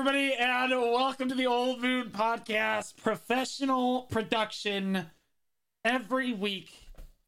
everybody, 0.00 0.32
and 0.32 0.70
welcome 0.72 1.28
to 1.28 1.34
the 1.34 1.46
Old 1.46 1.82
Moon 1.82 2.08
Podcast. 2.08 2.96
Professional 2.96 4.04
production 4.04 5.04
every 5.84 6.32
week. 6.32 6.72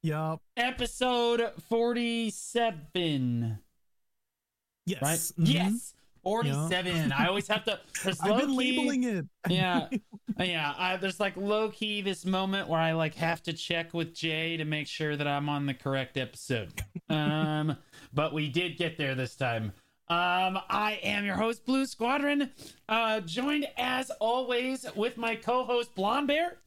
Yup. 0.02 0.40
Episode 0.56 1.53
47. 1.69 3.58
Yes. 4.87 5.03
Right? 5.03 5.19
Mhm. 5.46 5.53
Yes. 5.53 5.93
47. 6.22 7.12
I 7.12 7.27
always 7.27 7.46
have 7.48 7.64
to. 7.64 7.79
I've 8.06 8.18
been 8.38 8.54
low-key- 8.54 8.79
labeling 8.79 9.04
it. 9.04 9.27
yeah 9.50 9.89
yeah 10.39 10.73
I, 10.79 10.96
there's 10.96 11.20
like 11.20 11.36
low 11.36 11.68
key 11.68 12.00
this 12.00 12.25
moment 12.25 12.68
where 12.68 12.80
i 12.80 12.93
like 12.93 13.14
have 13.16 13.43
to 13.43 13.52
check 13.52 13.93
with 13.93 14.14
jay 14.14 14.57
to 14.57 14.64
make 14.64 14.86
sure 14.86 15.16
that 15.16 15.27
i'm 15.27 15.48
on 15.48 15.66
the 15.66 15.75
correct 15.75 16.16
episode 16.16 16.73
um 17.11 17.77
but 18.14 18.32
we 18.32 18.48
did 18.48 18.77
get 18.79 18.96
there 18.96 19.14
this 19.16 19.34
time 19.34 19.73
um 20.09 20.59
i 20.69 20.98
am 21.03 21.25
your 21.25 21.37
host 21.37 21.64
blue 21.64 21.87
squadron 21.87 22.51
uh 22.89 23.21
joined 23.21 23.66
as 23.77 24.10
always 24.20 24.84
with 24.97 25.16
my 25.16 25.34
co-host 25.37 25.95
blonde 25.95 26.27
bear 26.29 26.59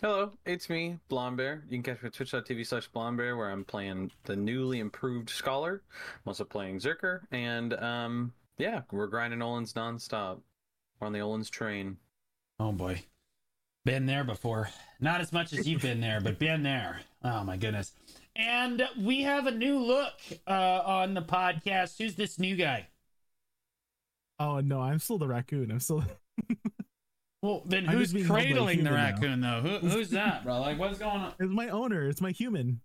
Hello, 0.00 0.30
it's 0.46 0.70
me, 0.70 0.96
Blonde 1.08 1.36
Bear. 1.38 1.64
You 1.68 1.76
can 1.76 1.82
catch 1.82 2.00
me 2.04 2.06
at 2.06 2.12
twitch.tv 2.14 2.64
slash 2.64 2.86
Blonde 2.86 3.16
Bear, 3.16 3.36
where 3.36 3.50
I'm 3.50 3.64
playing 3.64 4.12
the 4.26 4.36
newly 4.36 4.78
improved 4.78 5.28
Scholar. 5.28 5.82
I'm 5.92 6.28
also 6.28 6.44
playing 6.44 6.78
Zerker, 6.78 7.22
and 7.32 7.74
um, 7.74 8.32
yeah, 8.58 8.82
we're 8.92 9.08
grinding 9.08 9.40
Olun's 9.40 9.72
nonstop. 9.72 10.38
We're 11.00 11.08
on 11.08 11.12
the 11.12 11.18
Olun's 11.18 11.50
train. 11.50 11.96
oh 12.60 12.70
boy 12.70 13.02
been 13.84 14.04
there 14.06 14.22
before 14.24 14.68
not 15.00 15.20
as 15.20 15.32
much 15.32 15.52
as 15.54 15.66
you've 15.66 15.80
been 15.80 16.00
there 16.00 16.20
but 16.20 16.38
been 16.38 16.62
there 16.62 17.00
oh 17.24 17.42
my 17.42 17.56
goodness 17.56 17.94
and 18.38 18.88
we 18.98 19.22
have 19.22 19.46
a 19.46 19.50
new 19.50 19.78
look 19.78 20.14
uh 20.46 20.80
on 20.84 21.12
the 21.12 21.22
podcast 21.22 21.98
who's 21.98 22.14
this 22.14 22.38
new 22.38 22.56
guy 22.56 22.86
Oh 24.40 24.60
no, 24.60 24.80
I'm 24.80 25.00
still 25.00 25.18
the 25.18 25.26
raccoon. 25.26 25.70
I'm 25.70 25.80
still. 25.80 26.04
Well, 27.40 27.62
then 27.66 27.84
who's 27.84 28.12
just 28.12 28.14
being 28.14 28.26
held 28.26 28.36
by 28.36 28.42
a 28.42 28.46
cradling 28.46 28.66
the 28.66 28.90
human 28.90 28.92
now. 28.92 29.10
raccoon 29.12 29.40
though? 29.40 29.60
Who, 29.60 29.88
who's 29.88 30.10
that, 30.10 30.42
bro? 30.42 30.60
Like, 30.60 30.76
what's 30.76 30.98
going 30.98 31.20
on? 31.20 31.34
It's 31.38 31.52
my 31.52 31.68
owner. 31.68 32.08
It's 32.08 32.20
my 32.20 32.32
human. 32.32 32.80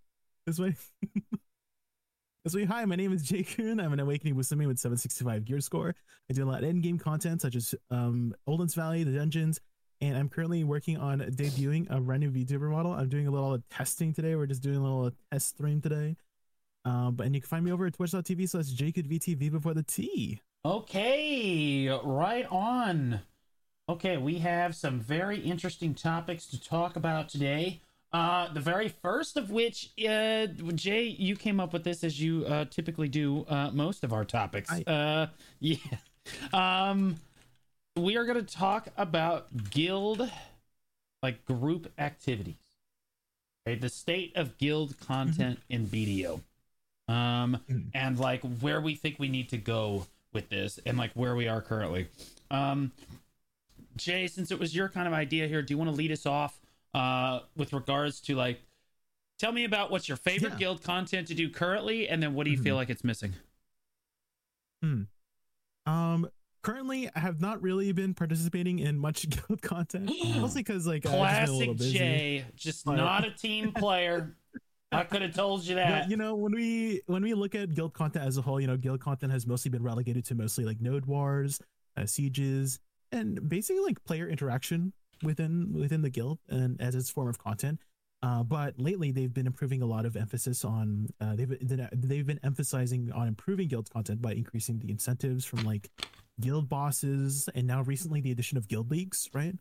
It's 0.45 0.59
my. 0.59 0.75
Me. 2.53 2.65
Hi, 2.65 2.85
my 2.85 2.95
name 2.95 3.13
is 3.13 3.23
Jaykun. 3.23 3.83
I'm 3.83 3.93
an 3.93 3.99
Awakening 3.99 4.35
with 4.35 4.41
Wisdom 4.51 4.59
with 4.67 4.77
765 4.77 5.45
gear 5.45 5.59
score. 5.59 5.95
I 6.29 6.33
do 6.33 6.43
a 6.43 6.45
lot 6.45 6.61
of 6.61 6.69
end 6.69 6.83
game 6.83 6.99
content 6.99 7.41
such 7.41 7.55
as 7.55 7.73
um, 7.89 8.35
Olun's 8.47 8.75
Valley, 8.75 9.03
the 9.03 9.13
dungeons, 9.13 9.59
and 10.03 10.17
I'm 10.17 10.27
currently 10.27 10.63
working 10.65 10.97
on 10.97 11.19
debuting 11.19 11.87
a 11.89 11.99
brand 12.01 12.21
new 12.23 12.31
VTuber 12.31 12.69
model. 12.69 12.91
I'm 12.91 13.07
doing 13.07 13.27
a 13.27 13.31
little 13.31 13.57
testing 13.69 14.13
today. 14.13 14.35
We're 14.35 14.47
just 14.47 14.61
doing 14.61 14.75
a 14.77 14.83
little 14.83 15.11
test 15.31 15.49
stream 15.49 15.79
today. 15.81 16.17
Um, 16.85 17.15
but 17.15 17.25
and 17.25 17.33
you 17.33 17.39
can 17.39 17.47
find 17.47 17.63
me 17.63 17.71
over 17.71 17.85
at 17.85 17.93
twitch.tv 17.93 18.49
slash 18.49 18.65
jkudvtv 18.65 19.49
before 19.51 19.73
the 19.73 19.83
T. 19.83 20.41
Okay, 20.65 21.87
right 22.03 22.45
on. 22.51 23.21
Okay, 23.87 24.17
we 24.17 24.39
have 24.39 24.75
some 24.75 24.99
very 24.99 25.39
interesting 25.39 25.93
topics 25.93 26.45
to 26.47 26.59
talk 26.61 26.95
about 26.97 27.29
today. 27.29 27.81
Uh, 28.11 28.51
the 28.53 28.59
very 28.59 28.89
first 28.89 29.37
of 29.37 29.49
which, 29.51 29.91
uh, 30.07 30.45
Jay, 30.75 31.03
you 31.05 31.35
came 31.35 31.59
up 31.59 31.71
with 31.73 31.83
this 31.83 32.03
as 32.03 32.21
you 32.21 32.45
uh, 32.45 32.65
typically 32.65 33.07
do 33.07 33.45
uh, 33.47 33.71
most 33.71 34.03
of 34.03 34.11
our 34.13 34.25
topics. 34.25 34.69
I- 34.71 34.83
Uh, 34.85 35.27
yeah. 35.59 35.77
Um, 36.53 37.15
we 37.95 38.17
are 38.17 38.25
going 38.25 38.43
to 38.43 38.55
talk 38.55 38.87
about 38.97 39.69
guild, 39.69 40.29
like 41.21 41.45
group 41.45 41.91
activities. 41.97 42.55
Okay, 43.67 43.79
the 43.79 43.89
state 43.89 44.33
of 44.35 44.57
guild 44.57 44.99
content 44.99 45.59
in 45.69 45.87
BDO. 45.87 46.41
Um, 47.07 47.59
Mhm. 47.69 47.91
and 47.93 48.19
like 48.19 48.41
where 48.61 48.81
we 48.81 48.95
think 48.95 49.19
we 49.19 49.27
need 49.27 49.49
to 49.49 49.57
go 49.57 50.07
with 50.31 50.49
this 50.49 50.79
and 50.85 50.97
like 50.97 51.11
where 51.13 51.35
we 51.35 51.47
are 51.47 51.61
currently. 51.61 52.07
Um, 52.49 52.91
Jay, 53.95 54.27
since 54.27 54.51
it 54.51 54.59
was 54.59 54.75
your 54.75 54.89
kind 54.89 55.07
of 55.07 55.13
idea 55.13 55.47
here, 55.47 55.61
do 55.61 55.73
you 55.73 55.77
want 55.77 55.89
to 55.89 55.95
lead 55.95 56.11
us 56.11 56.25
off 56.25 56.59
uh, 56.93 57.41
with 57.55 57.73
regards 57.73 58.19
to 58.21 58.35
like, 58.35 58.61
tell 59.37 59.51
me 59.51 59.65
about 59.65 59.91
what's 59.91 60.07
your 60.07 60.17
favorite 60.17 60.53
Yeah. 60.53 60.59
guild 60.59 60.83
content 60.83 61.27
to 61.27 61.35
do 61.35 61.49
currently, 61.49 62.07
and 62.07 62.21
then 62.23 62.33
what 62.33 62.45
do 62.45 62.51
you 62.51 62.57
feel 62.57 62.73
Mhm. 62.75 62.77
like 62.79 62.89
it's 62.89 63.03
missing? 63.03 63.33
Hmm. 64.81 65.03
Um, 65.85 66.29
currently, 66.63 67.09
I 67.15 67.19
have 67.19 67.39
not 67.39 67.61
really 67.61 67.91
been 67.91 68.13
participating 68.15 68.79
in 68.79 68.97
much 68.97 69.29
guild 69.47 69.61
content, 69.61 70.09
mostly 70.37 70.61
because 70.63 70.87
like 70.87 71.05
I've 71.05 71.11
just 71.11 71.45
been 71.45 71.49
a 71.55 71.57
little 71.57 71.73
Classic 71.75 71.77
busy. 71.77 71.97
Jay, 71.97 72.45
just 72.55 72.85
But- 72.85 72.95
not 72.95 73.25
a 73.25 73.31
team 73.31 73.71
player. 73.75 74.35
I 74.91 75.03
could 75.03 75.23
have 75.23 75.33
told 75.33 75.63
you 75.65 75.75
that. 75.75 76.03
But 76.03 76.09
you 76.11 76.17
know, 76.17 76.35
when 76.35 76.53
we 76.53 77.01
when 77.07 77.23
we 77.23 77.33
look 77.33 77.55
at 77.55 77.73
guild 77.73 77.93
content 77.93 78.25
as 78.25 78.37
a 78.37 78.41
whole, 78.43 78.59
you 78.61 78.67
know, 78.67 78.77
guild 78.77 78.99
content 79.01 79.31
has 79.31 79.47
mostly 79.47 79.69
been 79.71 79.81
relegated 79.81 80.23
to 80.25 80.35
mostly 80.35 80.65
like 80.65 80.81
node 80.81 81.05
wars, 81.07 81.59
uh, 81.97 82.05
sieges, 82.05 82.79
and 83.11 83.49
basically 83.49 83.81
like 83.83 84.03
player 84.03 84.27
interaction 84.27 84.93
within 85.23 85.73
within 85.73 86.03
the 86.03 86.11
guild 86.11 86.37
and 86.47 86.79
as 86.79 86.93
its 86.93 87.09
form 87.09 87.27
of 87.27 87.39
content. 87.39 87.79
Uh, 88.21 88.43
but 88.43 88.79
lately, 88.79 89.11
they've 89.11 89.33
been 89.33 89.47
improving 89.47 89.81
a 89.81 89.85
lot 89.87 90.05
of 90.05 90.15
emphasis 90.15 90.63
on. 90.63 91.07
Uh, 91.19 91.35
they've 91.35 91.49
been- 91.49 91.89
they've 91.91 92.27
been 92.27 92.39
emphasizing 92.43 93.11
on 93.13 93.27
improving 93.27 93.67
guild 93.67 93.89
content 93.89 94.21
by 94.21 94.33
increasing 94.33 94.77
the 94.77 94.91
incentives 94.91 95.43
from 95.43 95.63
like 95.63 95.89
guild 96.39 96.69
bosses, 96.69 97.49
and 97.53 97.67
now 97.67 97.81
recently 97.83 98.21
the 98.21 98.31
addition 98.31 98.57
of 98.57 98.67
guild 98.67 98.91
leagues, 98.91 99.29
right? 99.33 99.55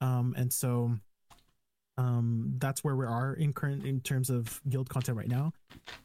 Um, 0.00 0.34
and 0.36 0.52
so 0.52 0.98
um 1.98 2.54
that's 2.56 2.82
where 2.82 2.96
we 2.96 3.04
are 3.04 3.34
in 3.34 3.52
current 3.52 3.84
in 3.84 4.00
terms 4.00 4.30
of 4.30 4.60
guild 4.68 4.88
content 4.88 5.16
right 5.16 5.28
now. 5.28 5.52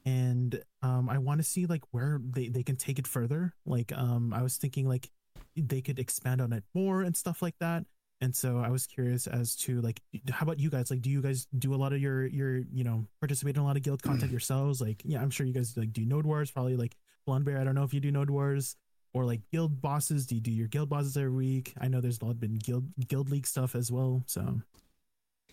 And 0.05 0.61
um 0.81 1.09
i 1.09 1.17
want 1.17 1.39
to 1.39 1.44
see 1.44 1.66
like 1.66 1.83
where 1.91 2.19
they 2.22 2.50
they 2.50 2.63
can 2.63 2.75
take 2.75 3.00
it 3.00 3.07
further. 3.07 3.53
Like 3.66 3.91
um 3.94 4.33
i 4.33 4.41
was 4.41 4.57
thinking 4.57 4.88
like 4.88 5.09
they 5.55 5.81
could 5.81 5.97
expand 5.97 6.41
on 6.41 6.53
it 6.53 6.63
more 6.73 7.01
and 7.01 7.16
stuff 7.16 7.41
like 7.41 7.55
that. 7.59 7.85
And 8.19 8.35
so 8.35 8.57
i 8.57 8.69
was 8.69 8.85
curious 8.85 9.28
as 9.28 9.55
to 9.57 9.79
like 9.81 10.01
how 10.29 10.44
about 10.44 10.59
you 10.59 10.69
guys? 10.69 10.91
Like 10.91 11.01
do 11.01 11.09
you 11.09 11.22
guys 11.22 11.47
do 11.57 11.73
a 11.73 11.78
lot 11.78 11.94
of 11.94 12.01
your 12.01 12.25
your 12.25 12.57
you 12.57 12.84
know 12.84 13.05
participate 13.22 13.55
in 13.55 13.61
a 13.61 13.66
lot 13.66 13.78
of 13.78 13.84
guild 13.84 14.03
content 14.03 14.31
yourselves? 14.31 14.81
Like 14.81 15.01
yeah 15.05 15.22
i'm 15.22 15.29
sure 15.29 15.45
you 15.45 15.53
guys 15.53 15.78
like 15.78 15.94
do 15.94 16.05
node 16.05 16.25
wars 16.25 16.51
probably 16.51 16.75
like 16.75 16.95
blonde 17.25 17.45
bear 17.45 17.59
i 17.59 17.63
don't 17.63 17.75
know 17.75 17.84
if 17.84 17.94
you 17.94 17.99
do 17.99 18.11
node 18.11 18.29
wars 18.29 18.75
or 19.17 19.25
like 19.25 19.41
guild 19.51 19.81
bosses 19.81 20.25
do 20.28 20.35
you 20.35 20.41
do 20.41 20.51
your 20.51 20.67
guild 20.67 20.89
bosses 20.89 21.17
every 21.17 21.29
week 21.31 21.73
i 21.81 21.88
know 21.88 22.00
there's 22.00 22.22
a 22.22 22.25
lot 22.25 22.39
been 22.39 22.55
guild 22.55 22.85
guild 23.07 23.29
league 23.29 23.47
stuff 23.47 23.75
as 23.75 23.91
well 23.91 24.23
so 24.28 24.61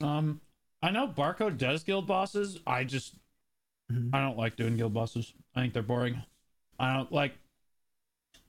Um, 0.01 0.41
I 0.83 0.91
know 0.91 1.07
Barcode 1.09 1.57
does 1.57 1.83
guild 1.85 2.07
bosses. 2.07 2.59
I 2.67 2.85
just 2.85 3.15
Mhm. 3.91 4.11
I 4.13 4.21
don't 4.21 4.37
like 4.37 4.57
doing 4.57 4.77
guild 4.77 4.93
bosses. 4.93 5.33
I 5.55 5.61
think 5.61 5.73
they're 5.73 5.83
boring. 5.83 6.21
I 6.79 6.95
don't 6.95 7.11
like 7.13 7.39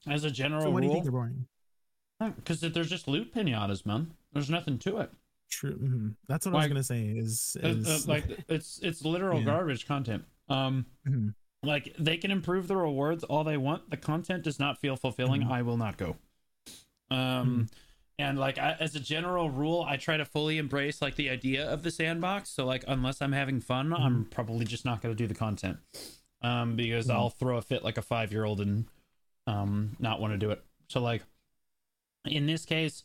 as 0.07 0.23
a 0.23 0.31
general 0.31 0.63
so 0.63 0.71
what 0.71 0.81
do 0.81 0.87
you 0.87 0.91
think 0.93 1.03
they're 1.05 1.11
boring 1.11 1.47
because 2.19 2.61
there's 2.61 2.89
just 2.89 3.07
loot 3.07 3.33
pinatas, 3.33 3.85
man. 3.85 4.11
There's 4.33 4.49
nothing 4.49 4.79
to 4.79 4.97
it. 4.97 5.11
True. 5.49 5.77
mhm. 5.77 6.15
That's 6.27 6.45
what 6.45 6.55
I 6.55 6.57
was 6.57 6.67
gonna 6.67 6.83
say. 6.83 7.09
Is, 7.09 7.55
Uh, 7.63 7.67
uh, 7.85 7.99
like 8.07 8.25
it's 8.49 8.79
it's 8.79 9.05
literal 9.05 9.39
Yeah. 9.45 9.45
garbage 9.45 9.85
content. 9.85 10.25
Um, 10.49 10.85
Mhm. 11.07 11.33
Like 11.65 11.95
they 11.99 12.17
can 12.17 12.31
improve 12.31 12.67
the 12.67 12.77
rewards 12.77 13.23
all 13.23 13.43
they 13.43 13.57
want. 13.57 13.89
The 13.89 13.97
content 13.97 14.43
does 14.43 14.59
not 14.59 14.79
feel 14.79 14.95
fulfilling. 14.95 15.41
Mhm. 15.43 15.51
I 15.51 15.61
will 15.61 15.77
not 15.77 15.97
go. 15.97 16.15
Um, 17.11 17.69
and 18.17 18.39
like 18.39 18.57
I, 18.57 18.75
as 18.79 18.95
a 18.95 18.99
general 18.99 19.49
rule, 19.49 19.85
I 19.87 19.97
try 19.97 20.17
to 20.17 20.25
fully 20.25 20.57
embrace 20.57 21.01
like 21.01 21.15
the 21.15 21.29
idea 21.29 21.67
of 21.69 21.83
the 21.83 21.91
sandbox. 21.91 22.49
So 22.49 22.65
like 22.65 22.83
unless 22.87 23.21
I'm 23.21 23.33
having 23.33 23.59
fun, 23.59 23.93
I'm 23.93 24.25
probably 24.25 24.65
just 24.65 24.85
not 24.85 25.01
going 25.01 25.13
to 25.15 25.17
do 25.17 25.27
the 25.27 25.35
content. 25.35 25.77
Um, 26.41 26.75
because 26.75 27.07
Mhm. 27.07 27.13
I'll 27.13 27.29
throw 27.29 27.57
a 27.57 27.61
fit 27.61 27.83
like 27.83 27.97
a 27.97 28.01
five 28.01 28.31
year 28.31 28.45
old 28.45 28.61
and 28.61 28.85
um 29.47 29.95
not 29.99 30.19
want 30.19 30.33
to 30.33 30.37
do 30.37 30.51
it. 30.51 30.63
So 30.87 31.01
like 31.01 31.23
in 32.25 32.45
this 32.47 32.65
case, 32.65 33.03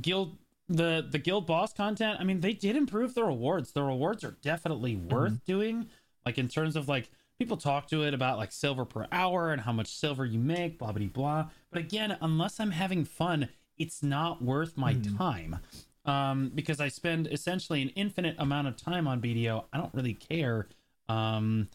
guild 0.00 0.38
the 0.68 1.06
the 1.08 1.18
guild 1.18 1.46
boss 1.46 1.72
content. 1.72 2.18
I 2.20 2.24
mean, 2.24 2.40
they 2.40 2.52
did 2.52 2.74
improve 2.76 3.14
the 3.14 3.24
rewards. 3.24 3.72
The 3.72 3.82
rewards 3.82 4.24
are 4.24 4.36
definitely 4.42 4.96
worth 4.96 5.44
doing. 5.44 5.88
Like 6.24 6.38
in 6.38 6.48
terms 6.48 6.74
of 6.74 6.88
like 6.88 7.10
people 7.38 7.56
talk 7.56 7.86
to 7.88 8.02
it 8.02 8.14
about 8.14 8.38
like 8.38 8.52
silver 8.52 8.84
per 8.84 9.06
hour 9.12 9.52
and 9.52 9.60
how 9.62 9.72
much 9.72 9.88
silver 9.88 10.24
you 10.24 10.38
make, 10.38 10.78
blah 10.78 10.92
blah 10.92 11.06
blah. 11.06 11.50
But 11.70 11.80
again, 11.80 12.16
unless 12.20 12.58
I'm 12.60 12.70
having 12.70 13.04
fun, 13.04 13.48
it's 13.78 14.02
not 14.02 14.42
worth 14.42 14.76
my 14.76 14.94
Mhm. 14.94 15.16
time. 15.18 15.58
Um, 16.04 16.50
because 16.54 16.80
I 16.80 16.88
spend 16.88 17.26
essentially 17.26 17.82
an 17.82 17.88
infinite 17.90 18.36
amount 18.38 18.68
of 18.68 18.76
time 18.76 19.08
on 19.08 19.20
BDO. 19.20 19.66
I 19.72 19.76
don't 19.78 19.92
really 19.94 20.14
care 20.14 20.68
um 21.08 21.68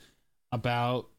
about 0.52 1.10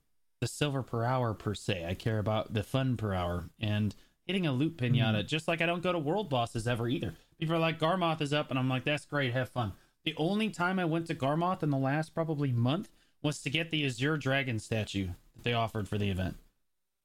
the 0.41 0.47
silver 0.47 0.83
per 0.83 1.05
hour 1.05 1.35
per 1.35 1.55
se. 1.55 1.87
I 1.87 1.95
care 1.95 2.19
about 2.19 2.53
the 2.53 2.63
fun 2.63 2.97
per 2.97 3.15
hour 3.15 3.49
and 3.61 3.95
hitting 4.27 4.47
a 4.47 4.53
loot 4.53 4.77
pinata. 4.77 5.27
Just 5.27 5.47
like 5.47 5.61
I 5.61 5.67
don't 5.67 5.83
go 5.83 5.93
to 5.93 5.99
world 5.99 6.29
bosses 6.29 6.67
ever 6.67 6.89
either. 6.89 7.15
People 7.39 7.55
are 7.55 7.61
like 7.61 7.79
Garmoth 7.79 8.21
is 8.21 8.33
up, 8.33 8.51
and 8.51 8.59
I'm 8.59 8.69
like, 8.69 8.85
that's 8.85 9.05
great, 9.05 9.33
have 9.33 9.49
fun. 9.49 9.73
The 10.05 10.15
only 10.17 10.51
time 10.51 10.79
I 10.79 10.85
went 10.85 11.07
to 11.09 11.15
Garmoth 11.15 11.63
in 11.63 11.71
the 11.71 11.79
last 11.79 12.13
probably 12.15 12.51
month 12.53 12.89
was 13.23 13.41
to 13.43 13.51
get 13.51 13.71
the 13.71 13.85
Azure 13.87 14.17
Dragon 14.17 14.59
statue 14.59 15.09
that 15.35 15.45
they 15.45 15.53
offered 15.53 15.89
for 15.89 15.99
the 15.99 16.11
event. 16.11 16.37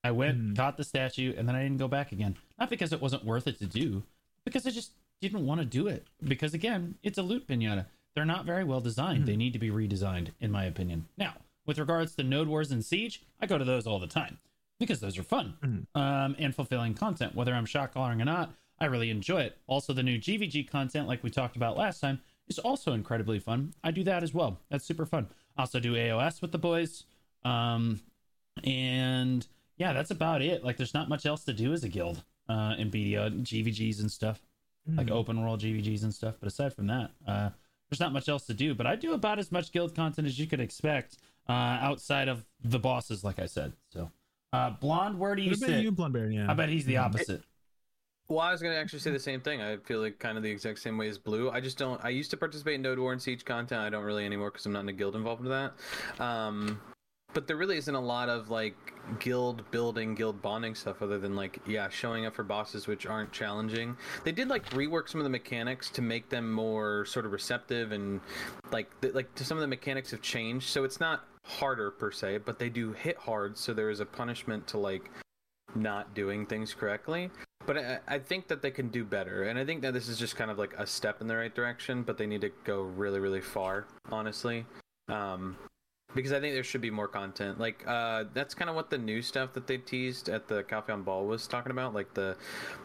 I 0.03 0.11
went, 0.11 0.37
Hmm. 0.37 0.53
got 0.53 0.77
the 0.77 0.83
statue, 0.83 1.33
and 1.37 1.47
then 1.47 1.55
I 1.55 1.63
didn't 1.63 1.77
go 1.77 1.87
back 1.87 2.11
again. 2.11 2.37
Not 2.59 2.69
because 2.69 2.93
it 2.93 3.01
wasn't 3.01 3.25
worth 3.25 3.47
it 3.47 3.59
to 3.59 3.65
do, 3.65 4.03
because 4.45 4.65
I 4.65 4.71
just 4.71 4.91
didn't 5.21 5.45
want 5.45 5.59
to 5.61 5.65
do 5.65 5.87
it. 5.87 6.07
Because 6.23 6.53
again, 6.53 6.95
it's 7.03 7.17
a 7.17 7.23
loot 7.23 7.47
pinata. 7.47 7.87
They're 8.15 8.25
not 8.25 8.45
very 8.45 8.63
well 8.63 8.81
designed. 8.81 9.27
They 9.27 9.35
need 9.35 9.53
to 9.53 9.59
be 9.59 9.69
redesigned, 9.69 10.29
in 10.39 10.51
my 10.51 10.65
opinion. 10.65 11.07
Now, 11.17 11.35
with 11.65 11.77
regards 11.77 12.15
to 12.15 12.23
Node 12.23 12.47
Wars 12.47 12.71
and 12.71 12.83
Siege, 12.83 13.21
I 13.39 13.45
go 13.45 13.57
to 13.57 13.65
those 13.65 13.85
all 13.87 13.99
the 13.99 14.07
time. 14.07 14.39
because 14.79 14.99
those 14.99 15.17
are 15.17 15.23
fun 15.23 15.55
Mhm. 15.63 15.87
um, 15.99 16.35
and 16.37 16.53
fulfilling 16.53 16.93
content. 16.93 17.33
Whether 17.33 17.51
I'm 17.55 17.65
shot 17.65 17.91
calling 17.95 18.21
or 18.21 18.25
not, 18.25 18.53
I 18.79 18.85
really 18.85 19.09
enjoy 19.09 19.41
it. 19.41 19.57
Also, 19.65 19.91
the 19.91 20.03
new 20.03 20.19
GVG 20.19 20.63
content, 20.65 21.07
like 21.07 21.23
we 21.23 21.31
talked 21.31 21.55
about 21.55 21.75
last 21.75 21.99
time, 21.99 22.21
is 22.47 22.59
also 22.59 22.93
incredibly 22.93 23.39
fun. 23.39 23.73
I 23.83 23.89
do 23.89 24.03
that 24.03 24.21
as 24.21 24.35
well. 24.35 24.59
That's 24.69 24.85
super 24.85 25.07
fun. 25.07 25.29
Also 25.57 25.79
do 25.79 25.93
AOS 25.95 26.41
with 26.41 26.51
the 26.51 26.57
boys. 26.57 27.05
Um, 27.43 28.01
and 28.63 29.45
yeah, 29.77 29.93
that's 29.93 30.11
about 30.11 30.41
it. 30.41 30.63
Like, 30.63 30.77
there's 30.77 30.93
not 30.93 31.09
much 31.09 31.25
else 31.25 31.43
to 31.45 31.53
do 31.53 31.73
as 31.73 31.83
a 31.83 31.89
guild 31.89 32.23
uh, 32.49 32.75
in 32.77 32.89
BDO, 32.89 33.41
GVGs 33.43 33.99
and 33.99 34.11
stuff, 34.11 34.41
like 34.87 35.07
Mhm. 35.07 35.11
open 35.11 35.41
world 35.41 35.59
GVGs 35.59 36.03
and 36.03 36.13
stuff. 36.13 36.35
But 36.39 36.47
aside 36.47 36.73
from 36.73 36.87
that, 36.87 37.11
uh, 37.27 37.49
there's 37.89 37.99
not 37.99 38.13
much 38.13 38.29
else 38.29 38.45
to 38.47 38.53
do. 38.53 38.73
But 38.73 38.87
I 38.87 38.95
do 38.95 39.13
about 39.13 39.37
as 39.39 39.51
much 39.51 39.71
guild 39.71 39.93
content 39.95 40.27
as 40.27 40.39
you 40.39 40.47
could 40.47 40.59
expect 40.59 41.17
uh, 41.49 41.51
outside 41.81 42.27
of 42.27 42.45
the 42.63 42.77
bosses, 42.79 43.23
like 43.23 43.39
I 43.39 43.45
said. 43.45 43.71
So, 43.89 44.11
uh, 44.51 44.71
Blonde, 44.71 45.17
where 45.17 45.33
do 45.35 45.41
you 45.41 45.51
What 45.51 45.59
sit? 45.59 45.81
you, 45.81 45.91
Blondeberry? 45.93 46.35
Yeah. 46.35 46.51
I 46.51 46.53
bet 46.53 46.67
he's 46.67 46.85
the 46.85 46.95
Mhm. 46.95 47.03
opposite. 47.05 47.43
Well, 48.29 48.39
I 48.39 48.51
was 48.51 48.61
gonna 48.61 48.75
actually 48.75 48.99
say 48.99 49.11
the 49.11 49.19
same 49.19 49.39
thing. 49.39 49.61
I 49.61 49.77
feel 49.77 50.01
like 50.01 50.19
kind 50.19 50.37
of 50.37 50.43
the 50.43 50.51
exact 50.51 50.79
same 50.79 50.97
way 50.97 51.07
as 51.07 51.17
Blue. 51.17 51.49
I 51.49 51.61
just 51.61 51.77
don't. 51.77 52.03
I 52.03 52.09
used 52.09 52.29
to 52.31 52.37
participate 52.37 52.75
in 52.75 52.81
Node 52.81 52.99
War 52.99 53.13
and 53.13 53.21
Siege 53.21 53.45
content. 53.45 53.81
I 53.81 53.89
don't 53.89 54.03
really 54.03 54.25
anymore 54.25 54.51
because 54.51 54.65
I'm 54.65 54.73
not 54.73 54.81
in 54.81 54.89
a 54.89 54.93
guild 54.93 55.15
involved 55.15 55.41
with 55.41 55.51
that. 55.51 56.21
Um, 56.21 56.81
but 57.33 57.47
there 57.47 57.55
really 57.55 57.77
isn't 57.77 57.95
a 57.95 58.01
lot 58.01 58.27
of 58.27 58.49
like 58.49 58.75
guild 59.19 59.69
building, 59.71 60.13
guild 60.13 60.41
bonding 60.41 60.75
stuff 60.75 61.01
other 61.01 61.17
than 61.17 61.37
like 61.37 61.59
yeah, 61.65 61.87
showing 61.87 62.25
up 62.25 62.35
for 62.35 62.43
bosses 62.43 62.85
which 62.85 63.05
aren't 63.05 63.31
challenging. 63.31 63.95
They 64.25 64.33
did 64.33 64.49
like 64.49 64.69
rework 64.71 65.07
some 65.07 65.21
of 65.21 65.23
the 65.23 65.29
mechanics 65.29 65.89
to 65.91 66.01
make 66.01 66.27
them 66.27 66.51
more 66.51 67.05
sort 67.05 67.25
of 67.25 67.31
receptive 67.31 67.93
and 67.93 68.19
like 68.71 68.89
th- 68.99 69.13
like 69.13 69.29
some 69.35 69.57
of 69.57 69.61
the 69.61 69.67
mechanics 69.67 70.11
have 70.11 70.21
changed, 70.21 70.67
so 70.67 70.83
it's 70.83 70.99
not 70.99 71.25
harder 71.43 71.91
per 71.91 72.11
se, 72.11 72.39
but 72.39 72.59
they 72.59 72.67
do 72.67 72.91
hit 72.91 73.15
hard, 73.17 73.57
so 73.57 73.73
there 73.73 73.89
is 73.89 74.01
a 74.01 74.05
punishment 74.05 74.67
to 74.67 74.77
like 74.77 75.09
not 75.81 76.13
doing 76.13 76.45
things 76.45 76.73
correctly. 76.73 77.29
But 77.65 77.77
I, 77.77 77.99
I 78.07 78.19
think 78.19 78.47
that 78.47 78.61
they 78.61 78.71
can 78.71 78.87
do 78.87 79.03
better, 79.03 79.43
and 79.43 79.59
I 79.59 79.65
think 79.65 79.81
that 79.81 79.93
this 79.93 80.07
is 80.07 80.17
just 80.17 80.37
kind 80.37 80.49
of 80.49 80.57
like 80.57 80.73
a 80.77 80.87
step 80.87 81.19
in 81.19 81.27
the 81.27 81.35
right 81.35 81.53
direction. 81.53 82.01
But 82.03 82.17
they 82.17 82.25
need 82.25 82.41
to 82.41 82.51
go 82.63 82.81
really, 82.81 83.19
really 83.19 83.41
far, 83.41 83.87
honestly, 84.09 84.65
um, 85.09 85.57
because 86.15 86.31
I 86.31 86.39
think 86.39 86.53
there 86.53 86.63
should 86.63 86.79
be 86.81 86.89
more 86.89 87.09
content. 87.09 87.59
Like 87.59 87.83
uh, 87.85 88.23
that's 88.33 88.53
kind 88.53 88.69
of 88.69 88.75
what 88.75 88.89
the 88.89 88.97
new 88.97 89.21
stuff 89.21 89.51
that 89.53 89.67
they 89.67 89.77
teased 89.77 90.29
at 90.29 90.47
the 90.47 90.63
Calpheon 90.63 91.03
Ball 91.03 91.25
was 91.25 91.45
talking 91.45 91.71
about, 91.71 91.93
like 91.93 92.13
the 92.13 92.37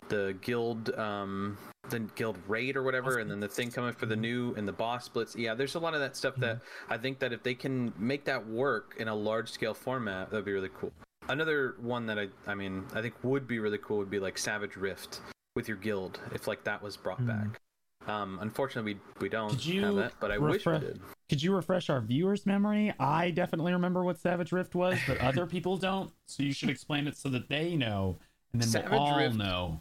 the 0.09 0.37
guild, 0.41 0.91
um, 0.99 1.57
the 1.91 2.01
guild 2.17 2.39
raid 2.49 2.77
or 2.77 2.83
whatever, 2.83 3.19
and 3.19 3.31
then 3.31 3.39
the 3.39 3.49
thing 3.49 3.71
coming 3.71 3.93
for 3.93 4.07
the 4.07 4.17
new 4.17 4.53
and 4.57 4.67
the 4.67 4.73
boss 4.73 5.05
splits. 5.05 5.37
Yeah, 5.37 5.55
there's 5.55 5.77
a 5.77 5.81
lot 5.81 5.95
of 5.95 6.01
that 6.01 6.17
stuff 6.17 6.35
that 6.37 6.61
I 6.91 6.99
think 6.99 7.21
that 7.21 7.33
if 7.33 7.45
they 7.45 7.55
can 7.55 7.93
make 7.97 8.25
that 8.25 8.45
work 8.49 8.97
in 8.99 9.07
a 9.07 9.15
large 9.15 9.49
scale 9.49 9.75
format, 9.75 10.31
that'd 10.31 10.45
be 10.45 10.53
really 10.53 10.71
cool. 10.77 10.93
Another 11.29 11.77
one 11.81 12.07
that 12.07 12.19
I 12.19 12.29
I 12.47 12.55
mean 12.55 12.85
I 12.95 13.01
think 13.03 13.15
would 13.23 13.47
be 13.47 13.59
really 13.59 13.79
cool 13.79 13.99
would 13.99 14.11
be 14.11 14.19
like 14.19 14.37
Savage 14.39 14.77
Rift 14.77 15.21
with 15.55 15.69
your 15.69 15.77
guild 15.77 16.21
if 16.35 16.47
like 16.49 16.65
that 16.65 16.83
was 16.83 16.97
brought 16.97 17.19
Hmm. 17.19 17.27
back. 17.27 17.61
Um, 18.07 18.39
unfortunately, 18.41 18.95
we 18.95 19.01
we 19.21 19.29
don't 19.29 19.53
have 19.63 19.95
that, 19.97 20.13
but 20.19 20.33
I 20.33 20.39
wish 20.39 20.67
we 20.67 20.79
did. 20.79 21.01
Could 21.29 21.41
you 21.43 21.55
refresh 21.55 21.89
our 21.89 22.01
viewers' 22.01 22.45
memory? 22.47 22.93
I 22.99 23.31
definitely 23.31 23.73
remember 23.73 24.03
what 24.05 24.19
Savage 24.19 24.51
Rift 24.51 24.75
was, 24.75 24.99
but 25.07 25.19
other 25.21 25.47
people 25.55 25.77
don't. 25.77 26.11
So 26.27 26.43
you 26.43 26.53
should 26.53 26.69
explain 26.69 27.07
it 27.07 27.17
so 27.17 27.29
that 27.29 27.49
they 27.49 27.77
know, 27.77 28.19
and 28.53 28.61
then 28.61 28.69
Savage 28.69 28.91
we'll 28.91 29.01
all 29.01 29.19
Rift- 29.19 29.37
know. 29.37 29.81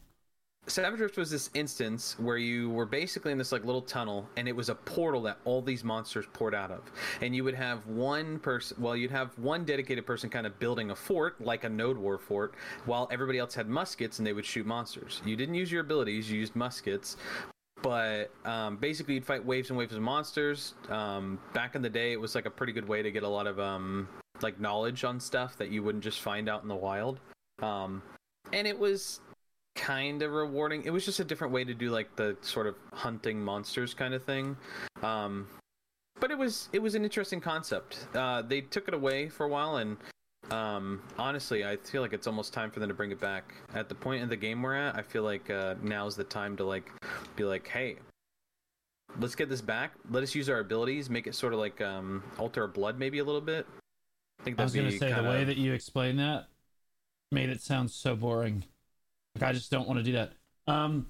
Savage 0.67 1.01
Rift 1.01 1.17
was 1.17 1.29
this 1.29 1.49
instance 1.53 2.15
where 2.17 2.37
you 2.37 2.69
were 2.69 2.85
basically 2.85 3.31
in 3.31 3.37
this 3.37 3.51
like 3.51 3.65
little 3.65 3.81
tunnel, 3.81 4.29
and 4.37 4.47
it 4.47 4.55
was 4.55 4.69
a 4.69 4.75
portal 4.75 5.21
that 5.23 5.37
all 5.43 5.61
these 5.61 5.83
monsters 5.83 6.25
poured 6.33 6.55
out 6.55 6.71
of. 6.71 6.89
And 7.19 7.35
you 7.35 7.43
would 7.43 7.55
have 7.55 7.85
one 7.87 8.39
person, 8.39 8.77
well, 8.79 8.95
you'd 8.95 9.11
have 9.11 9.37
one 9.37 9.65
dedicated 9.65 10.05
person 10.05 10.29
kind 10.29 10.45
of 10.45 10.57
building 10.59 10.91
a 10.91 10.95
fort, 10.95 11.41
like 11.41 11.65
a 11.65 11.69
Node 11.69 11.97
War 11.97 12.17
fort, 12.17 12.53
while 12.85 13.09
everybody 13.11 13.37
else 13.37 13.53
had 13.53 13.67
muskets 13.67 14.19
and 14.19 14.25
they 14.25 14.33
would 14.33 14.45
shoot 14.45 14.65
monsters. 14.65 15.21
You 15.25 15.35
didn't 15.35 15.55
use 15.55 15.71
your 15.71 15.81
abilities; 15.81 16.31
you 16.31 16.39
used 16.39 16.55
muskets. 16.55 17.17
But 17.81 18.31
um, 18.45 18.77
basically, 18.77 19.15
you'd 19.15 19.25
fight 19.25 19.43
waves 19.43 19.71
and 19.71 19.77
waves 19.77 19.95
of 19.95 20.01
monsters. 20.01 20.75
Um, 20.89 21.39
back 21.53 21.75
in 21.75 21.81
the 21.81 21.89
day, 21.89 22.13
it 22.13 22.21
was 22.21 22.35
like 22.35 22.45
a 22.45 22.51
pretty 22.51 22.71
good 22.71 22.87
way 22.87 23.01
to 23.01 23.11
get 23.11 23.23
a 23.23 23.27
lot 23.27 23.47
of 23.47 23.59
um, 23.59 24.07
like 24.41 24.59
knowledge 24.59 25.03
on 25.03 25.19
stuff 25.19 25.57
that 25.57 25.69
you 25.69 25.81
wouldn't 25.81 26.03
just 26.03 26.21
find 26.21 26.47
out 26.47 26.61
in 26.61 26.69
the 26.69 26.75
wild. 26.75 27.19
Um, 27.61 28.03
and 28.53 28.67
it 28.67 28.77
was 28.77 29.21
kind 29.81 30.21
of 30.21 30.31
rewarding. 30.31 30.83
It 30.85 30.91
was 30.91 31.03
just 31.03 31.19
a 31.19 31.23
different 31.23 31.51
way 31.51 31.63
to 31.63 31.73
do 31.73 31.89
like 31.89 32.15
the 32.15 32.37
sort 32.41 32.67
of 32.67 32.75
hunting 32.93 33.43
monsters 33.43 33.93
kind 33.95 34.13
of 34.13 34.23
thing. 34.23 34.55
Um, 35.01 35.47
but 36.19 36.29
it 36.29 36.37
was 36.37 36.69
it 36.71 36.79
was 36.79 36.93
an 36.93 37.03
interesting 37.03 37.41
concept. 37.41 38.05
Uh, 38.13 38.43
they 38.43 38.61
took 38.61 38.87
it 38.87 38.93
away 38.93 39.27
for 39.27 39.47
a 39.47 39.49
while, 39.49 39.77
and 39.77 39.97
um, 40.51 41.01
honestly, 41.17 41.65
I 41.65 41.77
feel 41.77 42.03
like 42.03 42.13
it's 42.13 42.27
almost 42.27 42.53
time 42.53 42.69
for 42.69 42.79
them 42.79 42.89
to 42.89 42.95
bring 42.95 43.11
it 43.11 43.19
back. 43.19 43.55
At 43.73 43.89
the 43.89 43.95
point 43.95 44.21
in 44.21 44.29
the 44.29 44.37
game 44.37 44.61
we're 44.61 44.75
at, 44.75 44.95
I 44.95 45.01
feel 45.01 45.23
like 45.23 45.49
uh, 45.49 45.75
now's 45.81 46.15
the 46.15 46.23
time 46.23 46.55
to 46.57 46.63
like 46.63 46.89
be 47.35 47.43
like, 47.43 47.67
hey. 47.67 47.97
Let's 49.19 49.35
get 49.35 49.49
this 49.49 49.59
back. 49.59 49.91
Let 50.09 50.23
us 50.23 50.33
use 50.33 50.47
our 50.47 50.59
abilities. 50.59 51.09
Make 51.09 51.27
it 51.27 51.35
sort 51.35 51.51
of 51.51 51.59
like 51.59 51.81
um, 51.81 52.23
Altar 52.37 52.63
of 52.63 52.73
Blood, 52.73 52.97
maybe 52.97 53.19
a 53.19 53.23
little 53.25 53.41
bit. 53.41 53.67
I 54.39 54.43
think 54.43 54.57
I 54.57 54.63
was 54.63 54.73
gonna 54.73 54.89
say 54.89 55.09
the 55.09 55.15
kinda- 55.15 55.29
way 55.29 55.43
that 55.43 55.57
you 55.57 55.73
explained 55.73 56.19
that 56.19 56.45
made 57.29 57.49
it 57.49 57.61
sound 57.61 57.91
so 57.91 58.15
boring. 58.15 58.63
Like 59.35 59.43
I 59.49 59.53
just 59.53 59.71
don't 59.71 59.87
want 59.87 59.99
to 59.99 60.03
do 60.03 60.11
that. 60.13 60.33
Um, 60.67 61.07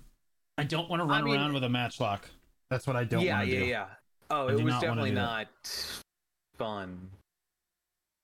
I 0.58 0.64
don't 0.64 0.90
want 0.90 1.02
to 1.02 1.06
I 1.08 1.10
run 1.18 1.24
mean- 1.26 1.36
around 1.36 1.54
with 1.54 1.64
a 1.64 1.70
matchlock. 1.70 2.30
That's 2.70 2.88
what 2.88 2.96
I 2.96 3.04
don't 3.04 3.22
yeah, 3.24 3.38
want 3.38 3.50
to 3.50 3.54
yeah, 3.54 3.60
do. 3.60 3.66
yeah. 3.66 3.86
Oh, 4.30 4.48
I 4.48 4.52
it 4.52 4.56
was 4.56 4.64
not 4.64 4.82
definitely 4.82 5.10
do 5.10 5.16
that. 5.16 5.22
not 5.22 5.48
fun. 6.58 7.10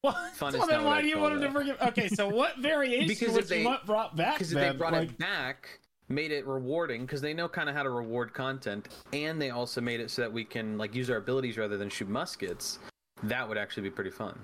What? 0.03 0.15
Fun 0.35 0.53
so 0.53 0.61
is 0.61 0.67
then 0.69 0.83
why 0.85 1.01
do 1.01 1.07
you 1.07 1.19
want 1.19 1.33
him 1.33 1.41
to 1.41 1.47
that. 1.47 1.53
forgive? 1.53 1.81
Okay, 1.81 2.07
so 2.07 2.29
what 2.29 2.57
variation 2.59 3.07
Because 3.07 3.33
would 3.33 3.47
they- 3.47 3.59
you 3.61 3.65
want 3.65 3.85
brought 3.85 4.15
back? 4.15 4.35
Because 4.35 4.53
if 4.53 4.59
they 4.59 4.71
brought 4.71 4.93
Like, 4.93 5.09
it 5.09 5.17
back, 5.17 5.79
made 6.07 6.31
it 6.31 6.45
rewarding, 6.47 7.01
because 7.01 7.19
they 7.19 7.33
know 7.33 7.49
kind 7.49 7.67
of 7.67 7.75
how 7.75 7.83
to 7.83 7.89
reward 7.89 8.33
content, 8.33 8.87
and 9.11 9.41
they 9.41 9.49
also 9.49 9.81
made 9.81 9.99
it 9.99 10.09
so 10.11 10.21
that 10.21 10.31
we 10.31 10.45
can 10.45 10.77
like 10.77 10.95
use 10.95 11.09
our 11.09 11.17
abilities 11.17 11.57
rather 11.57 11.75
than 11.77 11.89
shoot 11.89 12.07
muskets. 12.07 12.79
That 13.23 13.49
would 13.49 13.57
actually 13.57 13.83
be 13.83 13.89
pretty 13.89 14.11
fun. 14.11 14.39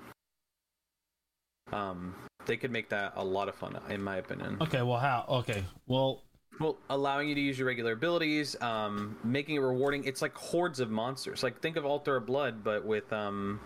Um, 1.72 2.14
they 2.46 2.58
could 2.58 2.72
make 2.72 2.90
that 2.90 3.14
a 3.16 3.24
lot 3.24 3.48
of 3.50 3.56
fun, 3.56 3.78
in 3.90 4.02
my 4.02 4.18
opinion. 4.18 4.58
Okay, 4.62 4.82
well, 4.82 5.00
how? 5.00 5.26
Okay, 5.28 5.64
well, 5.88 6.24
Well, 6.60 6.78
allowing 6.90 7.28
you 7.30 7.36
to 7.36 7.42
use 7.42 7.58
your 7.58 7.68
regular 7.68 7.94
abilities, 7.94 8.60
um, 8.62 9.18
making 9.24 9.56
it 9.56 9.60
rewarding. 9.60 10.04
It's 10.06 10.22
like 10.22 10.36
hordes 10.36 10.80
of 10.80 10.92
monsters. 10.92 11.42
Like 11.42 11.60
think 11.62 11.78
of 11.78 11.86
Altar 11.86 12.16
of 12.18 12.26
Blood, 12.28 12.64
but 12.64 12.86
with 12.86 13.12
um, 13.12 13.60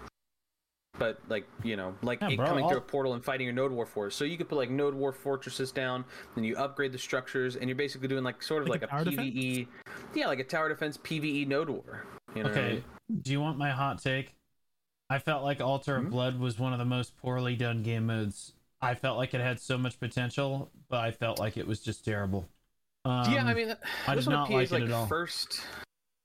but 0.98 1.20
like 1.30 1.46
you 1.64 1.76
know, 1.76 1.96
like 2.02 2.22
Yeah, 2.22 2.30
it 2.30 2.38
bro, 2.38 2.48
coming 2.48 2.64
through 2.68 2.78
I'll- 2.78 2.84
a 2.84 2.88
portal 2.88 3.14
and 3.14 3.24
fighting 3.24 3.46
your 3.46 3.54
Node 3.54 3.72
War 3.72 3.86
force. 3.86 4.16
So 4.16 4.24
you 4.26 4.38
could 4.38 4.48
put 4.50 4.56
like 4.58 4.70
Node 4.70 4.94
War 4.96 5.12
fortresses 5.12 5.72
down, 5.72 6.06
then 6.36 6.44
you 6.46 6.56
upgrade 6.56 6.92
the 6.94 6.98
structures, 6.98 7.56
and 7.58 7.68
you're 7.68 7.76
basically 7.76 8.08
doing 8.08 8.24
like 8.24 8.42
sort 8.42 8.64
of 8.64 8.70
Like 8.70 8.82
like, 8.84 8.92
a 8.92 8.96
a, 8.96 9.06
PVE, 9.06 9.68
yeah, 10.16 10.28
like 10.28 10.40
a 10.40 10.44
tower 10.46 10.70
defense 10.70 10.98
PVE 10.98 11.46
Node 11.48 11.70
War. 11.70 12.06
You 12.36 12.44
know 12.44 12.50
okay. 12.50 12.84
Do 13.22 13.32
you 13.32 13.42
want 13.42 13.58
my 13.58 13.70
hot 13.72 14.02
take? 14.02 14.34
I 15.10 15.20
felt 15.20 15.44
like 15.44 15.62
Altar 15.62 15.98
of 15.98 16.06
Mhm. 16.06 16.10
Blood 16.10 16.40
was 16.40 16.58
one 16.58 16.74
of 16.74 16.80
the 16.80 16.86
most 16.86 17.16
poorly 17.18 17.56
done 17.56 17.84
game 17.84 18.06
modes. 18.08 18.54
I 18.82 18.96
felt 18.96 19.18
like 19.18 19.34
it 19.34 19.42
had 19.42 19.60
so 19.60 19.78
much 19.78 20.00
potential, 20.00 20.72
but 20.90 21.00
I 21.00 21.12
felt 21.12 21.40
like 21.40 21.58
it 21.58 21.66
was 21.66 21.80
just 21.80 22.06
terrible. 22.06 22.48
Um, 23.06 23.32
yeah, 23.32 23.46
I 23.46 23.54
mean, 23.54 23.76
I 24.08 24.16
did 24.16 24.28
not 24.28 24.50
PA's 24.50 24.72
like 24.72 24.84
it 24.84 24.86
at 24.86 24.92
all. 24.92 25.08
first 25.08 25.62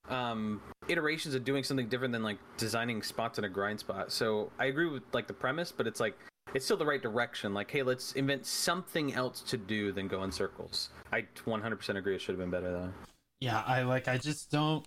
um 0.09 0.61
iterations 0.89 1.35
of 1.35 1.45
doing 1.45 1.63
something 1.63 1.89
different 1.89 2.13
than 2.13 2.25
like 2.25 2.39
designing 2.57 3.03
spots 3.03 3.39
in 3.39 3.45
a 3.45 3.49
grind 3.49 3.79
spot. 3.79 4.11
So 4.13 4.51
I 4.59 4.67
agree 4.67 4.89
with 4.89 5.05
like 5.13 5.27
the 5.27 5.33
premise, 5.33 5.73
but 5.73 5.87
it's 5.87 6.01
like 6.01 6.19
it's 6.55 6.65
still 6.65 6.77
the 6.77 6.87
right 6.87 7.01
direction. 7.01 7.55
Like, 7.55 7.71
hey, 7.71 7.83
let's 7.83 8.13
invent 8.13 8.45
something 8.45 9.15
else 9.15 9.41
to 9.43 9.57
do 9.57 9.93
than 9.93 10.09
go 10.09 10.25
in 10.25 10.33
circles. 10.33 10.91
I 11.13 11.25
100% 11.47 11.97
agree. 11.97 12.15
It 12.15 12.21
should 12.21 12.33
have 12.33 12.41
been 12.41 12.51
better 12.51 12.73
though. 12.73 12.93
yeah, 13.41 13.63
I 13.67 13.83
like. 13.83 14.09
I 14.09 14.19
just 14.19 14.51
don't. 14.51 14.87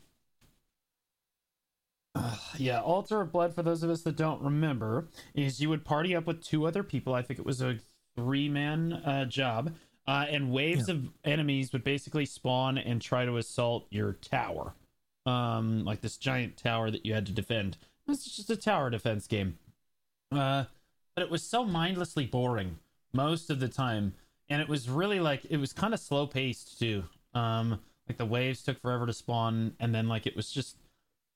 Yeah, 2.57 2.81
Altar 2.81 3.21
of 3.21 3.31
Blood. 3.31 3.53
For 3.53 3.63
those 3.63 3.83
of 3.83 3.89
us 3.89 4.01
that 4.03 4.15
don't 4.15 4.41
remember, 4.41 5.07
is 5.33 5.59
you 5.59 5.69
would 5.69 5.83
party 5.83 6.15
up 6.15 6.25
with 6.25 6.43
two 6.43 6.65
other 6.65 6.83
people. 6.83 7.13
I 7.13 7.21
think 7.21 7.39
it 7.39 7.45
was 7.45 7.61
a 7.61 7.79
three-man 8.15 8.93
uh, 8.93 9.25
job, 9.25 9.75
uh, 10.07 10.25
and 10.29 10.51
waves 10.51 10.87
of 10.87 11.09
enemies 11.25 11.73
would 11.73 11.83
basically 11.83 12.25
spawn 12.25 12.77
and 12.77 13.01
try 13.01 13.25
to 13.25 13.37
assault 13.37 13.87
your 13.89 14.13
tower, 14.13 14.73
um, 15.25 15.83
like 15.83 16.01
this 16.01 16.17
giant 16.17 16.57
tower 16.57 16.89
that 16.91 17.05
you 17.05 17.13
had 17.13 17.25
to 17.25 17.33
defend. 17.33 17.77
It's 18.07 18.35
just 18.35 18.49
a 18.49 18.55
tower 18.55 18.89
defense 18.89 19.27
game, 19.27 19.57
uh, 20.31 20.65
but 21.15 21.23
it 21.23 21.29
was 21.29 21.43
so 21.43 21.65
mindlessly 21.65 22.25
boring 22.25 22.77
most 23.13 23.49
of 23.49 23.59
the 23.59 23.67
time, 23.67 24.13
and 24.47 24.61
it 24.61 24.69
was 24.69 24.89
really 24.89 25.19
like 25.19 25.45
it 25.49 25.57
was 25.57 25.73
kind 25.73 25.93
of 25.93 25.99
slow 25.99 26.27
paced 26.27 26.79
too. 26.79 27.03
Um, 27.33 27.79
like 28.07 28.17
the 28.17 28.25
waves 28.25 28.61
took 28.63 28.79
forever 28.81 29.05
to 29.07 29.13
spawn, 29.13 29.73
and 29.79 29.93
then 29.93 30.07
like 30.07 30.27
it 30.27 30.35
was 30.35 30.51
just 30.51 30.77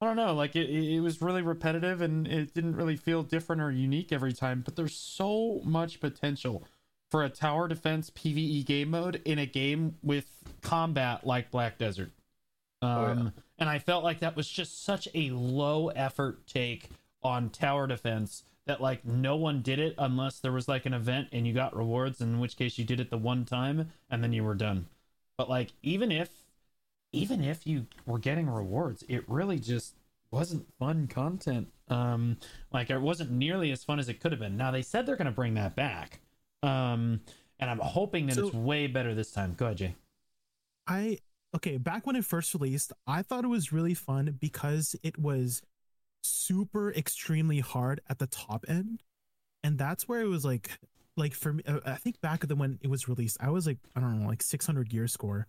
I 0.01 0.05
don't 0.05 0.15
know, 0.15 0.33
like 0.33 0.55
it, 0.55 0.69
it 0.69 1.01
was 1.01 1.21
really 1.21 1.41
repetitive 1.41 1.99
and 2.01 2.25
it 2.25 2.53
didn't 2.53 2.77
really 2.77 2.95
feel 2.95 3.21
different 3.21 3.61
or 3.61 3.69
unique 3.69 4.13
every 4.13 4.31
time. 4.31 4.61
But 4.63 4.75
there's 4.77 4.95
so 4.95 5.61
much 5.65 5.99
potential 5.99 6.63
for 7.11 7.23
a 7.23 7.29
tower 7.29 7.67
defense 7.67 8.09
PVE 8.09 8.65
game 8.65 8.91
mode 8.91 9.21
in 9.25 9.39
a 9.39 9.45
game 9.45 9.97
with 10.01 10.27
combat 10.61 11.25
like 11.25 11.51
Black 11.51 11.77
Desert. 11.77 12.11
Um, 12.81 12.89
Oh, 12.91 13.07
yeah. 13.23 13.29
and 13.57 13.69
I 13.69 13.79
felt 13.79 14.05
like 14.05 14.19
that 14.19 14.37
was 14.37 14.47
just 14.47 14.85
such 14.85 15.09
a 15.13 15.31
low 15.31 15.89
effort 15.89 16.47
take 16.47 16.89
on 17.21 17.49
tower 17.49 17.85
defense 17.87 18.43
that 18.67 18.79
like 18.79 19.03
no 19.03 19.35
one 19.35 19.61
did 19.61 19.79
it 19.79 19.95
unless 19.97 20.39
there 20.39 20.53
was 20.53 20.69
like 20.69 20.85
an 20.85 20.93
event 20.93 21.27
and 21.33 21.45
you 21.45 21.53
got 21.53 21.75
rewards, 21.75 22.21
in 22.21 22.39
which 22.39 22.55
case 22.55 22.77
you 22.77 22.85
did 22.85 23.01
it 23.01 23.09
the 23.09 23.17
one 23.17 23.43
time 23.43 23.91
and 24.09 24.23
then 24.23 24.31
you 24.31 24.45
were 24.45 24.55
done. 24.55 24.85
But 25.37 25.49
like 25.49 25.73
even 25.83 26.09
if 26.09 26.29
even 27.11 27.43
if 27.43 27.65
you 27.65 27.87
were 28.05 28.19
getting 28.19 28.49
rewards, 28.49 29.03
it 29.09 29.27
really 29.27 29.59
just 29.59 29.95
wasn't 30.31 30.67
fun 30.77 31.07
content. 31.07 31.69
Um 31.87 32.37
like 32.71 32.89
it 32.89 32.99
wasn't 32.99 33.31
nearly 33.31 33.71
as 33.71 33.83
fun 33.83 33.99
as 33.99 34.09
it 34.09 34.19
could 34.19 34.31
have 34.31 34.39
been. 34.39 34.57
Now 34.57 34.71
they 34.71 34.81
said 34.83 35.05
they're 35.05 35.15
gonna 35.15 35.31
bring 35.31 35.55
that 35.55 35.75
back. 35.75 36.19
Um 36.61 37.21
and 37.59 37.69
I'm 37.69 37.79
hoping 37.79 38.27
that 38.27 38.35
So- 38.35 38.47
it's 38.47 38.55
way 38.55 38.87
better 38.87 39.13
this 39.15 39.31
time. 39.31 39.53
Go 39.55 39.65
ahead, 39.65 39.77
Jay. 39.77 39.95
I 40.87 41.19
okay, 41.55 41.77
back 41.77 42.05
when 42.05 42.15
it 42.15 42.25
first 42.25 42.53
released, 42.53 42.93
I 43.07 43.21
thought 43.23 43.43
it 43.43 43.47
was 43.49 43.71
really 43.71 43.95
fun 43.95 44.37
because 44.39 44.95
it 45.03 45.17
was 45.17 45.61
super 46.21 46.91
extremely 46.93 47.59
hard 47.59 48.01
at 48.09 48.19
the 48.19 48.27
top 48.27 48.65
end. 48.67 49.01
And 49.63 49.77
that's 49.77 50.07
where 50.07 50.21
it 50.21 50.27
was 50.27 50.45
like 50.45 50.79
like 51.17 51.33
for 51.33 51.53
me 51.53 51.63
uh, 51.67 51.79
I 51.85 51.95
think 51.95 52.21
back 52.21 52.41
then 52.41 52.57
when 52.59 52.79
it 52.81 52.89
was 52.89 53.07
released, 53.09 53.37
I 53.39 53.49
was 53.49 53.65
like 53.65 53.79
I 53.95 53.99
don't 53.99 54.21
know, 54.21 54.27
like 54.27 54.43
600 54.43 54.89
gear 54.89 55.07
score 55.07 55.47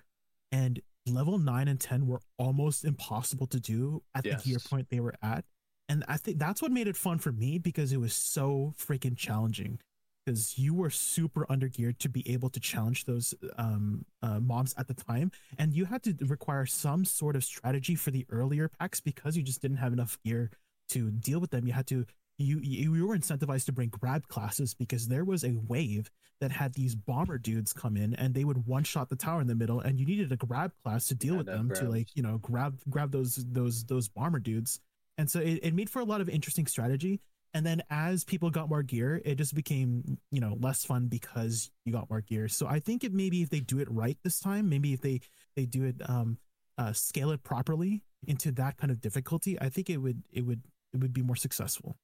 and 0.50 0.80
level 1.14 1.38
9 1.38 1.68
and 1.68 1.80
10 1.80 2.06
were 2.06 2.20
almost 2.38 2.84
impossible 2.84 3.46
to 3.48 3.60
do 3.60 4.02
at 4.14 4.24
the 4.24 4.30
gear 4.42 4.58
point 4.58 4.88
they 4.90 5.00
were 5.00 5.14
at. 5.22 5.44
And 5.88 6.04
I 6.06 6.16
think 6.16 6.38
that's 6.38 6.62
what 6.62 6.70
made 6.70 6.86
it 6.86 6.96
fun 6.96 7.18
for 7.18 7.32
me 7.32 7.58
because 7.58 7.92
it 7.92 7.98
was 7.98 8.12
so 8.12 8.74
freaking 8.78 9.16
challenging 9.16 9.80
because 10.24 10.58
you 10.58 10.74
were 10.74 10.90
super 10.90 11.46
undergeared 11.46 11.98
to 11.98 12.08
be 12.08 12.28
able 12.30 12.48
to 12.50 12.60
challenge 12.60 13.04
those 13.04 13.34
um, 13.56 14.04
uh, 14.22 14.38
mobs 14.38 14.74
at 14.76 14.86
the 14.86 14.94
time, 14.94 15.32
and 15.58 15.74
you 15.74 15.86
had 15.86 16.02
to 16.02 16.14
require 16.26 16.66
some 16.66 17.04
sort 17.04 17.36
of 17.36 17.42
strategy 17.42 17.94
for 17.94 18.10
the 18.10 18.26
earlier 18.30 18.68
packs 18.68 19.00
because 19.00 19.36
you 19.36 19.42
just 19.42 19.62
didn't 19.62 19.78
have 19.78 19.92
enough 19.92 20.18
gear 20.24 20.50
to 20.90 21.10
deal 21.10 21.40
with 21.40 21.50
them. 21.50 21.66
You 21.66 21.72
had 21.72 21.86
to 21.88 22.06
you 22.42 22.61
you, 22.62 23.06
were 23.06 23.16
incentivized 23.16 23.66
to 23.66 23.73
bring 23.73 23.88
grab 23.88 24.26
classes 24.28 24.75
because 24.75 25.09
there 25.09 25.25
was 25.25 25.44
a 25.44 25.54
wave 25.68 26.11
that 26.40 26.50
had 26.50 26.73
these 26.75 26.94
bomber 26.94 27.38
dudes 27.38 27.73
come 27.73 27.97
in 27.97 28.14
and 28.14 28.35
they 28.35 28.44
would 28.44 28.66
one 28.66 28.85
shot 28.85 29.09
the 29.09 29.16
tower 29.16 29.40
in 29.40 29.47
the 29.47 29.54
middle, 29.54 29.80
and 29.80 29.99
you 30.00 30.06
needed 30.06 30.32
a 30.32 30.37
grab 30.37 30.73
class 30.82 31.06
to 31.09 31.14
deal 31.14 31.35
Yeah, 31.35 31.38
with 31.38 31.47
them 31.47 31.70
to 31.75 31.88
like 31.88 32.09
you 32.14 32.23
know 32.23 32.38
grab 32.38 32.80
grab 32.88 33.11
those 33.12 33.37
those 33.52 33.85
those 33.85 34.09
bomber 34.09 34.38
dudes. 34.38 34.80
And 35.18 35.30
so 35.30 35.40
it, 35.40 35.61
it 35.62 35.75
made 35.75 35.90
for 35.90 36.00
a 36.00 36.04
lot 36.04 36.20
of 36.20 36.28
interesting 36.28 36.66
strategy. 36.66 37.20
And 37.52 37.66
then 37.66 37.82
as 37.90 38.25
people 38.25 38.49
got 38.50 38.68
more 38.68 38.82
gear 38.85 39.20
it 39.25 39.35
just 39.35 39.54
became 39.54 40.18
you 40.30 40.40
know 40.40 40.56
less 40.61 40.85
fun 40.85 41.09
because 41.09 41.70
you 41.85 41.92
got 41.92 42.09
more 42.09 42.20
gear. 42.20 42.49
So 42.49 42.66
i 42.66 42.78
think 42.80 43.02
it 43.04 43.12
maybe 43.12 43.42
if 43.42 43.50
they 43.50 43.61
do 43.61 43.80
it 43.80 43.88
right 43.90 44.16
this 44.23 44.38
time 44.40 44.68
maybe 44.68 44.92
if 44.92 45.00
they 45.00 45.20
they 45.56 45.66
do 45.66 45.85
it 45.85 45.97
um 46.09 46.38
uh 46.78 46.92
scale 46.92 47.32
it 47.32 47.42
properly 47.42 48.02
into 48.26 48.52
that 48.52 48.76
kind 48.76 48.90
of 48.90 49.00
difficulty 49.00 49.61
i 49.61 49.68
think 49.68 49.90
it 49.90 49.97
would 49.99 50.23
it 50.30 50.47
would 50.47 50.62
it 50.92 51.00
would 51.00 51.12
be 51.12 51.23
more 51.23 51.37
successful 51.37 51.97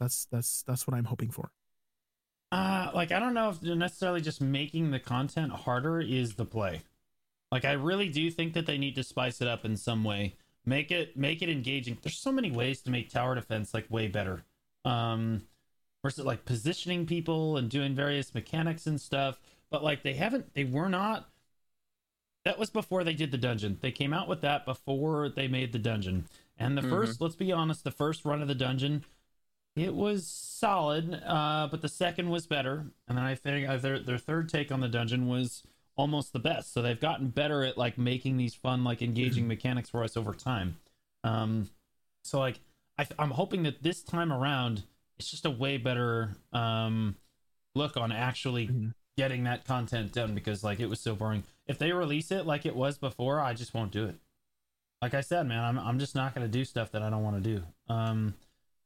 that's 0.00 0.26
that's 0.26 0.62
that's 0.66 0.86
what 0.86 0.96
i'm 0.96 1.04
hoping 1.04 1.30
for 1.30 1.52
Uh, 2.52 2.90
like 2.94 3.12
I 3.12 3.20
don't 3.20 3.34
know 3.34 3.50
if 3.50 3.62
necessarily 3.62 4.20
just 4.20 4.40
making 4.40 4.90
the 4.90 4.98
content 4.98 5.52
harder 5.52 6.00
is 6.00 6.34
the 6.34 6.44
play. 6.44 6.82
Like 7.52 7.64
I 7.64 7.72
really 7.72 8.08
do 8.08 8.30
think 8.30 8.54
that 8.54 8.66
they 8.66 8.78
need 8.78 8.96
to 8.96 9.04
spice 9.04 9.40
it 9.40 9.48
up 9.48 9.64
in 9.64 9.76
some 9.76 10.04
way. 10.04 10.36
Make 10.66 10.90
it 10.90 11.16
make 11.16 11.42
it 11.42 11.48
engaging. 11.50 11.98
There's 12.02 12.18
so 12.18 12.32
many 12.32 12.50
ways 12.50 12.82
to 12.82 12.90
make 12.90 13.10
tower 13.10 13.34
defense 13.36 13.74
like 13.74 13.90
way 13.90 14.08
better. 14.08 14.44
Um 14.84 15.42
versus 16.04 16.24
like 16.26 16.44
positioning 16.46 17.06
people 17.06 17.56
and 17.58 17.70
doing 17.70 17.94
various 17.94 18.34
mechanics 18.34 18.86
and 18.86 19.00
stuff. 19.00 19.40
But 19.70 19.84
like 19.84 20.02
they 20.04 20.14
haven't 20.14 20.54
they 20.54 20.64
were 20.64 20.88
not 20.90 21.30
that 22.44 22.58
was 22.58 22.70
before 22.70 23.04
they 23.04 23.12
did 23.14 23.30
the 23.30 23.38
dungeon. 23.38 23.78
They 23.80 23.92
came 23.92 24.12
out 24.12 24.28
with 24.28 24.40
that 24.40 24.64
before 24.64 25.28
they 25.28 25.46
made 25.48 25.72
the 25.72 25.78
dungeon. 25.78 26.26
And 26.58 26.76
the 26.76 26.82
Mhm. 26.82 26.90
first, 26.90 27.20
let's 27.20 27.36
be 27.36 27.52
honest, 27.52 27.84
the 27.84 27.90
first 27.90 28.24
run 28.24 28.42
of 28.42 28.48
the 28.48 28.54
dungeon 28.54 29.04
it 29.76 29.94
was 29.94 30.26
solid, 30.26 31.14
uh, 31.26 31.68
but 31.70 31.80
the 31.80 31.88
second 31.88 32.28
was 32.30 32.46
better. 32.46 32.86
And 33.08 33.16
then 33.16 33.24
I 33.24 33.34
think 33.34 33.68
uh, 33.68 33.76
their 33.76 33.98
their 33.98 34.18
third 34.18 34.48
take 34.48 34.70
on 34.72 34.80
the 34.80 34.88
dungeon 34.88 35.28
was 35.28 35.62
almost 35.96 36.32
the 36.32 36.38
best. 36.38 36.72
So 36.72 36.82
they've 36.82 36.98
gotten 37.00 37.28
better 37.28 37.62
at 37.64 37.76
like 37.78 37.98
making 37.98 38.36
these 38.36 38.54
fun, 38.54 38.84
like 38.84 39.02
engaging 39.02 39.46
mechanics 39.54 39.88
for 39.90 40.02
us 40.02 40.16
over 40.16 40.32
time. 40.34 40.76
Um, 41.24 41.70
so 42.24 42.38
like 42.38 42.60
I, 42.98 43.06
I'm 43.18 43.30
hoping 43.30 43.62
that 43.64 43.82
this 43.82 44.02
time 44.02 44.32
around 44.32 44.82
it's 45.18 45.30
just 45.30 45.44
a 45.46 45.50
way 45.50 45.76
better 45.76 46.36
um, 46.52 47.14
look 47.74 47.96
on 47.96 48.10
actually 48.12 48.68
Mhm. 48.68 48.94
getting 49.18 49.44
that 49.44 49.64
content 49.66 50.12
done 50.12 50.34
because 50.34 50.64
like 50.64 50.80
it 50.80 50.86
was 50.86 50.98
so 51.00 51.14
boring. 51.14 51.44
If 51.66 51.78
they 51.78 51.92
release 51.92 52.30
it 52.30 52.46
like 52.46 52.64
it 52.66 52.74
was 52.74 52.96
before, 52.98 53.38
I 53.40 53.52
just 53.54 53.74
won't 53.74 53.92
do 53.92 54.06
it. 54.06 54.16
Like 55.02 55.14
I 55.14 55.20
said, 55.20 55.46
man, 55.46 55.62
I'm 55.62 55.78
I'm 55.78 55.98
just 55.98 56.14
not 56.14 56.34
gonna 56.34 56.48
do 56.48 56.64
stuff 56.64 56.90
that 56.92 57.02
I 57.02 57.10
don't 57.10 57.22
want 57.22 57.42
to 57.42 57.56
do. 57.56 57.62
Um, 57.92 58.34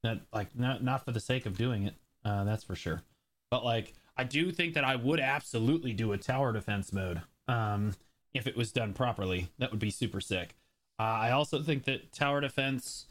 that 0.05 0.21
like 0.33 0.57
not 0.59 0.83
not 0.83 1.05
for 1.05 1.13
the 1.13 1.21
sake 1.21 1.47
of 1.47 1.57
doing 1.57 1.85
it. 1.85 1.95
Uh, 2.25 2.45
that's 2.45 2.65
for 2.65 2.75
sure. 2.75 3.03
But 3.51 3.65
like 3.65 3.95
I 4.17 4.25
do 4.25 4.53
think 4.53 4.75
that 4.75 4.85
I 4.85 4.97
would 4.97 5.21
absolutely 5.21 5.93
do 5.93 6.13
a 6.13 6.19
tower 6.19 6.53
defense 6.53 6.93
mode. 6.93 7.23
Um, 7.49 7.95
if 8.33 8.47
it 8.47 8.57
was 8.57 8.73
done 8.73 8.95
properly, 8.95 9.49
that 9.59 9.71
would 9.71 9.81
be 9.81 9.91
super 9.91 10.21
sick. 10.21 10.55
Uh, 10.99 11.03
I 11.03 11.31
also 11.33 11.63
think 11.63 11.85
that 11.85 12.13
tower 12.13 12.41
defense, 12.41 13.07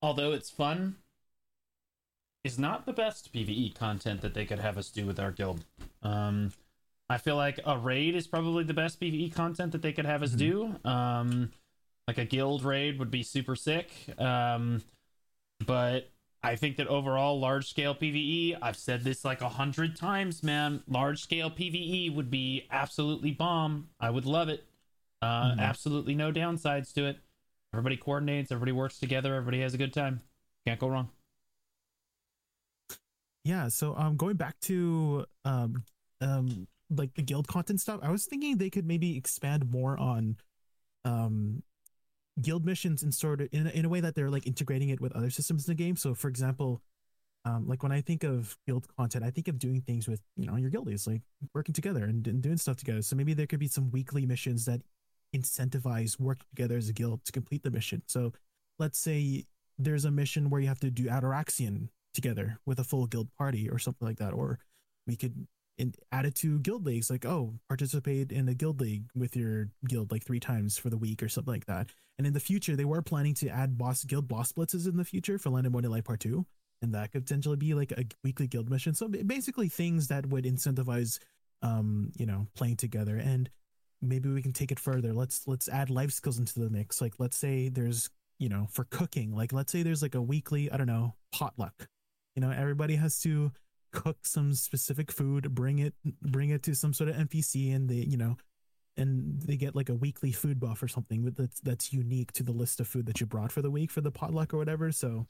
although 0.00 0.32
it's 0.32 0.50
fun, 0.50 0.96
is 2.44 2.58
not 2.58 2.86
the 2.86 2.92
best 2.92 3.32
PVE 3.32 3.74
content 3.74 4.20
that 4.20 4.34
they 4.34 4.44
could 4.44 4.60
have 4.60 4.78
us 4.78 4.90
do 4.90 5.06
with 5.06 5.18
our 5.18 5.30
guild. 5.32 5.64
Um, 6.02 6.52
I 7.08 7.18
feel 7.18 7.36
like 7.36 7.60
a 7.64 7.78
raid 7.78 8.14
is 8.14 8.26
probably 8.26 8.64
the 8.64 8.74
best 8.74 9.00
PVE 9.00 9.34
content 9.34 9.72
that 9.72 9.82
they 9.82 9.92
could 9.92 10.06
have 10.06 10.22
us 10.22 10.32
Mhm. 10.32 10.38
do. 10.38 10.88
Um, 10.88 11.52
like 12.06 12.18
a 12.18 12.24
guild 12.24 12.64
raid 12.64 12.98
would 12.98 13.10
be 13.10 13.22
super 13.22 13.56
sick. 13.56 13.90
Um, 14.18 14.82
but 15.64 16.10
I 16.44 16.56
think 16.56 16.76
that 16.76 16.86
overall, 16.88 17.40
large 17.40 17.66
scale 17.68 17.94
PVE, 17.94 18.58
I've 18.60 18.76
said 18.76 19.02
this 19.02 19.24
like 19.24 19.40
a 19.40 19.48
hundred 19.48 19.96
times, 19.96 20.42
man. 20.42 20.82
Large 20.86 21.20
scale 21.20 21.50
PVE 21.50 22.14
would 22.14 22.30
be 22.30 22.66
absolutely 22.70 23.30
bomb. 23.32 23.88
I 23.98 24.10
would 24.10 24.26
love 24.26 24.48
it. 24.48 24.64
Uh, 25.22 25.52
Mhm. 25.52 25.58
Absolutely 25.58 26.14
no 26.14 26.30
downsides 26.30 26.92
to 26.94 27.06
it. 27.06 27.18
Everybody 27.72 27.96
coordinates, 27.96 28.52
everybody 28.52 28.72
works 28.72 28.98
together, 28.98 29.34
everybody 29.34 29.60
has 29.62 29.74
a 29.74 29.78
good 29.78 29.92
time. 29.92 30.20
Can't 30.66 30.78
go 30.78 30.88
wrong. 30.88 31.10
yeah 33.46 33.68
so 33.68 33.94
um 33.96 34.16
going 34.16 34.36
back 34.36 34.58
to 34.60 35.26
um 35.44 35.84
um 36.22 36.66
like 36.88 37.12
the 37.14 37.20
guild 37.20 37.46
content 37.46 37.78
stuff 37.78 38.00
i 38.02 38.10
was 38.10 38.24
thinking 38.24 38.56
they 38.56 38.70
could 38.70 38.86
maybe 38.86 39.16
expand 39.18 39.70
more 39.70 39.98
on 39.98 40.34
um 41.04 41.62
guild 42.40 42.64
missions 42.64 43.02
and 43.02 43.14
sort 43.14 43.40
of 43.40 43.48
in, 43.52 43.66
a- 43.66 43.70
in 43.70 43.84
a 43.84 43.88
way 43.88 44.00
that 44.00 44.14
they're 44.14 44.30
like 44.30 44.46
integrating 44.46 44.88
it 44.88 45.00
with 45.00 45.12
other 45.12 45.30
systems 45.30 45.66
in 45.66 45.72
the 45.72 45.82
game 45.82 45.96
so 45.96 46.14
for 46.14 46.28
example 46.28 46.82
um 47.44 47.68
like 47.68 47.82
when 47.82 47.92
i 47.92 48.00
think 48.00 48.24
of 48.24 48.56
guild 48.66 48.86
content 48.96 49.24
i 49.24 49.30
think 49.30 49.48
of 49.48 49.58
doing 49.58 49.80
things 49.80 50.08
with 50.08 50.20
you 50.36 50.46
know 50.46 50.56
your 50.56 50.70
guildies 50.70 51.06
like 51.06 51.22
working 51.54 51.74
together 51.74 52.04
and, 52.04 52.26
and 52.26 52.42
doing 52.42 52.56
stuff 52.56 52.76
together 52.76 53.02
so 53.02 53.14
maybe 53.14 53.34
there 53.34 53.46
could 53.46 53.60
be 53.60 53.68
some 53.68 53.90
weekly 53.90 54.26
missions 54.26 54.64
that 54.64 54.80
incentivize 55.34 56.18
working 56.18 56.46
together 56.54 56.76
as 56.76 56.88
a 56.88 56.92
guild 56.92 57.24
to 57.24 57.32
complete 57.32 57.62
the 57.62 57.70
mission 57.70 58.02
so 58.06 58.32
let's 58.78 58.98
say 58.98 59.44
there's 59.78 60.04
a 60.04 60.10
mission 60.10 60.50
where 60.50 60.60
you 60.60 60.68
have 60.68 60.80
to 60.80 60.90
do 60.90 61.04
Atoraxxion 61.04 61.88
together 62.12 62.58
with 62.64 62.78
a 62.78 62.84
full 62.84 63.06
guild 63.06 63.28
party 63.36 63.68
or 63.68 63.78
something 63.78 64.06
like 64.06 64.18
that. 64.18 64.32
Or 64.32 64.58
we 65.06 65.16
could 65.16 65.46
in, 65.78 65.94
add 66.12 66.26
it 66.26 66.34
to 66.36 66.58
guild 66.60 66.86
leagues, 66.86 67.10
like, 67.10 67.24
oh, 67.24 67.54
participate 67.68 68.30
in 68.32 68.48
a 68.48 68.54
guild 68.54 68.80
league 68.80 69.04
with 69.14 69.36
your 69.36 69.68
guild 69.88 70.12
like 70.12 70.24
three 70.24 70.40
times 70.40 70.78
for 70.78 70.90
the 70.90 70.96
week 70.96 71.22
or 71.22 71.28
something 71.28 71.52
like 71.52 71.66
that. 71.66 71.88
And 72.18 72.26
in 72.26 72.32
the 72.32 72.40
future, 72.40 72.76
they 72.76 72.84
were 72.84 73.02
planning 73.02 73.34
to 73.34 73.48
add 73.48 73.76
boss 73.76 74.04
guild 74.04 74.28
boss 74.28 74.52
blitzes 74.52 74.88
in 74.88 74.96
the 74.96 75.04
future 75.04 75.38
for 75.38 75.50
Land 75.50 75.66
of 75.66 75.72
Morning 75.72 75.90
Light 75.90 76.04
Part 76.04 76.20
2. 76.20 76.46
And 76.82 76.94
that 76.94 77.12
could 77.12 77.24
potentially 77.26 77.56
be 77.56 77.74
like 77.74 77.92
a 77.92 78.04
weekly 78.22 78.46
guild 78.46 78.70
mission. 78.70 78.94
So 78.94 79.08
basically 79.08 79.68
things 79.68 80.08
that 80.08 80.26
would 80.26 80.44
incentivize 80.44 81.18
um, 81.62 82.12
you 82.16 82.26
know, 82.26 82.46
playing 82.54 82.76
together. 82.76 83.16
And 83.16 83.48
maybe 84.02 84.28
we 84.28 84.42
can 84.42 84.52
take 84.52 84.70
it 84.70 84.78
further. 84.78 85.14
Let's 85.14 85.48
let's 85.48 85.68
add 85.68 85.88
life 85.88 86.12
skills 86.12 86.38
into 86.38 86.60
the 86.60 86.68
mix. 86.68 87.00
Like 87.00 87.14
let's 87.18 87.38
say 87.38 87.68
there's 87.70 88.10
you 88.38 88.48
know 88.48 88.66
for 88.70 88.84
cooking 88.84 89.34
like 89.34 89.52
let's 89.52 89.72
say 89.72 89.82
there's 89.82 90.02
like 90.02 90.14
a 90.14 90.22
weekly 90.22 90.70
i 90.70 90.76
don't 90.76 90.86
know 90.86 91.14
potluck 91.32 91.88
you 92.34 92.40
know 92.40 92.50
everybody 92.50 92.96
has 92.96 93.20
to 93.20 93.52
cook 93.94 94.18
some 94.22 94.52
specific 94.54 95.10
food 95.12 95.54
bring 95.54 95.78
it 95.78 95.94
bring 96.20 96.50
it 96.50 96.62
to 96.64 96.74
some 96.74 96.92
sort 96.92 97.08
of 97.08 97.16
npc 97.16 97.74
and 97.74 97.88
they 97.88 97.94
you 98.12 98.16
know 98.16 98.36
and 98.96 99.40
they 99.42 99.56
get 99.56 99.74
like 99.74 99.88
a 99.88 99.94
weekly 99.94 100.32
food 100.32 100.58
buff 100.60 100.82
or 100.82 100.88
something 100.88 101.24
that's 101.36 101.60
that's 101.60 101.92
unique 101.92 102.32
to 102.32 102.42
the 102.42 102.52
list 102.52 102.80
of 102.80 102.86
food 102.88 103.06
that 103.06 103.20
you 103.20 103.26
brought 103.26 103.50
for 103.52 103.62
the 103.62 103.70
week 103.70 103.90
for 103.90 104.00
the 104.00 104.10
potluck 104.10 104.52
or 104.52 104.58
whatever 104.58 104.90
so 104.92 105.26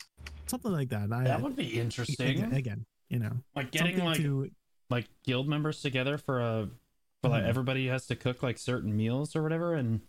something 0.47 0.73
like 0.73 0.89
that 0.89 1.13
I, 1.13 1.25
That 1.25 1.43
would 1.43 1.57
be 1.57 1.79
interesting. 1.79 2.39
again, 2.39 2.53
again 2.53 2.87
you 3.09 3.19
know 3.19 3.33
like 3.55 3.71
getting 3.71 4.03
like 4.05 4.17
to 4.19 4.51
like 4.91 5.07
guild 5.25 5.47
members 5.49 5.81
together 5.83 6.17
for 6.19 6.41
a 6.41 6.69
for 7.23 7.29
like 7.31 7.45
Mhm. 7.45 7.49
everybody 7.49 7.87
has 7.89 8.07
to 8.09 8.17
cook 8.17 8.43
like 8.43 8.59
certain 8.59 8.97
meals 8.97 9.37
or 9.37 9.43
whatever 9.43 9.75
and 9.75 10.01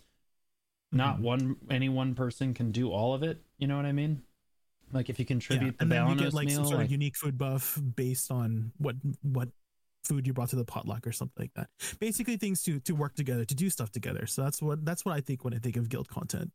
not 0.91 1.17
Mhm. 1.17 1.21
one 1.21 1.55
any 1.69 1.89
one 1.89 2.15
person 2.15 2.53
can 2.53 2.71
do 2.71 2.89
all 2.91 3.13
of 3.13 3.21
it 3.23 3.41
you 3.57 3.67
know 3.67 3.75
what 3.77 3.85
i 3.85 3.91
mean 3.91 4.21
like 4.91 5.09
if 5.09 5.19
you 5.19 5.25
contribute 5.25 5.75
and 5.79 5.91
the 5.91 5.95
then 5.95 6.09
you 6.09 6.15
get 6.15 6.33
like 6.33 6.47
meal 6.47 6.57
some 6.57 6.65
sort 6.65 6.77
like, 6.77 6.85
of 6.85 6.91
unique 6.91 7.15
food 7.15 7.37
buff 7.37 7.79
based 7.95 8.31
on 8.31 8.71
what 8.77 8.95
what 9.21 9.49
food 10.03 10.27
you 10.27 10.33
brought 10.33 10.49
to 10.49 10.55
the 10.55 10.65
potluck 10.65 11.05
or 11.07 11.11
something 11.11 11.43
like 11.43 11.53
that. 11.55 11.69
Basically, 11.99 12.37
things 12.37 12.63
to 12.63 12.79
to 12.81 12.93
work 12.93 13.15
together 13.15 13.45
to 13.45 13.55
do 13.55 13.69
stuff 13.69 13.91
together. 13.91 14.25
So 14.27 14.43
that's 14.43 14.61
what 14.61 14.85
that's 14.85 15.03
what 15.03 15.15
I 15.15 15.21
think 15.21 15.43
when 15.43 15.53
I 15.53 15.57
think 15.57 15.77
of 15.77 15.89
guild 15.89 16.07
content. 16.09 16.51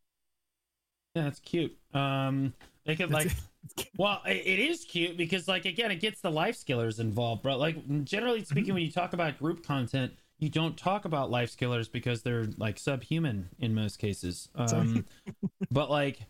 Yeah, 1.15 1.25
that's 1.25 1.41
cute. 1.41 1.77
Um, 1.93 2.55
they 2.87 2.95
could 2.95 3.11
like, 3.11 3.33
well, 3.99 4.23
it, 4.27 4.47
it 4.47 4.59
is 4.61 4.85
cute 4.85 5.17
because 5.17 5.49
like 5.49 5.65
again, 5.65 5.91
it 5.91 6.01
gets 6.01 6.21
the 6.21 6.31
life 6.31 6.57
skillers 6.57 7.01
involved, 7.01 7.43
bro. 7.43 7.57
Like 7.57 8.05
generally 8.05 8.45
speaking, 8.45 8.75
when 8.75 8.83
you 8.83 8.93
talk 8.93 9.13
about 9.13 9.39
group 9.39 9.67
content, 9.67 10.13
you 10.39 10.49
don't 10.49 10.77
talk 10.77 11.05
about 11.05 11.31
life 11.31 11.51
skillers 11.51 11.91
because 11.91 12.23
they're 12.23 12.47
like 12.57 12.79
subhuman 12.79 13.49
in 13.59 13.75
most 13.75 13.99
cases. 13.99 14.49
Um, 14.55 15.05
but 15.71 15.91
like 15.91 16.21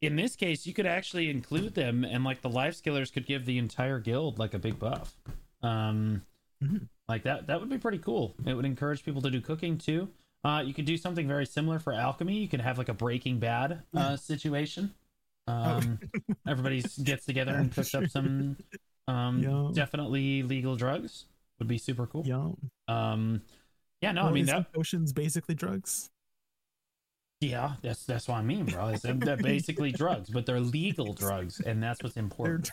in 0.00 0.16
this 0.16 0.36
case, 0.36 0.66
you 0.66 0.72
could 0.72 0.86
actually 0.86 1.28
include 1.30 1.74
them, 1.74 2.04
and 2.04 2.24
like 2.24 2.40
the 2.42 2.48
life 2.50 2.74
skillers 2.80 3.12
could 3.12 3.26
give 3.26 3.44
the 3.46 3.58
entire 3.58 3.98
guild 3.98 4.38
like 4.38 4.54
a 4.54 4.58
big 4.58 4.78
buff. 4.78 5.16
Um, 5.62 6.22
Mhm. 6.62 6.88
like 7.08 7.22
that 7.22 7.46
that 7.46 7.60
would 7.60 7.68
be 7.70 7.78
pretty 7.78 7.98
cool. 7.98 8.34
It 8.44 8.54
would 8.54 8.64
encourage 8.64 9.04
people 9.04 9.22
to 9.22 9.30
do 9.30 9.40
cooking 9.40 9.78
too. 9.78 10.08
Uh, 10.44 10.62
you 10.64 10.72
could 10.74 10.84
do 10.84 10.96
something 10.96 11.26
very 11.26 11.46
similar 11.46 11.78
for 11.78 11.92
alchemy. 11.92 12.38
You 12.38 12.48
could 12.48 12.60
have 12.60 12.78
like 12.78 12.88
a 12.88 12.94
Breaking 12.94 13.38
Bad 13.40 13.82
uh, 13.94 14.16
situation. 14.16 14.94
Um, 15.48 15.98
everybody 16.46 16.82
gets 17.02 17.24
together 17.26 17.54
and 17.54 17.72
cooks 17.72 17.94
up 17.94 18.06
some 18.08 18.56
um, 19.08 19.42
Yeah. 19.42 19.70
definitely 19.72 20.42
legal 20.42 20.76
drugs. 20.76 21.24
Would 21.58 21.66
be 21.68 21.78
super 21.78 22.06
cool. 22.06 22.24
Yeah. 22.26 22.50
Um, 22.86 23.42
yeah, 24.00 24.12
no, 24.12 24.22
I 24.22 24.32
mean 24.32 24.46
that. 24.46 24.72
potions 24.72 25.12
basically 25.12 25.54
drugs. 25.56 26.10
Yeah, 27.40 27.74
that's 27.82 28.04
that's 28.04 28.26
what 28.26 28.38
I 28.38 28.42
mean, 28.42 28.64
bro. 28.66 28.88
It's, 28.88 29.02
they're 29.02 29.36
basically 29.36 29.92
drugs, 29.92 30.28
but 30.28 30.44
they're 30.44 30.58
legal 30.60 31.12
drugs, 31.12 31.60
and 31.60 31.80
that's 31.82 32.02
what's 32.02 32.16
important, 32.16 32.70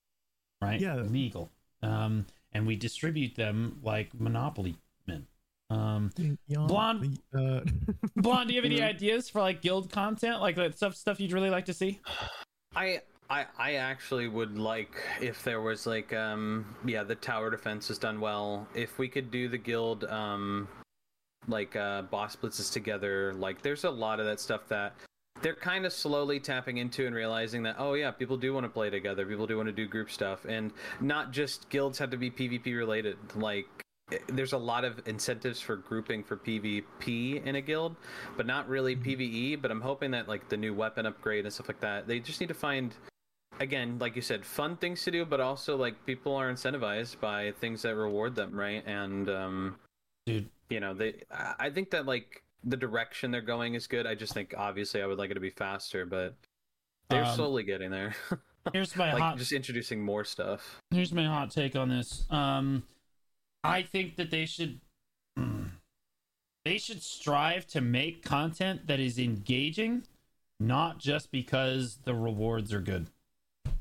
right? 0.62 0.80
Yeah. 0.80 0.96
legal. 0.96 1.50
Um, 1.82 2.26
and 2.52 2.66
we 2.66 2.74
distribute 2.76 3.34
them 3.36 3.78
like 3.82 4.08
monopoly 4.18 4.76
men. 5.06 5.26
Um, 5.70 6.10
yeah, 6.16 6.64
Blonde- 6.66 7.20
Uh, 7.36 7.60
Blonde, 8.16 8.48
do 8.48 8.54
you 8.54 8.62
have 8.62 8.64
any 8.70 8.80
ideas 8.82 9.28
for 9.28 9.40
like 9.42 9.60
guild 9.60 9.92
content, 9.92 10.40
like 10.40 10.56
that 10.56 10.74
stuff 10.76 10.94
stuff 10.96 11.20
you'd 11.20 11.32
really 11.32 11.50
like 11.50 11.66
to 11.66 11.74
see? 11.74 12.00
I 12.74 13.02
I 13.28 13.44
I 13.58 13.74
actually 13.74 14.28
would 14.28 14.58
like 14.58 14.96
if 15.20 15.44
there 15.44 15.60
was 15.60 15.86
like 15.86 16.14
um 16.14 16.64
yeah 16.86 17.02
the 17.02 17.14
tower 17.14 17.50
defense 17.50 17.90
is 17.90 17.98
done 17.98 18.20
well. 18.20 18.66
If 18.74 18.98
we 18.98 19.08
could 19.08 19.30
do 19.30 19.48
the 19.50 19.58
guild 19.58 20.04
um 20.04 20.66
like 21.46 21.76
uh 21.76 22.02
boss 22.02 22.36
blitzes 22.36 22.72
together, 22.72 23.34
like 23.34 23.62
there's 23.62 23.84
a 23.84 23.90
lot 23.90 24.20
of 24.20 24.26
that 24.26 24.40
stuff 24.40 24.68
that 24.68 24.94
they're 25.40 25.54
kind 25.54 25.86
of 25.86 25.92
slowly 25.92 26.40
tapping 26.40 26.78
into 26.78 27.06
and 27.06 27.14
realizing 27.14 27.62
that 27.62 27.76
oh 27.78 27.94
yeah 27.94 28.10
people 28.10 28.36
do 28.36 28.52
want 28.52 28.64
to 28.64 28.70
play 28.70 28.90
together. 28.90 29.24
People 29.24 29.46
do 29.46 29.56
want 29.56 29.68
to 29.68 29.72
do 29.72 29.86
group 29.86 30.10
stuff. 30.10 30.44
And 30.46 30.72
not 31.00 31.30
just 31.30 31.68
guilds 31.68 31.98
have 31.98 32.10
to 32.10 32.16
be 32.16 32.30
pvp 32.30 32.66
related. 32.76 33.16
Like 33.36 33.66
eh, 34.12 34.18
there's 34.28 34.52
a 34.52 34.58
lot 34.58 34.84
of 34.84 35.00
incentives 35.06 35.60
for 35.60 35.76
grouping 35.76 36.24
for 36.24 36.36
pvp 36.36 37.46
in 37.46 37.54
a 37.54 37.60
guild 37.60 37.96
but 38.36 38.46
not 38.46 38.68
really 38.68 38.96
pve 38.96 39.60
but 39.60 39.70
i'm 39.70 39.80
hoping 39.80 40.10
that 40.10 40.28
like 40.28 40.48
the 40.48 40.56
new 40.56 40.74
weapon 40.74 41.06
upgrade 41.06 41.44
and 41.44 41.52
stuff 41.52 41.68
like 41.68 41.80
that 41.80 42.06
they 42.08 42.18
just 42.18 42.40
need 42.40 42.48
to 42.48 42.54
find 42.54 42.94
again 43.60 43.98
like 43.98 44.16
you 44.16 44.22
said 44.22 44.44
fun 44.44 44.76
things 44.76 45.02
to 45.02 45.10
do 45.10 45.24
but 45.24 45.40
also 45.40 45.76
like 45.76 45.94
people 46.06 46.34
are 46.34 46.52
incentivized 46.52 47.18
by 47.20 47.52
things 47.60 47.82
that 47.82 47.94
reward 47.94 48.34
them 48.34 48.58
right? 48.58 48.86
And 48.86 49.28
um 49.28 49.76
Dude, 50.26 50.48
you 50.70 50.80
know 50.80 50.94
they 50.94 51.22
i 51.58 51.70
think 51.70 51.90
that 51.90 52.06
like 52.06 52.42
the 52.64 52.76
direction 52.76 53.30
they're 53.30 53.40
going 53.40 53.74
is 53.74 53.86
good 53.86 54.06
i 54.06 54.14
just 54.14 54.32
think 54.34 54.54
obviously 54.56 55.00
i 55.02 55.06
would 55.06 55.18
like 55.18 55.30
it 55.30 55.34
to 55.34 55.40
be 55.40 55.50
faster 55.50 56.04
but 56.04 56.34
they're 57.08 57.24
Um, 57.24 57.34
slowly 57.36 57.62
getting 57.62 57.90
there 57.90 58.14
here's 58.72 58.94
my 58.96 59.12
like 59.12 59.22
hot 59.22 59.38
just 59.38 59.52
introducing 59.52 60.02
more 60.02 60.24
stuff 60.24 60.82
here's 60.90 61.12
my 61.12 61.24
hot 61.24 61.50
take 61.50 61.74
on 61.76 61.88
this. 61.88 62.26
Um, 62.30 62.82
I 63.64 63.82
think 63.82 64.16
that 64.16 64.30
they 64.30 64.44
should 64.46 64.80
they 66.64 66.78
should 66.78 67.02
strive 67.02 67.66
to 67.68 67.80
make 67.80 68.22
content 68.24 68.86
that 68.88 69.00
is 69.00 69.18
engaging, 69.18 70.02
not 70.60 70.98
just 70.98 71.30
because 71.30 71.98
the 72.04 72.14
rewards 72.14 72.72
are 72.74 72.80
good. 72.80 73.06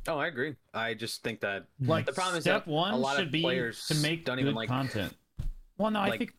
oh 0.08 0.18
i 0.18 0.28
agree 0.28 0.56
i 0.74 0.94
just 0.94 1.22
think 1.24 1.42
that 1.42 1.66
Like 1.82 2.06
The 2.06 2.14
problem 2.14 2.38
is 2.38 2.44
step 2.44 2.66
that 2.66 2.72
one 2.72 2.94
a 2.94 2.98
lot 2.98 3.16
of 3.18 3.24
should 3.24 3.32
be 3.32 3.42
to 3.42 3.96
make 4.02 4.24
don't 4.26 4.38
good 4.38 4.44
even 4.44 4.56
like- 4.56 4.70
content. 4.70 5.14
Well, 5.78 5.92
no, 5.92 6.00
I 6.00 6.08
like- 6.10 6.20
think. 6.20 6.34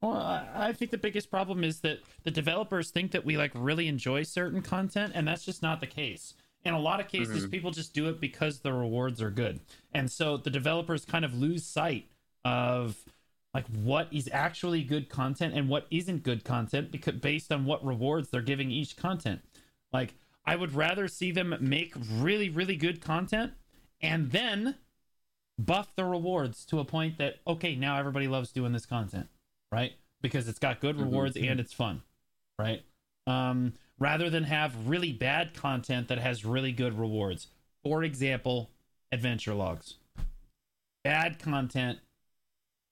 Well, 0.00 0.14
I 0.54 0.72
think 0.72 0.92
the 0.92 0.98
biggest 0.98 1.28
problem 1.30 1.64
is 1.64 1.80
that 1.80 1.98
the 2.22 2.30
developers 2.30 2.90
think 2.90 3.10
that 3.12 3.24
we 3.24 3.36
like 3.36 3.50
really 3.54 3.88
enjoy 3.88 4.22
certain 4.22 4.62
content, 4.62 5.12
and 5.14 5.26
that's 5.26 5.44
just 5.44 5.62
not 5.62 5.80
the 5.80 5.86
case. 5.88 6.34
In 6.64 6.74
a 6.74 6.78
lot 6.78 7.00
of 7.00 7.08
cases, 7.08 7.42
Mm-hmm. 7.42 7.50
people 7.50 7.70
just 7.70 7.94
do 7.94 8.08
it 8.08 8.20
because 8.20 8.60
the 8.60 8.72
rewards 8.72 9.20
are 9.22 9.30
good, 9.30 9.60
and 9.92 10.10
so 10.10 10.36
the 10.36 10.50
developers 10.50 11.04
kind 11.04 11.24
of 11.24 11.34
lose 11.34 11.64
sight 11.64 12.06
of 12.44 12.96
like 13.54 13.66
what 13.82 14.06
is 14.12 14.28
actually 14.32 14.82
good 14.84 15.08
content 15.08 15.54
and 15.54 15.68
what 15.68 15.86
isn't 15.90 16.22
good 16.22 16.44
content 16.44 16.92
because 16.92 17.14
based 17.14 17.50
on 17.50 17.64
what 17.64 17.84
rewards 17.84 18.28
they're 18.28 18.42
giving 18.42 18.70
each 18.70 18.96
content. 18.96 19.40
Like 19.92 20.14
I 20.44 20.54
would 20.54 20.74
rather 20.74 21.08
see 21.08 21.32
them 21.32 21.56
make 21.60 21.94
really 21.96 22.50
really 22.50 22.76
good 22.76 23.00
content 23.00 23.52
and 24.00 24.30
then 24.30 24.76
buff 25.58 25.94
the 25.96 26.04
rewards 26.04 26.64
to 26.66 26.78
a 26.78 26.84
point 26.84 27.18
that 27.18 27.36
okay, 27.46 27.74
now 27.74 27.98
everybody 27.98 28.28
loves 28.28 28.52
doing 28.52 28.72
this 28.72 28.86
content, 28.86 29.28
right? 29.72 29.92
Because 30.20 30.48
it's 30.48 30.58
got 30.58 30.80
good 30.80 31.00
rewards 31.00 31.36
and 31.36 31.60
it's 31.60 31.72
fun, 31.72 32.02
right? 32.58 32.82
Um 33.26 33.74
rather 33.98 34.30
than 34.30 34.44
have 34.44 34.88
really 34.88 35.12
bad 35.12 35.54
content 35.54 36.08
that 36.08 36.18
has 36.18 36.44
really 36.44 36.72
good 36.72 36.98
rewards. 36.98 37.48
For 37.82 38.02
example, 38.02 38.70
adventure 39.12 39.54
logs. 39.54 39.96
Bad 41.04 41.38
content 41.38 41.98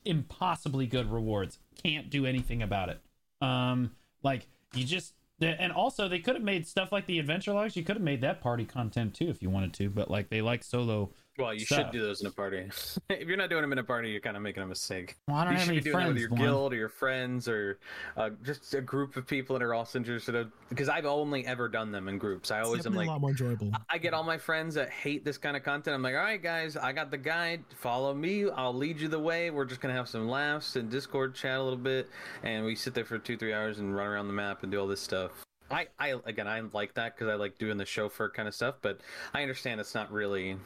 impossibly 0.06 0.86
good 0.86 1.10
rewards. 1.10 1.58
Can't 1.82 2.08
do 2.08 2.24
anything 2.24 2.62
about 2.62 2.88
it. 2.88 3.00
Um, 3.42 3.90
like 4.22 4.46
you 4.74 4.84
just 4.84 5.14
and 5.38 5.70
also 5.70 6.08
they 6.08 6.18
could 6.18 6.34
have 6.34 6.44
made 6.44 6.66
stuff 6.66 6.90
like 6.92 7.06
the 7.06 7.18
adventure 7.18 7.52
logs. 7.52 7.76
You 7.76 7.82
could 7.82 7.96
have 7.96 8.02
made 8.02 8.22
that 8.22 8.40
party 8.40 8.64
content 8.64 9.12
too 9.12 9.28
if 9.28 9.42
you 9.42 9.50
wanted 9.50 9.74
to, 9.74 9.90
but 9.90 10.10
like 10.10 10.30
they 10.30 10.40
like 10.40 10.64
solo. 10.64 11.10
Well 11.38 11.54
you 11.54 11.60
Stuff. 11.60 11.78
should 11.78 11.90
do 11.92 12.02
those 12.02 12.20
in 12.20 12.26
a 12.26 12.30
party 12.30 12.68
if 13.10 13.28
you're 13.28 13.36
not 13.36 13.50
doing 13.50 13.62
them 13.62 13.72
in 13.72 13.78
a 13.78 13.84
party 13.84 14.10
you're 14.10 14.20
kind 14.20 14.36
of 14.36 14.42
making 14.42 14.62
a 14.62 14.66
mistake 14.66 15.16
Well, 15.28 15.36
I 15.36 15.44
don't 15.44 15.52
you 15.52 15.58
have 15.58 15.66
should 15.66 15.72
any 15.74 15.80
be 15.80 15.90
doing 15.90 16.06
it 16.06 16.08
with 16.08 16.18
your 16.18 16.28
guild 16.30 16.72
or 16.72 16.76
your 16.76 16.88
friends 16.88 17.48
or 17.48 17.78
uh, 18.16 18.30
just 18.42 18.74
a 18.74 18.80
group 18.80 19.16
of 19.16 19.26
people 19.26 19.58
that 19.58 19.64
are 19.64 19.74
also 19.74 19.98
interested 19.98 20.34
in 20.34 20.50
because 20.68 20.88
i've 20.88 21.06
only 21.06 21.46
ever 21.46 21.68
done 21.68 21.92
them 21.92 22.08
in 22.08 22.18
groups 22.18 22.50
i 22.50 22.60
always 22.60 22.86
am 22.86 22.94
like 22.94 23.06
a 23.06 23.10
lot 23.10 23.20
more 23.20 23.30
enjoyable. 23.30 23.70
I 23.88 23.98
get 23.98 24.14
all 24.14 24.22
my 24.24 24.38
friends 24.38 24.74
that 24.74 24.90
hate 24.90 25.24
this 25.24 25.38
kind 25.38 25.56
of 25.56 25.62
content. 25.62 25.94
I'm 25.94 26.02
like, 26.02 26.14
all 26.14 26.20
right, 26.20 26.42
guys, 26.42 26.76
I 26.76 26.92
got 26.92 27.10
the 27.10 27.18
guide. 27.18 27.64
Follow 27.76 28.14
me. 28.14 28.48
I'll 28.50 28.74
lead 28.74 29.00
you 29.00 29.08
the 29.08 29.18
way. 29.18 29.50
We're 29.50 29.64
just 29.64 29.80
gonna 29.80 29.94
have 29.94 30.08
some 30.08 30.28
laughs 30.28 30.76
and 30.76 30.90
Discord 30.90 31.34
chat 31.34 31.58
a 31.58 31.62
little 31.62 31.78
bit, 31.78 32.08
and 32.42 32.64
we 32.64 32.74
sit 32.74 32.94
there 32.94 33.04
for 33.04 33.18
two, 33.18 33.36
three 33.36 33.52
hours 33.52 33.78
and 33.78 33.94
run 33.94 34.06
around 34.06 34.26
the 34.26 34.32
map 34.32 34.62
and 34.62 34.72
do 34.72 34.80
all 34.80 34.86
this 34.86 35.00
stuff. 35.00 35.30
I, 35.70 35.88
I 35.98 36.14
again, 36.24 36.48
I 36.48 36.60
like 36.72 36.94
that 36.94 37.16
because 37.16 37.28
I 37.28 37.34
like 37.34 37.58
doing 37.58 37.76
the 37.76 37.86
chauffeur 37.86 38.30
kind 38.30 38.48
of 38.48 38.54
stuff. 38.54 38.76
But 38.82 39.00
I 39.34 39.42
understand 39.42 39.80
it's 39.80 39.94
not 39.94 40.10
really 40.12 40.56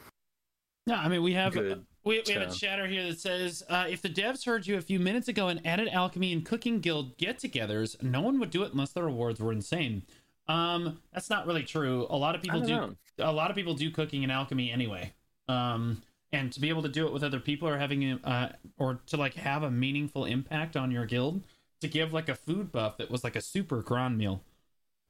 No, 0.90 0.96
I 0.96 1.08
mean 1.08 1.22
we 1.22 1.34
have 1.34 1.52
good. 1.52 1.84
we, 2.04 2.22
we 2.26 2.32
have 2.32 2.50
a 2.50 2.52
chatter 2.52 2.86
here 2.86 3.06
that 3.08 3.20
says 3.20 3.62
uh, 3.68 3.86
if 3.88 4.02
the 4.02 4.08
devs 4.08 4.44
heard 4.44 4.66
you 4.66 4.76
a 4.76 4.80
few 4.80 4.98
minutes 4.98 5.28
ago 5.28 5.48
and 5.48 5.64
added 5.66 5.88
alchemy 5.88 6.32
and 6.32 6.44
cooking 6.44 6.80
guild 6.80 7.16
get-togethers, 7.16 8.02
no 8.02 8.20
one 8.20 8.40
would 8.40 8.50
do 8.50 8.62
it 8.64 8.72
unless 8.72 8.90
the 8.90 9.02
rewards 9.02 9.38
were 9.40 9.52
insane. 9.52 10.02
Um, 10.48 10.98
that's 11.12 11.30
not 11.30 11.46
really 11.46 11.62
true. 11.62 12.06
A 12.10 12.16
lot 12.16 12.34
of 12.34 12.42
people 12.42 12.60
do. 12.60 12.76
don't 12.76 12.98
A 13.18 13.32
lot 13.32 13.50
of 13.50 13.56
people 13.56 13.74
do 13.74 13.90
cooking 13.90 14.24
and 14.24 14.32
alchemy 14.32 14.70
anyway. 14.72 15.12
Um, 15.48 16.02
and 16.32 16.52
to 16.52 16.60
be 16.60 16.68
able 16.68 16.82
to 16.82 16.88
do 16.88 17.06
it 17.06 17.12
with 17.12 17.22
other 17.22 17.40
people 17.40 17.68
or 17.68 17.78
having 17.78 18.12
uh 18.24 18.52
or 18.78 19.00
to 19.06 19.16
like 19.16 19.34
have 19.34 19.62
a 19.62 19.70
meaningful 19.70 20.24
impact 20.24 20.76
on 20.76 20.90
your 20.90 21.06
guild 21.06 21.42
to 21.80 21.88
give 21.88 22.12
like 22.12 22.28
a 22.28 22.34
food 22.34 22.72
buff 22.72 22.96
that 22.98 23.10
was 23.10 23.22
like 23.24 23.36
a 23.36 23.40
super 23.40 23.82
grand 23.82 24.18
meal 24.18 24.42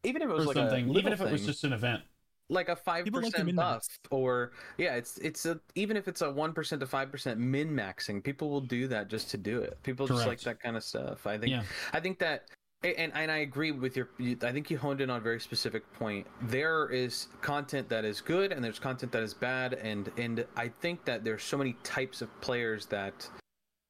Even 0.05 0.23
if 0.23 0.29
it 0.31 0.33
was 0.33 0.47
like 0.47 0.57
something, 0.57 0.89
even 0.97 1.13
if 1.13 1.21
it 1.21 1.31
was 1.31 1.45
just 1.47 1.65
an 1.65 1.73
event. 1.73 2.03
Like 2.51 2.69
a 2.69 2.77
five 2.77 3.05
People 3.05 3.23
like 3.23 3.33
percent 3.33 3.55
buff 3.57 3.87
or 4.11 4.53
yeah 4.77 4.97
it's 4.97 5.19
it's 5.19 5.47
a 5.47 5.59
even 5.75 5.97
if 5.97 6.09
it's 6.09 6.21
a 6.21 6.31
one 6.31 6.53
percent 6.53 6.81
to 6.81 6.87
five 6.87 7.11
percent 7.11 7.39
min 7.39 7.71
maxing 7.71 8.23
people 8.23 8.51
will 8.51 8.61
do 8.61 8.89
that 8.89 9.09
just 9.09 9.31
to 9.31 9.39
do 9.39 9.61
it. 9.61 9.79
People 9.83 10.07
just 10.07 10.27
like 10.27 10.41
that 10.41 10.61
kind 10.61 10.77
of 10.77 10.85
stuff. 10.85 11.27
I 11.27 11.39
think 11.39 11.51
Yeah. 11.51 11.63
i 11.93 12.01
think 12.01 12.19
that 12.19 12.45
and 12.83 13.13
and 13.15 13.31
i 13.31 13.39
agree 13.39 13.71
with 13.73 13.97
your 13.97 14.09
i 14.43 14.51
think 14.53 14.71
you 14.71 14.79
honed 14.79 15.01
in 15.01 15.11
on 15.11 15.19
a 15.19 15.21
very 15.21 15.41
specific 15.41 15.91
point. 15.95 16.27
There 16.43 16.89
is 16.91 17.29
content 17.41 17.89
that 17.89 18.05
is 18.05 18.21
good 18.21 18.53
and 18.53 18.65
there's 18.65 18.79
content 18.79 19.13
that 19.13 19.23
is 19.23 19.33
bad 19.35 19.75
and 19.75 20.11
and 20.17 20.45
i 20.57 20.69
think 20.69 21.05
that 21.05 21.23
there's 21.25 21.45
so 21.45 21.57
many 21.57 21.75
types 21.85 22.21
of 22.21 22.29
players 22.41 22.87
that 22.87 23.29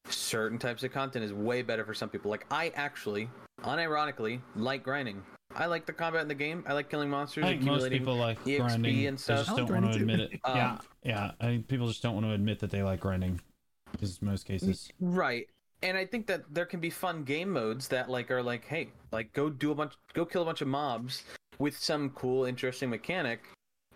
certain 0.08 0.58
types 0.58 0.82
of 0.82 0.92
content 0.92 1.24
is 1.24 1.32
way 1.32 1.62
better 1.62 1.84
for 1.84 1.94
some 1.94 2.08
people. 2.08 2.30
Like 2.30 2.46
i 2.50 2.72
actually 2.74 3.30
unironically 3.62 4.40
like 4.56 4.82
grinding 4.82 5.22
i 5.56 5.66
like 5.66 5.86
the 5.86 5.92
combat 5.92 6.22
in 6.22 6.28
the 6.28 6.34
game 6.34 6.64
i 6.66 6.72
like 6.72 6.88
killing 6.88 7.10
monsters 7.10 7.44
I 7.44 7.48
think 7.50 7.62
most 7.62 7.88
people 7.90 8.16
like 8.16 8.42
EXP 8.44 8.58
grinding. 8.58 9.06
and 9.06 9.18
They 9.18 9.22
stuff. 9.22 9.38
just 9.38 9.50
I 9.50 9.52
like 9.54 9.66
don't 9.66 9.82
want 9.82 9.92
to 9.92 9.98
grinding 9.98 10.22
admit 10.22 10.32
it. 10.32 10.40
Um, 10.44 10.56
yeah, 10.56 10.78
yeah. 11.04 11.30
I 11.40 11.44
think 11.46 11.68
people 11.68 11.86
just 11.88 12.02
don't 12.02 12.14
want 12.14 12.26
to 12.26 12.32
admit 12.32 12.58
that 12.60 12.70
they 12.70 12.82
like 12.82 13.00
grinding. 13.00 13.40
Is 14.00 14.22
most 14.22 14.46
cases. 14.46 14.88
Right. 15.00 15.46
And 15.82 15.96
I 15.96 16.06
think 16.06 16.26
that 16.28 16.42
there 16.54 16.66
can 16.66 16.78
be 16.78 16.90
fun 16.90 17.24
game 17.24 17.50
modes 17.50 17.88
that 17.88 18.08
like 18.08 18.30
are 18.30 18.42
like, 18.42 18.64
hey, 18.66 18.88
like 19.12 19.32
go 19.32 19.50
do 19.50 19.72
a 19.72 19.74
bunch 19.74 19.94
go 20.14 20.24
kill 20.24 20.42
a 20.42 20.44
bunch 20.44 20.60
of 20.60 20.68
mobs 20.68 21.24
with 21.58 21.76
some 21.76 22.10
cool, 22.10 22.44
interesting 22.44 22.88
mechanic 22.90 23.40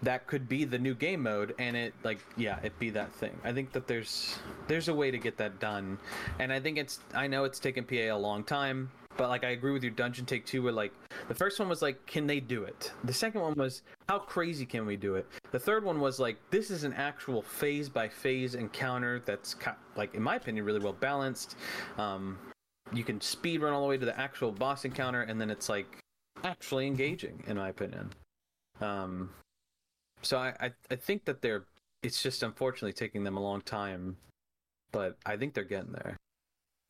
that 0.03 0.27
could 0.27 0.49
be 0.49 0.64
the 0.64 0.79
new 0.79 0.95
game 0.95 1.23
mode 1.23 1.55
and 1.59 1.77
it 1.77 1.95
like 2.03 2.19
yeah, 2.37 2.59
it 2.64 2.77
be 2.81 2.90
that 2.90 3.12
thing. 3.14 3.38
I 3.45 3.53
think 3.53 3.73
that 3.73 3.87
there's 3.87 4.37
there's 4.67 4.88
a 4.88 4.95
way 4.95 5.11
to 5.12 5.19
get 5.19 5.37
that 5.38 5.61
done. 5.61 5.99
And 6.40 6.53
I 6.53 6.59
think 6.59 6.79
it's 6.79 6.99
I 7.14 7.27
know 7.29 7.45
it's 7.45 7.61
taken 7.61 7.85
PA 7.85 7.95
a 7.95 8.19
long 8.19 8.43
time. 8.45 8.90
But 9.16 9.29
like 9.29 9.44
I 9.44 9.50
agree 9.50 9.72
with 9.72 9.83
your 9.83 9.92
dungeon 9.92 10.27
take 10.27 10.44
two. 10.44 10.62
Where 10.62 10.72
like 10.72 10.92
the 11.29 11.35
first 11.35 11.59
one 11.59 11.68
was 11.68 11.83
like, 11.83 12.05
can 12.07 12.27
they 12.27 12.40
do 12.40 12.64
it? 12.64 12.92
The 13.05 13.12
second 13.12 13.40
one 13.40 13.55
was, 13.55 13.83
how 14.09 14.18
crazy 14.18 14.66
can 14.66 14.87
we 14.87 14.96
do 14.96 15.14
it? 15.14 15.27
The 15.53 15.59
third 15.59 15.85
one 15.85 16.00
was 16.00 16.18
like, 16.18 16.38
this 16.50 16.70
is 16.70 16.85
an 16.85 16.92
actual 16.94 17.42
phase 17.42 17.88
by 17.88 18.09
phase 18.09 18.55
encounter 18.55 19.22
that's 19.24 19.57
like, 19.96 20.14
in 20.14 20.22
my 20.22 20.37
opinion, 20.37 20.64
really 20.64 20.81
well 20.81 20.92
balanced. 20.92 21.57
Um, 21.98 22.38
you 22.92 23.05
can 23.05 23.20
speed 23.20 23.62
run 23.62 23.72
all 23.72 23.83
the 23.83 23.88
way 23.88 23.96
to 23.96 24.05
the 24.05 24.18
actual 24.18 24.53
boss 24.53 24.85
encounter, 24.85 25.22
and 25.22 25.40
then 25.40 25.50
it's 25.50 25.68
like 25.68 25.98
actually 26.44 26.87
engaging, 26.87 27.42
in 27.46 27.57
my 27.57 27.68
opinion. 27.68 28.12
Um, 28.81 29.31
so 30.22 30.38
I, 30.38 30.55
I, 30.61 30.72
I 30.90 30.96
think 30.96 31.24
that 31.24 31.40
they're. 31.42 31.64
It's 32.03 32.22
just 32.22 32.42
unfortunately 32.42 32.92
taking 32.92 33.24
them 33.24 33.38
a 33.38 33.40
long 33.40 33.62
time, 33.62 34.18
but 34.92 35.16
I 35.24 35.38
think 35.38 35.55
they're 35.55 35.64
getting 35.64 35.92
there 35.92 36.18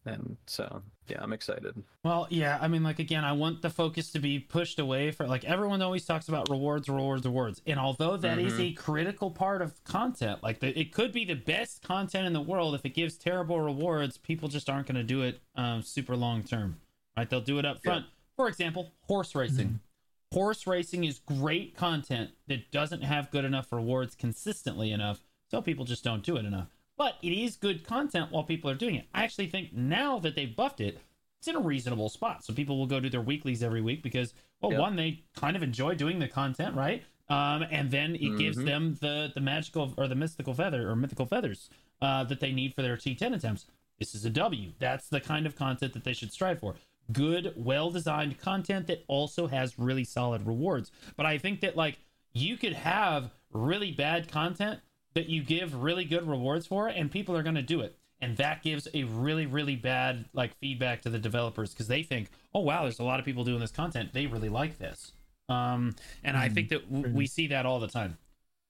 and 0.07 0.37
so 0.47 0.83
yeah 1.09 1.23
i'm 1.23 1.33
excited 1.33 1.75
well 2.03 2.27
yeah 2.31 2.59
i 2.61 2.69
mean 2.69 2.83
like 2.83 2.99
again 2.99 3.25
i 3.25 3.33
want 3.33 3.62
the 3.62 3.71
focus 3.71 4.11
to 4.11 4.19
be 4.19 4.38
pushed 4.38 4.79
away 4.79 5.11
for 5.11 5.27
like 5.27 5.45
everyone 5.45 5.81
always 5.83 6.05
talks 6.05 6.29
about 6.29 6.49
rewards 6.49 6.88
rewards 6.88 7.25
rewards 7.25 7.61
and 7.67 7.79
although 7.79 8.17
that 8.17 8.38
mm-hmm. 8.38 8.47
is 8.47 8.59
a 8.61 8.73
critical 8.73 9.31
part 9.31 9.62
of 9.62 9.83
content 9.85 10.43
like 10.43 10.61
the, 10.61 10.79
it 10.79 10.93
could 10.93 11.12
be 11.12 11.25
the 11.25 11.35
best 11.35 11.83
content 11.83 12.27
in 12.27 12.33
the 12.33 12.40
world 12.40 12.75
if 12.75 12.85
it 12.85 12.90
gives 12.90 13.17
terrible 13.17 13.61
rewards 13.61 14.19
people 14.19 14.49
just 14.49 14.69
aren't 14.69 14.87
going 14.87 14.97
to 14.97 15.03
do 15.03 15.23
it 15.23 15.40
um, 15.57 15.83
super 15.83 16.17
long 16.17 16.43
term 16.43 16.77
right 17.17 17.31
they'll 17.31 17.40
do 17.40 17.59
it 17.59 17.64
up 17.64 17.83
front 17.83 18.05
yeah. 18.05 18.11
for 18.37 18.49
example 18.49 18.90
horse 19.03 19.35
racing 19.35 19.67
mm-hmm. 19.67 20.37
horse 20.38 20.67
racing 20.67 21.05
is 21.05 21.21
great 21.21 21.77
content 21.77 22.31
that 22.47 22.71
doesn't 22.71 23.03
have 23.03 23.31
good 23.31 23.45
enough 23.45 23.73
rewards 23.73 24.14
consistently 24.14 24.93
enough 24.93 25.21
so 25.51 25.62
people 25.62 25.85
just 25.85 26.05
don't 26.05 26.23
do 26.23 26.37
it 26.37 26.45
enough 26.45 26.73
but 26.96 27.14
it 27.22 27.33
is 27.33 27.57
good 27.57 27.85
content 27.85 28.30
while 28.30 28.44
people 28.44 28.70
are 28.70 28.74
doing 28.74 28.94
it. 28.94 29.07
I 29.14 29.24
actually 29.24 29.48
think 29.48 29.72
now 29.72 30.18
that 30.20 30.35
they've 30.35 30.54
buffed 30.54 30.80
it, 30.80 30.98
it's 31.38 31.48
in 31.48 31.57
a 31.57 31.61
reasonable 31.61 32.09
spot. 32.09 32.44
So 32.44 32.54
people 32.54 32.78
will 32.78 32.87
go 32.87 33.00
do 33.00 33.11
their 33.11 33.20
weeklies 33.20 33.62
every 33.62 33.83
week 33.83 34.02
because, 34.02 34.33
well, 34.61 34.72
yep. 34.72 34.80
one, 34.80 34.96
they 34.96 35.24
kind 35.37 35.57
of 35.57 35.62
enjoy 35.62 35.94
doing 35.94 36.18
the 36.18 36.28
content, 36.28 36.74
right? 36.74 37.02
Um, 37.28 37.64
and 37.70 37.90
then 37.90 38.14
it 38.14 38.20
mm-hmm. 38.20 38.37
gives 38.37 38.57
them 38.57 38.96
the 39.00 39.33
the 39.35 39.40
magical 39.40 39.94
or 39.96 40.09
the 40.09 40.14
mystical 40.14 40.54
feather 40.54 40.88
or 40.88 40.96
mythical 40.96 41.26
feathers 41.26 41.70
uh, 42.02 42.24
that 42.24 42.40
they 42.40 42.52
need 42.52 42.74
for 42.74 42.83
their 42.83 42.96
T10 42.96 43.35
attempts. 43.35 43.66
This 43.98 44.14
is 44.14 44.24
a 44.24 44.30
W. 44.30 44.72
That's 44.78 45.09
the 45.09 45.20
kind 45.20 45.46
of 45.46 45.57
content 45.57 45.94
that 45.94 46.04
they 46.04 46.12
should 46.12 46.33
strive 46.33 46.61
for. 46.61 46.74
Good, 47.12 47.52
well 47.57 47.90
designed 47.90 48.38
content 48.38 48.87
that 48.88 49.04
also 49.07 49.46
has 49.46 49.78
really 49.78 50.04
solid 50.04 50.46
rewards. 50.46 50.90
But 51.16 51.26
I 51.26 51.38
think 51.38 51.61
that 51.61 51.76
like 51.76 51.98
you 52.33 52.57
could 52.57 52.72
have 52.72 53.30
really 53.52 53.92
bad 53.92 54.30
content 54.30 54.80
that 55.14 55.29
you 55.29 55.42
give 55.42 55.83
really 55.83 56.05
good 56.05 56.29
rewards 56.29 56.66
for 56.66 56.88
and 56.88 57.11
people 57.11 57.37
are 57.37 57.42
going 57.42 57.55
to 57.55 57.62
do 57.62 57.81
it. 57.81 57.96
And 58.20 58.37
that 58.38 58.62
gives 58.62 58.88
a 58.94 59.05
really 59.05 59.46
really 59.46 59.77
bad 59.77 60.27
like 60.33 60.57
feedback 60.59 61.03
to 61.03 61.11
the 61.11 61.18
developers 61.18 61.72
because 61.72 61.88
they 61.88 62.03
think 62.03 62.31
oh 62.55 62.61
wow 62.61 62.83
there's 62.83 62.98
a 62.98 63.05
lot 63.05 63.18
of 63.18 63.24
people 63.27 63.44
doing 63.44 63.61
this 63.61 63.70
content. 63.70 64.12
They 64.12 64.27
really 64.27 64.48
like 64.48 64.79
this. 64.79 65.12
Um, 65.48 65.94
and 66.22 66.37
mm, 66.37 66.40
i 66.40 66.48
think 66.48 66.70
that 66.70 66.90
w- 66.90 67.14
we 67.14 67.27
see 67.27 67.48
that 67.48 67.66
all 67.66 67.81
the 67.81 67.88
time. 67.88 68.16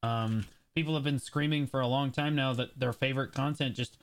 Um, 0.02 0.44
people 0.74 0.94
have 0.94 1.04
been 1.04 1.20
screaming 1.20 1.66
for 1.66 1.80
a 1.80 1.87
long 1.87 2.11
time 2.11 2.35
now 2.35 2.52
that 2.54 2.78
their 2.78 2.92
favorite 2.92 3.33
content 3.33 3.76
just 3.76 3.96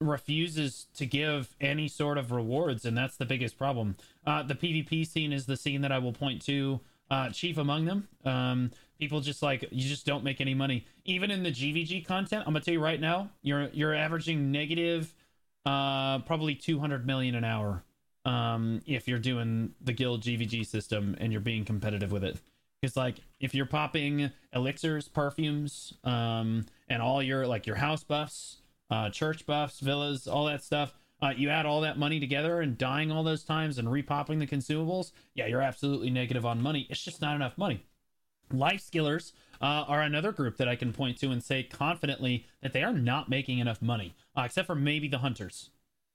refuses 0.00 0.86
to 0.94 1.06
give 1.06 1.54
any 1.60 1.88
sort 1.88 2.16
of 2.18 2.32
rewards 2.32 2.84
and 2.84 2.96
that's 2.96 3.16
the 3.16 3.26
biggest 3.26 3.58
problem. 3.58 3.96
Uh, 4.26 4.42
the 4.42 4.54
pvp 4.54 5.06
scene 5.06 5.32
is 5.32 5.44
the 5.44 5.56
scene 5.56 5.82
that 5.82 5.92
i 5.92 5.98
will 5.98 6.12
point 6.12 6.40
to 6.42 6.80
uh, 7.10 7.30
chief 7.30 7.58
among 7.58 7.84
them. 7.84 8.08
Um, 8.24 8.70
people 8.98 9.20
just 9.20 9.42
like 9.42 9.62
you 9.70 9.88
just 9.88 10.06
don't 10.06 10.24
make 10.24 10.40
any 10.40 10.54
money. 10.54 10.86
Even 11.04 11.30
in 11.30 11.42
the 11.42 11.50
gvg 11.50 12.06
content 12.06 12.42
i'm 12.46 12.52
gonna 12.52 12.64
tell 12.64 12.74
you 12.74 12.80
right 12.80 13.00
now 13.00 13.30
you're 13.42 13.68
you're 13.72 13.94
averaging 13.94 14.50
negative 14.50 15.14
uh 15.64 16.18
probably 16.20 16.54
200 16.54 17.06
million 17.06 17.34
an 17.34 17.44
hour 17.44 17.82
um 18.24 18.80
if 18.86 19.08
you're 19.08 19.18
doing 19.18 19.72
the 19.80 19.92
guild 19.92 20.22
gvg 20.22 20.66
system 20.66 21.16
and 21.18 21.32
you're 21.32 21.40
being 21.40 21.64
competitive 21.64 22.12
with 22.12 22.24
it. 22.24 22.38
Because 22.80 22.96
like 22.96 23.16
if 23.40 23.54
you're 23.54 23.66
popping 23.66 24.30
elixirs 24.52 25.08
perfumes 25.08 25.94
um 26.04 26.66
and 26.88 27.02
all 27.02 27.22
your 27.22 27.46
like 27.46 27.66
your 27.66 27.76
house 27.76 28.04
buffs 28.04 28.58
uh 28.90 29.10
church 29.10 29.46
buffs 29.46 29.80
villas 29.80 30.26
all 30.26 30.46
that 30.46 30.62
stuff 30.62 30.94
uh, 31.22 31.32
you 31.34 31.48
add 31.48 31.64
all 31.64 31.80
that 31.80 31.98
money 31.98 32.20
together 32.20 32.60
and 32.60 32.76
dying 32.76 33.10
all 33.10 33.24
those 33.24 33.42
times 33.42 33.78
and 33.78 33.88
repopping 33.88 34.38
the 34.38 34.46
consumables 34.46 35.12
yeah 35.34 35.46
you're 35.46 35.62
absolutely 35.62 36.10
negative 36.10 36.44
on 36.44 36.60
money. 36.60 36.86
It's 36.90 37.02
just 37.02 37.22
not 37.22 37.34
enough 37.36 37.56
money 37.56 37.86
Life 38.52 38.80
skillers 38.90 39.32
uh, 39.60 39.84
are 39.88 40.02
another 40.02 40.32
group 40.32 40.56
that 40.58 40.68
I 40.68 40.76
can 40.76 40.92
point 40.92 41.18
to 41.18 41.30
and 41.30 41.42
say 41.42 41.62
confidently 41.62 42.46
that 42.62 42.72
they 42.72 42.82
are 42.82 42.92
not 42.92 43.28
making 43.28 43.58
enough 43.58 43.82
money, 43.82 44.14
uh, 44.36 44.42
except 44.42 44.66
for 44.66 44.74
maybe 44.74 45.08
the 45.08 45.18
hunters. 45.18 45.70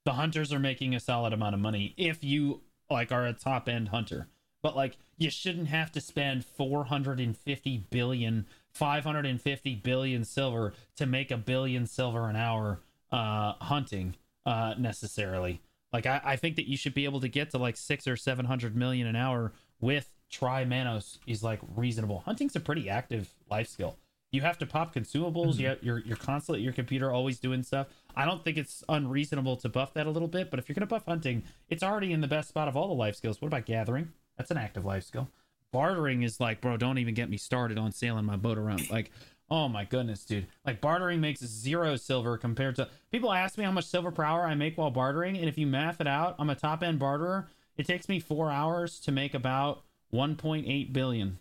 The 0.05 0.13
hunters 0.13 0.51
are 0.51 0.59
making 0.59 0.95
a 0.95 0.99
solid 0.99 1.33
amount 1.33 1.55
of 1.55 1.61
money 1.61 1.93
if 1.97 2.23
you 2.23 2.61
like 2.89 3.11
are 3.11 3.25
a 3.25 3.33
top 3.33 3.67
end 3.67 3.89
hunter. 3.89 4.27
But 4.61 4.75
like 4.75 4.97
you 5.17 5.29
shouldn't 5.29 5.67
have 5.67 5.91
to 5.93 6.01
spend 6.01 6.45
450 6.45 7.85
billion, 7.89 8.45
550 8.71 9.75
billion 9.75 10.23
silver 10.23 10.73
to 10.95 11.05
make 11.05 11.31
a 11.31 11.37
billion 11.37 11.85
silver 11.85 12.29
an 12.29 12.35
hour 12.35 12.81
uh, 13.11 13.53
hunting 13.53 14.15
uh, 14.45 14.75
necessarily. 14.77 15.61
Like 15.91 16.05
I, 16.05 16.21
I 16.23 16.35
think 16.35 16.55
that 16.55 16.69
you 16.69 16.77
should 16.77 16.93
be 16.93 17.05
able 17.05 17.19
to 17.21 17.27
get 17.27 17.51
to 17.51 17.57
like 17.57 17.77
six 17.77 18.07
or 18.07 18.15
seven 18.15 18.45
hundred 18.45 18.75
million 18.75 19.07
an 19.07 19.15
hour 19.15 19.53
with 19.79 20.09
TRI 20.31 20.65
Manos 20.65 21.19
is 21.27 21.43
like 21.43 21.59
reasonable. 21.75 22.19
Hunting's 22.19 22.55
a 22.55 22.59
pretty 22.59 22.89
active 22.89 23.33
life 23.49 23.67
skill. 23.67 23.97
You 24.31 24.41
have 24.41 24.57
to 24.59 24.65
pop 24.65 24.95
consumables. 24.95 25.55
Mm-hmm. 25.55 25.61
You 25.61 25.75
you're 25.81 25.99
you're 25.99 26.17
constantly 26.17 26.61
at 26.61 26.63
your 26.63 26.73
computer, 26.73 27.11
always 27.11 27.37
doing 27.37 27.63
stuff. 27.63 27.87
I 28.15 28.25
don't 28.25 28.43
think 28.43 28.57
it's 28.57 28.83
unreasonable 28.87 29.57
to 29.57 29.69
buff 29.69 29.93
that 29.93 30.07
a 30.07 30.09
little 30.09 30.29
bit. 30.29 30.49
But 30.49 30.59
if 30.59 30.69
you're 30.69 30.73
gonna 30.73 30.87
buff 30.87 31.05
hunting, 31.05 31.43
it's 31.69 31.83
already 31.83 32.13
in 32.13 32.21
the 32.21 32.27
best 32.27 32.47
spot 32.47 32.69
of 32.69 32.77
all 32.77 32.87
the 32.87 32.93
life 32.93 33.15
skills. 33.15 33.41
What 33.41 33.47
about 33.47 33.65
gathering? 33.65 34.13
That's 34.37 34.51
an 34.51 34.57
active 34.57 34.85
life 34.85 35.03
skill. 35.03 35.27
Bartering 35.73 36.23
is 36.23 36.39
like, 36.39 36.61
bro, 36.61 36.77
don't 36.77 36.97
even 36.97 37.13
get 37.13 37.29
me 37.29 37.37
started 37.37 37.77
on 37.77 37.91
sailing 37.91 38.25
my 38.25 38.37
boat 38.37 38.57
around. 38.57 38.89
Like, 38.89 39.11
oh 39.49 39.67
my 39.67 39.83
goodness, 39.83 40.23
dude. 40.23 40.47
Like 40.65 40.79
bartering 40.79 41.19
makes 41.19 41.41
zero 41.41 41.97
silver 41.97 42.37
compared 42.37 42.77
to 42.77 42.87
people 43.11 43.33
ask 43.33 43.57
me 43.57 43.65
how 43.65 43.71
much 43.71 43.85
silver 43.85 44.11
per 44.11 44.23
hour 44.23 44.45
I 44.45 44.55
make 44.55 44.77
while 44.77 44.91
bartering, 44.91 45.37
and 45.37 45.49
if 45.49 45.57
you 45.57 45.67
math 45.67 45.99
it 45.99 46.07
out, 46.07 46.35
I'm 46.39 46.49
a 46.49 46.55
top 46.55 46.83
end 46.83 46.99
barterer. 46.99 47.49
It 47.77 47.85
takes 47.85 48.07
me 48.07 48.19
four 48.19 48.49
hours 48.49 48.99
to 49.01 49.11
make 49.11 49.33
about 49.33 49.83
1.8 50.13 50.93
billion. 50.93 51.39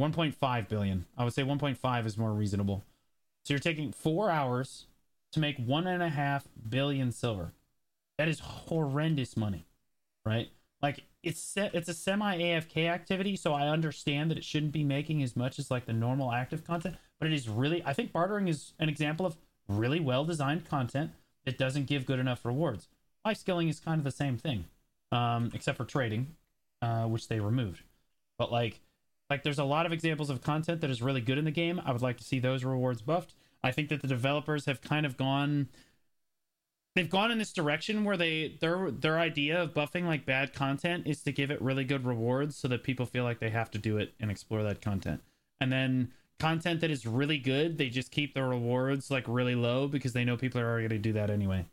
1.5 0.00 0.68
billion. 0.68 1.06
I 1.16 1.24
would 1.24 1.32
say 1.32 1.42
1.5 1.42 2.06
is 2.06 2.16
more 2.16 2.32
reasonable. 2.32 2.84
So 3.44 3.54
you're 3.54 3.58
taking 3.58 3.92
four 3.92 4.30
hours 4.30 4.86
to 5.32 5.40
make 5.40 5.56
one 5.56 5.86
and 5.86 6.02
a 6.02 6.08
half 6.08 6.46
billion 6.68 7.12
silver. 7.12 7.52
That 8.16 8.28
is 8.28 8.40
horrendous 8.40 9.36
money, 9.36 9.66
right? 10.24 10.50
Like 10.82 11.04
it's 11.22 11.54
it's 11.56 11.88
a 11.88 11.94
semi 11.94 12.38
AFK 12.38 12.88
activity, 12.88 13.36
so 13.36 13.52
I 13.52 13.68
understand 13.68 14.30
that 14.30 14.38
it 14.38 14.44
shouldn't 14.44 14.72
be 14.72 14.84
making 14.84 15.22
as 15.22 15.36
much 15.36 15.58
as 15.58 15.70
like 15.70 15.86
the 15.86 15.92
normal 15.92 16.32
active 16.32 16.64
content, 16.64 16.96
but 17.18 17.26
it 17.26 17.34
is 17.34 17.48
really 17.48 17.82
I 17.84 17.92
think 17.92 18.12
bartering 18.12 18.48
is 18.48 18.72
an 18.78 18.88
example 18.88 19.26
of 19.26 19.36
really 19.68 20.00
well 20.00 20.24
designed 20.24 20.68
content 20.68 21.10
that 21.44 21.58
doesn't 21.58 21.86
give 21.86 22.06
good 22.06 22.18
enough 22.18 22.44
rewards. 22.44 22.88
Life 23.24 23.38
skilling 23.38 23.68
is 23.68 23.80
kind 23.80 23.98
of 23.98 24.04
the 24.04 24.10
same 24.10 24.36
thing, 24.36 24.66
um, 25.10 25.50
except 25.52 25.76
for 25.76 25.84
trading 25.84 26.36
uh, 26.82 27.04
which 27.04 27.28
they 27.28 27.40
removed. 27.40 27.82
But 28.38 28.52
like, 28.52 28.80
like 29.30 29.42
there's 29.42 29.58
a 29.58 29.64
lot 29.64 29.86
of 29.86 29.92
examples 29.92 30.30
of 30.30 30.40
content 30.40 30.80
that 30.80 30.90
is 30.90 31.02
really 31.02 31.20
good 31.20 31.38
in 31.38 31.44
the 31.44 31.50
game. 31.50 31.80
I 31.84 31.92
would 31.92 32.02
like 32.02 32.18
to 32.18 32.24
see 32.24 32.38
those 32.38 32.64
rewards 32.64 33.02
buffed. 33.02 33.34
I 33.62 33.72
think 33.72 33.88
that 33.88 34.02
the 34.02 34.08
developers 34.08 34.66
have 34.66 34.80
kind 34.80 35.04
of 35.04 35.16
gone 35.16 35.68
they've 36.98 37.08
gone 37.08 37.30
in 37.30 37.38
this 37.38 37.52
direction 37.52 38.02
where 38.02 38.16
they 38.16 38.56
their 38.60 38.90
their 38.90 39.20
idea 39.20 39.62
of 39.62 39.72
buffing 39.72 40.04
like 40.04 40.26
bad 40.26 40.52
content 40.52 41.06
is 41.06 41.22
to 41.22 41.30
give 41.30 41.50
it 41.50 41.62
really 41.62 41.84
good 41.84 42.04
rewards 42.04 42.56
so 42.56 42.66
that 42.66 42.82
people 42.82 43.06
feel 43.06 43.22
like 43.22 43.38
they 43.38 43.50
have 43.50 43.70
to 43.70 43.78
do 43.78 43.98
it 43.98 44.14
and 44.18 44.30
explore 44.30 44.64
that 44.64 44.80
content. 44.80 45.20
And 45.60 45.70
then 45.70 46.12
content 46.40 46.80
that 46.80 46.90
is 46.90 47.06
really 47.06 47.38
good, 47.38 47.78
they 47.78 47.88
just 47.88 48.10
keep 48.10 48.34
the 48.34 48.42
rewards 48.42 49.12
like 49.12 49.24
really 49.28 49.54
low 49.54 49.86
because 49.86 50.12
they 50.12 50.24
know 50.24 50.36
people 50.36 50.60
are 50.60 50.66
already 50.68 50.88
going 50.88 51.02
to 51.02 51.08
do 51.08 51.12
that 51.12 51.30
anyway. 51.30 51.66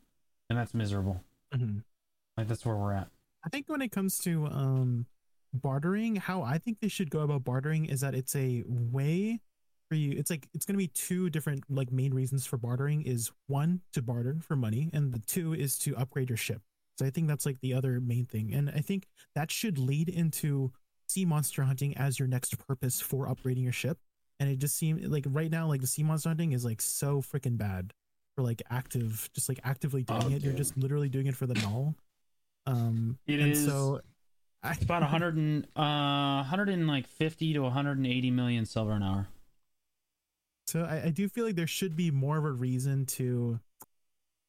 And 0.50 0.60
that's 0.60 0.76
miserable. 0.76 1.24
Mm-hmm. 1.54 1.80
Like 2.38 2.48
that's 2.48 2.65
where 2.65 2.76
we're 2.76 2.94
at. 2.94 3.08
I 3.46 3.50
think 3.50 3.70
when 3.70 3.82
it 3.82 3.92
comes 3.92 4.18
to 4.20 4.48
um 4.48 5.06
bartering, 5.54 6.16
how 6.16 6.42
I 6.42 6.58
think 6.58 6.80
they 6.80 6.88
should 6.88 7.10
go 7.10 7.22
about 7.22 7.44
bartering 7.44 7.86
is 7.86 8.02
that 8.02 8.16
it's 8.16 8.36
a 8.36 8.64
way 8.68 9.40
for 9.90 9.96
you. 9.96 10.18
It's 10.18 10.30
like 10.30 10.48
it's 10.54 10.66
going 10.66 10.74
to 10.74 10.80
be 10.80 10.88
two 10.88 11.30
different 11.30 11.64
like 11.70 11.92
main 11.92 12.14
reasons 12.14 12.46
for 12.46 12.58
bartering. 12.58 13.04
Is 13.04 13.32
one 13.48 13.82
to 13.94 14.02
barter 14.02 14.38
for 14.42 14.56
money, 14.56 14.90
and 14.94 15.14
the 15.14 15.20
two 15.20 15.54
is 15.54 15.78
to 15.80 15.96
upgrade 15.96 16.30
your 16.30 16.38
ship. 16.38 16.62
So 16.98 17.06
I 17.06 17.10
think 17.10 17.28
that's 17.28 17.46
like 17.46 17.60
the 17.62 17.74
other 17.74 18.00
main 18.00 18.26
thing, 18.26 18.54
and 18.54 18.70
I 18.70 18.80
think 18.80 19.08
that 19.36 19.52
should 19.52 19.78
lead 19.78 20.10
into 20.10 20.72
sea 21.08 21.26
monster 21.26 21.64
hunting 21.64 21.96
as 21.98 22.18
your 22.18 22.28
next 22.28 22.58
purpose 22.68 23.00
for 23.00 23.28
upgrading 23.28 23.64
your 23.64 23.72
ship. 23.72 24.00
And 24.40 24.50
it 24.50 24.60
just 24.60 24.76
seems 24.76 25.06
like 25.08 25.26
right 25.30 25.52
now, 25.52 25.68
like 25.68 25.82
the 25.82 25.88
sea 25.88 26.04
monster 26.04 26.30
hunting 26.30 26.52
is 26.52 26.66
like 26.66 26.82
so 26.82 27.22
freaking 27.22 27.58
bad 27.58 27.94
for 28.36 28.44
like 28.44 28.62
active, 28.70 29.30
just 29.34 29.48
like 29.48 29.60
actively 29.64 30.04
doing 30.04 30.24
oh, 30.24 30.28
it. 30.28 30.34
Dude. 30.34 30.44
You're 30.44 30.54
just 30.54 30.78
literally 30.78 31.10
doing 31.10 31.28
it 31.28 31.36
for 31.36 31.46
the 31.46 31.54
null. 31.56 31.96
Um, 32.65 33.17
it 33.28 33.39
and 33.39 33.51
is, 33.51 33.65
so 33.65 34.01
I, 34.63 34.71
it's 34.71 34.84
about 34.84 35.01
100 35.01 35.36
and 35.36 35.65
uh 35.75 36.43
150 36.43 37.54
to 37.54 37.60
180 37.62 38.32
million 38.32 38.65
silver 38.65 38.93
an 38.93 39.04
hour. 39.04 39.28
So 40.67 40.82
I, 40.82 41.06
I 41.06 41.10
do 41.10 41.30
feel 41.30 41.45
like 41.45 41.56
there 41.56 41.67
should 41.67 41.95
be 41.95 42.10
more 42.10 42.38
of 42.38 42.45
a 42.45 42.51
reason 42.51 43.06
to 43.06 43.60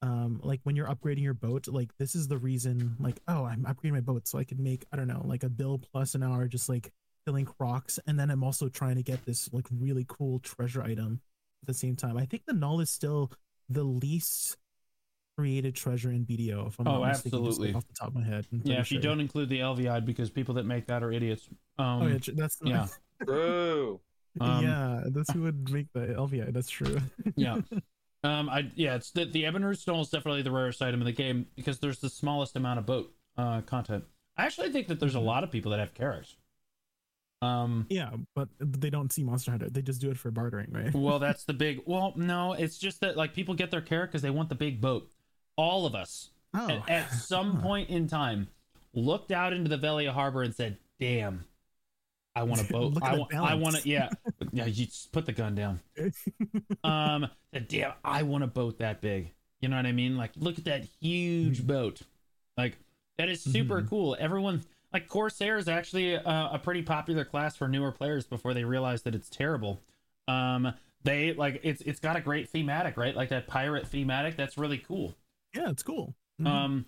um 0.02 0.40
like 0.42 0.61
when 0.64 0.76
you're 0.76 0.87
upgrading 0.87 1.22
your 1.22 1.35
boat 1.35 1.68
like 1.68 1.90
this 1.98 2.14
is 2.14 2.29
the 2.29 2.37
reason 2.37 2.96
like 3.00 3.18
oh 3.29 3.44
i'm 3.44 3.64
upgrading 3.64 3.92
my 3.92 4.00
boat 4.00 4.29
so 4.29 4.38
i 4.38 4.44
can 4.44 4.62
make 4.62 4.85
i 4.92 4.96
don't 4.96 5.09
know 5.09 5.22
like 5.24 5.42
a 5.42 5.48
bill 5.48 5.79
plus 5.79 6.14
an 6.14 6.22
hour 6.22 6.46
just 6.46 6.68
like 6.68 6.92
filling 7.24 7.46
crocs 7.46 7.98
and 8.07 8.20
then 8.20 8.31
i'm 8.31 8.44
also 8.44 8.68
trying 8.68 8.96
to 8.96 9.02
get 9.02 9.24
this 9.24 9.48
like 9.52 9.66
really 9.70 10.05
cool 10.07 10.38
treasure 10.40 10.83
item 10.83 11.20
at 11.62 11.66
the 11.66 11.74
same 11.74 11.96
time 11.96 12.18
i 12.18 12.26
think 12.26 12.44
the 12.46 12.52
null 12.52 12.81
is 12.81 12.90
still 12.90 13.33
the 13.70 13.85
least 13.85 14.59
created 15.37 15.75
treasure 15.77 16.11
in 16.11 16.25
bdo 16.25 16.66
if 16.66 16.79
i'm 16.81 16.88
Oh, 16.88 17.01
not 17.03 17.09
mistaken, 17.09 17.38
absolutely. 17.38 17.75
off 17.75 17.87
the 17.87 17.94
top 17.94 18.09
of 18.09 18.14
my 18.14 18.25
head 18.25 18.46
Yeah, 18.51 18.61
pretty 18.62 18.81
if 18.81 18.92
you 18.92 18.99
don't 19.01 19.20
include 19.20 19.49
the 19.49 19.59
LVI, 19.61 20.05
because 20.05 20.31
people 20.31 20.55
that 20.55 20.64
make 20.64 20.87
that 20.87 21.03
are 21.03 21.12
idiots. 21.12 21.49
Um, 21.79 22.03
oh 22.03 22.07
yeah 22.07 22.18
that's 22.35 22.59
yeah. 22.64 22.87
Bro. 23.25 24.01
Um, 24.38 24.62
yeah 24.64 25.01
that's 25.07 25.33
who 25.33 25.42
would 25.42 25.70
make 25.70 25.90
the 25.94 26.01
lvi 26.01 26.53
that's 26.53 26.68
true 26.68 26.99
yeah. 27.37 27.61
Um, 28.22 28.49
I 28.51 28.70
yeah, 28.75 28.96
it's 28.96 29.11
the 29.12 29.25
the 29.25 29.46
Ebon 29.46 29.64
Root 29.64 29.79
Snow 29.79 30.01
is 30.01 30.11
definitely 30.11 30.42
the 30.42 30.51
rarest 30.51 30.83
item 30.83 31.01
in 31.01 31.07
the 31.07 31.12
game 31.12 31.46
because 31.57 31.79
there's 31.79 32.01
the 32.01 32.11
smallest 32.11 32.55
amount 32.57 32.79
of 32.79 32.85
boat 32.87 33.14
uh 33.38 33.62
content. 33.62 34.05
I 34.37 34.44
actually 34.44 34.72
think 34.72 34.88
that 34.88 35.01
there's 35.01 35.14
a 35.14 35.20
lot 35.20 35.42
of 35.44 35.51
people 35.51 35.70
that 35.70 35.81
have 35.81 35.94
carracks. 35.94 36.37
Um, 37.42 37.87
yeah 37.90 38.11
but 38.35 38.49
they 38.59 38.88
don't 38.90 39.12
see 39.12 39.22
monster 39.22 39.51
hunter 39.51 39.68
they 39.68 39.83
just 39.83 40.01
do 40.01 40.11
it 40.11 40.16
for 40.18 40.31
bartering 40.31 40.70
right 40.72 40.92
well, 40.94 41.18
that's 41.18 41.44
the 41.51 41.53
big. 41.55 41.81
Well, 41.87 42.12
no, 42.16 42.53
it's 42.55 42.79
just 42.79 43.01
that 43.03 43.16
like 43.16 43.33
people 43.35 43.55
get 43.55 43.70
their 43.70 43.83
carrack 43.83 44.11
because 44.11 44.22
they 44.22 44.31
want 44.31 44.49
the 44.49 44.55
big 44.55 44.81
boat. 44.81 45.11
All 45.57 45.87
of 45.87 45.95
us 45.95 46.31
oh 46.55 46.69
at, 46.71 46.88
at 46.88 47.11
some 47.12 47.61
point 47.61 47.88
in 47.90 48.09
time 48.09 48.49
looked 48.95 49.33
out 49.33 49.53
into 49.53 49.69
the 49.69 49.77
Velia 49.77 50.12
Harbor 50.12 50.42
and 50.42 50.55
said, 50.55 50.77
"Damn, 51.01 51.45
I 52.35 52.42
want 52.45 52.61
a 52.61 52.64
boat. 52.73 52.95
I 53.03 53.16
want. 53.16 53.35
I 53.35 53.55
want 53.55 53.77
to. 53.77 53.88
Yeah, 53.88 54.11
yeah. 54.53 54.66
You 54.66 54.87
just 54.87 55.12
put 55.12 55.27
the 55.27 55.33
gun 55.33 55.55
down. 55.55 55.81
um 56.85 57.27
said, 57.53 57.69
damn 57.69 57.92
i 58.05 58.23
want 58.23 58.45
a 58.45 58.47
boat 58.47 58.79
that 58.79 59.01
big 59.01 59.33
you 59.61 59.69
know 59.69 59.77
what 59.77 59.87
i 59.87 59.92
mean 59.92 60.16
like 60.16 60.31
look 60.37 60.59
at 60.59 60.64
that 60.64 60.85
huge 61.01 61.59
Mm-hmm. 61.59 61.66
boat 61.66 62.03
like 62.57 62.77
that 63.19 63.29
is 63.29 63.40
super 63.42 63.81
Mhm. 63.83 63.88
cool 63.88 64.16
everyone 64.19 64.62
like 64.92 65.09
corsair 65.09 65.57
is 65.59 65.69
actually 65.69 66.16
uh, 66.16 66.53
a 66.53 66.59
pretty 66.59 66.83
popular 66.83 67.25
class 67.25 67.57
for 67.57 67.66
newer 67.69 67.92
players 67.92 68.27
before 68.27 68.55
they 68.55 68.64
realize 68.64 69.03
that 69.03 69.14
it's 69.14 69.29
terrible 69.29 69.81
um 70.29 70.73
they 71.03 71.33
like 71.33 71.61
it's 71.62 71.81
it's 71.83 72.01
got 72.01 72.16
a 72.16 72.21
great 72.21 72.49
thematic 72.51 72.97
right 72.97 73.16
like 73.16 73.31
that 73.31 73.47
pirate 73.47 73.87
thematic 73.87 74.37
that's 74.37 74.59
really 74.59 74.79
cool 74.79 75.14
yeah 75.57 75.71
it's 75.71 75.83
cool. 75.83 76.14
Mhm. 76.40 76.47
um 76.47 76.87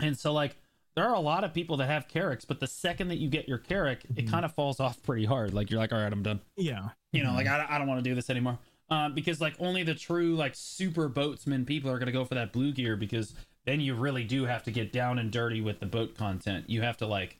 and 0.00 0.18
so 0.18 0.32
like 0.32 0.56
there 0.94 1.06
are 1.08 1.14
a 1.14 1.20
lot 1.20 1.42
of 1.44 1.54
people 1.54 1.76
that 1.78 1.86
have 1.86 2.06
carracks 2.08 2.44
but 2.44 2.60
the 2.60 2.66
second 2.66 3.08
that 3.08 3.16
you 3.16 3.28
get 3.30 3.48
your 3.48 3.58
carrack 3.58 4.04
it 4.04 4.26
Mhm. 4.26 4.30
kind 4.30 4.44
of 4.44 4.52
falls 4.54 4.78
off 4.80 5.02
pretty 5.02 5.24
hard. 5.24 5.54
Like 5.54 5.70
you're 5.70 5.80
like 5.80 5.92
all 5.92 5.98
right 6.02 6.12
i'm 6.12 6.22
done. 6.22 6.40
Yeah. 6.56 6.90
You 7.12 7.22
know 7.24 7.30
Mhm. 7.30 7.36
like 7.36 7.46
i, 7.46 7.66
I 7.70 7.78
don't 7.78 7.86
want 7.88 8.02
to 8.04 8.08
do 8.10 8.14
this 8.14 8.28
anymore. 8.30 8.58
Um, 8.90 9.14
because 9.14 9.40
like 9.40 9.54
only 9.58 9.82
the 9.84 9.94
true 9.94 10.34
like 10.36 10.54
super 10.54 11.08
boatsmen 11.08 11.64
people 11.66 11.90
are 11.90 11.98
going 11.98 12.06
to 12.06 12.12
go 12.12 12.24
for 12.26 12.34
that 12.34 12.52
blue 12.52 12.72
gear 12.72 12.94
because 12.96 13.34
then 13.64 13.80
you 13.80 13.94
really 13.94 14.24
do 14.24 14.44
have 14.44 14.62
to 14.64 14.70
get 14.70 14.92
down 14.92 15.18
and 15.18 15.30
dirty 15.30 15.60
with 15.62 15.80
the 15.80 15.86
boat 15.86 16.14
content. 16.14 16.68
You 16.68 16.82
have 16.82 16.98
to 16.98 17.06
like 17.06 17.38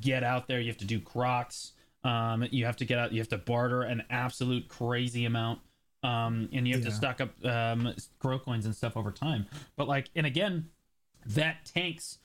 get 0.00 0.22
out 0.22 0.46
there. 0.46 0.60
You 0.60 0.68
have 0.68 0.76
to 0.78 0.84
do 0.84 1.00
crocs. 1.00 1.72
Um, 2.04 2.46
you 2.52 2.66
have 2.66 2.76
to 2.76 2.84
get 2.84 2.98
out 2.98 3.12
you 3.12 3.20
have 3.20 3.28
to 3.30 3.38
barter 3.38 3.82
an 3.82 4.04
absolute 4.10 4.68
crazy 4.68 5.24
amount 5.24 5.60
um, 6.02 6.48
and 6.52 6.66
you 6.66 6.74
have 6.74 6.82
to 6.84 6.90
stock 6.90 7.20
up 7.20 7.44
um, 7.44 7.94
crow 8.18 8.38
coins 8.38 8.66
and 8.66 8.74
stuff 8.74 8.96
over 8.96 9.10
time. 9.12 9.46
But 9.76 9.88
like 9.88 10.10
and 10.16 10.26
again 10.26 10.68
that 11.26 11.64
tanks 11.64 12.18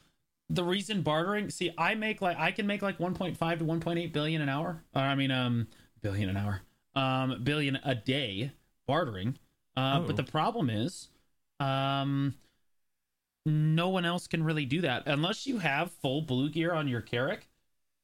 the 0.49 0.63
reason 0.63 1.01
bartering 1.01 1.49
see 1.49 1.71
i 1.77 1.93
make 1.93 2.21
like 2.21 2.37
i 2.39 2.51
can 2.51 2.65
make 2.65 2.81
like 2.81 2.97
1.5 2.97 3.37
to 3.59 3.65
1.8 3.65 4.13
billion 4.13 4.41
an 4.41 4.49
hour. 4.49 4.83
Or 4.95 5.01
i 5.01 5.13
mean 5.13 5.29
um 5.29 5.67
billion 6.01 6.29
an 6.29 6.37
hour. 6.37 6.61
Um 6.95 7.43
billion 7.43 7.77
a 7.83 7.93
day 7.93 8.51
bartering. 8.87 9.37
Uh 9.75 9.99
Oh. 10.01 10.07
but 10.07 10.15
the 10.15 10.23
problem 10.23 10.69
is 10.69 11.09
um 11.59 12.33
no 13.45 13.89
one 13.89 14.05
else 14.05 14.27
can 14.27 14.43
really 14.43 14.65
do 14.65 14.81
that 14.81 15.03
unless 15.05 15.45
you 15.47 15.59
have 15.59 15.91
full 15.91 16.21
blue 16.21 16.49
gear 16.49 16.73
on 16.73 16.87
your 16.87 17.01
carrack 17.01 17.46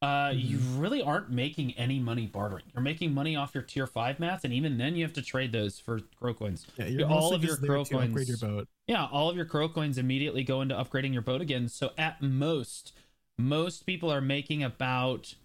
uh 0.03 0.31
you 0.35 0.57
really 0.75 1.01
aren't 1.01 1.29
making 1.31 1.71
any 1.73 1.97
money 1.99 2.25
bartering 2.27 2.63
you're 2.73 2.83
making 2.83 3.13
money 3.13 3.35
off 3.35 3.53
your 3.53 3.63
tier 3.63 3.87
5 3.87 4.19
mats 4.19 4.43
and 4.43 4.53
even 4.53 4.77
then 4.77 4.95
you 4.95 5.03
have 5.03 5.13
to 5.13 5.21
trade 5.21 5.51
those 5.51 5.79
for 5.79 6.01
crow 6.19 6.33
coins 6.33 6.67
Yeah, 6.77 7.05
all 7.05 7.33
of 7.33 7.43
your 7.43 7.55
crow 7.57 7.83
your 7.89 7.99
coins- 8.01 8.41
boat. 8.41 8.67
yeah, 8.87 9.07
all 9.11 9.29
of 9.29 9.35
your 9.35 9.45
crow 9.45 9.69
coins 9.69 9.97
immediately 9.97 10.43
go 10.43 10.61
into 10.61 10.75
upgrading 10.75 11.13
your 11.13 11.21
boat 11.21 11.41
again. 11.41 11.69
So 11.69 11.91
at 11.97 12.21
most, 12.21 12.91
most 13.37 13.85
people 13.85 14.11
are 14.11 14.19
making 14.21 14.61
about 14.63 15.35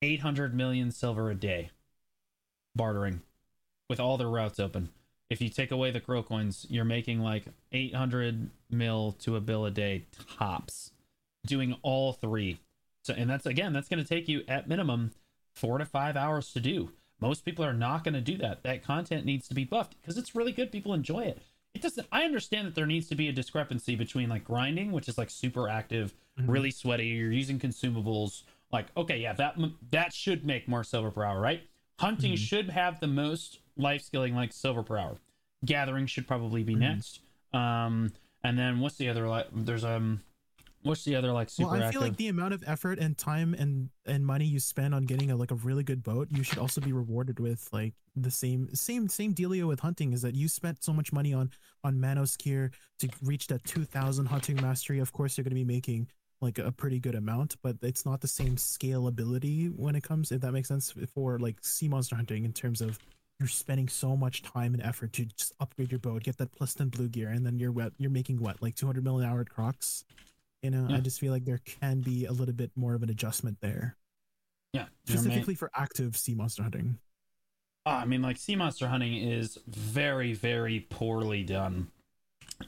800 0.00 0.54
million 0.54 0.90
silver 0.92 1.30
a 1.30 1.34
day 1.34 1.70
bartering 2.76 3.22
with 3.88 3.98
all 4.00 4.16
their 4.16 4.28
routes 4.28 4.60
open. 4.60 4.90
If 5.28 5.40
you 5.40 5.48
take 5.48 5.70
away 5.70 5.90
the 5.90 6.00
crow 6.00 6.22
coins, 6.22 6.66
you're 6.70 6.84
making 6.84 7.20
like 7.20 7.44
800 7.72 8.50
mil 8.70 9.12
to 9.20 9.34
a 9.36 9.40
bill 9.40 9.64
a 9.66 9.70
day 9.70 10.04
tops 10.38 10.92
doing 11.46 11.76
all 11.82 12.12
three. 12.12 12.58
So, 13.02 13.14
and 13.14 13.28
that's 13.28 13.46
again, 13.46 13.72
that's 13.72 13.88
going 13.88 14.02
to 14.02 14.08
take 14.08 14.28
you 14.28 14.42
at 14.48 14.68
minimum 14.68 15.12
four 15.54 15.78
to 15.78 15.84
five 15.84 16.16
hours 16.16 16.52
to 16.52 16.60
do. 16.60 16.92
Most 17.20 17.44
people 17.44 17.64
are 17.64 17.72
not 17.74 18.02
going 18.04 18.14
to 18.14 18.20
do 18.20 18.36
that. 18.38 18.62
That 18.62 18.82
content 18.84 19.24
needs 19.24 19.46
to 19.48 19.54
be 19.54 19.64
buffed 19.64 19.96
because 20.00 20.16
it's 20.18 20.34
really 20.34 20.52
good. 20.52 20.72
People 20.72 20.94
enjoy 20.94 21.20
it 21.24 21.42
it 21.74 21.80
doesn't 21.80 22.06
i 22.12 22.22
understand 22.24 22.66
that 22.66 22.74
there 22.74 22.84
needs 22.84 23.08
to 23.08 23.14
be 23.14 23.28
a 23.28 23.32
discrepancy 23.32 23.96
between 23.96 24.28
like 24.28 24.44
grinding 24.44 24.92
which 24.92 25.08
is 25.08 25.16
like 25.16 25.30
super 25.30 25.70
active 25.70 26.12
Mhm. 26.38 26.48
really 26.50 26.70
sweaty 26.70 27.06
you're 27.06 27.32
using 27.32 27.58
consumables 27.58 28.42
like 28.70 28.88
okay 28.94 29.16
yeah 29.16 29.32
that 29.32 29.56
that 29.90 30.12
should 30.12 30.44
make 30.44 30.68
more 30.68 30.84
silver 30.84 31.10
per 31.10 31.24
hour 31.24 31.40
right 31.40 31.62
hunting 31.98 32.34
Mhm. 32.34 32.36
should 32.36 32.68
have 32.68 33.00
the 33.00 33.06
most 33.06 33.60
life 33.78 34.02
skilling 34.02 34.34
like 34.34 34.52
silver 34.52 34.82
per 34.82 34.98
hour 34.98 35.16
gathering 35.64 36.04
should 36.06 36.28
probably 36.28 36.62
be 36.62 36.74
Mhm. 36.74 36.80
next 36.80 37.20
um 37.54 38.12
and 38.44 38.58
then 38.58 38.80
what's 38.80 38.96
the 38.96 39.08
other 39.08 39.26
like 39.26 39.46
there's 39.54 39.82
um 39.84 40.20
what's 40.82 41.04
the 41.04 41.14
other 41.14 41.32
like 41.32 41.50
super 41.50 41.70
well, 41.70 41.80
I 41.80 41.86
active 41.86 42.00
feel 42.00 42.08
like 42.08 42.16
the 42.16 42.28
amount 42.28 42.54
of 42.54 42.62
effort 42.66 42.98
and 42.98 43.16
time 43.16 43.54
and 43.54 43.90
and 44.06 44.24
money 44.24 44.44
you 44.44 44.60
spend 44.60 44.94
on 44.94 45.04
getting 45.04 45.30
a 45.30 45.36
like 45.36 45.50
a 45.50 45.56
really 45.56 45.84
good 45.84 46.02
boat, 46.02 46.28
you 46.30 46.42
should 46.42 46.58
also 46.58 46.80
be 46.80 46.92
rewarded 46.92 47.40
with 47.40 47.68
like 47.72 47.94
the 48.16 48.30
same 48.30 48.68
same 48.74 49.08
same 49.08 49.34
dealio 49.34 49.66
with 49.66 49.80
hunting 49.80 50.12
is 50.12 50.22
that 50.22 50.34
you 50.34 50.48
spent 50.48 50.82
so 50.82 50.92
much 50.92 51.12
money 51.12 51.32
on 51.32 51.50
on 51.84 52.00
Manos 52.00 52.36
gear 52.36 52.70
to 52.98 53.08
reach 53.22 53.46
that 53.48 53.64
2000 53.64 54.26
hunting 54.26 54.56
mastery. 54.56 54.98
Of 54.98 55.12
course, 55.12 55.36
you're 55.36 55.44
going 55.44 55.50
to 55.50 55.54
be 55.56 55.64
making 55.64 56.08
like 56.40 56.58
a 56.58 56.72
pretty 56.72 56.98
good 56.98 57.14
amount, 57.14 57.56
but 57.62 57.76
it's 57.82 58.04
not 58.04 58.20
the 58.20 58.28
same 58.28 58.56
scalability 58.56 59.72
when 59.76 59.94
it 59.94 60.02
comes 60.02 60.32
if 60.32 60.40
that 60.40 60.52
makes 60.52 60.68
sense 60.68 60.92
for 61.14 61.38
like 61.38 61.56
sea 61.62 61.88
monster 61.88 62.16
hunting 62.16 62.44
in 62.44 62.52
terms 62.52 62.80
of 62.80 62.98
you're 63.38 63.48
spending 63.48 63.88
so 63.88 64.16
much 64.16 64.42
time 64.42 64.74
and 64.74 64.82
effort 64.82 65.12
to 65.14 65.24
just 65.24 65.52
upgrade 65.58 65.90
your 65.90 65.98
boat, 65.98 66.22
get 66.22 66.38
that 66.38 66.52
plus 66.52 66.74
10 66.74 66.90
blue 66.90 67.08
gear, 67.08 67.28
and 67.28 67.44
then 67.44 67.58
you're 67.58 67.72
what 67.72 67.92
you're 67.98 68.10
making 68.10 68.38
what 68.38 68.62
like 68.62 68.74
200 68.74 69.02
million 69.02 69.28
hour 69.28 69.44
Crocs. 69.44 70.04
You 70.62 70.70
know, 70.70 70.86
Yeah. 70.88 70.96
I 70.96 71.00
just 71.00 71.18
feel 71.20 71.32
like 71.32 71.44
there 71.44 71.58
can 71.58 72.00
be 72.00 72.24
a 72.26 72.32
little 72.32 72.54
bit 72.54 72.70
more 72.76 72.94
of 72.94 73.02
an 73.02 73.10
adjustment 73.10 73.58
there, 73.60 73.96
yeah 74.72 74.86
specifically 75.06 75.54
for 75.54 75.70
active 75.74 76.16
sea 76.16 76.34
monster 76.34 76.62
hunting. 76.62 76.98
Ah, 77.84 78.00
I 78.00 78.04
mean, 78.04 78.22
like 78.22 78.36
sea 78.36 78.54
monster 78.54 78.86
hunting 78.86 79.16
is 79.16 79.58
very, 79.66 80.34
very 80.34 80.86
poorly 80.88 81.42
done 81.42 81.88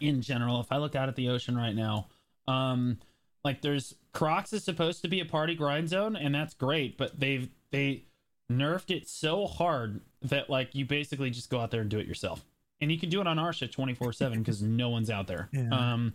in 0.01 0.21
general. 0.23 0.61
If 0.61 0.73
I 0.73 0.79
look 0.79 0.97
out 0.97 1.09
at 1.09 1.15
the 1.15 1.29
ocean 1.29 1.57
right 1.57 1.75
now, 1.75 2.09
um, 2.49 2.99
like 3.45 3.63
there's 3.63 3.95
Crocs 4.13 4.53
is 4.53 4.65
supposed 4.65 5.03
to 5.03 5.09
be 5.09 5.21
a 5.21 5.25
party 5.25 5.55
grind 5.55 5.89
zone, 5.89 6.17
and 6.17 6.35
that's 6.35 6.55
great, 6.55 6.99
but 6.99 7.19
they've 7.21 7.49
they 7.71 8.05
nerfed 8.51 8.91
it 8.91 9.09
so 9.09 9.47
hard 9.47 10.01
that 10.23 10.51
like 10.51 10.75
you 10.75 10.85
basically 10.85 11.31
just 11.31 11.49
go 11.49 11.61
out 11.61 11.71
there 11.71 11.81
and 11.81 11.91
do 11.91 11.99
it 12.01 12.07
yourself, 12.07 12.45
and 12.81 12.91
you 12.91 12.99
can 12.99 13.09
do 13.09 13.21
it 13.21 13.29
on 13.29 13.37
Arsha 13.37 13.71
twenty 13.71 13.95
four 13.95 14.13
seven 14.13 14.41
because 14.41 14.63
no 14.63 14.89
one's 14.89 15.11
out 15.11 15.29
there. 15.29 15.49
Yeah. 15.53 15.69
Um, 15.71 16.15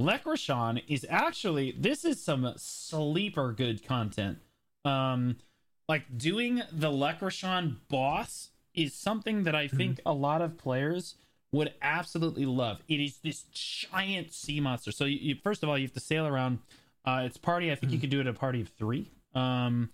Lekrashan 0.00 0.82
is 0.88 1.06
actually 1.08 1.72
this 1.78 2.04
is 2.04 2.22
some 2.22 2.52
sleeper 2.56 3.52
good 3.52 3.86
content. 3.86 4.38
Um, 4.84 5.36
like 5.88 6.18
doing 6.18 6.62
the 6.72 6.90
Lekrashan 6.90 7.76
boss 7.88 8.50
is 8.74 8.92
something 8.92 9.44
that 9.44 9.54
I 9.54 9.68
think 9.68 10.00
a 10.04 10.12
lot 10.12 10.42
of 10.42 10.58
players 10.58 11.14
would 11.52 11.72
absolutely 11.80 12.44
love. 12.44 12.82
It 12.88 13.00
is 13.00 13.18
this 13.18 13.44
giant 13.52 14.32
sea 14.32 14.60
monster. 14.60 14.92
So 14.92 15.04
you, 15.06 15.18
you 15.18 15.36
first 15.42 15.62
of 15.62 15.68
all 15.68 15.78
you 15.78 15.84
have 15.84 15.94
to 15.94 16.00
sail 16.00 16.26
around. 16.26 16.58
Uh, 17.04 17.22
it's 17.24 17.36
party. 17.36 17.70
I 17.70 17.76
think 17.76 17.92
you 17.92 17.98
could 17.98 18.10
do 18.10 18.18
it 18.18 18.26
at 18.26 18.34
a 18.34 18.38
party 18.38 18.60
of 18.60 18.68
three. 18.68 19.10
Um, 19.34 19.90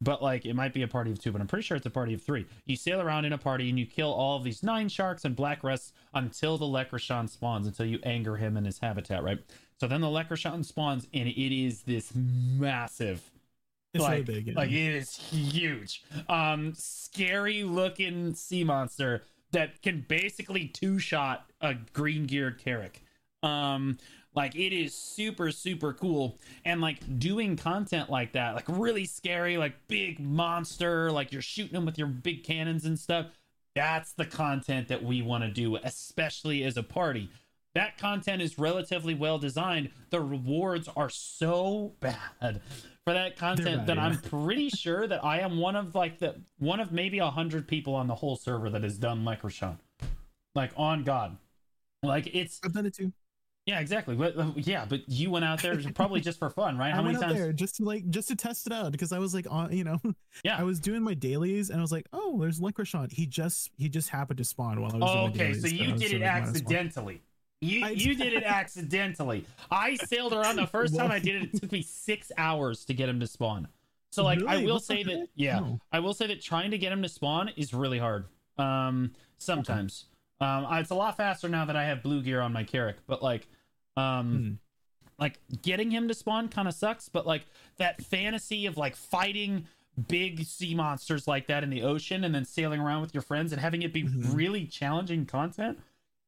but 0.00 0.22
like 0.22 0.44
it 0.44 0.54
might 0.54 0.74
be 0.74 0.82
a 0.82 0.88
party 0.88 1.10
of 1.10 1.18
two, 1.18 1.32
but 1.32 1.40
I'm 1.40 1.46
pretty 1.46 1.64
sure 1.64 1.76
it's 1.76 1.86
a 1.86 1.90
party 1.90 2.14
of 2.14 2.22
three. 2.22 2.46
You 2.64 2.76
sail 2.76 3.00
around 3.00 3.24
in 3.24 3.32
a 3.32 3.38
party 3.38 3.68
and 3.68 3.78
you 3.78 3.86
kill 3.86 4.12
all 4.12 4.36
of 4.36 4.44
these 4.44 4.60
Ninesharks 4.60 5.24
and 5.24 5.34
Black 5.34 5.62
Rusts 5.62 5.92
until 6.14 6.58
the 6.58 6.66
Lekrashan 6.66 7.28
spawns, 7.28 7.66
until 7.66 7.86
you 7.86 7.98
anger 8.02 8.36
him 8.36 8.56
in 8.56 8.64
his 8.64 8.78
habitat, 8.78 9.22
right? 9.22 9.38
So 9.78 9.86
then 9.86 10.00
the 10.00 10.06
Lekrashan 10.08 10.64
spawns 10.64 11.06
and 11.14 11.28
it 11.28 11.56
is 11.56 11.82
this 11.82 12.12
massive 12.14 13.22
It's 13.94 14.02
like, 14.02 14.12
really 14.12 14.24
big. 14.24 14.46
Yeah. 14.48 14.54
like 14.56 14.70
it 14.70 14.94
is 14.96 15.14
huge. 15.16 16.02
Um, 16.28 16.74
scary 16.74 17.62
looking 17.62 18.34
sea 18.34 18.64
monster 18.64 19.24
that 19.52 19.80
can 19.82 20.04
basically 20.06 20.66
two 20.68 20.98
shot 20.98 21.50
a 21.60 21.74
green 21.74 22.26
geared 22.26 22.58
Carrack. 22.58 23.00
Um, 23.42 23.98
like 24.36 24.54
it 24.54 24.72
is 24.72 24.94
super 24.94 25.50
super 25.50 25.94
cool, 25.94 26.38
and 26.64 26.80
like 26.80 27.18
doing 27.18 27.56
content 27.56 28.10
like 28.10 28.32
that, 28.32 28.54
like 28.54 28.66
really 28.68 29.06
scary, 29.06 29.56
like 29.56 29.74
big 29.88 30.20
monster, 30.20 31.10
like 31.10 31.32
you're 31.32 31.42
shooting 31.42 31.72
them 31.72 31.86
with 31.86 31.98
your 31.98 32.06
big 32.06 32.44
cannons 32.44 32.84
and 32.84 32.98
stuff. 32.98 33.26
That's 33.74 34.12
the 34.12 34.26
content 34.26 34.88
that 34.88 35.02
we 35.02 35.22
want 35.22 35.44
to 35.44 35.50
do, 35.50 35.76
especially 35.76 36.62
as 36.64 36.76
a 36.76 36.82
party. 36.82 37.30
that 37.74 37.98
content 37.98 38.40
is 38.40 38.58
relatively 38.58 39.14
well 39.14 39.38
designed. 39.38 39.90
The 40.10 40.20
rewards 40.20 40.88
are 40.96 41.10
so 41.10 41.92
bad 42.00 42.60
for 43.06 43.12
that 43.12 43.36
content 43.36 43.78
bad, 43.78 43.86
that 43.86 43.96
yeah. 43.96 44.04
I'm 44.04 44.18
pretty 44.44 44.68
sure 44.68 45.06
that 45.06 45.24
I 45.24 45.40
am 45.40 45.58
one 45.58 45.76
of 45.76 45.94
like 45.94 46.18
the 46.18 46.40
one 46.58 46.80
of 46.80 46.92
maybe 46.92 47.18
a 47.20 47.30
hundred 47.30 47.68
people 47.68 47.94
on 47.94 48.06
the 48.06 48.14
whole 48.16 48.36
server 48.36 48.68
that 48.70 48.82
has 48.82 48.98
done 48.98 49.24
Microshot. 49.24 49.78
Like 50.54 50.72
on 50.76 51.04
God. 51.04 51.36
Like 52.02 52.34
it's 52.34 52.60
I've 52.64 52.72
done 52.72 52.86
it 52.86 52.94
too. 52.94 53.12
Yeah, 53.66 53.80
exactly. 53.80 54.14
But 54.14 54.38
uh, 54.38 54.52
yeah, 54.54 54.84
but 54.88 55.08
you 55.08 55.30
went 55.30 55.44
out 55.44 55.60
there 55.60 55.76
probably 55.94 56.20
just 56.20 56.38
for 56.38 56.48
fun, 56.50 56.78
right? 56.78 56.92
I 56.92 56.96
How 56.96 57.02
many 57.02 57.14
went 57.14 57.24
out 57.24 57.28
times? 57.30 57.40
there 57.40 57.52
just 57.52 57.76
to 57.76 57.84
like 57.84 58.08
just 58.10 58.28
to 58.28 58.36
test 58.36 58.66
it 58.68 58.72
out 58.72 58.92
because 58.92 59.12
I 59.12 59.18
was 59.18 59.34
like 59.34 59.46
on 59.50 59.72
you 59.76 59.82
know 59.84 59.98
Yeah. 60.44 60.56
I 60.56 60.62
was 60.62 60.78
doing 60.78 61.02
my 61.02 61.14
dailies 61.14 61.70
and 61.70 61.78
I 61.78 61.82
was 61.82 61.90
like 61.90 62.06
oh 62.12 62.38
there's 62.40 62.60
Licorice 62.60 63.10
he 63.12 63.26
just 63.26 63.70
he 63.76 63.88
just 63.88 64.08
happened 64.08 64.38
to 64.38 64.44
spawn 64.44 64.80
while 64.80 64.92
I 64.94 64.98
was 64.98 65.02
Oh, 65.10 65.14
doing 65.14 65.24
my 65.24 65.28
okay, 65.30 65.38
dailies, 65.38 65.62
so 65.62 65.68
you 65.68 65.92
did 65.96 66.12
it 66.12 66.14
of 66.16 66.20
might 66.22 66.26
as 66.28 66.44
well. 66.44 66.48
accidentally. 66.48 67.22
You 67.60 67.84
I 67.86 67.90
you 67.90 68.14
did. 68.14 68.34
it 68.34 68.42
accidentally. 68.80 69.44
I 69.70 69.96
sailed 69.96 70.32
around 70.32 70.56
the 70.56 70.66
first 70.68 70.96
time 70.96 71.10
I 71.10 71.18
did 71.18 71.42
it. 71.42 71.54
It 71.54 71.60
took 71.60 71.72
me 71.72 71.82
six 71.82 72.30
hours 72.38 72.84
to 72.84 72.94
get 72.94 73.08
him 73.08 73.18
to 73.18 73.26
spawn. 73.26 73.66
So 74.12 74.22
like 74.22 74.38
I 74.46 74.58
will 74.58 74.74
What 74.74 74.78
the 74.80 74.84
say 74.84 75.02
that 75.02 75.16
heck? 75.18 75.28
yeah, 75.34 75.60
Oh. 75.60 75.80
I 75.90 75.98
will 75.98 76.14
say 76.14 76.28
that 76.28 76.40
trying 76.40 76.70
to 76.70 76.78
get 76.78 76.92
him 76.92 77.02
to 77.02 77.08
spawn 77.08 77.50
is 77.56 77.74
really 77.74 77.98
hard. 77.98 78.26
Um, 78.58 79.10
sometimes. 79.38 80.04
Um, 80.40 80.66
it's 80.72 80.90
a 80.90 80.94
lot 80.94 81.16
faster 81.16 81.48
now 81.48 81.64
that 81.64 81.76
I 81.76 81.84
have 81.84 82.02
blue 82.02 82.22
gear 82.22 82.40
on 82.42 82.52
my 82.52 82.62
Carrack, 82.62 82.96
but 83.06 83.22
like, 83.22 83.48
um, 83.96 84.32
Hmm. 84.36 84.52
like 85.18 85.38
getting 85.62 85.90
him 85.90 86.08
to 86.08 86.14
spawn 86.14 86.48
kind 86.48 86.68
of 86.68 86.74
sucks. 86.74 87.08
But 87.08 87.26
like 87.26 87.46
that 87.78 88.02
fantasy 88.04 88.66
of 88.66 88.76
like 88.76 88.96
fighting 88.96 89.66
big 90.08 90.44
sea 90.44 90.74
monsters 90.74 91.26
like 91.26 91.46
that 91.46 91.62
in 91.64 91.70
the 91.70 91.82
ocean 91.82 92.22
and 92.24 92.34
then 92.34 92.44
sailing 92.44 92.80
around 92.80 93.00
with 93.00 93.14
your 93.14 93.22
friends 93.22 93.50
and 93.52 93.60
having 93.60 93.80
it 93.82 93.92
be 93.94 94.02
Mhm. 94.02 94.34
really 94.34 94.66
challenging 94.66 95.24
content 95.24 95.78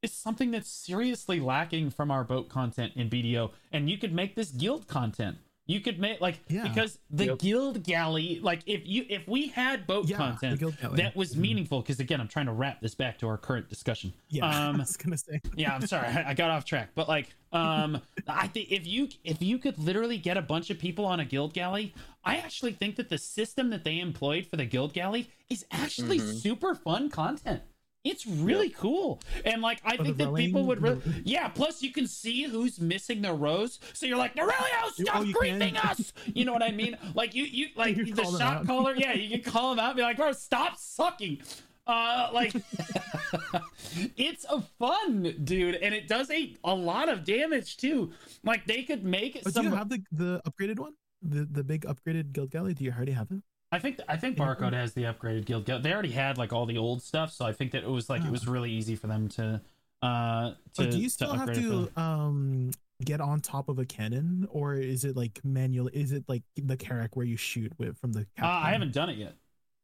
is 0.01 0.13
something 0.13 0.51
that's 0.53 0.71
seriously 0.71 1.39
lacking 1.41 1.91
from 1.91 2.11
our 2.11 2.25
boat 2.25 2.49
content 2.49 2.93
in 2.97 3.09
BDO. 3.11 3.51
And 3.73 3.91
you 3.91 3.99
could 3.99 4.13
make 4.15 4.37
this 4.37 4.51
guild 4.53 4.87
content. 4.87 5.39
You 5.69 5.81
could 5.81 6.01
make 6.01 6.21
like 6.23 6.41
Yeah. 6.49 6.67
because 6.67 6.99
the 7.11 7.27
Yep. 7.27 7.39
guild 7.41 7.83
galley, 7.85 8.41
like 8.43 8.63
if 8.65 8.87
you 8.87 9.05
if 9.11 9.29
we 9.29 9.49
had 9.49 9.87
boat 9.87 10.09
Yeah, 10.09 10.17
content 10.17 10.59
that 10.95 11.15
was 11.15 11.35
Mhm. 11.35 11.39
meaningful, 11.41 11.83
because 11.83 12.01
again, 12.01 12.21
I'm 12.23 12.27
trying 12.29 12.47
to 12.47 12.53
wrap 12.53 12.81
this 12.81 12.95
back 12.95 13.19
to 13.19 13.29
our 13.29 13.37
current 13.37 13.69
discussion. 13.69 14.15
yeah 14.31 14.47
Um, 14.71 14.77
I 14.77 14.79
was 14.79 14.97
gonna 14.97 15.19
say 15.19 15.41
yeah 15.57 15.75
i'm 15.75 15.87
sorry 15.87 16.09
I, 16.09 16.31
I 16.31 16.35
got 16.35 16.51
off 16.51 16.65
track 16.65 16.91
but 16.95 17.07
like 17.09 17.35
um 17.53 18.01
i 18.29 18.47
think 18.47 18.73
if 18.73 18.87
you 18.87 19.09
if 19.25 19.43
you 19.43 19.59
could 19.59 19.79
literally 19.79 20.17
get 20.17 20.37
a 20.39 20.43
bunch 20.43 20.71
of 20.71 20.79
people 20.79 21.05
on 21.05 21.21
a 21.21 21.25
guild 21.25 21.53
galley 21.53 21.93
i 22.25 22.37
actually 22.37 22.73
think 22.73 22.97
that 22.97 23.09
the 23.11 23.19
system 23.19 23.71
that 23.71 23.85
they 23.85 23.99
employed 24.01 24.47
for 24.47 24.57
the 24.57 24.65
guild 24.65 24.93
galley 24.95 25.29
is 25.51 25.65
actually 25.71 26.19
Mhm. 26.19 26.41
super 26.41 26.75
fun 26.75 27.09
content 27.11 27.63
it's 28.05 28.27
really 28.27 28.71
cool. 28.71 29.21
And 29.45 29.61
like 29.61 29.81
i 29.85 29.97
Oh, 29.99 30.05
think 30.05 30.17
that 30.19 30.35
people 30.35 30.65
would 30.65 30.81
really 30.83 30.97
the- 31.01 31.23
yeah 31.25 31.49
plus 31.49 31.83
you 31.83 31.93
can 31.93 32.07
see 32.07 32.45
who's 32.45 32.81
missing 32.81 33.23
their 33.23 33.35
rows. 33.35 33.81
So 33.93 34.07
you're 34.07 34.17
like 34.17 34.35
Norelio, 34.37 34.91
stop 34.93 35.17
oh, 35.23 35.25
griefing 35.25 35.77
us! 35.85 36.13
You 36.27 36.45
know 36.45 36.53
what 36.53 36.63
i 36.63 36.71
mean? 36.71 36.97
Like 37.15 37.35
you 37.35 37.45
you 37.45 37.67
like 37.77 37.97
You 37.97 38.15
the 38.15 38.25
shot 38.25 38.41
out. 38.41 38.67
caller 38.67 38.95
yeah 38.97 39.13
you 39.15 39.29
can 39.39 39.53
call 39.53 39.71
them 39.75 39.81
out 39.85 39.91
and 39.91 39.97
be 39.97 40.03
like 40.03 40.17
bro 40.17 40.33
stop 40.33 40.77
sucking. 40.77 41.43
Uh 41.87 42.29
like 42.33 42.55
it's 44.17 44.45
a 44.51 44.61
fun 44.79 45.35
dude 45.45 45.75
and 45.77 45.95
it 45.95 46.07
does 46.09 46.31
a, 46.31 46.55
a 46.65 46.75
lot 46.75 47.09
of 47.09 47.25
damage 47.25 47.77
too. 47.79 48.13
Like 48.45 48.67
they 48.67 48.83
could 48.85 49.05
make 49.05 49.37
it 49.37 49.45
but 49.45 49.55
some 49.55 49.65
do 49.65 49.71
you 49.71 49.77
have 49.77 49.89
the 49.89 50.03
the 50.13 50.41
upgraded 50.47 50.79
one? 50.79 50.93
The 51.23 51.47
the 51.51 51.65
big 51.65 51.85
upgraded 51.87 52.33
guild 52.33 52.51
galley? 52.51 52.75
Do 52.75 52.85
you 52.85 52.93
already 52.93 53.13
have 53.13 53.31
it 53.31 53.43
i 53.73 53.79
think 53.79 54.01
i 54.09 54.17
think 54.17 54.37
barcode 54.37 54.73
has 54.73 54.93
the 54.95 55.03
upgraded 55.05 55.45
guild 55.45 55.67
they 55.67 55.93
already 55.93 56.11
had 56.13 56.39
like 56.39 56.53
all 56.53 56.67
the 56.67 56.79
old 56.79 57.03
stuff 57.03 57.33
so 57.33 57.45
i 57.45 57.53
think 57.53 57.73
that 57.73 57.83
it 57.83 57.91
was 57.91 58.09
like 58.09 58.25
it 58.25 58.31
was 58.31 58.47
really 58.49 58.71
easy 58.71 58.97
for 58.97 59.07
them 59.07 59.29
to 59.29 59.61
uh 60.03 60.51
to, 60.51 60.83
but 60.83 60.91
do 60.91 60.99
you 60.99 61.05
to 61.05 61.11
still 61.11 61.33
have 61.35 61.49
for 61.49 61.55
them. 61.55 61.89
to 61.95 62.01
um 62.01 62.71
get 63.05 63.21
on 63.21 63.41
top 63.41 63.69
of 63.69 63.79
a 63.79 63.85
cannon 63.85 64.47
or 64.51 64.75
is 64.75 65.05
it 65.05 65.17
like 65.17 65.41
manual 65.45 65.89
is 65.93 66.13
it 66.13 66.25
like 66.29 66.43
the 66.57 66.77
carrack 66.77 67.15
where 67.17 67.27
you 67.27 67.37
shoot 67.37 67.73
with 67.79 67.97
from 67.99 68.13
the 68.13 68.21
Uh, 68.41 68.47
I 68.47 68.71
haven't 68.73 68.93
done 68.93 69.09
it 69.11 69.19
yet. 69.19 69.35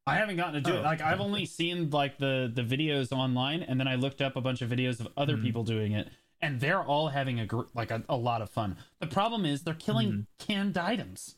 I 0.07 0.17
haven't 0.17 0.37
gotten 0.37 0.55
to 0.55 0.61
do 0.61 0.73
Oh, 0.77 0.81
it. 0.81 0.83
Like 0.83 1.01
I've 1.01 1.21
only 1.21 1.47
seen 1.47 1.91
like 1.91 2.19
the 2.19 2.51
the 2.53 2.63
videos 2.63 3.11
online, 3.13 3.63
and 3.63 3.79
then 3.81 3.89
I 3.89 3.95
looked 3.95 4.21
up 4.21 4.37
a 4.37 4.41
bunch 4.41 4.61
of 4.63 4.69
videos 4.69 5.01
of 5.01 5.09
other 5.17 5.37
Mhm. 5.37 5.43
people 5.43 5.65
doing 5.65 5.93
it, 5.93 6.11
and 6.43 6.61
they're 6.61 6.83
all 6.83 7.09
having 7.09 7.41
a 7.41 7.47
gr- 7.47 7.71
like 7.73 7.91
a, 7.91 8.03
a 8.09 8.17
lot 8.17 8.43
of 8.43 8.51
fun. 8.51 8.77
The 9.01 9.07
problem 9.07 9.47
is 9.47 9.63
they're 9.63 9.73
killing 9.75 10.11
Mhm. 10.13 10.27
canned 10.39 10.77
items. 10.77 11.37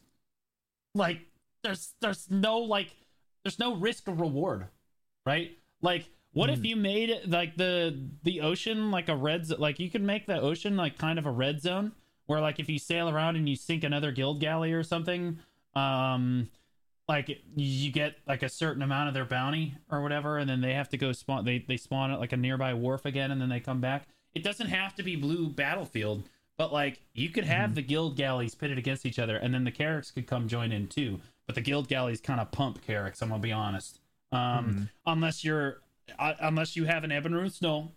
Like 0.94 1.20
there's 1.66 1.94
there's 2.00 2.30
no 2.30 2.58
like 2.58 2.94
there's 3.42 3.58
no 3.58 3.74
risk 3.76 4.08
of 4.08 4.20
reward, 4.20 4.66
right? 5.24 5.50
Like 5.82 6.08
what 6.32 6.50
if 6.50 6.60
Mhm. 6.60 6.64
you 6.68 6.76
made 6.76 7.20
like 7.26 7.56
the 7.56 8.08
the 8.22 8.40
ocean 8.40 8.90
like 8.90 9.08
a 9.08 9.16
red 9.16 9.48
like 9.58 9.78
you 9.80 9.90
could 9.90 10.02
make 10.02 10.26
the 10.26 10.40
ocean 10.40 10.76
like 10.76 10.96
kind 10.98 11.18
of 11.18 11.26
a 11.26 11.30
red 11.30 11.60
zone 11.60 11.92
where 12.26 12.40
like 12.40 12.58
if 12.60 12.68
you 12.68 12.78
sail 12.78 13.08
around 13.08 13.36
and 13.36 13.48
you 13.48 13.56
sink 13.56 13.84
another 13.84 14.12
guild 14.12 14.40
galley 14.40 14.72
or 14.72 14.82
something, 14.82 15.38
um 15.74 16.48
like 17.08 17.38
you 17.54 17.92
get 17.92 18.16
like 18.26 18.42
a 18.42 18.48
certain 18.48 18.82
amount 18.82 19.06
of 19.08 19.14
their 19.14 19.24
bounty 19.24 19.74
or 19.90 20.02
whatever 20.02 20.38
and 20.38 20.50
then 20.50 20.60
they 20.60 20.74
have 20.74 20.88
to 20.88 20.96
go 20.96 21.12
spawn 21.12 21.44
they, 21.44 21.58
they 21.68 21.76
spawn 21.76 22.10
at 22.10 22.18
like 22.18 22.32
a 22.32 22.36
nearby 22.36 22.74
wharf 22.74 23.04
again 23.04 23.30
and 23.30 23.40
then 23.40 23.48
they 23.48 23.60
come 23.60 23.80
back 23.80 24.08
it 24.34 24.42
doesn't 24.42 24.66
have 24.68 24.92
to 24.94 25.02
be 25.04 25.14
blue 25.14 25.48
battlefield 25.48 26.24
but 26.56 26.72
like 26.72 27.00
you 27.14 27.28
could 27.28 27.44
have 27.44 27.76
the 27.76 27.82
guild 27.82 28.16
galleys 28.16 28.56
pitted 28.56 28.76
against 28.76 29.06
each 29.06 29.20
other 29.20 29.36
and 29.36 29.54
then 29.54 29.62
the 29.62 29.70
carracks 29.70 30.10
could 30.10 30.26
come 30.26 30.48
join 30.48 30.72
in 30.72 30.88
too 30.88 31.20
but 31.46 31.54
the 31.54 31.60
guild 31.60 31.88
galleys 31.88 32.20
kind 32.20 32.40
of 32.40 32.50
pump 32.52 32.84
carracks 32.86 33.22
i'm 33.22 33.28
gonna 33.28 33.40
be 33.40 33.52
honest 33.52 34.00
um 34.32 34.38
Mhm. 34.74 34.88
unless 35.06 35.44
you're 35.44 35.80
uh, 36.18 36.34
unless 36.40 36.76
you 36.76 36.84
have 36.84 37.04
an 37.04 37.12
ebon 37.12 37.48
snow 37.50 37.90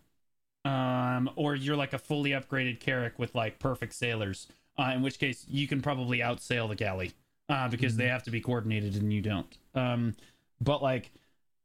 um 0.66 1.30
or 1.36 1.56
you're 1.56 1.76
like 1.76 1.94
a 1.94 1.98
fully 2.00 2.32
upgraded 2.32 2.80
carrack 2.80 3.18
with 3.18 3.34
like 3.36 3.60
perfect 3.60 3.94
sailors 3.94 4.48
uh, 4.78 4.92
in 4.96 5.02
which 5.02 5.20
case 5.20 5.46
you 5.50 5.68
can 5.68 5.82
probably 5.82 6.20
outsail 6.20 6.68
the 6.70 6.76
galley 6.76 7.12
uh, 7.50 7.68
because 7.68 7.98
they 7.98 8.08
have 8.08 8.24
to 8.24 8.32
be 8.32 8.40
coordinated 8.40 8.96
and 8.96 9.12
you 9.12 9.22
don't. 9.22 9.58
Um, 9.76 10.16
but 10.62 10.82
like, 10.82 11.12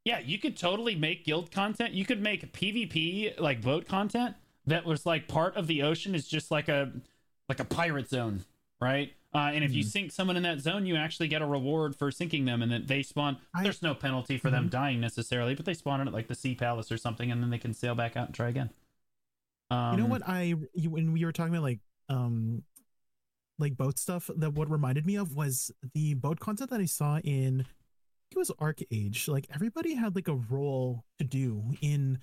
yeah, 0.04 0.18
you 0.18 0.38
could 0.38 0.56
totally 0.56 0.94
make 0.96 1.24
guild 1.24 1.52
content. 1.52 1.92
You 1.92 2.04
could 2.04 2.20
make 2.22 2.52
PvP 2.52 3.38
like 3.38 3.60
boat 3.62 3.86
content 3.86 4.34
that 4.66 4.84
was 4.84 5.06
like 5.06 5.28
part 5.28 5.56
of 5.56 5.66
the 5.68 5.82
ocean 5.82 6.14
is 6.14 6.26
just 6.26 6.50
like 6.50 6.68
a 6.68 6.90
like 7.48 7.60
a 7.60 7.64
pirate 7.64 8.08
zone, 8.08 8.44
right? 8.80 9.12
Uh, 9.34 9.50
and 9.52 9.64
if 9.64 9.72
you 9.74 9.82
Mhm. 9.82 9.88
sink 9.88 10.12
someone 10.12 10.36
in 10.36 10.44
that 10.44 10.60
zone, 10.60 10.86
you 10.86 10.94
actually 10.94 11.26
get 11.26 11.42
a 11.42 11.46
reward 11.46 11.96
for 11.96 12.12
sinking 12.12 12.44
them, 12.44 12.62
and 12.62 12.70
then 12.70 12.86
they 12.86 13.02
spawn. 13.02 13.36
I- 13.52 13.64
There's 13.64 13.82
no 13.82 13.94
penalty 13.94 14.38
for 14.38 14.48
them 14.48 14.68
dying 14.68 15.00
necessarily, 15.00 15.56
but 15.56 15.64
they 15.64 15.74
spawn 15.74 16.00
in 16.00 16.06
at 16.06 16.14
like 16.14 16.28
the 16.28 16.36
Sea 16.36 16.54
Palace 16.54 16.92
or 16.92 16.96
something, 16.96 17.32
and 17.32 17.42
then 17.42 17.50
they 17.50 17.58
can 17.58 17.74
sail 17.74 17.96
back 17.96 18.16
out 18.16 18.26
and 18.26 18.34
try 18.34 18.48
again. 18.48 18.70
Um, 19.70 19.92
you 19.98 20.04
know 20.04 20.08
what 20.08 20.22
I 20.28 20.54
you, 20.74 20.90
when 20.90 21.12
we 21.12 21.24
were 21.24 21.32
talking 21.32 21.52
about 21.52 21.64
like 21.64 21.80
um 22.08 22.62
like 23.58 23.76
boat 23.76 23.98
stuff 23.98 24.28
that 24.36 24.52
what 24.54 24.70
reminded 24.70 25.06
me 25.06 25.16
of 25.16 25.34
was 25.34 25.72
the 25.94 26.14
boat 26.14 26.38
content 26.38 26.70
that 26.70 26.80
I 26.80 26.84
saw 26.86 27.18
in 27.20 27.62
I 27.62 27.64
think 27.64 28.36
it 28.36 28.38
was 28.38 28.50
Arc 28.58 28.80
Age. 28.90 29.26
Like 29.26 29.46
everybody 29.52 29.94
had 29.94 30.14
like 30.14 30.28
a 30.28 30.34
role 30.34 31.04
to 31.18 31.24
do 31.24 31.74
in 31.80 32.18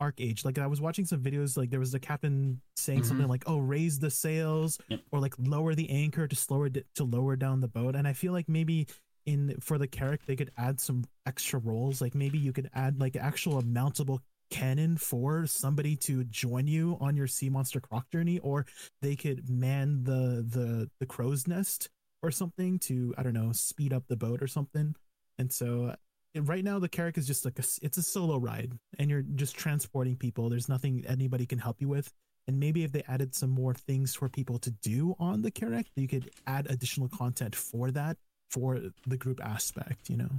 ArcheAge. 0.00 0.44
Like 0.44 0.58
I 0.58 0.66
was 0.66 0.80
watching 0.80 1.04
some 1.04 1.20
videos, 1.20 1.56
like 1.56 1.70
there 1.70 1.80
was 1.80 1.92
the 1.92 2.00
captain 2.00 2.60
saying 2.76 3.04
something 3.04 3.24
mm-hmm. 3.24 3.30
like, 3.30 3.44
"Oh, 3.46 3.58
raise 3.58 3.98
the 3.98 4.10
sails," 4.10 4.78
Yep. 4.88 5.00
or 5.12 5.20
like 5.20 5.34
lower 5.38 5.74
the 5.74 5.90
anchor 5.90 6.26
to 6.26 6.36
slower 6.36 6.68
d- 6.68 6.84
to 6.96 7.04
lower 7.04 7.36
down 7.36 7.60
the 7.60 7.68
boat. 7.68 7.94
And 7.94 8.08
I 8.08 8.12
feel 8.12 8.32
like 8.32 8.48
maybe 8.48 8.86
in 9.26 9.56
for 9.60 9.78
the 9.78 9.86
carrack 9.86 10.24
they 10.26 10.36
could 10.36 10.50
add 10.56 10.80
some 10.80 11.04
extra 11.26 11.58
roles. 11.58 12.00
Like 12.00 12.14
maybe 12.14 12.38
you 12.38 12.52
could 12.52 12.70
add 12.74 13.00
like 13.00 13.16
actual 13.16 13.62
mountable 13.62 14.20
cannon 14.50 14.96
for 14.96 15.46
somebody 15.46 15.94
to 15.94 16.24
join 16.24 16.66
you 16.66 16.98
on 17.00 17.16
your 17.16 17.26
sea 17.26 17.48
monster 17.48 17.80
croc 17.80 18.10
journey, 18.10 18.38
or 18.40 18.66
they 19.02 19.16
could 19.16 19.48
man 19.48 20.04
the 20.04 20.44
the 20.46 20.90
the 20.98 21.06
crow's 21.06 21.46
nest 21.46 21.88
or 22.22 22.30
something 22.30 22.78
to 22.78 23.14
I 23.16 23.22
don't 23.22 23.34
know 23.34 23.52
speed 23.52 23.92
up 23.92 24.04
the 24.08 24.16
boat 24.16 24.42
or 24.42 24.46
something. 24.46 24.94
And 25.38 25.52
so 25.52 25.94
right 26.36 26.64
now 26.64 26.78
the 26.78 26.88
carrack 26.88 27.18
is 27.18 27.26
just 27.26 27.44
like 27.44 27.58
a 27.58 27.64
it's 27.82 27.98
a 27.98 28.02
solo 28.02 28.36
ride 28.36 28.78
and 28.98 29.10
you're 29.10 29.22
just 29.22 29.56
transporting 29.56 30.16
people. 30.16 30.48
There's 30.48 30.68
nothing 30.68 31.04
anybody 31.08 31.46
can 31.46 31.58
help 31.58 31.80
you 31.80 31.88
with. 31.88 32.12
And 32.46 32.58
maybe 32.58 32.82
if 32.82 32.90
they 32.92 33.04
added 33.06 33.34
some 33.34 33.50
more 33.50 33.74
things 33.74 34.14
for 34.14 34.28
people 34.28 34.58
to 34.60 34.70
do 34.70 35.14
on 35.18 35.42
the 35.42 35.50
carrack 35.50 35.86
you 35.94 36.08
could 36.08 36.30
add 36.46 36.66
additional 36.68 37.08
content 37.08 37.54
for 37.54 37.90
that 37.92 38.16
for 38.50 38.80
the 39.06 39.16
group 39.16 39.40
aspect 39.44 40.10
you 40.10 40.16
know 40.16 40.30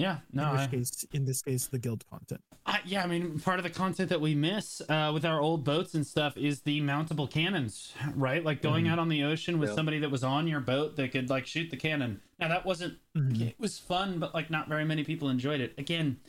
yeah, 0.00 0.18
no, 0.32 0.44
in 0.46 0.50
which 0.52 0.60
I- 0.60 0.66
case 0.68 1.06
in 1.12 1.24
this 1.24 1.42
case 1.42 1.66
the 1.66 1.78
guild 1.78 2.04
content 2.10 2.40
I, 2.66 2.80
yeah, 2.84 3.02
I 3.02 3.06
mean, 3.06 3.40
part 3.40 3.58
of 3.58 3.62
the 3.64 3.70
content 3.70 4.10
that 4.10 4.20
we 4.20 4.34
miss 4.34 4.82
uh, 4.88 5.10
with 5.14 5.24
our 5.24 5.40
old 5.40 5.64
boats 5.64 5.94
and 5.94 6.06
stuff 6.06 6.36
is 6.36 6.60
the 6.60 6.80
mountable 6.82 7.28
cannons, 7.28 7.94
right? 8.14 8.44
Like 8.44 8.60
going 8.62 8.84
Mhm. 8.84 8.90
out 8.92 8.98
on 8.98 9.08
the 9.08 9.24
ocean 9.24 9.58
with 9.58 9.70
Yeah. 9.70 9.74
somebody 9.76 9.98
that 10.00 10.10
was 10.10 10.22
on 10.22 10.46
your 10.46 10.60
boat 10.60 10.94
that 10.96 11.10
could 11.10 11.30
like 11.30 11.46
shoot 11.46 11.70
the 11.70 11.76
cannon. 11.78 12.20
Now 12.38 12.48
that 12.48 12.66
wasn't. 12.66 12.98
Mhm. 13.16 13.40
It 13.40 13.56
was 13.58 13.78
fun, 13.78 14.18
but 14.18 14.34
like 14.34 14.50
not 14.50 14.68
very 14.68 14.84
many 14.84 15.04
people 15.04 15.28
enjoyed 15.30 15.60
it. 15.60 15.72
Again, 15.78 16.20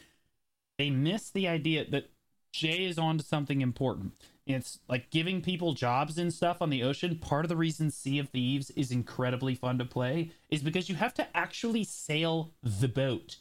they 0.77 0.89
miss 0.89 1.29
the 1.29 1.47
idea 1.49 1.85
that 1.91 2.09
Jay 2.53 2.85
is 2.85 2.97
onto 2.97 3.23
something 3.23 3.61
important. 3.61 4.13
It's 4.47 4.79
like 4.87 5.11
giving 5.11 5.41
people 5.41 5.73
jobs 5.73 6.17
and 6.17 6.33
stuff 6.33 6.61
on 6.61 6.69
the 6.69 6.81
ocean. 6.81 7.19
Part 7.19 7.45
of 7.45 7.49
the 7.49 7.57
reason 7.57 7.91
Sea 7.91 8.19
of 8.19 8.29
Thieves 8.29 8.71
is 8.71 8.89
incredibly 8.89 9.53
fun 9.53 9.77
to 9.77 9.85
play 9.85 10.31
is 10.49 10.63
because 10.63 10.89
you 10.89 10.95
have 10.95 11.13
to 11.15 11.27
actually 11.37 11.83
sail 11.83 12.53
the 12.63 12.87
boat. 12.87 13.37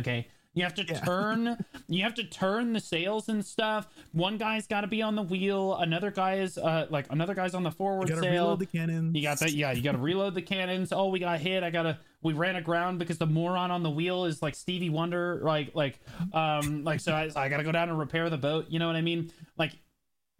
Okay. 0.00 0.26
You 0.52 0.64
have 0.64 0.74
to 0.74 0.84
Yeah. 0.84 0.98
turn 1.04 1.64
you 1.88 2.02
have 2.02 2.14
to 2.14 2.24
turn 2.24 2.72
the 2.72 2.80
sails 2.80 3.28
and 3.28 3.44
stuff. 3.44 3.88
One 4.12 4.36
guy's 4.36 4.66
got 4.66 4.80
to 4.80 4.88
be 4.88 5.00
on 5.00 5.14
the 5.14 5.22
wheel, 5.22 5.76
another 5.76 6.10
guy 6.10 6.38
is 6.38 6.58
uh 6.58 6.86
like 6.90 7.06
another 7.10 7.34
guy's 7.34 7.54
on 7.54 7.62
the 7.62 7.70
You 7.70 7.74
forward 7.76 8.08
gotta 8.08 8.20
sail. 8.22 8.32
reload 8.32 8.58
the 8.58 8.66
cannons. 8.66 9.14
You 9.14 9.22
got 9.22 9.38
that? 9.38 9.52
Yeah, 9.52 9.70
you 9.72 9.80
got 9.82 9.92
to 9.92 9.98
reload 9.98 10.34
the 10.34 10.42
cannons. 10.42 10.92
Oh, 10.92 11.08
we 11.08 11.20
got 11.20 11.38
hit. 11.38 11.62
I 11.62 11.70
gotta. 11.70 11.98
We 12.22 12.32
ran 12.34 12.56
aground 12.56 12.98
because 12.98 13.16
the 13.18 13.26
moron 13.26 13.70
on 13.70 13.82
the 13.82 13.90
wheel 13.90 14.24
is 14.26 14.42
like 14.42 14.54
Stevie 14.54 14.90
Wonder. 14.90 15.40
Like, 15.42 15.74
like, 15.74 16.00
um, 16.34 16.82
like. 16.84 16.98
So 17.00 17.12
I, 17.14 17.30
I 17.36 17.48
gotta 17.48 17.62
go 17.64 17.72
down 17.72 17.88
and 17.88 17.98
repair 17.98 18.28
the 18.28 18.36
boat. 18.36 18.66
You 18.68 18.78
know 18.80 18.88
what 18.88 18.96
I 18.96 19.02
mean? 19.02 19.30
Like, 19.56 19.72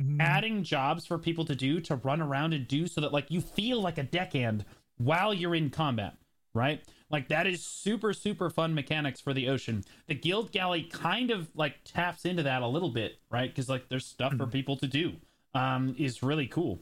Mhm. 0.02 0.16
adding 0.18 0.62
jobs 0.64 1.04
for 1.06 1.18
people 1.18 1.44
to 1.44 1.54
do 1.54 1.78
to 1.82 1.96
run 1.96 2.20
around 2.22 2.54
and 2.54 2.66
do 2.66 2.86
so 2.86 3.02
that 3.02 3.12
like 3.12 3.30
you 3.30 3.40
feel 3.42 3.80
like 3.82 3.98
a 3.98 4.02
deckhand 4.02 4.64
while 4.96 5.34
you're 5.34 5.54
in 5.54 5.68
combat, 5.68 6.16
right? 6.54 6.82
Like 7.10 7.28
that 7.28 7.46
is 7.46 7.64
super 7.64 8.12
super 8.12 8.50
fun 8.50 8.74
mechanics 8.74 9.20
for 9.20 9.34
the 9.34 9.48
ocean. 9.48 9.84
The 10.06 10.14
guild 10.14 10.52
galley 10.52 10.84
kind 10.84 11.30
of 11.30 11.48
like 11.54 11.76
taps 11.84 12.24
into 12.24 12.42
that 12.44 12.62
a 12.62 12.66
little 12.68 12.90
bit, 12.90 13.18
right? 13.30 13.50
Because 13.50 13.68
like 13.68 13.88
there's 13.88 14.06
stuff 14.06 14.36
for 14.36 14.46
Mhm. 14.46 14.52
people 14.52 14.76
to 14.76 14.86
do. 14.86 15.16
Um, 15.54 15.94
is 15.98 16.22
really 16.22 16.46
cool. 16.46 16.80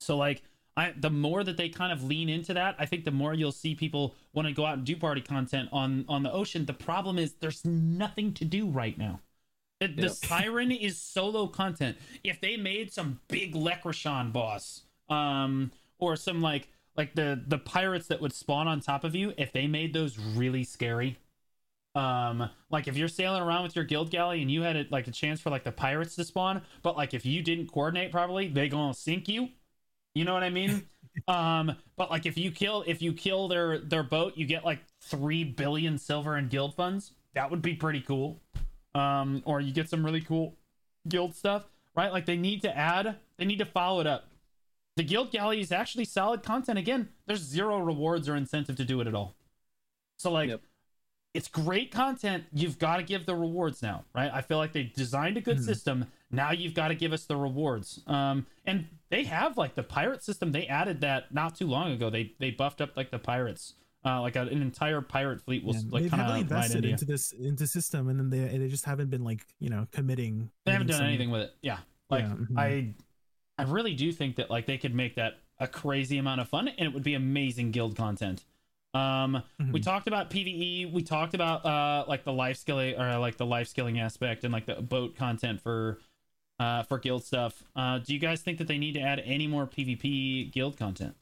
So 0.00 0.16
like 0.16 0.42
I 0.76 0.92
the 0.96 1.10
more 1.10 1.44
that 1.44 1.56
they 1.56 1.68
kind 1.68 1.92
of 1.92 2.02
lean 2.04 2.28
into 2.28 2.54
that, 2.54 2.76
I 2.78 2.86
think 2.86 3.04
the 3.04 3.10
more 3.10 3.34
you'll 3.34 3.52
see 3.52 3.74
people 3.74 4.14
want 4.32 4.48
to 4.48 4.54
go 4.54 4.66
out 4.66 4.78
and 4.78 4.86
do 4.86 4.96
party 4.96 5.20
content 5.20 5.68
on 5.72 6.04
on 6.08 6.22
the 6.22 6.32
ocean. 6.32 6.64
The 6.66 6.72
problem 6.74 7.18
is 7.18 7.34
there's 7.34 7.64
nothing 7.64 8.32
to 8.34 8.44
do 8.44 8.68
right 8.68 8.96
now. 8.98 9.20
The, 9.80 9.88
the 9.88 10.08
Yep. 10.08 10.10
siren 10.10 10.70
is 10.72 10.98
solo 11.00 11.46
content. 11.46 11.98
If 12.24 12.40
they 12.40 12.56
made 12.56 12.92
some 12.92 13.20
big 13.28 13.54
Lekrashan 13.54 14.32
boss, 14.32 14.82
um, 15.08 15.72
or 15.98 16.16
some 16.16 16.40
like 16.40 16.68
like 16.96 17.14
the 17.14 17.42
the 17.46 17.58
pirates 17.58 18.08
that 18.08 18.20
would 18.20 18.32
spawn 18.32 18.68
on 18.68 18.80
top 18.80 19.04
of 19.04 19.14
you, 19.14 19.32
if 19.38 19.52
they 19.52 19.66
made 19.66 19.92
those 19.94 20.18
really 20.18 20.64
scary, 20.64 21.18
um, 21.94 22.48
like 22.70 22.88
if 22.88 22.96
you're 22.96 23.08
sailing 23.08 23.42
around 23.42 23.64
with 23.64 23.76
your 23.76 23.84
guild 23.84 24.10
galley 24.10 24.40
and 24.40 24.50
you 24.50 24.62
had 24.62 24.76
it 24.76 24.90
like 24.90 25.06
a 25.08 25.10
chance 25.10 25.40
for 25.40 25.50
like 25.50 25.64
the 25.64 25.72
pirates 25.72 26.16
to 26.16 26.24
spawn, 26.24 26.62
but 26.82 26.96
like 26.96 27.12
if 27.14 27.26
you 27.26 27.42
didn't 27.42 27.70
coordinate 27.70 28.10
properly, 28.10 28.48
they 28.48 28.68
gonna 28.68 28.94
sink 28.94 29.28
you. 29.28 29.48
You 30.14 30.24
know 30.24 30.34
what 30.34 30.42
I 30.42 30.50
mean? 30.50 30.86
um, 31.28 31.76
but 31.96 32.10
like 32.10 32.26
if 32.26 32.38
you 32.38 32.50
kill 32.50 32.84
if 32.86 33.02
you 33.02 33.12
kill 33.12 33.48
their 33.48 33.78
their 33.78 34.02
boat, 34.02 34.34
you 34.36 34.46
get 34.46 34.64
like 34.64 34.80
three 35.00 35.44
billion 35.44 35.98
silver 35.98 36.36
in 36.36 36.48
guild 36.48 36.74
funds. 36.74 37.12
That 37.34 37.50
would 37.50 37.62
be 37.62 37.74
pretty 37.74 38.00
cool. 38.00 38.40
Um, 38.94 39.42
or 39.46 39.60
you 39.60 39.72
get 39.72 39.88
some 39.88 40.04
really 40.04 40.20
cool 40.20 40.56
guild 41.08 41.34
stuff, 41.34 41.64
right? 41.96 42.12
Like 42.12 42.26
they 42.26 42.36
need 42.36 42.62
to 42.62 42.76
add, 42.76 43.16
they 43.38 43.44
need 43.44 43.58
to 43.58 43.64
follow 43.64 44.00
it 44.00 44.06
up. 44.06 44.28
The 44.96 45.02
guild 45.02 45.30
galley 45.30 45.60
is 45.60 45.72
actually 45.72 46.04
solid 46.04 46.42
content. 46.42 46.78
Again, 46.78 47.08
there's 47.26 47.40
zero 47.40 47.78
rewards 47.78 48.28
or 48.28 48.36
incentive 48.36 48.76
to 48.76 48.84
do 48.84 49.00
it 49.00 49.06
at 49.06 49.14
all. 49.14 49.36
So 50.18 50.30
like 50.30 50.50
Yep. 50.50 50.60
it's 51.34 51.48
great 51.48 51.90
content. 51.90 52.44
You've 52.52 52.78
got 52.78 52.98
to 52.98 53.02
give 53.02 53.24
the 53.24 53.34
rewards 53.34 53.80
now, 53.82 54.04
right? 54.14 54.30
I 54.32 54.42
feel 54.42 54.58
like 54.58 54.72
they 54.72 54.82
designed 54.84 55.38
a 55.38 55.40
good 55.40 55.58
Mhm. 55.58 55.64
system. 55.64 56.06
Now 56.30 56.50
you've 56.52 56.74
got 56.74 56.88
to 56.88 56.94
give 56.94 57.12
us 57.12 57.24
the 57.24 57.36
rewards. 57.36 58.02
Um, 58.06 58.46
and 58.66 58.86
they 59.08 59.24
have 59.24 59.56
like 59.56 59.74
the 59.74 59.82
pirate 59.82 60.22
system. 60.22 60.52
They 60.52 60.66
added 60.66 61.00
that 61.00 61.32
not 61.32 61.54
too 61.56 61.66
long 61.66 61.90
ago. 61.92 62.10
They 62.10 62.34
they 62.38 62.50
buffed 62.50 62.80
up 62.82 62.96
like 62.96 63.10
the 63.10 63.18
pirates. 63.18 63.74
Uh, 64.04 64.20
like 64.20 64.34
a, 64.34 64.40
an 64.42 64.60
entire 64.60 65.00
pirate 65.00 65.40
fleet 65.40 65.62
will 65.64 65.74
Yeah, 65.74 65.80
like 65.90 66.10
kind 66.10 66.22
of 66.22 66.36
invested 66.36 66.84
into 66.84 67.04
this 67.04 67.30
into 67.32 67.66
system, 67.68 68.08
and 68.08 68.18
then 68.18 68.30
they 68.30 68.58
they 68.58 68.68
just 68.68 68.84
haven't 68.84 69.10
been 69.10 69.22
like 69.24 69.46
you 69.60 69.70
know 69.70 69.86
committing. 69.92 70.50
They 70.64 70.72
haven't 70.72 70.88
done 70.88 71.04
anything 71.04 71.30
with 71.30 71.42
it. 71.42 71.54
Yeah, 71.62 71.78
like 72.10 72.24
Yeah, 72.24 72.34
mhm. 72.34 72.58
I, 72.58 72.94
I 73.58 73.64
really 73.64 73.94
do 73.94 74.12
think 74.12 74.36
that 74.36 74.50
like 74.50 74.66
they 74.66 74.78
could 74.78 74.94
make 74.94 75.14
that 75.16 75.40
a 75.58 75.68
crazy 75.68 76.18
amount 76.18 76.40
of 76.40 76.48
fun, 76.48 76.68
and 76.68 76.80
it 76.88 76.92
would 76.94 77.02
be 77.02 77.14
amazing 77.14 77.70
guild 77.70 77.96
content. 77.96 78.44
Um, 78.94 79.42
we 79.70 79.80
Mhm. 79.80 79.84
talked 79.84 80.06
about 80.06 80.30
PVE. 80.30 80.86
We 80.86 81.02
talked 81.02 81.34
about 81.34 81.64
uh 81.64 82.04
like 82.08 82.24
the 82.24 82.32
life 82.32 82.56
skilling 82.58 82.98
or 82.98 83.18
like 83.18 83.36
the 83.36 83.46
life 83.46 83.68
skilling 83.68 83.98
aspect 83.98 84.44
and 84.44 84.52
like 84.52 84.66
the 84.66 84.76
boat 84.82 85.16
content 85.16 85.60
for 85.60 86.00
uh 86.58 86.82
for 86.84 86.98
guild 86.98 87.24
stuff. 87.24 87.62
Uh, 87.76 87.98
do 87.98 88.12
you 88.14 88.18
guys 88.20 88.42
think 88.42 88.58
that 88.58 88.68
they 88.68 88.78
need 88.78 88.92
to 88.94 89.00
add 89.00 89.20
any 89.20 89.46
more 89.46 89.66
PvP 89.66 90.50
guild 90.52 90.76
content? 90.76 91.16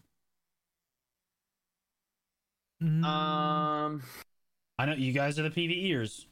Mhm. 2.82 3.04
Um, 3.04 4.02
I 4.78 4.86
know 4.86 4.94
you 4.94 5.12
guys 5.12 5.38
are 5.38 5.42
the 5.42 5.50
PVEers. 5.50 6.26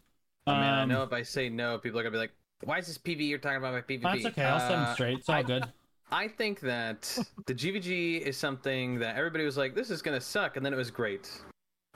I 0.47 0.53
mean, 0.55 0.63
I 0.63 0.83
Um, 0.83 0.89
know 0.89 1.03
if 1.03 1.13
I 1.13 1.23
say 1.23 1.49
no, 1.51 1.79
people 1.79 2.01
are 2.01 2.03
gonna 2.03 2.13
be 2.13 2.19
like, 2.19 2.33
"Why 2.65 2.79
is 2.79 2.87
this 2.87 2.99
PVE 2.99 3.29
You're 3.29 3.39
talking 3.39 3.59
about 3.59 3.75
my 3.75 3.83
PvP." 3.83 4.03
That's 4.03 4.27
okay. 4.27 4.45
I'll 4.45 4.61
set 4.61 4.71
them 4.71 4.85
Uh, 4.85 4.95
straight. 4.95 5.19
It's 5.19 5.29
all 5.29 5.37
I- 5.37 5.43
good. 5.43 5.73
I 6.11 6.29
think 6.29 6.61
that 6.61 7.19
the 7.47 7.55
GVG 7.55 8.21
is 8.23 8.37
something 8.37 8.99
that 9.01 9.17
everybody 9.17 9.45
was 9.45 9.57
like, 9.57 9.75
"This 9.75 9.91
is 9.91 10.03
gonna 10.03 10.21
suck," 10.21 10.57
and 10.57 10.65
then 10.65 10.73
it 10.73 10.77
was 10.77 10.91
great, 10.91 11.31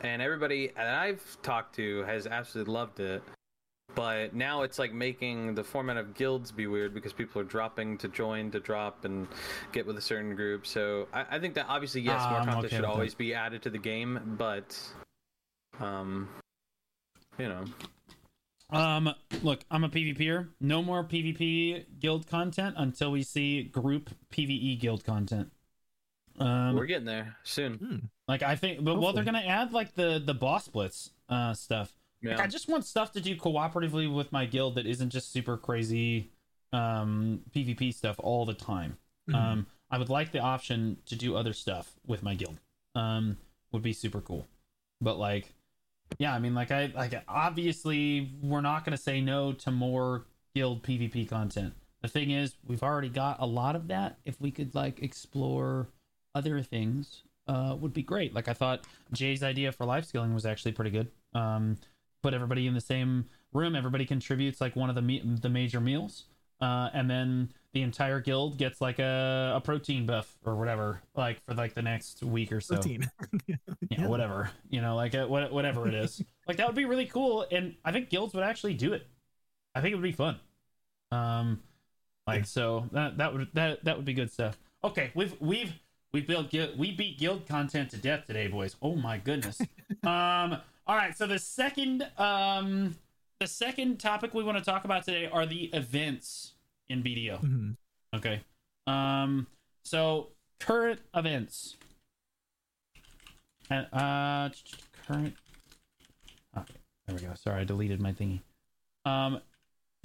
and 0.02 0.20
everybody 0.20 0.68
that 0.76 0.94
I've 0.94 1.40
talked 1.42 1.74
to 1.76 2.02
has 2.04 2.26
absolutely 2.26 2.72
loved 2.72 3.00
it. 3.00 3.22
But 3.94 4.34
now 4.34 4.62
it's 4.62 4.78
like 4.78 4.92
making 4.94 5.54
the 5.54 5.62
format 5.64 5.98
of 5.98 6.14
guilds 6.14 6.50
be 6.50 6.66
weird 6.66 6.94
because 6.94 7.12
people 7.12 7.42
are 7.42 7.44
dropping 7.44 7.98
to 7.98 8.08
join 8.08 8.50
to 8.52 8.60
drop 8.60 9.04
and 9.04 9.28
get 9.72 9.86
with 9.86 9.98
a 9.98 10.00
certain 10.00 10.34
group. 10.34 10.66
So 10.66 11.08
I, 11.12 11.26
I 11.32 11.38
think 11.38 11.52
that 11.54 11.66
obviously 11.68 12.00
yes, 12.00 12.20
Ah, 12.24 12.30
more 12.30 12.38
content 12.38 12.58
okay 12.64 12.68
should 12.68 12.80
with 12.80 12.82
that. 12.88 12.92
always 12.92 13.14
be 13.14 13.34
added 13.34 13.60
to 13.62 13.70
the 13.70 13.76
game, 13.78 14.36
but 14.38 14.78
um, 15.78 16.28
you 17.38 17.48
know, 17.48 17.64
Um, 18.72 19.14
look, 19.42 19.60
I'm 19.70 19.84
a 19.84 19.88
PvPer. 19.88 20.48
No 20.60 20.82
more 20.82 21.04
PvP 21.04 21.84
guild 22.00 22.26
content 22.26 22.74
until 22.78 23.10
we 23.12 23.22
see 23.22 23.62
group 23.64 24.10
PvE 24.32 24.80
guild 24.80 25.04
content. 25.04 25.50
Um, 26.38 26.74
we're 26.76 26.86
getting 26.86 27.04
there 27.04 27.36
soon. 27.44 27.74
Hmm. 27.74 27.96
like 28.26 28.42
I 28.42 28.56
think, 28.56 28.82
but 28.82 28.98
well, 28.98 29.12
they're 29.12 29.24
gonna 29.24 29.40
add 29.46 29.72
like 29.72 29.94
the 29.94 30.18
the 30.24 30.32
boss 30.34 30.66
blitz 30.68 31.10
uh 31.28 31.52
stuff. 31.52 31.92
Like, 32.22 32.38
Yeah. 32.38 32.42
I 32.42 32.46
just 32.46 32.68
want 32.68 32.86
stuff 32.86 33.12
to 33.12 33.20
do 33.20 33.36
cooperatively 33.36 34.12
with 34.12 34.32
my 34.32 34.46
guild 34.46 34.76
that 34.76 34.86
isn't 34.86 35.10
just 35.10 35.30
super 35.32 35.56
crazy 35.58 36.30
um 36.72 37.42
PvP 37.54 37.92
stuff 37.92 38.16
all 38.18 38.46
the 38.46 38.54
time. 38.54 38.96
Mhm. 39.28 39.34
Um, 39.34 39.66
I 39.90 39.98
would 39.98 40.08
like 40.08 40.32
the 40.32 40.38
option 40.38 40.96
to 41.06 41.16
do 41.16 41.36
other 41.36 41.52
stuff 41.52 41.92
with 42.06 42.22
my 42.22 42.34
guild. 42.34 42.58
Um, 42.94 43.36
would 43.72 43.82
be 43.82 43.92
super 43.92 44.22
cool. 44.22 44.46
But 45.02 45.18
like, 45.18 45.52
yeah, 46.18 46.34
I 46.34 46.38
mean, 46.38 46.54
like 46.54 46.70
I 46.70 46.92
like 46.94 47.14
obviously 47.28 48.32
we're 48.42 48.60
not 48.60 48.84
gonna 48.84 48.96
say 48.96 49.20
no 49.20 49.52
to 49.52 49.70
more 49.70 50.26
guild 50.54 50.82
PvP 50.82 51.28
content. 51.28 51.74
The 52.02 52.08
thing 52.08 52.30
is, 52.30 52.56
we've 52.66 52.82
already 52.82 53.08
got 53.08 53.38
a 53.40 53.46
lot 53.46 53.76
of 53.76 53.88
that. 53.88 54.18
If 54.24 54.40
we 54.40 54.50
could 54.50 54.74
like 54.74 55.02
explore 55.02 55.88
other 56.34 56.60
things, 56.62 57.22
uh, 57.46 57.76
would 57.78 57.92
be 57.92 58.02
great. 58.02 58.34
Like 58.34 58.48
I 58.48 58.52
thought 58.52 58.86
Jay's 59.12 59.42
idea 59.42 59.72
for 59.72 59.84
life 59.84 60.04
skilling 60.04 60.34
was 60.34 60.46
actually 60.46 60.72
pretty 60.72 60.90
good. 60.90 61.08
Um, 61.34 61.76
put 62.22 62.34
everybody 62.34 62.66
in 62.66 62.74
the 62.74 62.80
same 62.80 63.26
room. 63.52 63.76
Everybody 63.76 64.04
contributes 64.04 64.60
like 64.60 64.76
one 64.76 64.88
of 64.88 64.94
the 64.94 65.02
me- 65.02 65.22
the 65.40 65.48
major 65.48 65.80
meals, 65.80 66.24
uh, 66.62 66.88
and 66.94 67.10
then 67.10 67.50
the 67.74 67.82
entire 67.82 68.20
guild 68.20 68.56
gets 68.56 68.80
like 68.80 68.98
a, 68.98 69.54
a 69.56 69.60
protein 69.60 70.06
buff 70.06 70.38
or 70.44 70.54
whatever, 70.56 71.00
like 71.16 71.42
for 71.44 71.54
like 71.54 71.74
the 71.74 71.82
next 71.82 72.22
week 72.22 72.52
or 72.52 72.60
so. 72.60 72.76
Protein. 72.76 73.10
Yeah, 73.46 73.56
Yeah. 73.90 74.06
whatever. 74.06 74.50
You 74.70 74.80
know, 74.80 74.94
like 74.96 75.14
uh, 75.14 75.26
what, 75.26 75.52
whatever 75.52 75.88
it 75.88 75.94
is. 75.94 76.22
like 76.48 76.56
that 76.58 76.66
would 76.66 76.76
be 76.76 76.84
really 76.86 77.06
cool, 77.06 77.46
and 77.50 77.74
I 77.84 77.92
think 77.92 78.08
guilds 78.08 78.32
would 78.34 78.44
actually 78.44 78.74
do 78.74 78.92
it. 78.94 79.06
I 79.74 79.80
think 79.80 79.92
it 79.92 79.96
would 79.96 80.02
be 80.02 80.12
fun. 80.12 80.38
Um, 81.10 81.60
like 82.26 82.40
Yeah. 82.40 82.44
so 82.44 82.88
that 82.92 83.18
that 83.18 83.32
would 83.34 83.48
that 83.54 83.84
that 83.84 83.96
would 83.96 84.04
be 84.06 84.14
good 84.14 84.30
stuff. 84.30 84.56
Okay, 84.84 85.10
we've 85.14 85.34
we've 85.40 85.72
we 86.12 86.20
built 86.20 86.52
we 86.76 86.92
beat 86.92 87.18
guild 87.18 87.46
content 87.46 87.90
to 87.90 87.96
death 87.96 88.26
today, 88.26 88.48
boys. 88.48 88.76
Oh 88.82 88.94
my 88.96 89.18
goodness. 89.18 89.60
um, 90.04 90.58
all 90.86 90.96
right. 90.96 91.16
So 91.16 91.26
the 91.26 91.38
second 91.38 92.06
um 92.18 92.96
the 93.42 93.48
second 93.48 93.98
topic 93.98 94.32
we 94.34 94.44
want 94.44 94.56
to 94.56 94.62
talk 94.62 94.84
about 94.84 95.04
today 95.04 95.26
are 95.26 95.44
the 95.44 95.64
events 95.72 96.52
in 96.88 97.02
BDO. 97.02 97.40
Mhm. 97.40 97.76
Okay. 98.14 98.40
Um. 98.86 99.48
So 99.84 100.28
current 100.60 101.00
events. 101.12 101.76
And 103.68 103.86
uh, 103.92 104.50
current. 105.06 105.34
Okay, 106.56 106.74
there 107.06 107.16
we 107.16 107.22
go. 107.22 107.34
Sorry, 107.34 107.62
I 107.62 107.64
deleted 107.64 108.00
my 108.00 108.12
thingy. 108.12 108.42
Um, 109.04 109.40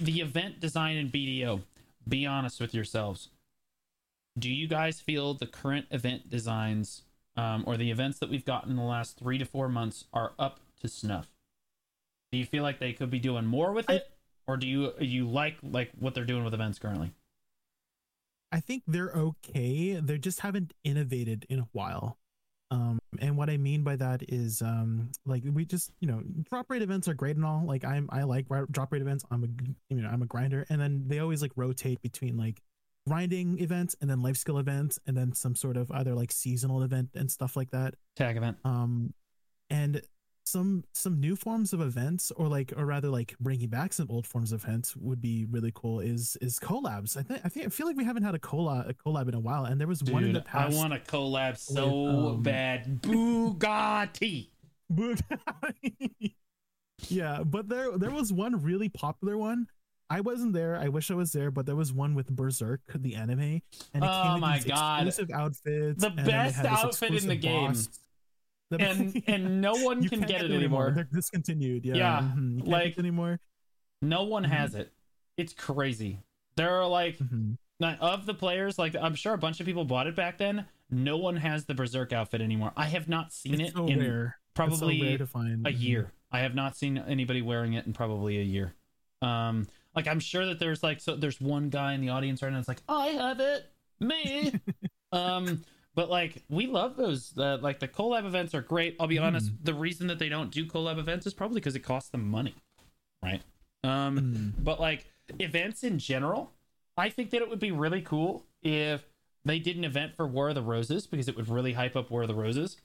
the 0.00 0.20
event 0.20 0.58
design 0.58 0.96
in 0.96 1.08
BDO. 1.08 1.62
Be 2.08 2.26
honest 2.26 2.60
with 2.60 2.74
yourselves. 2.74 3.28
Do 4.36 4.52
you 4.52 4.66
guys 4.66 5.00
feel 5.00 5.34
the 5.34 5.46
current 5.46 5.86
event 5.92 6.28
designs, 6.28 7.02
um, 7.36 7.62
or 7.68 7.76
the 7.76 7.92
events 7.92 8.18
that 8.18 8.30
we've 8.30 8.44
gotten 8.44 8.70
in 8.70 8.76
the 8.76 8.82
last 8.82 9.16
three 9.16 9.38
to 9.38 9.44
four 9.44 9.68
months, 9.68 10.06
are 10.12 10.32
up 10.40 10.58
to 10.80 10.88
snuff? 10.88 11.37
Do 12.32 12.38
you 12.38 12.44
feel 12.44 12.62
like 12.62 12.78
they 12.78 12.92
could 12.92 13.10
be 13.10 13.18
doing 13.18 13.46
more 13.46 13.72
with 13.72 13.88
I- 13.88 13.94
it, 13.94 14.10
or 14.46 14.56
do 14.56 14.66
you 14.66 14.92
you 15.00 15.28
like 15.28 15.56
like 15.62 15.90
what 15.98 16.14
they're 16.14 16.24
doing 16.24 16.44
with 16.44 16.54
events 16.54 16.78
currently? 16.78 17.12
I 18.50 18.60
think 18.60 18.82
they're 18.86 19.12
okay. 19.12 20.00
They 20.00 20.18
just 20.18 20.40
haven't 20.40 20.72
innovated 20.82 21.44
in 21.50 21.58
a 21.58 21.68
while. 21.72 22.18
Um, 22.70 22.98
and 23.18 23.36
what 23.36 23.48
I 23.48 23.56
mean 23.56 23.82
by 23.82 23.96
that 23.96 24.22
is, 24.28 24.60
um, 24.60 25.10
like 25.24 25.42
we 25.44 25.64
just, 25.64 25.90
you 26.00 26.08
know, 26.08 26.22
drop 26.50 26.70
rate 26.70 26.82
events 26.82 27.08
are 27.08 27.14
great 27.14 27.36
and 27.36 27.44
all. 27.44 27.64
Like 27.66 27.84
I'm, 27.84 28.08
I 28.10 28.24
like 28.24 28.46
drop 28.70 28.92
rate 28.92 29.02
events. 29.02 29.24
I'm 29.30 29.44
a, 29.44 29.94
you 29.94 30.02
know, 30.02 30.08
I'm 30.08 30.22
a 30.22 30.26
grinder, 30.26 30.66
and 30.68 30.80
then 30.80 31.04
they 31.06 31.18
always 31.18 31.40
like 31.42 31.52
rotate 31.56 32.00
between 32.02 32.36
like 32.36 32.62
grinding 33.06 33.58
events 33.58 33.96
and 34.00 34.10
then 34.10 34.20
life 34.22 34.36
skill 34.36 34.58
events, 34.58 34.98
and 35.06 35.16
then 35.16 35.32
some 35.32 35.54
sort 35.54 35.76
of 35.78 35.90
either 35.92 36.14
like 36.14 36.30
seasonal 36.30 36.82
event 36.82 37.10
and 37.14 37.30
stuff 37.30 37.56
like 37.56 37.70
that. 37.70 37.94
Tag 38.16 38.36
event. 38.36 38.58
Um, 38.64 39.14
and 39.70 40.02
some 40.48 40.84
some 40.94 41.20
new 41.20 41.36
forms 41.36 41.72
of 41.72 41.80
events 41.80 42.30
or 42.36 42.48
like 42.48 42.72
or 42.76 42.86
rather 42.86 43.08
like 43.08 43.34
bringing 43.38 43.68
back 43.68 43.92
some 43.92 44.06
old 44.10 44.26
forms 44.26 44.50
of 44.52 44.64
events 44.64 44.96
would 44.96 45.20
be 45.20 45.44
really 45.50 45.72
cool 45.74 46.00
is 46.00 46.36
is 46.40 46.58
collabs 46.58 47.16
i 47.16 47.22
think 47.22 47.40
i 47.44 47.48
think 47.48 47.66
i 47.66 47.68
feel 47.68 47.86
like 47.86 47.96
we 47.96 48.04
haven't 48.04 48.22
had 48.22 48.34
a 48.34 48.38
collab 48.38 48.88
a 48.88 48.94
collab 48.94 49.28
in 49.28 49.34
a 49.34 49.40
while 49.40 49.64
and 49.64 49.80
there 49.80 49.86
was 49.88 50.02
one 50.04 50.24
in 50.24 50.32
the 50.32 50.40
Dude, 50.40 50.48
I 50.52 50.68
want 50.70 50.92
a 50.94 50.98
collab 50.98 51.56
so 51.58 52.06
um, 52.30 52.42
bad. 52.42 53.02
Bugatti. 53.02 54.48
yeah 57.08 57.42
but 57.44 57.68
there 57.68 57.96
there 57.98 58.10
was 58.10 58.32
one 58.32 58.62
really 58.62 58.88
popular 58.88 59.36
one 59.36 59.66
i 60.10 60.20
wasn't 60.20 60.52
there 60.52 60.76
i 60.76 60.88
wish 60.88 61.10
i 61.10 61.14
was 61.14 61.32
there 61.32 61.50
but 61.50 61.66
there 61.66 61.76
was 61.76 61.92
one 61.92 62.14
with 62.14 62.28
berserk 62.34 62.80
the 62.94 63.14
anime 63.14 63.40
and 63.40 63.62
it 63.94 64.02
Oh 64.02 64.22
came 64.24 64.32
with 64.34 64.40
my 64.40 64.56
these 64.56 64.64
God. 64.64 65.06
exclusive 65.06 65.30
outfits 65.34 66.00
The 66.02 66.08
and 66.08 66.18
then 66.18 66.24
they 66.24 66.30
best 66.32 66.64
outfit 66.64 67.12
in 67.22 67.28
the 67.28 67.36
game. 67.36 67.68
boss. 67.68 67.88
The- 68.70 68.80
And 68.80 69.22
and 69.26 69.60
no 69.60 69.72
one 69.76 70.02
You 70.02 70.10
can 70.10 70.20
can't 70.20 70.30
get 70.30 70.40
it 70.44 70.48
them 70.48 70.56
anymore. 70.58 70.92
They're 70.94 71.04
discontinued. 71.04 71.84
Yeah. 71.84 71.94
Yeah, 71.96 72.20
mhm. 72.36 72.50
You 72.52 72.56
can't 72.58 72.68
like- 72.68 72.84
get 72.96 72.98
anymore. 72.98 73.40
No 74.02 74.24
one 74.24 74.44
Mhm. 74.44 74.50
has 74.50 74.74
it. 74.74 74.92
It's 75.36 75.52
crazy. 75.54 76.20
There 76.56 76.70
are 76.80 76.86
like 76.88 77.18
Mhm. 77.18 77.56
not- 77.80 78.00
of 78.00 78.26
the 78.26 78.34
players, 78.34 78.78
like 78.78 78.94
I'm 78.94 79.14
sure 79.14 79.32
a 79.34 79.38
bunch 79.38 79.60
of 79.60 79.66
people 79.66 79.84
bought 79.84 80.06
it 80.06 80.14
back 80.16 80.38
then. 80.38 80.66
No 80.90 81.16
one 81.18 81.36
has 81.36 81.66
the 81.66 81.74
Berserk 81.74 82.12
outfit 82.12 82.40
anymore. 82.40 82.72
I 82.76 82.86
have 82.86 83.08
not 83.08 83.32
seen 83.32 83.60
It's 83.60 83.70
it 83.70 83.76
so 83.76 83.86
in 83.86 83.98
rare. 84.00 84.38
So 84.56 84.64
probably 84.66 85.16
find. 85.26 85.66
a 85.66 85.70
Mhm. 85.70 85.80
year. 85.80 86.12
I 86.32 86.40
have 86.40 86.54
not 86.54 86.76
seen 86.76 86.98
anybody 86.98 87.40
wearing 87.42 87.74
it 87.74 87.86
in 87.86 87.92
probably 87.92 88.38
a 88.38 88.42
year. 88.42 88.74
Um, 89.22 89.66
like 89.94 90.06
I'm 90.08 90.20
sure 90.20 90.46
that 90.46 90.58
there's 90.58 90.82
like 90.82 91.00
so 91.00 91.16
there's 91.16 91.40
one 91.40 91.70
guy 91.70 91.92
in 91.94 92.00
the 92.00 92.08
audience 92.10 92.42
right 92.42 92.50
now 92.50 92.58
that's 92.58 92.68
like, 92.68 92.82
I 92.88 93.06
have 93.08 93.40
it, 93.40 93.70
me. 94.00 94.52
um, 95.12 95.64
but 95.98 96.08
like 96.08 96.44
we 96.48 96.68
love 96.68 96.94
those. 96.94 97.36
Uh, 97.36 97.58
like 97.60 97.80
the 97.80 97.88
collab 97.88 98.24
events 98.24 98.54
are 98.54 98.60
great. 98.62 98.94
I'll 99.00 99.08
be 99.08 99.18
honest. 99.18 99.50
The 99.64 99.74
reason 99.74 100.06
that 100.06 100.20
they 100.20 100.28
don't 100.28 100.52
do 100.52 100.64
collab 100.64 100.96
events 100.96 101.26
is 101.26 101.34
probably 101.34 101.56
because 101.56 101.74
it 101.74 101.80
costs 101.80 102.10
them 102.10 102.30
money, 102.30 102.54
right? 103.20 103.42
Um, 103.82 104.54
Mhm. 104.56 104.64
but 104.64 104.78
like 104.80 105.06
events 105.40 105.82
in 105.82 105.98
general, 105.98 106.52
I 106.96 107.08
think 107.08 107.30
that 107.30 107.42
it 107.42 107.50
would 107.50 107.58
be 107.58 107.72
really 107.72 108.00
cool 108.00 108.46
if 108.62 109.04
they 109.44 109.58
did 109.58 109.76
an 109.76 109.82
event 109.82 110.14
for 110.14 110.24
War 110.28 110.50
of 110.50 110.54
the 110.54 110.62
Roses 110.62 111.08
because 111.08 111.26
it 111.26 111.34
would 111.34 111.48
really 111.48 111.72
hype 111.72 111.96
up 111.96 112.12
War 112.12 112.22
of 112.22 112.28
the 112.28 112.34
Roses. 112.34 112.76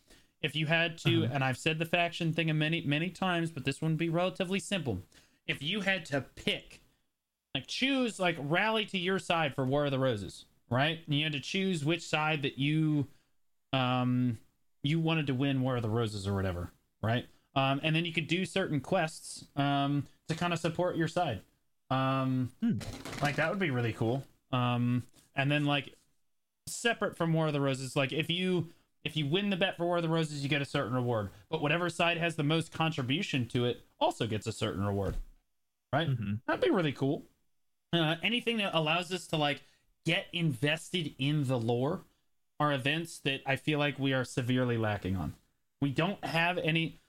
If 0.41 0.55
you 0.55 0.65
had 0.65 0.97
to, 0.99 1.25
Uh-huh. 1.25 1.33
and 1.35 1.43
I've 1.43 1.59
said 1.59 1.77
the 1.77 1.85
faction 1.85 2.33
thing 2.33 2.49
a 2.49 2.53
many 2.55 2.81
many 2.81 3.11
times, 3.11 3.51
but 3.51 3.63
this 3.63 3.79
one 3.79 3.91
would 3.91 3.99
be 3.99 4.09
relatively 4.09 4.59
simple. 4.59 5.03
If 5.45 5.61
you 5.61 5.81
had 5.81 6.03
to 6.07 6.21
pick, 6.21 6.81
like 7.53 7.67
choose, 7.67 8.19
like 8.19 8.37
rally 8.39 8.85
to 8.87 8.97
your 8.97 9.19
side 9.19 9.53
for 9.53 9.65
War 9.67 9.85
of 9.85 9.91
the 9.91 9.99
Roses, 9.99 10.45
right? 10.69 10.99
And 11.05 11.15
you 11.15 11.23
had 11.23 11.33
to 11.33 11.39
choose 11.39 11.83
which 11.85 12.01
side 12.01 12.41
that 12.43 12.57
you, 12.57 13.07
um, 13.71 14.37
you 14.83 14.99
wanted 14.99 15.27
to 15.27 15.33
win 15.33 15.61
War 15.61 15.75
of 15.77 15.81
the 15.81 15.89
Roses 15.89 16.27
or 16.27 16.33
whatever, 16.33 16.71
right? 17.01 17.25
Um, 17.55 17.79
and 17.83 17.95
then 17.95 18.05
you 18.05 18.13
could 18.13 18.27
do 18.27 18.45
certain 18.45 18.79
quests, 18.79 19.45
um, 19.55 20.07
to 20.27 20.35
kind 20.35 20.53
of 20.53 20.59
support 20.59 20.95
your 20.95 21.07
side. 21.07 21.41
Um, 21.89 22.51
Hmm. 22.61 22.79
like 23.21 23.35
that 23.35 23.49
would 23.49 23.59
be 23.59 23.69
really 23.71 23.93
cool. 23.93 24.23
Um, 24.51 25.03
and 25.35 25.51
then 25.51 25.65
like 25.65 25.95
separate 26.67 27.17
from 27.17 27.33
War 27.33 27.47
of 27.47 27.53
the 27.53 27.61
Roses, 27.61 27.95
like 27.95 28.11
if 28.13 28.29
you 28.29 28.69
if 29.03 29.17
you 29.17 29.27
win 29.27 29.49
the 29.49 29.57
bet 29.57 29.75
for 29.75 29.85
War 29.85 29.97
of 29.97 30.03
the 30.03 30.07
Roses, 30.09 30.43
you 30.43 30.49
get 30.49 30.61
a 30.61 30.65
certain 30.65 30.93
reward. 30.93 31.29
But 31.49 31.61
whatever 31.61 31.89
side 31.89 32.17
has 32.17 32.37
the 32.37 32.43
most 32.43 32.71
contribution 32.71 33.45
to 33.49 33.65
it 33.65 33.81
also 33.99 34.25
gets 34.27 34.47
a 34.47 34.53
certain 34.53 34.85
reward. 34.85 35.17
Right? 35.91 36.07
Mhm. 36.07 36.39
That'd 36.47 36.61
be 36.61 36.69
really 36.69 36.93
cool. 36.93 37.25
Uh, 37.91 38.15
anything 38.23 38.57
that 38.57 38.73
allows 38.73 39.11
us 39.11 39.27
to 39.27 39.37
like 39.37 39.61
get 40.05 40.27
invested 40.33 41.13
in 41.17 41.45
the 41.47 41.57
lore 41.57 42.01
are 42.59 42.73
events 42.73 43.19
that 43.19 43.41
I 43.45 43.55
feel 43.55 43.79
like 43.79 43.99
we 43.99 44.13
are 44.13 44.23
severely 44.23 44.77
lacking 44.77 45.15
on. 45.15 45.33
We 45.81 45.89
don't 45.89 46.23
have 46.23 46.57
any. 46.57 46.99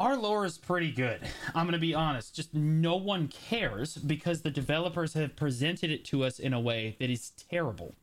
Our 0.00 0.16
lore 0.16 0.44
is 0.44 0.58
pretty 0.58 0.90
good. 0.90 1.20
I'm 1.54 1.66
going 1.66 1.72
to 1.72 1.78
be 1.78 1.94
honest. 1.94 2.34
Just 2.34 2.54
no 2.54 2.96
one 2.96 3.28
cares 3.28 3.96
because 3.96 4.42
the 4.42 4.50
developers 4.50 5.14
have 5.14 5.36
presented 5.36 5.90
it 5.90 6.04
to 6.06 6.24
us 6.24 6.38
in 6.38 6.52
a 6.52 6.60
way 6.60 6.96
that 6.98 7.10
is 7.10 7.30
terrible. 7.30 7.94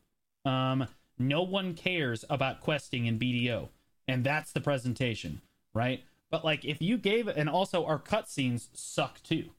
Um, 0.44 0.86
no 1.18 1.42
one 1.42 1.74
cares 1.74 2.24
about 2.30 2.60
questing 2.60 3.06
in 3.06 3.18
BDO, 3.18 3.68
and 4.08 4.24
that's 4.24 4.52
the 4.52 4.60
presentation, 4.60 5.42
right? 5.74 6.02
But 6.30 6.44
like, 6.44 6.64
if 6.64 6.80
you 6.80 6.96
gave, 6.96 7.28
and 7.28 7.48
also 7.48 7.84
our 7.84 7.98
cutscenes 7.98 8.68
suck 8.72 9.22
too. 9.22 9.50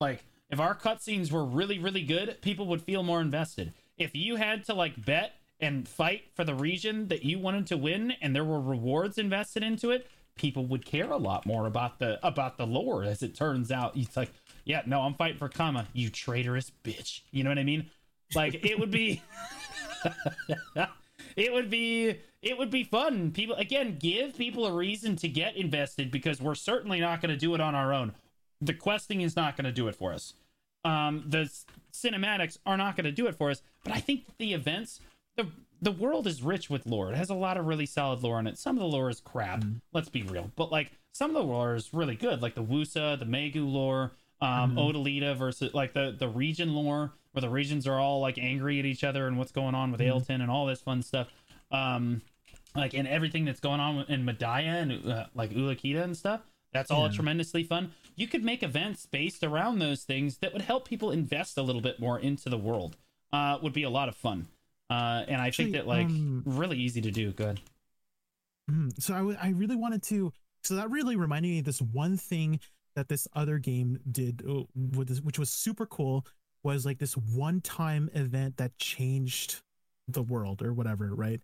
Like, 0.00 0.24
if 0.50 0.60
our 0.60 0.74
cutscenes 0.74 1.32
were 1.32 1.44
really, 1.44 1.78
really 1.78 2.02
good, 2.02 2.38
people 2.40 2.66
would 2.66 2.82
feel 2.82 3.02
more 3.02 3.20
invested. 3.20 3.72
If 3.98 4.14
you 4.14 4.36
had 4.36 4.64
to 4.64 4.74
like 4.74 5.04
bet 5.04 5.32
and 5.60 5.88
fight 5.88 6.24
for 6.34 6.44
the 6.44 6.54
region 6.54 7.08
that 7.08 7.24
you 7.24 7.38
wanted 7.38 7.66
to 7.68 7.76
win, 7.76 8.12
and 8.20 8.34
there 8.34 8.44
were 8.44 8.60
rewards 8.60 9.18
invested 9.18 9.62
into 9.62 9.90
it, 9.90 10.06
people 10.36 10.66
would 10.66 10.84
care 10.84 11.10
a 11.10 11.16
lot 11.16 11.46
more 11.46 11.66
about 11.66 11.98
the 11.98 12.24
about 12.26 12.58
the 12.58 12.66
lore. 12.66 13.02
As 13.02 13.22
it 13.22 13.34
turns 13.34 13.72
out, 13.72 13.96
it's 13.96 14.16
like, 14.16 14.30
yeah, 14.64 14.82
no, 14.86 15.00
I'm 15.00 15.14
fighting 15.14 15.38
for 15.38 15.48
Kama, 15.48 15.88
you 15.92 16.10
traitorous 16.10 16.70
bitch. 16.84 17.22
You 17.32 17.42
know 17.42 17.50
what 17.50 17.58
I 17.58 17.64
mean? 17.64 17.90
Like, 18.34 18.64
it 18.64 18.78
would 18.78 18.90
be. 18.90 19.22
it 21.36 21.52
would 21.52 21.70
be 21.70 22.18
it 22.42 22.56
would 22.56 22.70
be 22.70 22.84
fun 22.84 23.32
people 23.32 23.56
again 23.56 23.96
give 23.98 24.36
people 24.36 24.66
a 24.66 24.72
reason 24.72 25.16
to 25.16 25.28
get 25.28 25.56
invested 25.56 26.10
because 26.10 26.40
we're 26.40 26.54
certainly 26.54 27.00
not 27.00 27.20
going 27.20 27.30
to 27.30 27.36
do 27.36 27.54
it 27.54 27.60
on 27.60 27.74
our 27.74 27.92
own 27.92 28.12
the 28.60 28.74
questing 28.74 29.20
is 29.20 29.36
not 29.36 29.56
going 29.56 29.64
to 29.64 29.72
do 29.72 29.88
it 29.88 29.94
for 29.94 30.12
us. 30.12 30.34
Um 30.84 31.24
the 31.26 31.50
cinematics 31.96 32.58
are 32.66 32.76
not 32.76 32.96
going 32.96 33.04
to 33.04 33.12
do 33.12 33.26
it 33.26 33.34
for 33.34 33.50
us 33.50 33.62
but 33.82 33.92
i 33.92 34.00
think 34.00 34.24
the 34.38 34.52
events 34.52 35.00
the 35.36 35.46
the 35.82 35.92
world 35.92 36.26
is 36.26 36.42
rich 36.42 36.70
with 36.70 36.86
lore. 36.86 37.12
It 37.12 37.16
has 37.16 37.28
a 37.28 37.34
lot 37.34 37.58
of 37.58 37.66
really 37.66 37.84
solid 37.84 38.22
lore 38.22 38.40
in 38.40 38.46
it. 38.46 38.56
Some 38.56 38.76
of 38.76 38.80
the 38.80 38.88
lore 38.88 39.10
is 39.10 39.20
crap 39.20 39.64
let's 39.92 40.08
be 40.08 40.22
real 40.22 40.50
but 40.56 40.70
like 40.70 40.92
some 41.12 41.30
of 41.30 41.34
the 41.34 41.42
lore 41.42 41.74
is 41.74 41.94
really 41.94 42.14
good 42.14 42.42
like 42.42 42.54
the 42.54 42.62
wusa 42.62 43.18
the 43.18 43.24
megu 43.24 43.70
lore 43.70 44.12
um 44.40 44.76
Odyllita 44.76 45.34
versus 45.36 45.72
like 45.72 45.94
the 45.94 46.14
the 46.18 46.28
region 46.28 46.74
lore 46.74 47.12
where 47.32 47.40
the 47.40 47.48
regions 47.48 47.86
are 47.86 47.98
all 47.98 48.20
like 48.20 48.38
angry 48.38 48.78
at 48.78 48.84
each 48.84 49.04
other 49.04 49.26
and 49.26 49.38
what's 49.38 49.52
going 49.52 49.74
on 49.74 49.90
with 49.92 50.00
Ailton 50.00 50.40
and 50.42 50.50
all 50.50 50.66
this 50.66 50.80
fun 50.80 51.02
stuff. 51.02 51.28
Um 51.70 52.22
like 52.74 52.94
and 52.94 53.08
everything 53.08 53.46
that's 53.46 53.60
going 53.60 53.80
on 53.80 54.04
in 54.08 54.24
Mediah 54.24 54.82
and 54.82 55.10
uh, 55.10 55.26
like 55.34 55.50
Ulukita 55.50 56.02
and 56.02 56.16
stuff 56.16 56.42
that's 56.76 56.90
all 56.90 57.06
Yeah. 57.06 57.12
tremendously 57.12 57.64
fun 57.64 57.92
you 58.16 58.26
could 58.26 58.44
make 58.44 58.62
events 58.62 59.06
based 59.06 59.42
around 59.42 59.78
those 59.78 60.02
things 60.04 60.38
that 60.38 60.52
would 60.52 60.62
help 60.62 60.86
people 60.88 61.10
invest 61.10 61.56
a 61.58 61.62
little 61.62 61.82
bit 61.82 61.98
more 62.00 62.18
into 62.18 62.48
the 62.48 62.58
world 62.58 62.96
uh 63.32 63.58
would 63.62 63.72
be 63.72 63.82
a 63.82 63.90
lot 63.90 64.08
of 64.08 64.16
fun 64.16 64.46
uh 64.90 65.24
and 65.28 65.40
i 65.40 65.46
Actually, 65.48 65.66
think 65.72 65.76
that 65.76 65.86
like 65.86 66.06
um, 66.06 66.42
really 66.46 66.78
easy 66.78 67.00
to 67.00 67.10
do 67.10 67.32
good 67.32 67.60
Mhm. 68.70 69.00
So 69.00 69.14
I, 69.14 69.18
w- 69.18 69.38
I 69.40 69.50
really 69.50 69.76
wanted 69.76 70.02
to. 70.04 70.32
So 70.64 70.74
that 70.74 70.90
really 70.90 71.14
reminded 71.16 71.48
me 71.48 71.58
of 71.60 71.64
this 71.64 71.80
one 71.80 72.16
thing 72.16 72.58
that 72.96 73.08
this 73.08 73.28
other 73.34 73.58
game 73.58 74.00
did, 74.10 74.42
uh, 74.48 74.62
with 74.96 75.08
this, 75.08 75.20
which 75.20 75.38
was 75.38 75.50
super 75.50 75.86
cool, 75.86 76.26
was 76.64 76.84
like 76.84 76.98
this 76.98 77.16
one-time 77.16 78.10
event 78.14 78.56
that 78.56 78.76
changed 78.78 79.60
the 80.08 80.22
world 80.22 80.62
or 80.62 80.72
whatever, 80.72 81.14
right? 81.14 81.40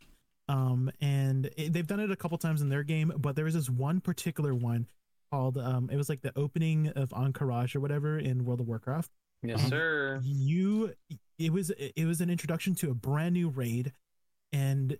Um, 0.49 0.91
and 1.01 1.47
it, 1.57 1.72
they've 1.72 1.87
done 1.87 2.01
it 2.01 2.11
a 2.11 2.16
couple 2.16 2.37
times 2.39 2.61
in 2.62 2.68
their 2.70 2.83
game, 2.83 3.12
but 3.16 3.37
there 3.37 3.45
was 3.45 3.55
this 3.55 3.70
one 3.70 4.01
particular 4.01 4.53
one 4.55 4.89
called 5.33 5.57
um, 5.57 5.89
it 5.91 5.97
was 5.97 6.09
like 6.09 6.20
the 6.20 6.33
opening 6.37 6.89
of 6.89 7.09
Ahn'Qiraj 7.11 7.74
or 7.74 7.80
whatever 7.80 8.18
in 8.18 8.45
World 8.45 8.61
of 8.61 8.68
Warcraft. 8.68 9.11
Yes, 9.43 9.66
sir. 9.68 10.20
you 10.22 10.93
it 11.39 11.53
was 11.53 11.70
it 11.70 12.07
was 12.07 12.20
an 12.20 12.30
introduction 12.30 12.74
to 12.76 12.91
a 12.91 12.95
brand 12.95 13.35
new 13.35 13.49
raid 13.49 13.93
and 14.53 14.97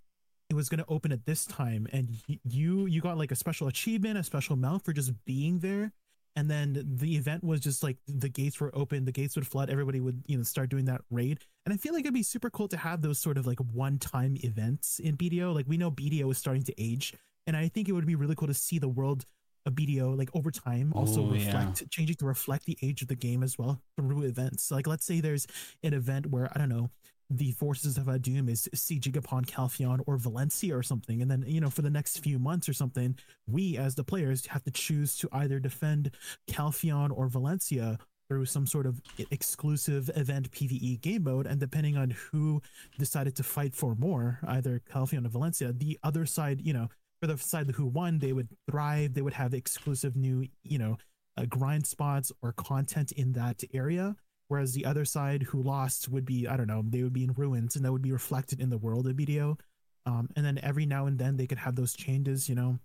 it 0.51 0.55
was 0.55 0.69
going 0.69 0.81
to 0.81 0.87
open 0.89 1.13
at 1.13 1.25
this 1.27 1.47
time 1.47 1.87
and 1.93 2.09
you 2.45 2.87
you 2.87 3.01
got 3.01 3.17
like 3.17 3.31
a 3.31 3.37
special 3.37 3.69
achievement 3.69 4.19
a 4.19 4.25
special 4.25 4.57
mount 4.57 4.85
for 4.85 4.93
just 4.93 5.13
being 5.25 5.61
there 5.61 5.93
and 6.35 6.51
then 6.51 6.83
the 6.99 7.15
event 7.17 7.45
was 7.45 7.61
just 7.61 7.85
like 7.85 7.99
the 8.09 8.29
gates 8.29 8.59
were 8.61 8.77
open 8.77 9.05
the 9.05 9.13
gates 9.13 9.37
would 9.37 9.47
flood 9.47 9.71
everybody 9.71 10.01
would 10.01 10.25
you 10.27 10.37
know 10.37 10.43
start 10.43 10.69
doing 10.69 10.87
that 10.87 11.03
raid. 11.11 11.39
And 11.65 11.73
i 11.73 11.77
feel 11.77 11.93
like 11.93 12.01
it'd 12.01 12.13
be 12.15 12.25
super 12.25 12.51
cool 12.51 12.67
to 12.69 12.77
have 12.77 13.01
those 13.01 13.21
sort 13.21 13.39
of 13.39 13.47
like 13.47 13.61
one 13.61 13.99
time 13.99 14.37
events 14.43 14.99
in 14.99 15.17
bdo 15.17 15.55
like 15.55 15.67
we 15.69 15.77
know 15.77 15.91
bdo 15.91 16.33
is 16.33 16.39
starting 16.39 16.65
to 16.65 16.75
age 16.83 17.15
and 17.47 17.57
i 17.57 17.69
think 17.69 17.89
it 17.89 17.93
would 17.93 18.07
be 18.07 18.17
really 18.17 18.35
cool 18.35 18.49
to 18.49 18.55
see 18.55 18.81
the 18.81 18.89
world 18.89 19.25
of 19.67 19.75
bdo 19.75 20.17
like 20.19 20.31
over 20.35 20.51
time 20.51 20.93
also 20.95 21.21
Oh, 21.23 21.33
yeah. 21.35 21.47
reflect 21.47 21.91
changing 21.91 22.17
to 22.17 22.27
reflect 22.27 22.65
the 22.67 22.77
age 22.83 23.03
of 23.03 23.09
the 23.09 23.15
game 23.15 23.43
as 23.43 23.59
well 23.59 23.81
through 23.97 24.23
events 24.23 24.71
like 24.71 24.87
let's 24.87 25.05
say 25.07 25.21
there's 25.21 25.47
an 25.83 25.95
event 25.95 26.27
where 26.27 26.51
i 26.55 26.59
don't 26.59 26.69
know 26.69 26.91
the 27.31 27.53
forces 27.53 27.97
of 27.97 28.07
Adum 28.09 28.47
is 28.51 28.69
sieging 28.75 29.17
upon 29.17 29.47
Calpheon 29.47 30.03
or 30.07 30.19
Valencia 30.19 30.77
or 30.77 30.83
something. 30.83 31.23
And 31.23 31.31
then, 31.31 31.43
you 31.47 31.63
know, 31.63 31.71
for 31.71 31.81
the 31.81 31.89
next 31.89 32.19
few 32.19 32.39
months 32.39 32.69
or 32.69 32.75
something, 32.75 33.17
we 33.47 33.79
as 33.79 33.95
the 33.95 34.05
players 34.05 34.45
have 34.49 34.63
to 34.65 34.71
choose 34.71 35.17
to 35.17 35.31
either 35.33 35.59
defend 35.59 36.11
Calpheon 36.51 37.11
or 37.11 37.29
Valencia 37.29 37.97
through 38.29 38.45
some 38.45 38.67
sort 38.67 38.85
of 38.85 39.01
exclusive 39.31 40.11
event 40.15 40.51
PvE 40.51 41.01
game 41.01 41.25
mode. 41.25 41.47
And 41.47 41.59
depending 41.59 41.97
on 41.97 42.11
who 42.11 42.61
decided 42.99 43.35
to 43.37 43.43
fight 43.43 43.75
for 43.75 43.95
more, 43.95 44.39
either 44.47 44.83
Calpheon 44.93 45.25
or 45.25 45.31
Valencia, 45.31 45.73
the 45.73 45.99
other 46.03 46.27
side, 46.27 46.61
you 46.61 46.75
know, 46.75 46.89
for 47.23 47.29
the 47.29 47.39
side 47.39 47.71
who 47.71 47.87
won, 47.87 48.19
they 48.19 48.33
would 48.33 48.49
thrive. 48.69 49.15
They 49.15 49.23
would 49.23 49.35
have 49.35 49.55
exclusive 49.55 50.17
new, 50.17 50.49
you 50.65 50.79
know, 50.79 50.97
uh, 51.37 51.45
grind 51.47 51.87
spots 51.87 52.33
or 52.43 52.53
content 52.53 53.13
in 53.13 53.33
that 53.35 53.63
area. 53.73 54.17
Whereas 54.49 54.75
the 54.75 54.85
other 54.85 55.05
side 55.05 55.45
who 55.45 55.63
lost 55.63 56.09
would 56.11 56.27
be 56.27 56.47
i 56.47 56.57
don't 56.59 56.67
know 56.67 56.83
they 56.87 57.03
would 57.03 57.13
be 57.15 57.25
in 57.25 57.33
ruins 57.33 57.77
and 57.77 57.85
that 57.85 57.93
would 57.93 58.03
be 58.03 58.13
reflected 58.13 58.61
in 58.61 58.69
the 58.69 58.77
world 58.77 59.07
of 59.07 59.17
BDO 59.17 59.59
um, 60.05 60.29
and 60.37 60.45
then 60.45 60.59
every 60.63 60.85
now 60.85 61.07
and 61.07 61.19
then 61.19 61.37
they 61.39 61.47
could 61.47 61.59
have 61.59 61.75
those 61.77 61.95
changes 61.95 62.49
you 62.49 62.55
know. 62.55 62.79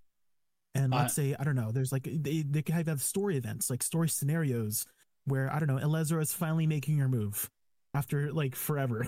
And 0.76 0.94
Uh, 0.94 0.98
let's 1.00 1.14
say 1.16 1.36
I 1.38 1.44
don't 1.44 1.56
know, 1.56 1.72
there's 1.72 1.92
like 1.92 2.04
they 2.10 2.44
they 2.44 2.62
could 2.62 2.76
have 2.88 3.02
story 3.02 3.38
events, 3.38 3.70
like 3.70 3.84
story 3.84 4.08
scenarios 4.10 4.86
where 5.26 5.52
I 5.52 5.60
don't 5.60 5.68
know, 5.68 5.78
Elezra 5.78 6.22
is 6.22 6.32
finally 6.32 6.68
making 6.68 7.00
her 7.00 7.10
move 7.10 7.50
after 7.94 8.32
like 8.32 8.56
forever, 8.56 9.08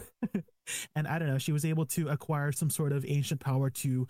and 0.95 1.07
I 1.07 1.19
don't 1.19 1.29
know, 1.29 1.37
she 1.37 1.51
was 1.53 1.63
able 1.65 1.85
to 1.87 2.09
acquire 2.09 2.51
some 2.51 2.69
sort 2.69 2.91
of 2.91 3.05
ancient 3.07 3.39
power 3.39 3.69
to 3.69 4.07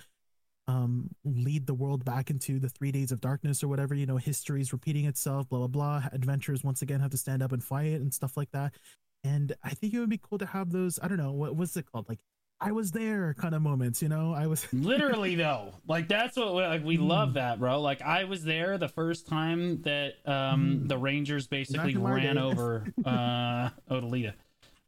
um 0.69 1.09
lead 1.23 1.65
the 1.65 1.73
world 1.73 2.01
back 2.05 2.29
into 2.29 2.59
the 2.59 2.69
three 2.69 2.91
days 2.91 3.11
of 3.11 3.19
darkness 3.21 3.63
or 3.63 3.67
whatever 3.67 3.93
you 3.95 4.05
know 4.05 4.17
history 4.17 4.61
is 4.61 4.71
repeating 4.73 5.05
itself 5.05 5.49
blah 5.49 5.59
blah 5.59 5.67
blah. 5.67 6.03
Adventurers 6.13 6.63
once 6.63 6.81
again 6.81 6.99
have 6.99 7.11
to 7.11 7.17
stand 7.17 7.41
up 7.41 7.51
and 7.51 7.63
fight 7.63 7.93
and 8.01 8.13
stuff 8.13 8.37
like 8.37 8.51
that. 8.51 8.73
And 9.23 9.53
i 9.63 9.71
think 9.77 9.93
it 9.93 9.99
would 9.99 10.09
be 10.17 10.19
cool 10.27 10.37
to 10.37 10.45
have 10.45 10.71
those 10.71 10.99
i 11.03 11.07
don't 11.07 11.17
know 11.17 11.31
what 11.31 11.55
what's 11.55 11.75
it 11.77 11.85
called? 11.91 12.07
Like 12.07 12.19
i 12.61 12.71
was 12.73 12.91
there 12.91 13.33
kind 13.35 13.55
of 13.55 13.61
moments 13.61 14.01
you 14.01 14.09
know? 14.09 14.33
I 14.33 14.47
was 14.47 14.61
literally 14.73 15.35
though. 15.35 15.73
Like 15.87 16.07
that's 16.07 16.35
what 16.37 16.53
we- 16.55 16.61
like 16.73 16.83
we 16.85 16.97
love 16.97 17.29
Mm. 17.29 17.33
that 17.35 17.59
bro. 17.59 17.81
Like 17.81 18.01
i 18.01 18.23
was 18.25 18.43
there 18.43 18.77
the 18.77 18.89
first 18.89 19.27
time 19.27 19.81
that 19.83 20.13
um 20.25 20.61
Mm. 20.83 20.87
the 20.89 20.97
rangers 20.97 21.47
basically 21.47 21.95
ran 21.97 22.37
over 22.37 22.85
uh 23.05 23.69
Odyllita. 23.89 24.33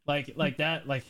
Like 0.06 0.32
like 0.36 0.56
that 0.58 0.86
like 0.86 1.04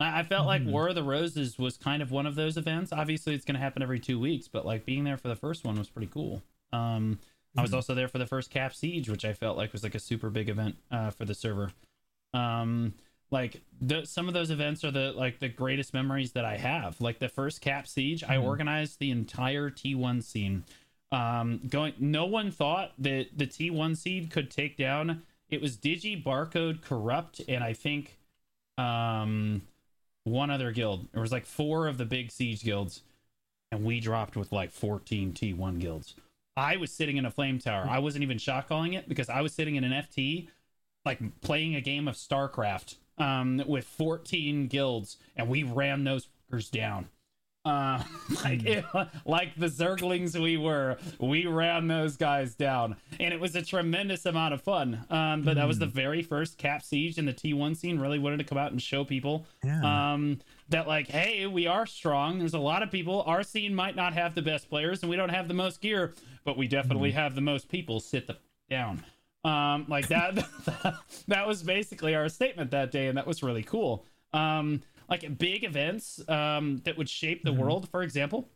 i 0.00 0.20
I 0.20 0.22
felt 0.22 0.46
like 0.46 0.62
Mhm. 0.62 0.70
war 0.72 0.88
of 0.88 0.94
the 0.94 1.02
roses 1.02 1.58
was 1.58 1.76
kind 1.76 2.02
of 2.02 2.10
one 2.10 2.26
of 2.26 2.34
those 2.34 2.56
events 2.56 2.92
obviously 2.92 3.34
it's 3.34 3.44
going 3.44 3.54
to 3.54 3.60
happen 3.60 3.82
every 3.82 4.00
two 4.00 4.18
weeks 4.20 4.48
but 4.48 4.64
like 4.66 4.84
being 4.84 5.04
there 5.04 5.16
for 5.16 5.28
the 5.28 5.36
first 5.36 5.64
one 5.64 5.78
was 5.78 5.88
pretty 5.88 6.08
cool 6.12 6.42
um 6.72 7.18
i 7.56 7.62
was 7.62 7.70
Mhm. 7.70 7.74
also 7.74 7.94
there 7.94 8.08
for 8.08 8.18
the 8.18 8.26
first 8.26 8.50
cap 8.50 8.74
siege 8.74 9.08
which 9.08 9.24
i 9.24 9.32
felt 9.32 9.56
like 9.56 9.72
was 9.72 9.82
like 9.82 9.94
a 9.94 10.00
super 10.00 10.30
big 10.30 10.48
event 10.48 10.76
uh 10.90 11.10
for 11.10 11.24
the 11.24 11.34
server 11.34 11.72
um 12.34 12.92
like 13.30 13.60
the, 13.80 14.04
some 14.04 14.28
of 14.28 14.34
those 14.34 14.50
events 14.50 14.84
are 14.84 14.90
the 14.92 15.12
like 15.12 15.38
the 15.40 15.48
greatest 15.48 15.92
memories 15.94 16.32
that 16.32 16.44
i 16.44 16.56
have 16.56 17.00
like 17.00 17.18
the 17.18 17.28
first 17.28 17.60
cap 17.60 17.86
siege 17.86 18.22
i 18.24 18.36
Mhm. 18.36 18.42
organized 18.44 18.98
the 19.00 19.10
entire 19.10 19.70
t1 19.70 20.22
scene 20.22 20.64
um 21.12 21.60
going 21.68 21.94
no 21.98 22.24
one 22.26 22.50
thought 22.50 22.92
that 22.98 23.28
the 23.36 23.46
t1 23.46 23.96
seed 23.96 24.30
could 24.30 24.50
take 24.50 24.76
down 24.76 25.22
it 25.48 25.60
was 25.62 25.76
digi 25.76 26.20
barcode 26.22 26.82
corrupt 26.82 27.40
and 27.48 27.62
i 27.64 27.72
think 27.72 28.18
um 28.78 29.62
one 30.26 30.50
other 30.50 30.72
guild. 30.72 31.08
There 31.12 31.22
was 31.22 31.32
like 31.32 31.46
four 31.46 31.86
of 31.86 31.98
the 31.98 32.04
big 32.04 32.30
siege 32.30 32.62
guilds 32.62 33.02
and 33.70 33.84
we 33.84 34.00
dropped 34.00 34.36
with 34.36 34.52
like 34.52 34.70
14 34.72 35.32
t1 35.32 35.80
guilds. 35.80 36.14
I 36.56 36.76
was 36.76 36.92
sitting 36.92 37.16
in 37.16 37.24
a 37.24 37.30
flame 37.30 37.58
tower. 37.58 37.86
I 37.88 37.98
wasn't 37.98 38.22
even 38.22 38.38
shot 38.38 38.68
calling 38.68 38.94
it 38.94 39.08
because 39.08 39.28
i 39.28 39.40
was 39.40 39.52
sitting 39.52 39.76
in 39.76 39.84
an 39.84 39.92
ft 39.92 40.48
like 41.04 41.40
playing 41.40 41.74
a 41.74 41.80
game 41.80 42.08
of 42.08 42.16
StarCraft 42.16 42.96
um, 43.16 43.62
with 43.66 43.86
14 43.86 44.66
guilds, 44.66 45.16
and 45.36 45.48
we 45.48 45.62
ran 45.62 46.04
those 46.04 46.28
fuckers 46.52 46.70
down. 46.70 47.08
Uh, 47.66 48.00
like 48.44 48.64
it, 48.64 48.84
like 49.26 49.56
the 49.56 49.66
Zerglings 49.66 50.40
we 50.40 50.56
were, 50.56 50.96
we 51.18 51.46
ran 51.46 51.88
those 51.88 52.16
guys 52.16 52.54
down, 52.54 52.96
and 53.18 53.34
it 53.34 53.40
was 53.40 53.56
a 53.56 53.62
tremendous 53.62 54.24
amount 54.24 54.54
of 54.54 54.62
fun. 54.62 55.04
Um, 55.10 55.42
but 55.42 55.54
that 55.56 55.66
was 55.66 55.78
the 55.80 55.86
very 55.86 56.22
first 56.22 56.58
Cap 56.58 56.82
Siege, 56.82 57.18
and 57.18 57.26
the 57.26 57.32
T1 57.32 57.76
scene 57.76 57.98
really 57.98 58.20
wanted 58.20 58.38
to 58.38 58.44
come 58.44 58.56
out 58.56 58.70
and 58.70 58.80
show 58.80 59.04
people 59.04 59.46
yeah. 59.64 60.12
um 60.12 60.38
that 60.68 60.86
like 60.86 61.08
hey 61.08 61.46
we 61.46 61.66
are 61.66 61.86
strong. 61.86 62.38
There's 62.38 62.54
a 62.54 62.58
lot 62.58 62.82
of 62.82 62.90
people. 62.90 63.22
Our 63.26 63.42
scene 63.42 63.74
might 63.74 63.96
not 63.96 64.14
have 64.14 64.34
the 64.34 64.42
best 64.42 64.68
players 64.68 65.02
and 65.02 65.10
we 65.10 65.16
don't 65.16 65.28
have 65.30 65.48
the 65.48 65.54
most 65.54 65.80
gear 65.80 66.14
but 66.44 66.56
we 66.56 66.68
definitely 66.68 67.10
have 67.10 67.34
the 67.34 67.40
most 67.40 67.68
people 67.68 67.98
sit 67.98 68.26
the 68.26 68.34
f- 68.34 68.38
down. 68.70 69.04
Um 69.44 69.86
like 69.88 70.08
that 70.08 70.46
that 71.28 71.46
was 71.46 71.62
basically 71.62 72.14
our 72.14 72.28
statement 72.28 72.70
that 72.70 72.90
day 72.90 73.08
and 73.08 73.18
that 73.18 73.26
was 73.26 73.42
really 73.42 73.62
cool. 73.62 74.04
Um 74.32 74.82
like 75.08 75.38
big 75.38 75.64
events 75.64 76.20
um 76.28 76.78
that 76.84 76.96
would 76.98 77.08
shape 77.08 77.44
the 77.44 77.50
Mhm. 77.52 77.58
world 77.58 77.88
for 77.88 78.02
example 78.02 78.48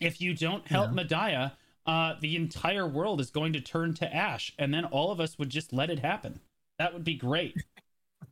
if 0.00 0.20
you 0.20 0.34
don't 0.34 0.66
help 0.66 0.90
Yeah. 0.90 0.94
Mediah, 1.02 1.52
uh 1.86 2.14
the 2.20 2.36
entire 2.36 2.86
world 2.86 3.20
is 3.20 3.30
going 3.30 3.52
to 3.54 3.60
turn 3.60 3.94
to 3.94 4.14
ash 4.14 4.52
and 4.58 4.72
then 4.74 4.84
all 4.84 5.10
of 5.10 5.20
us 5.20 5.38
would 5.38 5.50
just 5.50 5.72
let 5.72 5.90
it 5.90 6.00
happen 6.00 6.40
that 6.78 6.92
would 6.92 7.04
be 7.04 7.14
great 7.14 7.56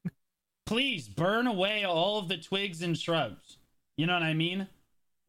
please 0.67 1.09
burn 1.09 1.47
away 1.47 1.85
all 1.85 2.19
of 2.19 2.29
the 2.29 2.37
twigs 2.37 2.83
and 2.83 2.99
shrubs. 2.99 3.59
You 3.97 4.07
know 4.07 4.15
what 4.15 4.23
I 4.25 4.35
mean? 4.35 4.67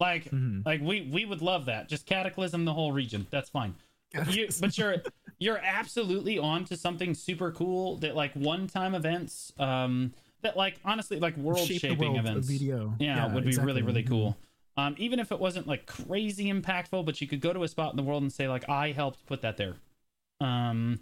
Like, 0.00 0.30
Mhm. 0.30 0.64
like 0.66 0.80
we 0.80 1.02
we 1.02 1.24
would 1.24 1.42
love 1.42 1.64
that. 1.66 1.88
Just 1.88 2.06
cataclysm 2.06 2.64
the 2.64 2.74
whole 2.74 2.92
region. 2.92 3.26
That's 3.30 3.48
fine. 3.50 3.74
You, 4.28 4.48
but 4.60 4.76
you're 4.76 4.96
you're 5.38 5.58
absolutely 5.58 6.38
on 6.38 6.64
to 6.66 6.76
something 6.76 7.14
super 7.14 7.52
cool 7.52 7.96
that 7.98 8.14
like 8.16 8.32
one 8.34 8.66
time 8.66 8.94
events 8.94 9.52
um 9.58 10.12
that 10.42 10.56
like 10.56 10.78
honestly 10.84 11.18
like 11.18 11.36
world 11.36 11.66
Shape 11.68 11.80
shaping 11.80 11.98
world 12.14 12.18
events 12.26 12.48
video. 12.48 12.94
yeah, 12.98 13.32
would 13.32 13.44
be 13.44 13.56
really 13.56 13.80
exactly. 13.80 13.82
really 13.82 14.02
Mhm. 14.04 14.08
cool 14.08 14.36
um 14.76 14.94
even 14.98 15.18
if 15.18 15.32
it 15.32 15.40
wasn't 15.40 15.66
like 15.66 15.86
crazy 15.86 16.52
impactful 16.52 17.04
but 17.04 17.20
you 17.20 17.26
could 17.26 17.40
go 17.40 17.52
to 17.52 17.62
a 17.64 17.68
spot 17.68 17.92
in 17.92 17.96
the 17.96 18.02
world 18.02 18.22
and 18.22 18.32
say 18.32 18.48
like 18.48 18.68
i 18.68 18.92
helped 18.92 19.24
put 19.26 19.42
that 19.42 19.56
there 19.56 19.74
um 20.40 21.00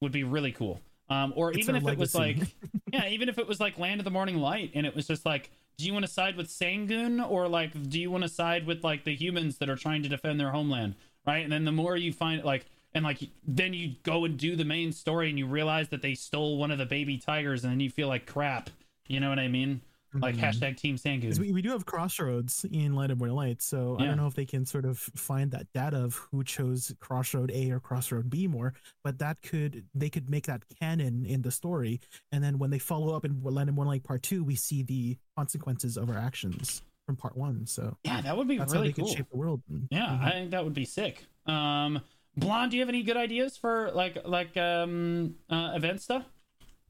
would 0.00 0.12
be 0.12 0.24
really 0.24 0.52
cool. 0.52 0.80
Um 1.08 1.32
or 1.36 1.50
It's 1.52 1.60
even 1.60 1.76
if 1.76 1.86
it 1.88 1.98
was 1.98 2.14
like 2.14 2.38
yeah 2.92 3.06
even 3.08 3.28
if 3.28 3.38
it 3.38 3.46
was 3.46 3.60
like 3.60 3.78
land 3.78 4.00
of 4.00 4.04
the 4.04 4.10
morning 4.10 4.36
light 4.36 4.72
and 4.74 4.84
it 4.86 4.94
was 4.94 5.06
just 5.06 5.24
like 5.24 5.50
do 5.78 5.84
you 5.84 5.92
want 5.92 6.06
to 6.06 6.10
side 6.10 6.36
with 6.36 6.48
sangun? 6.48 7.26
Or 7.30 7.48
like 7.48 7.70
do 7.90 8.00
you 8.00 8.10
want 8.10 8.24
to 8.24 8.28
side 8.28 8.66
with 8.66 8.82
like 8.82 9.04
the 9.04 9.14
humans 9.14 9.58
that 9.58 9.68
are 9.68 9.76
trying 9.76 10.02
to 10.02 10.08
defend 10.08 10.40
their 10.40 10.50
homeland 10.50 10.94
right? 11.26 11.42
And 11.44 11.52
then 11.52 11.64
the 11.64 11.72
more 11.72 11.96
you 11.96 12.12
find 12.12 12.42
like 12.44 12.66
and 12.94 13.04
like 13.04 13.18
then 13.46 13.72
you 13.72 13.94
go 14.02 14.24
and 14.24 14.36
do 14.38 14.56
the 14.56 14.64
main 14.64 14.92
story 14.92 15.28
and 15.28 15.38
you 15.38 15.46
realize 15.46 15.88
that 15.90 16.02
they 16.02 16.14
stole 16.14 16.56
one 16.58 16.70
of 16.70 16.78
the 16.78 16.86
baby 16.86 17.18
tigers 17.18 17.64
and 17.64 17.72
then 17.72 17.80
you 17.80 17.90
feel 17.90 18.08
like 18.08 18.26
crap. 18.26 18.70
You 19.08 19.20
know 19.20 19.28
what 19.28 19.38
i 19.38 19.48
mean? 19.48 19.80
Like 20.14 20.36
Mhm. 20.36 20.40
hashtag 20.40 20.76
team 20.78 20.96
sangun 20.96 21.38
we, 21.38 21.52
we 21.52 21.60
do 21.60 21.70
have 21.70 21.84
crossroads 21.84 22.64
in 22.72 22.94
light 22.94 23.10
of 23.10 23.18
more 23.18 23.28
light 23.28 23.60
so 23.60 23.98
i 24.00 24.04
don't 24.06 24.16
know 24.16 24.26
if 24.26 24.34
they 24.34 24.46
can 24.46 24.64
sort 24.64 24.86
of 24.86 24.98
find 24.98 25.50
that 25.50 25.70
data 25.74 25.98
of 25.98 26.14
who 26.14 26.42
chose 26.42 26.94
crossroad 27.00 27.50
a 27.52 27.70
or 27.70 27.80
crossroad 27.80 28.30
b 28.30 28.46
more 28.46 28.72
but 29.04 29.18
that 29.18 29.42
could 29.42 29.84
they 29.94 30.08
could 30.08 30.30
make 30.30 30.46
that 30.46 30.62
canon 30.80 31.26
in 31.26 31.42
the 31.42 31.50
story. 31.50 32.00
And 32.32 32.42
then 32.42 32.58
when 32.58 32.70
they 32.70 32.78
follow 32.78 33.14
up 33.14 33.26
in 33.26 33.42
land 33.42 33.68
of 33.68 33.74
more 33.74 33.84
light 33.84 34.04
part 34.04 34.22
two 34.22 34.42
we 34.42 34.54
see 34.54 34.82
the 34.82 35.18
consequences 35.36 35.98
of 35.98 36.08
our 36.08 36.16
actions 36.16 36.82
from 37.04 37.16
part 37.16 37.36
one. 37.36 37.66
So 37.66 37.96
yeah 38.02 38.22
that 38.22 38.34
would 38.36 38.48
be 38.48 38.56
that's 38.56 38.72
how 38.72 38.78
really 38.80 38.92
they 38.92 39.02
cool. 39.02 39.08
could 39.08 39.16
shape 39.18 39.30
the 39.30 39.36
world. 39.36 39.60
Yeah, 39.90 40.06
Mhm. 40.06 40.22
I 40.24 40.30
think 40.30 40.50
that 40.52 40.64
would 40.64 40.74
be 40.74 40.86
sick. 40.86 41.26
Um, 41.46 42.00
Blonde, 42.36 42.70
do 42.70 42.76
you 42.76 42.82
have 42.82 42.88
any 42.88 43.02
good 43.02 43.16
ideas 43.16 43.56
for 43.56 43.90
like 43.92 44.18
like 44.26 44.56
um 44.56 45.36
uh, 45.50 45.72
event 45.74 46.00
stuff? 46.02 46.24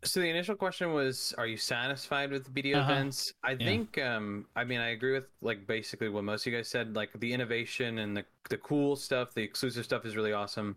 So 0.04 0.20
the 0.20 0.28
initial 0.28 0.54
question 0.54 0.92
was, 0.92 1.34
are 1.36 1.46
you 1.46 1.56
satisfied 1.56 2.30
with 2.30 2.52
BDO 2.54 2.78
Uh-huh. 2.78 2.92
events? 2.92 3.32
I 3.42 3.56
think, 3.56 3.98
um, 3.98 4.46
I 4.54 4.62
mean, 4.64 4.78
I 4.80 4.90
agree 4.90 5.12
with 5.12 5.24
like 5.40 5.66
basically 5.66 6.08
what 6.08 6.22
most 6.24 6.46
of 6.46 6.52
you 6.52 6.58
guys 6.58 6.68
said. 6.68 6.94
Like 6.94 7.10
the 7.18 7.32
innovation 7.32 7.98
and 7.98 8.16
the 8.16 8.24
the 8.50 8.58
cool 8.58 8.94
stuff, 8.96 9.34
the 9.34 9.42
exclusive 9.42 9.84
stuff 9.84 10.04
is 10.04 10.14
really 10.16 10.32
awesome. 10.32 10.76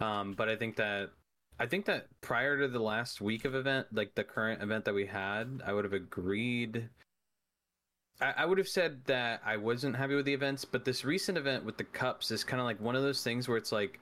Um, 0.00 0.34
but 0.34 0.48
I 0.48 0.56
think 0.56 0.76
that 0.76 1.10
I 1.58 1.66
think 1.66 1.84
that 1.86 2.06
prior 2.22 2.58
to 2.58 2.68
the 2.68 2.80
last 2.80 3.20
week 3.20 3.44
of 3.44 3.54
event, 3.54 3.88
like 3.92 4.14
the 4.14 4.24
current 4.24 4.62
event 4.62 4.84
that 4.86 4.94
we 4.94 5.06
had, 5.06 5.62
I 5.66 5.72
would 5.74 5.84
have 5.84 5.92
agreed. 5.92 6.88
I, 8.20 8.34
I 8.38 8.46
would 8.46 8.58
have 8.58 8.68
said 8.68 9.04
that 9.06 9.40
I 9.44 9.56
wasn't 9.56 9.96
happy 9.96 10.14
with 10.14 10.26
the 10.26 10.34
events, 10.34 10.64
but 10.64 10.84
this 10.84 11.04
recent 11.04 11.38
event 11.38 11.64
with 11.64 11.76
the 11.76 11.84
cups 11.84 12.30
is 12.30 12.44
kind 12.44 12.60
of 12.60 12.66
like 12.66 12.80
one 12.80 12.96
of 12.96 13.02
those 13.02 13.22
things 13.22 13.48
where 13.48 13.56
it's 13.56 13.72
like 13.72 14.00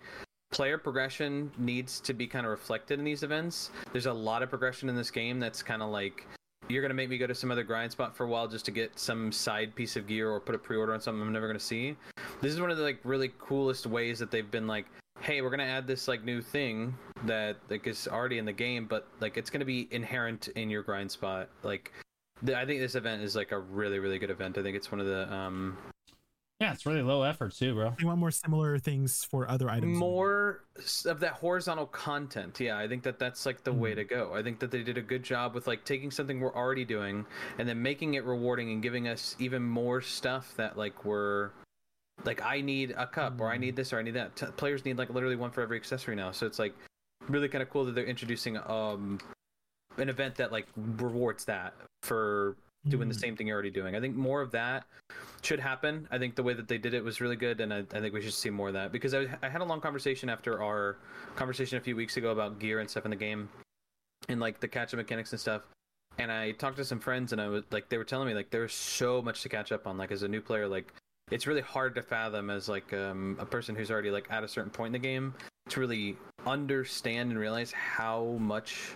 player 0.50 0.78
progression 0.78 1.50
needs 1.58 2.00
to 2.00 2.14
be 2.14 2.26
kind 2.26 2.46
of 2.46 2.50
reflected 2.50 2.98
in 2.98 3.04
these 3.04 3.22
events. 3.22 3.70
There's 3.92 4.06
a 4.06 4.12
lot 4.12 4.42
of 4.42 4.48
progression 4.48 4.88
in 4.88 4.96
this 4.96 5.10
game 5.10 5.38
that's 5.38 5.62
kind 5.62 5.82
of 5.82 5.90
like 5.90 6.26
you're 6.68 6.82
gonna 6.82 6.94
make 6.94 7.08
me 7.08 7.18
go 7.18 7.26
to 7.26 7.34
some 7.34 7.50
other 7.50 7.62
grind 7.62 7.92
spot 7.92 8.16
for 8.16 8.24
a 8.24 8.28
while 8.28 8.46
just 8.48 8.64
to 8.66 8.70
get 8.70 8.98
some 8.98 9.32
side 9.32 9.74
piece 9.74 9.96
of 9.96 10.06
gear 10.06 10.30
or 10.30 10.40
put 10.40 10.54
a 10.54 10.58
pre-order 10.58 10.92
on 10.92 11.00
something 11.00 11.22
I'm 11.22 11.32
never 11.32 11.46
gonna 11.46 11.58
see. 11.58 11.96
This 12.40 12.52
is 12.52 12.60
one 12.60 12.70
of 12.70 12.76
the 12.76 12.82
like 12.82 13.00
really 13.04 13.32
coolest 13.38 13.86
ways 13.86 14.18
that 14.18 14.30
they've 14.30 14.50
been 14.50 14.66
like, 14.66 14.86
hey, 15.20 15.40
we're 15.40 15.50
gonna 15.50 15.62
add 15.64 15.86
this 15.86 16.08
like 16.08 16.24
new 16.24 16.42
thing 16.42 16.94
that 17.24 17.56
like 17.70 17.86
is 17.86 18.06
already 18.08 18.38
in 18.38 18.44
the 18.44 18.52
game, 18.52 18.86
but 18.86 19.08
like 19.20 19.36
it's 19.36 19.50
gonna 19.50 19.64
be 19.64 19.88
inherent 19.90 20.48
in 20.48 20.70
your 20.70 20.82
grind 20.82 21.10
spot. 21.10 21.48
Like, 21.62 21.92
I 22.46 22.64
think 22.66 22.80
this 22.80 22.94
event 22.94 23.22
is 23.22 23.34
like 23.36 23.52
a 23.52 23.58
really 23.58 23.98
really 23.98 24.18
good 24.18 24.30
event. 24.30 24.58
I 24.58 24.62
think 24.62 24.76
it's 24.76 24.90
one 24.92 25.00
of 25.00 25.06
the 25.06 25.32
um 25.32 25.76
Yeah, 26.60 26.72
it's 26.72 26.86
really 26.86 27.02
low 27.02 27.22
effort 27.22 27.54
too, 27.54 27.74
bro. 27.74 27.94
they 27.98 28.04
want 28.04 28.18
more 28.18 28.30
similar 28.30 28.78
things 28.78 29.24
for 29.24 29.48
other 29.48 29.68
items. 29.70 29.96
More 29.98 30.64
of 31.06 31.20
that 31.20 31.32
horizontal 31.32 31.86
content. 31.86 32.58
Yeah 32.60 32.78
i 32.78 32.86
think 32.88 33.02
that 33.02 33.18
that's 33.18 33.44
like 33.46 33.64
the 33.64 33.72
way 33.72 33.94
to 33.94 34.04
go. 34.04 34.32
I 34.34 34.42
think 34.42 34.58
that 34.60 34.70
they 34.70 34.82
did 34.82 34.98
a 34.98 35.02
good 35.02 35.22
job 35.22 35.54
with 35.54 35.66
like 35.66 35.84
taking 35.84 36.10
something 36.10 36.40
we're 36.40 36.54
already 36.54 36.84
doing 36.84 37.26
and 37.58 37.68
then 37.68 37.82
making 37.82 38.14
it 38.14 38.24
rewarding 38.24 38.70
and 38.72 38.82
giving 38.82 39.08
us 39.08 39.36
even 39.38 39.62
more 39.62 40.00
stuff 40.00 40.54
that 40.56 40.76
like 40.78 41.04
we're 41.04 41.50
like 42.24 42.42
i 42.42 42.60
need 42.60 42.92
a 42.96 43.06
cup 43.06 43.40
or 43.40 43.48
i 43.48 43.56
need 43.56 43.76
this 43.76 43.92
or 43.92 43.98
i 43.98 44.02
need 44.02 44.14
that. 44.14 44.34
T- 44.34 44.46
players 44.56 44.84
need 44.84 44.98
like 44.98 45.10
literally 45.10 45.36
one 45.36 45.50
for 45.52 45.60
every 45.62 45.76
accessory 45.76 46.16
now. 46.16 46.32
So 46.32 46.46
it's 46.46 46.58
like 46.58 46.74
really 47.28 47.48
kind 47.48 47.62
of 47.62 47.68
cool 47.70 47.84
that 47.84 47.94
they're 47.94 48.06
introducing 48.06 48.56
um 48.66 49.18
an 49.98 50.08
event 50.08 50.34
that 50.36 50.52
like 50.52 50.66
rewards 50.76 51.44
that 51.46 51.74
for 52.02 52.56
doing 52.88 53.08
the 53.08 53.14
Mhm. 53.14 53.20
same 53.20 53.36
thing 53.36 53.46
you're 53.48 53.54
already 53.54 53.70
doing. 53.70 53.96
I 53.96 54.00
think 54.00 54.16
more 54.16 54.40
of 54.40 54.50
that 54.52 54.86
should 55.42 55.60
happen. 55.60 56.06
I 56.10 56.18
think 56.18 56.36
the 56.36 56.42
way 56.42 56.54
that 56.54 56.68
they 56.68 56.78
did 56.78 56.94
it 56.94 57.02
was 57.04 57.20
really 57.20 57.36
good, 57.36 57.60
and 57.60 57.72
I, 57.74 57.78
I 57.92 58.00
think 58.00 58.14
we 58.14 58.20
should 58.22 58.32
see 58.32 58.50
more 58.50 58.68
of 58.68 58.74
that 58.74 58.92
because 58.92 59.14
I, 59.14 59.26
I 59.42 59.48
had 59.48 59.60
a 59.60 59.64
long 59.64 59.80
conversation 59.80 60.28
after 60.28 60.62
our 60.62 60.96
conversation 61.36 61.76
a 61.76 61.80
few 61.80 61.96
weeks 61.96 62.16
ago 62.16 62.30
about 62.30 62.58
gear 62.58 62.80
and 62.80 62.88
stuff 62.88 63.04
in 63.04 63.10
the 63.10 63.16
game, 63.16 63.48
and 64.28 64.40
like 64.40 64.60
the 64.60 64.68
catch 64.68 64.94
up 64.94 64.98
mechanics 64.98 65.32
and 65.32 65.40
stuff. 65.40 65.62
And 66.18 66.32
I 66.32 66.52
talked 66.52 66.76
to 66.78 66.84
some 66.84 66.98
friends, 67.00 67.32
and 67.32 67.40
I 67.40 67.48
was 67.48 67.64
like, 67.70 67.88
they 67.88 67.98
were 67.98 68.04
telling 68.04 68.28
me 68.28 68.34
like 68.34 68.50
there's 68.50 68.72
so 68.74 69.20
much 69.22 69.42
to 69.42 69.48
catch 69.48 69.70
up 69.72 69.86
on. 69.86 69.98
Like 69.98 70.10
as 70.12 70.22
a 70.22 70.28
new 70.28 70.40
player, 70.40 70.66
like 70.66 70.92
it's 71.30 71.46
really 71.46 71.60
hard 71.60 71.94
to 71.96 72.02
fathom 72.02 72.48
as 72.50 72.68
like 72.68 72.92
um, 72.94 73.36
a 73.38 73.44
person 73.46 73.74
who's 73.74 73.90
already 73.90 74.10
like 74.10 74.26
at 74.30 74.42
a 74.44 74.48
certain 74.48 74.70
point 74.70 74.94
in 74.94 75.00
the 75.00 75.06
game 75.06 75.34
to 75.68 75.80
really 75.80 76.16
understand 76.46 77.30
and 77.30 77.38
realize 77.38 77.70
how 77.72 78.36
much 78.40 78.92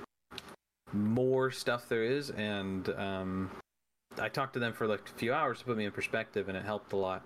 more 0.93 1.51
stuff 1.51 1.89
there 1.89 2.05
is 2.05 2.31
and 2.31 2.89
um, 2.91 3.51
i 4.19 4.29
talked 4.29 4.53
to 4.53 4.59
them 4.59 4.73
for 4.73 4.87
like 4.87 5.01
a 5.09 5.19
few 5.19 5.33
hours 5.33 5.59
to 5.59 5.65
put 5.65 5.77
me 5.77 5.85
in 5.85 5.93
perspective 5.93 6.49
and 6.49 6.57
it 6.57 6.65
helped 6.65 6.93
a 6.93 6.97
lot. 6.97 7.25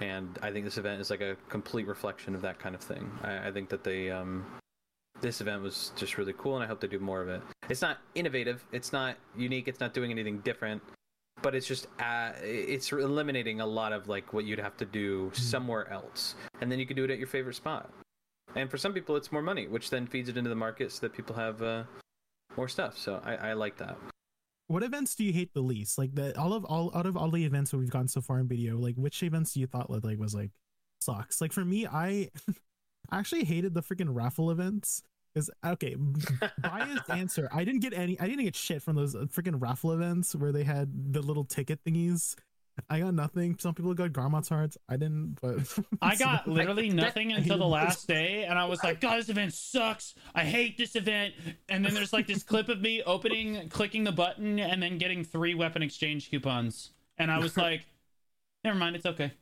And 0.00 0.38
i 0.42 0.52
think 0.52 0.64
this 0.64 0.78
event 0.78 1.00
is 1.00 1.10
like 1.10 1.20
a 1.20 1.36
complete 1.48 1.86
reflection 1.86 2.34
of 2.34 2.42
that 2.42 2.58
kind 2.58 2.74
of 2.74 2.80
thing. 2.80 3.10
I, 3.22 3.48
I 3.48 3.52
think 3.52 3.68
that 3.70 3.82
they 3.82 4.10
um, 4.10 4.46
this 5.20 5.40
event 5.40 5.62
was 5.62 5.92
just 5.96 6.16
really 6.18 6.34
cool 6.38 6.54
and 6.54 6.62
i 6.64 6.66
hope 6.66 6.80
they 6.80 6.86
do 6.86 7.00
more 7.00 7.20
of 7.20 7.28
it. 7.28 7.42
It's 7.68 7.82
not 7.82 7.98
innovative. 8.14 8.64
It's 8.72 8.92
not 8.92 9.16
unique. 9.36 9.68
It's 9.68 9.80
not 9.80 9.92
doing 9.92 10.10
anything 10.10 10.38
different. 10.38 10.82
But 11.42 11.54
it's 11.54 11.66
just 11.66 11.86
uh, 12.00 12.32
it's 12.42 12.90
eliminating 12.90 13.60
a 13.60 13.66
lot 13.66 13.92
of 13.92 14.08
like 14.08 14.32
what 14.32 14.44
you'd 14.44 14.58
have 14.58 14.76
to 14.78 14.84
do 14.84 15.30
somewhere 15.34 15.90
else. 15.90 16.34
And 16.60 16.70
then 16.70 16.78
you 16.78 16.86
can 16.86 16.96
do 16.96 17.04
it 17.04 17.10
at 17.10 17.18
your 17.18 17.28
favorite 17.28 17.54
spot. 17.54 17.90
And 18.56 18.70
for 18.70 18.78
some 18.78 18.92
people 18.92 19.16
it's 19.16 19.30
more 19.30 19.42
money 19.42 19.66
which 19.68 19.90
then 19.90 20.06
feeds 20.06 20.28
it 20.28 20.36
into 20.36 20.50
the 20.50 20.56
market 20.56 20.90
so 20.92 21.00
that 21.00 21.12
people 21.12 21.36
have 21.36 21.62
uh, 21.62 21.82
more 22.58 22.68
stuff 22.68 22.98
so 22.98 23.20
I, 23.24 23.50
I 23.50 23.52
like 23.54 23.76
that 23.78 23.96
What 24.68 24.82
events 24.82 25.14
do 25.14 25.24
you 25.24 25.32
hate 25.32 25.54
the 25.54 25.62
least? 25.62 25.96
Like 25.96 26.14
the 26.14 26.38
all 26.38 26.52
of 26.52 26.64
all 26.66 26.90
out 26.94 27.06
of 27.06 27.16
all 27.16 27.30
the 27.30 27.44
events 27.44 27.70
that 27.70 27.78
we've 27.78 27.88
gone 27.98 28.06
so 28.06 28.20
far 28.20 28.38
in 28.38 28.46
BDO, 28.48 28.78
like 28.78 28.96
which 28.96 29.22
events 29.22 29.54
do 29.54 29.60
you 29.60 29.66
thought 29.66 29.88
like 30.04 30.18
was 30.18 30.34
like 30.34 30.50
sucks? 31.00 31.40
Like 31.40 31.54
for 31.54 31.64
me, 31.64 31.86
I 31.86 32.28
I 33.10 33.18
actually 33.18 33.44
hated 33.44 33.72
the 33.72 33.82
freaking 33.82 34.10
raffle 34.10 34.50
events. 34.50 35.02
Because 35.32 35.50
okay, 35.64 35.96
biased 36.62 37.08
answer. 37.08 37.48
I 37.52 37.64
didn't 37.64 37.80
get 37.80 37.94
any. 37.94 38.20
I 38.20 38.26
didn't 38.26 38.44
get 38.44 38.56
shit 38.56 38.82
from 38.82 38.96
those 38.96 39.14
freaking 39.14 39.56
raffle 39.58 39.92
events 39.92 40.34
where 40.34 40.52
they 40.52 40.64
had 40.64 41.14
the 41.14 41.22
little 41.22 41.44
ticket 41.44 41.80
thingies. 41.84 42.34
I 42.90 43.00
got 43.00 43.14
nothing. 43.14 43.56
Some 43.58 43.74
people 43.74 43.94
got 43.94 44.12
Garmoth's 44.12 44.48
hearts. 44.48 44.78
I 44.88 44.96
didn't, 44.96 45.38
but 45.40 45.78
I 46.02 46.16
got 46.16 46.46
literally 46.48 46.90
nothing 46.90 47.32
until 47.32 47.58
the 47.58 47.66
last 47.66 48.06
day, 48.06 48.44
and 48.44 48.58
I 48.58 48.64
was 48.66 48.82
like, 48.82 49.00
God, 49.00 49.18
this 49.18 49.28
event 49.28 49.52
sucks. 49.54 50.14
I 50.34 50.44
hate 50.44 50.78
this 50.78 50.96
event. 50.96 51.34
And 51.68 51.84
then 51.84 51.94
there's 51.94 52.12
like 52.12 52.26
this 52.26 52.42
clip 52.42 52.68
of 52.68 52.80
me 52.80 53.02
opening, 53.02 53.68
clicking 53.68 54.04
the 54.04 54.12
button, 54.12 54.58
and 54.58 54.82
then 54.82 54.98
getting 54.98 55.24
three 55.24 55.54
weapon 55.54 55.82
exchange 55.82 56.30
coupons. 56.30 56.90
And 57.18 57.30
I 57.30 57.38
was 57.38 57.56
like, 57.56 57.86
never 58.64 58.76
mind, 58.76 58.96
it's 58.96 59.06
okay. 59.06 59.32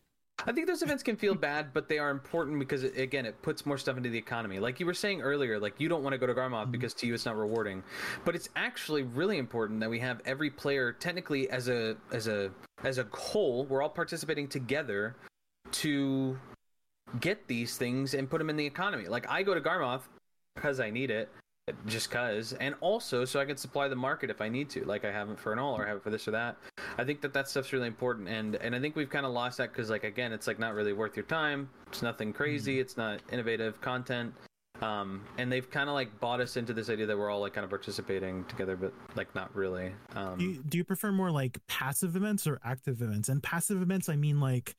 I 0.44 0.52
think 0.52 0.66
those 0.66 0.82
events 0.82 1.02
can 1.02 1.16
feel 1.16 1.34
bad, 1.34 1.72
but 1.72 1.88
they 1.88 1.98
are 1.98 2.10
important 2.10 2.58
because 2.58 2.84
it, 2.84 2.98
again, 2.98 3.24
it 3.24 3.40
puts 3.40 3.64
more 3.64 3.78
stuff 3.78 3.96
into 3.96 4.10
the 4.10 4.18
economy. 4.18 4.58
Like 4.58 4.78
you 4.78 4.86
were 4.86 4.94
saying 4.94 5.22
earlier, 5.22 5.58
like 5.58 5.80
you 5.80 5.88
don't 5.88 6.02
want 6.02 6.12
to 6.12 6.18
go 6.18 6.26
to 6.26 6.34
Garmoth 6.34 6.64
mm-hmm. 6.64 6.72
because 6.72 6.92
to 6.94 7.06
you 7.06 7.14
it's 7.14 7.24
not 7.24 7.36
rewarding, 7.36 7.82
but 8.24 8.34
it's 8.34 8.48
actually 8.54 9.02
really 9.02 9.38
important 9.38 9.80
that 9.80 9.88
we 9.88 9.98
have 10.00 10.20
every 10.26 10.50
player 10.50 10.92
technically 10.92 11.48
as 11.48 11.68
a 11.68 11.96
as 12.12 12.28
a 12.28 12.50
as 12.86 12.98
a 12.98 13.06
whole, 13.12 13.66
we're 13.66 13.82
all 13.82 13.88
participating 13.88 14.46
together 14.46 15.16
to 15.72 16.38
get 17.20 17.46
these 17.48 17.76
things 17.76 18.14
and 18.14 18.30
put 18.30 18.38
them 18.38 18.48
in 18.48 18.56
the 18.56 18.64
economy. 18.64 19.08
Like 19.08 19.28
I 19.28 19.42
go 19.42 19.54
to 19.54 19.60
Garmoth 19.60 20.02
because 20.54 20.78
I 20.78 20.88
need 20.88 21.10
it, 21.10 21.28
just 21.86 22.12
cause, 22.12 22.52
and 22.54 22.76
also 22.80 23.24
so 23.24 23.40
I 23.40 23.44
can 23.44 23.56
supply 23.56 23.88
the 23.88 23.96
market 23.96 24.30
if 24.30 24.40
I 24.40 24.48
need 24.48 24.70
to, 24.70 24.84
like 24.84 25.04
I 25.04 25.10
have 25.10 25.28
it 25.30 25.38
for 25.38 25.52
an 25.52 25.58
all 25.58 25.76
or 25.76 25.84
I 25.84 25.88
have 25.88 25.96
it 25.96 26.04
for 26.04 26.10
this 26.10 26.28
or 26.28 26.30
that. 26.30 26.56
I 26.96 27.02
think 27.02 27.20
that 27.22 27.34
that 27.34 27.48
stuff's 27.48 27.72
really 27.72 27.88
important, 27.88 28.28
and 28.28 28.54
and 28.54 28.72
I 28.72 28.78
think 28.78 28.94
we've 28.94 29.10
kind 29.10 29.26
of 29.26 29.32
lost 29.32 29.58
that 29.58 29.72
because 29.72 29.90
like 29.90 30.04
again, 30.04 30.32
it's 30.32 30.46
like 30.46 30.60
not 30.60 30.74
really 30.74 30.92
worth 30.92 31.16
your 31.16 31.26
time. 31.26 31.68
It's 31.88 32.02
nothing 32.02 32.32
crazy. 32.32 32.76
Mm. 32.76 32.80
It's 32.82 32.96
not 32.96 33.20
innovative 33.32 33.80
content. 33.80 34.32
Um, 34.82 35.24
and 35.38 35.50
they've 35.50 35.68
kind 35.70 35.88
of 35.88 35.94
like 35.94 36.20
bought 36.20 36.40
us 36.40 36.56
into 36.56 36.72
this 36.72 36.90
idea 36.90 37.06
that 37.06 37.18
we're 37.18 37.30
all 37.30 37.40
like 37.40 37.54
kind 37.54 37.64
of 37.64 37.70
participating 37.70 38.44
together, 38.44 38.76
but 38.76 38.92
like 39.14 39.34
not 39.34 39.54
really. 39.54 39.92
Um, 40.14 40.38
do 40.38 40.44
you, 40.44 40.62
do 40.62 40.78
you 40.78 40.84
prefer 40.84 41.12
more 41.12 41.30
like 41.30 41.58
passive 41.66 42.16
events 42.16 42.46
or 42.46 42.60
active 42.64 43.02
events? 43.02 43.28
And 43.28 43.42
passive 43.42 43.82
events, 43.82 44.08
I 44.08 44.16
mean 44.16 44.40
like, 44.40 44.74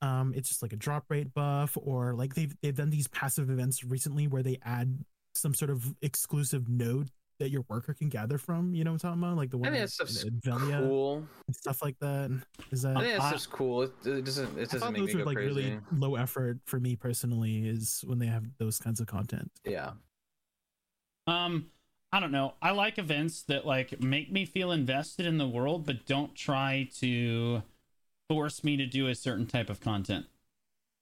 um, 0.00 0.32
it's 0.34 0.48
just 0.48 0.62
like 0.62 0.72
a 0.72 0.76
drop 0.76 1.04
rate 1.08 1.32
buff, 1.32 1.78
or 1.80 2.14
like 2.14 2.34
they've 2.34 2.54
they've 2.60 2.74
done 2.74 2.90
these 2.90 3.08
passive 3.08 3.50
events 3.50 3.84
recently 3.84 4.26
where 4.26 4.42
they 4.42 4.58
add 4.64 5.04
some 5.34 5.54
sort 5.54 5.70
of 5.70 5.94
exclusive 6.02 6.68
node 6.68 7.10
that 7.42 7.50
your 7.50 7.64
worker 7.68 7.92
can 7.94 8.08
gather 8.08 8.38
from. 8.38 8.74
You 8.74 8.84
know 8.84 8.92
what 8.92 9.04
I'm 9.04 9.10
talking 9.16 9.22
about? 9.22 9.36
Like 9.36 9.50
the 9.50 9.56
I 9.58 9.60
one 9.60 9.72
think 9.72 9.82
at- 9.82 9.86
that 9.88 9.90
stuff's 9.92 10.24
cool. 10.78 11.26
and 11.46 11.56
stuff 11.56 11.82
like 11.82 11.98
that. 12.00 12.30
Is 12.70 12.82
that? 12.82 12.96
I 12.96 13.00
think 13.00 13.12
that 13.16 13.22
I- 13.22 13.28
stuff's 13.28 13.46
cool. 13.46 13.82
It, 13.82 13.92
it 14.04 14.24
doesn't. 14.24 14.56
It 14.56 14.60
I 14.60 14.64
doesn't 14.64 14.80
thought 14.80 14.92
make 14.92 15.02
those 15.02 15.14
me 15.14 15.20
are 15.20 15.24
go 15.24 15.28
like 15.30 15.36
crazy. 15.36 15.48
really 15.54 15.78
low 15.96 16.14
effort 16.16 16.58
for 16.64 16.78
me 16.80 16.96
personally. 16.96 17.68
Is 17.68 18.02
when 18.06 18.18
they 18.18 18.26
have 18.26 18.44
those 18.58 18.78
kinds 18.78 19.00
of 19.00 19.06
content. 19.06 19.50
Yeah. 19.64 19.92
Um, 21.26 21.66
I 22.12 22.20
don't 22.20 22.32
know. 22.32 22.54
I 22.60 22.72
like 22.72 22.98
events 22.98 23.42
that 23.44 23.66
like 23.66 24.00
make 24.02 24.30
me 24.32 24.44
feel 24.44 24.72
invested 24.72 25.26
in 25.26 25.38
the 25.38 25.48
world, 25.48 25.86
but 25.86 26.06
don't 26.06 26.34
try 26.34 26.88
to 26.98 27.62
force 28.28 28.62
me 28.64 28.76
to 28.76 28.86
do 28.86 29.08
a 29.08 29.14
certain 29.14 29.46
type 29.46 29.70
of 29.70 29.80
content. 29.80 30.26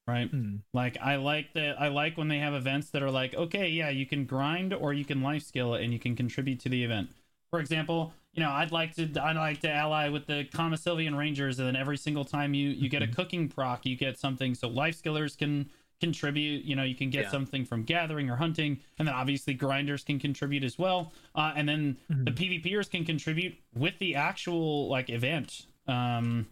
Right? 0.06 0.28
Hmm. 0.28 0.56
Like 0.72 0.98
I 1.00 1.16
like 1.16 1.52
that 1.54 1.80
I 1.80 1.88
like 1.88 2.16
when 2.16 2.28
they 2.28 2.38
have 2.38 2.54
events 2.54 2.90
that 2.90 3.02
are 3.02 3.10
like, 3.10 3.34
okay, 3.34 3.68
yeah, 3.68 3.90
you 3.90 4.06
can 4.06 4.24
grind 4.24 4.74
or 4.74 4.92
you 4.92 5.04
can 5.04 5.22
life 5.22 5.42
skill 5.44 5.74
and 5.74 5.92
you 5.92 5.98
can 6.00 6.16
contribute 6.16 6.58
to 6.60 6.68
the 6.68 6.82
event. 6.82 7.10
For 7.50 7.60
example, 7.60 8.12
you 8.32 8.42
know, 8.42 8.50
I'd 8.50 8.72
like 8.72 8.94
to 8.96 9.08
I'd 9.22 9.36
like 9.36 9.60
to 9.60 9.70
ally 9.70 10.08
with 10.08 10.26
the 10.26 10.48
Kamasylvian 10.52 11.16
Rangers 11.16 11.58
and 11.58 11.68
then 11.68 11.76
every 11.76 11.96
single 11.96 12.24
time 12.24 12.54
you 12.54 12.70
you 12.70 12.88
get 12.88 13.02
a 13.02 13.06
cooking 13.08 13.48
proc, 13.48 13.86
you 13.86 13.96
get 13.96 14.18
something 14.18 14.54
so 14.54 14.68
life 14.68 15.00
skillers 15.00 15.36
can 15.38 15.70
contribute, 16.00 16.64
you 16.64 16.74
know, 16.74 16.82
you 16.82 16.94
can 16.96 17.10
get 17.10 17.24
Yeah. 17.24 17.30
something 17.30 17.64
from 17.64 17.82
gathering 17.84 18.30
or 18.30 18.36
hunting 18.36 18.80
and 18.98 19.06
then 19.06 19.14
obviously 19.14 19.54
grinders 19.54 20.02
can 20.02 20.18
contribute 20.18 20.64
as 20.64 20.78
well. 20.78 21.12
Uh, 21.36 21.52
and 21.54 21.68
then 21.68 21.98
the 22.08 22.30
PvPers 22.32 22.90
can 22.90 23.04
contribute 23.04 23.54
with 23.74 23.98
the 23.98 24.16
actual 24.16 24.88
like 24.88 25.08
event. 25.10 25.66
Um 25.86 26.46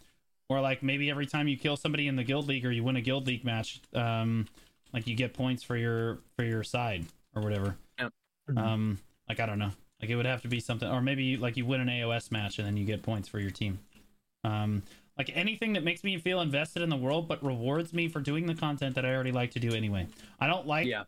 or 0.49 0.61
like 0.61 0.82
maybe 0.82 1.11
every 1.11 1.26
time 1.26 1.49
you 1.49 1.57
kill 1.57 1.76
somebody 1.76 2.09
in 2.09 2.16
the 2.16 2.24
guild 2.24 2.49
league 2.49 2.64
or 2.64 2.70
you 2.72 2.82
win 2.82 2.96
a 2.96 3.01
guild 3.01 3.26
league 3.26 3.44
match 3.44 3.80
um 3.94 4.46
like 4.92 5.07
you 5.07 5.14
get 5.14 5.34
points 5.34 5.62
for 5.62 5.76
your 5.76 6.18
for 6.36 6.44
your 6.44 6.62
side 6.62 7.05
or 7.34 7.42
whatever 7.42 7.76
Yep. 7.99 8.12
um 8.57 8.99
like 9.28 9.40
i 9.40 9.46
don't 9.46 9.59
know 9.59 9.70
like 10.01 10.11
it 10.11 10.16
would 10.16 10.26
have 10.26 10.42
to 10.42 10.49
be 10.49 10.61
something 10.61 10.88
or 10.88 11.01
maybe 11.01 11.36
like 11.36 11.57
you 11.57 11.66
win 11.66 11.80
an 11.80 11.88
aos 11.88 12.30
match 12.30 12.59
and 12.59 12.66
then 12.66 12.76
you 12.76 12.84
get 12.84 13.03
points 13.03 13.28
for 13.28 13.38
your 13.38 13.51
team 13.51 13.78
um 14.44 14.82
like 15.18 15.30
anything 15.34 15.72
that 15.72 15.82
makes 15.84 16.05
me 16.05 16.16
feel 16.18 16.40
invested 16.40 16.80
in 16.82 16.88
the 16.88 16.96
world 16.96 17.28
but 17.28 17.42
rewards 17.44 17.92
me 17.92 18.09
for 18.09 18.20
doing 18.20 18.46
the 18.46 18.55
content 18.55 18.94
that 18.94 19.05
i 19.05 19.12
already 19.14 19.32
like 19.32 19.51
to 19.51 19.61
do 19.61 19.74
anyway 19.74 20.07
i 20.40 20.46
don't 20.46 20.66
like 20.66 20.86
Yeah. 20.86 21.05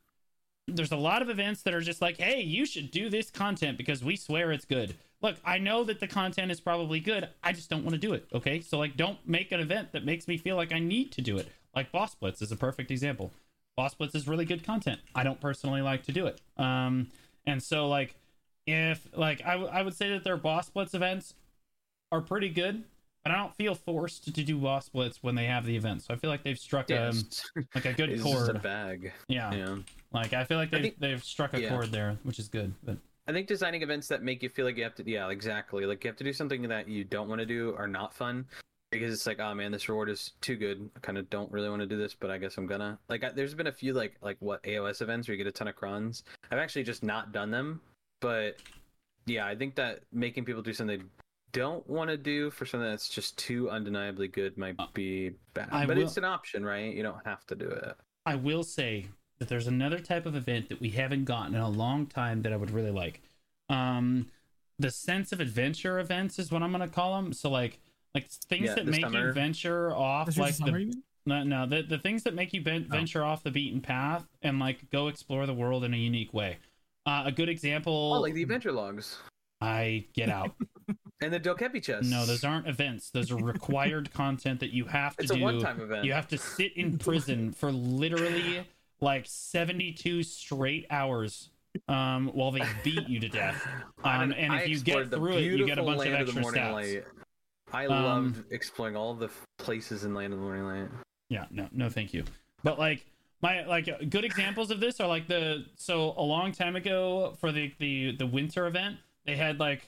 there's 0.66 0.92
a 0.92 0.96
lot 0.96 1.22
of 1.22 1.30
events 1.30 1.62
that 1.62 1.74
are 1.74 1.80
just 1.80 2.00
like, 2.00 2.18
hey, 2.18 2.40
you 2.42 2.64
should 2.64 2.90
do 2.92 3.08
this 3.10 3.28
content 3.30 3.76
because 3.76 4.04
we 4.04 4.14
swear 4.14 4.52
it's 4.52 4.64
good. 4.64 4.94
Look, 5.22 5.36
I 5.44 5.58
know 5.58 5.84
that 5.84 6.00
the 6.00 6.06
content 6.06 6.50
is 6.50 6.60
probably 6.60 6.98
good. 7.00 7.28
I 7.42 7.52
just 7.52 7.68
don't 7.68 7.84
want 7.84 7.92
to 7.94 8.00
do 8.00 8.14
it. 8.14 8.26
Okay. 8.32 8.60
So, 8.60 8.78
like, 8.78 8.96
don't 8.96 9.18
make 9.28 9.52
an 9.52 9.60
event 9.60 9.92
that 9.92 10.04
makes 10.04 10.26
me 10.26 10.38
feel 10.38 10.56
like 10.56 10.72
I 10.72 10.78
need 10.78 11.12
to 11.12 11.20
do 11.20 11.36
it. 11.36 11.48
Like, 11.74 11.92
Boss 11.92 12.14
Blitz 12.14 12.40
is 12.40 12.50
a 12.52 12.56
perfect 12.56 12.90
example. 12.90 13.30
Boss 13.76 13.94
Blitz 13.94 14.14
is 14.14 14.26
really 14.26 14.44
good 14.46 14.64
content. 14.64 14.98
I 15.14 15.22
don't 15.22 15.40
personally 15.40 15.82
like 15.82 16.04
to 16.04 16.12
do 16.12 16.26
it. 16.26 16.40
Um, 16.56 17.08
and 17.46 17.62
so, 17.62 17.86
like, 17.88 18.14
if, 18.66 19.06
like, 19.14 19.42
I, 19.44 19.52
w- 19.52 19.70
I 19.70 19.82
would 19.82 19.94
say 19.94 20.10
that 20.10 20.24
their 20.24 20.36
Boss 20.38 20.70
Blitz 20.70 20.94
events 20.94 21.34
are 22.10 22.20
pretty 22.22 22.48
good, 22.48 22.82
but 23.22 23.32
I 23.32 23.36
don't 23.36 23.54
feel 23.54 23.74
forced 23.74 24.24
to 24.34 24.42
do 24.42 24.56
Boss 24.56 24.88
Blitz 24.88 25.22
when 25.22 25.34
they 25.34 25.44
have 25.46 25.66
the 25.66 25.76
event. 25.76 26.02
So, 26.02 26.14
I 26.14 26.16
feel 26.16 26.30
like 26.30 26.42
they've 26.44 26.58
struck 26.58 26.88
Yeah. 26.88 27.08
um, 27.10 27.22
like 27.74 27.84
a 27.84 27.92
good 27.92 28.08
just 28.10 28.22
a 28.22 28.24
chord. 28.24 28.62
bag. 28.62 29.12
Yeah. 29.28 29.52
Yeah. 29.52 29.76
Like, 30.12 30.32
I 30.32 30.44
feel 30.44 30.56
like 30.56 30.70
they've, 30.70 30.82
think- 30.82 30.98
they've 30.98 31.22
struck 31.22 31.52
a 31.54 31.60
yeah. 31.60 31.68
chord 31.68 31.92
there, 31.92 32.16
which 32.22 32.38
is 32.38 32.48
good. 32.48 32.72
But 32.82 32.96
I 33.26 33.32
think 33.32 33.46
designing 33.46 33.82
events 33.82 34.08
that 34.08 34.22
make 34.22 34.42
you 34.42 34.48
feel 34.48 34.64
like 34.66 34.76
you 34.76 34.82
have 34.82 34.94
to, 34.96 35.08
yeah, 35.08 35.28
exactly. 35.28 35.86
Like 35.86 36.02
you 36.04 36.08
have 36.08 36.16
to 36.16 36.24
do 36.24 36.32
something 36.32 36.62
that 36.62 36.88
you 36.88 37.04
don't 37.04 37.28
want 37.28 37.40
to 37.40 37.46
do 37.46 37.74
are 37.76 37.86
not 37.86 38.14
fun 38.14 38.46
because 38.90 39.12
it's 39.14 39.26
like, 39.26 39.38
oh 39.40 39.54
man, 39.54 39.70
this 39.72 39.88
reward 39.88 40.08
is 40.08 40.32
too 40.40 40.56
good. 40.56 40.90
I 40.96 41.00
kind 41.00 41.18
of 41.18 41.30
don't 41.30 41.50
really 41.52 41.68
want 41.68 41.80
to 41.80 41.86
do 41.86 41.96
this, 41.96 42.14
but 42.14 42.30
I 42.30 42.38
guess 42.38 42.56
I'm 42.58 42.66
gonna. 42.66 42.98
Like, 43.08 43.22
I, 43.24 43.30
there's 43.30 43.54
been 43.54 43.68
a 43.68 43.72
few 43.72 43.92
like 43.92 44.14
like 44.20 44.36
what 44.40 44.62
AOS 44.64 45.02
events 45.02 45.28
where 45.28 45.36
you 45.36 45.42
get 45.42 45.48
a 45.48 45.52
ton 45.52 45.68
of 45.68 45.76
crons. 45.76 46.24
I've 46.50 46.58
actually 46.58 46.84
just 46.84 47.02
not 47.02 47.32
done 47.32 47.50
them, 47.50 47.80
but 48.20 48.56
yeah, 49.26 49.46
I 49.46 49.54
think 49.54 49.76
that 49.76 50.00
making 50.12 50.44
people 50.44 50.62
do 50.62 50.72
something 50.72 50.98
they 50.98 51.04
don't 51.52 51.88
want 51.88 52.10
to 52.10 52.16
do 52.16 52.50
for 52.50 52.64
something 52.66 52.88
that's 52.88 53.08
just 53.08 53.36
too 53.38 53.70
undeniably 53.70 54.28
good 54.28 54.56
might 54.56 54.76
be 54.94 55.32
bad. 55.54 55.68
I 55.70 55.86
but 55.86 55.96
will- 55.96 56.04
it's 56.04 56.16
an 56.16 56.24
option, 56.24 56.64
right? 56.64 56.92
You 56.92 57.02
don't 57.02 57.24
have 57.24 57.44
to 57.46 57.54
do 57.54 57.66
it. 57.66 57.96
I 58.26 58.34
will 58.34 58.62
say 58.62 59.06
that 59.40 59.48
there's 59.48 59.66
another 59.66 59.98
type 59.98 60.26
of 60.26 60.36
event 60.36 60.68
that 60.68 60.80
we 60.80 60.90
haven't 60.90 61.24
gotten 61.24 61.54
in 61.54 61.60
a 61.60 61.68
long 61.68 62.06
time 62.06 62.42
that 62.42 62.52
I 62.52 62.56
would 62.56 62.70
really 62.70 62.90
like. 62.90 63.22
Um, 63.68 64.26
the 64.78 64.90
sense 64.90 65.32
of 65.32 65.40
adventure 65.40 65.98
events 65.98 66.38
is 66.38 66.52
what 66.52 66.62
I'm 66.62 66.70
gonna 66.72 66.88
call 66.88 67.20
them. 67.20 67.32
So 67.32 67.50
like 67.50 67.78
like 68.14 68.28
things 68.28 68.66
Yeah, 68.66 68.74
that 68.76 68.86
make 68.86 69.00
summer. 69.02 69.28
you 69.28 69.32
venture 69.32 69.94
off 69.94 70.28
Is 70.28 70.36
yours 70.36 70.46
like 70.46 70.54
summer, 70.68 70.78
the 70.84 70.94
no, 71.26 71.42
no 71.44 71.66
the, 71.66 71.82
the 71.82 71.98
things 71.98 72.22
that 72.24 72.34
make 72.34 72.52
you 72.52 72.62
ven- 72.62 72.86
Oh. 72.90 72.96
venture 72.96 73.24
off 73.24 73.42
the 73.42 73.50
beaten 73.50 73.80
path 73.80 74.26
and 74.42 74.58
like 74.58 74.90
go 74.90 75.08
explore 75.08 75.46
the 75.46 75.54
world 75.54 75.84
in 75.84 75.94
a 75.94 75.98
unique 75.98 76.32
way. 76.34 76.58
Uh, 77.06 77.22
a 77.26 77.32
good 77.32 77.48
example. 77.48 78.12
Oh, 78.14 78.20
like 78.20 78.34
the 78.34 78.42
adventure 78.42 78.72
logs 78.72 79.18
I 79.62 80.04
get 80.14 80.28
out. 80.28 80.54
and 81.22 81.32
the 81.32 81.40
Dokkebi 81.40 81.82
chests. 81.82 82.10
no, 82.10 82.24
those 82.26 82.44
aren't 82.44 82.66
events. 82.66 83.10
Those 83.10 83.30
are 83.30 83.36
required 83.36 84.12
content 84.12 84.60
that 84.60 84.70
you 84.72 84.86
have 84.86 85.16
to 85.18 85.22
It's 85.22 85.32
a 85.32 85.36
do. 85.36 85.42
one-time 85.42 85.80
event. 85.80 86.04
You 86.04 86.12
have 86.14 86.28
to 86.28 86.38
sit 86.38 86.76
in 86.76 86.98
prison 86.98 87.52
for 87.52 87.70
literally 87.70 88.66
like 89.00 89.24
72 89.26 90.22
straight 90.22 90.86
hours 90.90 91.50
um, 91.88 92.28
while 92.34 92.50
they 92.50 92.62
beat 92.84 93.08
you 93.08 93.20
to 93.20 93.28
death. 93.28 93.66
Um, 94.02 94.32
and 94.32 94.50
I 94.50 94.60
if 94.60 94.68
you 94.68 94.80
get 94.80 95.10
through 95.10 95.36
it, 95.36 95.42
you 95.42 95.66
get 95.66 95.78
a 95.78 95.82
bunch 95.82 96.06
of 96.06 96.14
extra 96.14 96.40
Morning 96.40 96.62
stats. 96.62 96.72
Light. 96.72 97.04
I 97.70 97.84
Um, 97.86 98.02
loved 98.04 98.52
exploring 98.52 98.96
all 98.96 99.12
the 99.12 99.28
places 99.58 100.04
in 100.04 100.14
Land 100.14 100.32
of 100.32 100.38
the 100.38 100.44
Morning 100.44 100.64
Light. 100.64 100.88
Yeah, 101.28 101.44
no, 101.50 101.68
no, 101.70 101.90
thank 101.90 102.14
you. 102.14 102.24
But 102.64 102.78
like 102.78 103.04
my 103.42 103.64
like 103.66 103.86
good 104.08 104.24
examples 104.24 104.70
of 104.70 104.80
this 104.80 104.98
are 105.00 105.06
like 105.06 105.28
the 105.28 105.66
so 105.76 106.14
a 106.16 106.22
long 106.22 106.52
time 106.52 106.76
ago 106.76 107.36
for 107.40 107.52
the 107.52 107.72
the 107.78 108.16
the 108.16 108.26
winter 108.26 108.66
event 108.66 108.96
they 109.26 109.36
had 109.36 109.60
like 109.60 109.82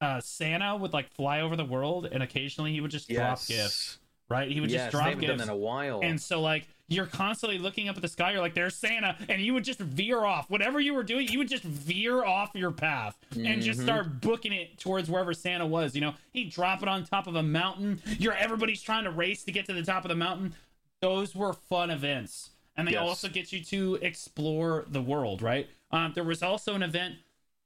uh 0.00 0.20
Santa 0.20 0.76
would 0.76 0.92
like 0.92 1.10
fly 1.14 1.40
over 1.40 1.56
the 1.56 1.64
world 1.64 2.06
and 2.10 2.22
occasionally 2.22 2.72
he 2.72 2.80
would 2.80 2.90
just 2.92 3.08
drop 3.08 3.44
gifts, 3.46 3.98
right? 4.28 4.48
He 4.50 4.60
would 4.60 4.70
yes, 4.70 4.92
just 4.92 4.92
drop 4.92 5.18
gifts. 5.18 5.42
in 5.42 5.48
a 5.48 5.56
while. 5.56 6.00
And 6.02 6.20
so 6.20 6.40
like 6.40 6.68
you're 6.88 7.06
constantly 7.06 7.58
looking 7.58 7.88
up 7.88 7.96
at 7.96 8.02
the 8.02 8.08
sky, 8.08 8.30
you're 8.32 8.40
like, 8.40 8.54
there's 8.54 8.76
Santa, 8.76 9.16
and 9.28 9.42
you 9.42 9.52
would 9.54 9.64
just 9.64 9.80
veer 9.80 10.24
off. 10.24 10.48
Whatever 10.48 10.78
you 10.80 10.94
were 10.94 11.02
doing, 11.02 11.26
you 11.28 11.38
would 11.38 11.48
just 11.48 11.64
veer 11.64 12.24
off 12.24 12.50
your 12.54 12.70
path 12.70 13.16
and 13.36 13.60
just 13.60 13.80
Mhm. 13.80 13.84
start 13.84 14.20
booking 14.20 14.52
it 14.52 14.78
towards 14.78 15.10
wherever 15.10 15.34
Santa 15.34 15.66
was. 15.66 15.94
You 15.96 16.00
know, 16.02 16.14
he'd 16.32 16.50
drop 16.50 16.82
it 16.82 16.88
on 16.88 17.04
top 17.04 17.26
of 17.26 17.34
a 17.34 17.42
mountain. 17.42 18.00
You're 18.18 18.34
everybody's 18.34 18.82
trying 18.82 19.04
to 19.04 19.10
race 19.10 19.42
to 19.44 19.52
get 19.52 19.66
to 19.66 19.72
the 19.72 19.82
top 19.82 20.04
of 20.04 20.10
the 20.10 20.14
mountain. 20.16 20.54
Those 21.00 21.34
were 21.34 21.52
fun 21.52 21.90
events. 21.90 22.50
And 22.76 22.86
they 22.86 22.92
Yes. 22.92 23.00
also 23.00 23.28
get 23.28 23.52
you 23.52 23.64
to 23.64 23.94
explore 24.02 24.84
the 24.88 25.00
world, 25.02 25.42
right? 25.42 25.68
Um, 25.90 26.12
there 26.14 26.24
was 26.24 26.42
also 26.42 26.74
an 26.74 26.82
event, 26.82 27.16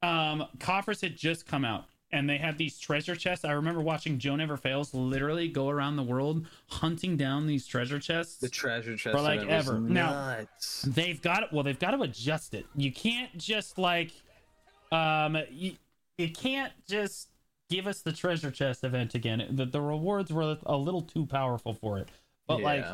um, 0.02 0.46
Coffers 0.60 1.00
had 1.02 1.16
just 1.16 1.46
come 1.46 1.64
out 1.64 1.89
and 2.12 2.28
they 2.28 2.38
have 2.38 2.58
these 2.58 2.78
treasure 2.78 3.14
chests. 3.14 3.44
I 3.44 3.52
remember 3.52 3.80
watching 3.80 4.18
Joe 4.18 4.34
Never 4.36 4.56
Fails 4.56 4.92
literally 4.94 5.48
go 5.48 5.68
around 5.68 5.96
the 5.96 6.02
world 6.02 6.46
hunting 6.68 7.16
down 7.16 7.46
these 7.46 7.66
treasure 7.66 7.98
chests. 8.00 8.38
the 8.38 8.48
treasure 8.48 8.96
chest 8.96 9.16
For, 9.16 9.22
like, 9.22 9.46
ever. 9.46 9.78
Now- 9.78 10.10
they've 10.86 11.20
got 11.22 11.42
it 11.44 11.52
well 11.52 11.62
they've 11.62 11.78
got 11.78 11.92
to 11.92 12.02
adjust 12.02 12.54
it 12.54 12.66
you 12.74 12.92
can't 12.92 13.36
just 13.38 13.78
like 13.78 14.10
um 14.92 15.36
you, 15.50 15.72
you 16.18 16.30
can't 16.30 16.72
just 16.88 17.28
give 17.68 17.86
us 17.86 18.02
the 18.02 18.12
treasure 18.12 18.50
chest 18.50 18.82
event 18.84 19.14
again 19.14 19.46
the, 19.52 19.64
the 19.64 19.80
rewards 19.80 20.32
were 20.32 20.56
a 20.66 20.76
little 20.76 21.02
too 21.02 21.24
powerful 21.26 21.72
for 21.74 21.98
it 21.98 22.08
but 22.48 22.60
like 22.64 22.84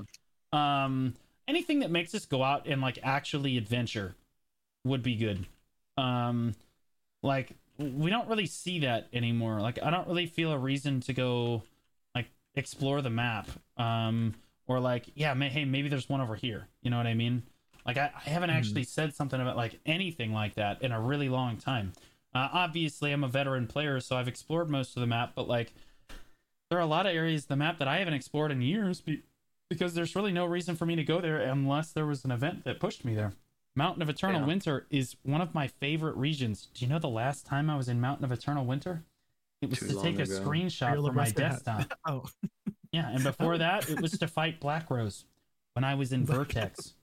um 0.52 1.14
anything 1.48 1.80
that 1.80 1.90
makes 1.90 2.14
us 2.14 2.26
go 2.26 2.42
out 2.42 2.66
and 2.66 2.80
like 2.82 2.98
actually 3.02 3.56
adventure 3.56 4.14
would 4.84 5.02
be 5.02 5.16
good 5.16 5.46
um 5.96 6.54
like 7.22 7.52
we 7.78 8.10
don't 8.10 8.28
really 8.28 8.46
see 8.46 8.80
that 8.80 9.08
anymore. 9.12 9.60
Like 9.60 9.78
i 9.82 9.90
don't 9.90 10.06
really 10.08 10.26
feel 10.26 10.52
a 10.52 10.58
reason 10.58 11.00
to 11.00 11.12
go 11.12 11.62
like 12.14 12.26
explore 12.54 13.02
the 13.02 13.10
map 13.10 13.48
um 13.76 14.34
or 14.66 14.80
like 14.80 15.06
yeah 15.14 15.34
may, 15.34 15.48
hey 15.48 15.64
maybe 15.64 15.88
there's 15.88 16.08
one 16.08 16.20
over 16.20 16.34
here. 16.36 16.68
You 16.82 16.90
know 16.90 16.96
what 16.96 17.06
i 17.06 17.14
mean? 17.14 17.42
Like 17.86 17.96
i, 17.98 18.10
I 18.14 18.28
haven't 18.30 18.50
Mhm. 18.50 18.54
actually 18.54 18.84
said 18.84 19.14
something 19.14 19.40
about 19.40 19.56
like 19.56 19.78
anything 19.86 20.32
like 20.32 20.54
that 20.54 20.82
in 20.82 20.92
a 20.92 21.00
really 21.00 21.28
long 21.28 21.56
time. 21.58 21.92
Uh, 22.34 22.48
obviously 22.52 23.12
i'm 23.12 23.24
a 23.24 23.28
veteran 23.28 23.66
player 23.66 23.98
so 23.98 24.14
i've 24.14 24.28
explored 24.28 24.68
most 24.68 24.94
of 24.94 25.00
the 25.00 25.06
map 25.06 25.32
but 25.34 25.48
like 25.48 25.72
there 26.68 26.78
are 26.78 26.82
a 26.82 26.86
lot 26.86 27.06
of 27.06 27.14
areas 27.14 27.44
of 27.44 27.48
the 27.48 27.56
map 27.56 27.78
that 27.78 27.88
i 27.88 27.96
haven't 27.98 28.12
explored 28.12 28.50
in 28.52 28.60
years 28.60 29.00
be- 29.00 29.22
because 29.70 29.94
there's 29.94 30.14
really 30.14 30.32
no 30.32 30.44
reason 30.44 30.76
for 30.76 30.84
me 30.84 30.94
to 30.96 31.02
go 31.04 31.18
there 31.22 31.38
unless 31.40 31.92
there 31.92 32.04
was 32.04 32.26
an 32.26 32.30
event 32.30 32.64
that 32.64 32.78
pushed 32.78 33.06
me 33.06 33.14
there 33.14 33.32
mountain 33.76 34.02
of 34.02 34.08
eternal 34.08 34.40
Yeah. 34.40 34.46
winter 34.46 34.86
is 34.90 35.14
one 35.22 35.40
of 35.40 35.54
my 35.54 35.68
favorite 35.68 36.16
regions 36.16 36.68
do 36.74 36.84
you 36.84 36.88
know 36.90 36.98
the 36.98 37.08
last 37.08 37.46
time 37.46 37.70
i 37.70 37.76
was 37.76 37.88
in 37.88 38.00
mountain 38.00 38.24
of 38.24 38.32
eternal 38.32 38.64
winter 38.64 39.04
it 39.62 39.70
was 39.70 39.78
Too 39.78 39.88
to 39.88 39.94
long 39.96 40.04
take 40.04 40.18
a 40.18 40.22
screenshot 40.22 40.94
Your 40.94 41.06
for 41.06 41.12
my 41.12 41.30
desktop 41.30 41.92
Oh, 42.06 42.24
yeah, 42.92 43.08
and 43.10 43.22
before 43.22 43.58
that, 43.58 43.88
it 43.88 44.00
was 44.00 44.12
to 44.18 44.26
fight 44.28 44.58
Black 44.60 44.90
Rose 44.90 45.24
when 45.74 45.84
I 45.84 45.94
was 45.94 46.12
in 46.12 46.24
Vertex. 46.34 46.94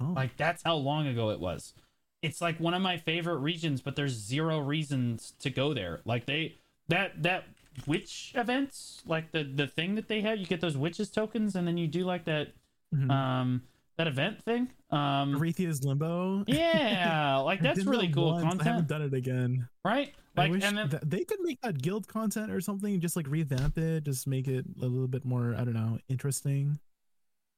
oh. 0.00 0.12
Like 0.14 0.36
that's 0.36 0.62
how 0.62 0.74
long 0.76 1.06
ago 1.06 1.30
it 1.30 1.40
was. 1.40 1.74
It's 2.22 2.40
like 2.40 2.58
one 2.60 2.74
of 2.74 2.82
my 2.82 2.96
favorite 2.98 3.38
regions, 3.38 3.80
but 3.80 3.96
there's 3.96 4.12
zero 4.12 4.58
reasons 4.58 5.32
to 5.40 5.48
go 5.50 5.72
there. 5.72 6.00
Like 6.04 6.26
they 6.26 6.56
that 6.88 7.22
that 7.22 7.44
witch 7.86 8.32
events, 8.34 9.02
like 9.06 9.32
the 9.32 9.44
the 9.44 9.66
thing 9.66 9.94
that 9.94 10.08
they 10.08 10.20
have, 10.22 10.38
you 10.38 10.46
get 10.46 10.60
those 10.60 10.76
witches 10.76 11.08
tokens, 11.10 11.54
and 11.54 11.66
then 11.66 11.76
you 11.78 11.86
do 11.86 12.04
like 12.04 12.24
that 12.24 12.48
Mhm. 12.94 13.10
um 13.10 13.62
that 14.00 14.08
event 14.08 14.42
thing. 14.42 14.70
Um 14.90 15.34
Arethia's 15.34 15.84
Limbo. 15.84 16.44
yeah, 16.46 17.36
like 17.44 17.60
that's 17.60 17.84
really 17.84 18.06
that 18.06 18.14
cool 18.14 18.32
once, 18.32 18.60
I 18.60 18.64
haven't 18.64 18.88
done 18.88 19.02
it 19.02 19.12
again. 19.14 19.68
right? 19.84 20.14
I 20.36 20.48
Like 20.48 20.62
and 20.62 20.78
then 20.78 20.88
that 20.88 21.08
they 21.10 21.24
could 21.24 21.40
make 21.40 21.60
that 21.60 21.82
guild 21.82 22.08
content 22.08 22.50
or 22.50 22.60
something, 22.60 22.98
just 23.00 23.14
like 23.16 23.26
revamp 23.28 23.76
it, 23.78 24.04
just 24.04 24.26
make 24.26 24.48
it 24.48 24.64
a 24.80 24.86
little 24.86 25.08
bit 25.08 25.24
more, 25.24 25.54
I 25.54 25.64
don't 25.64 25.74
know, 25.74 25.98
interesting. 26.08 26.78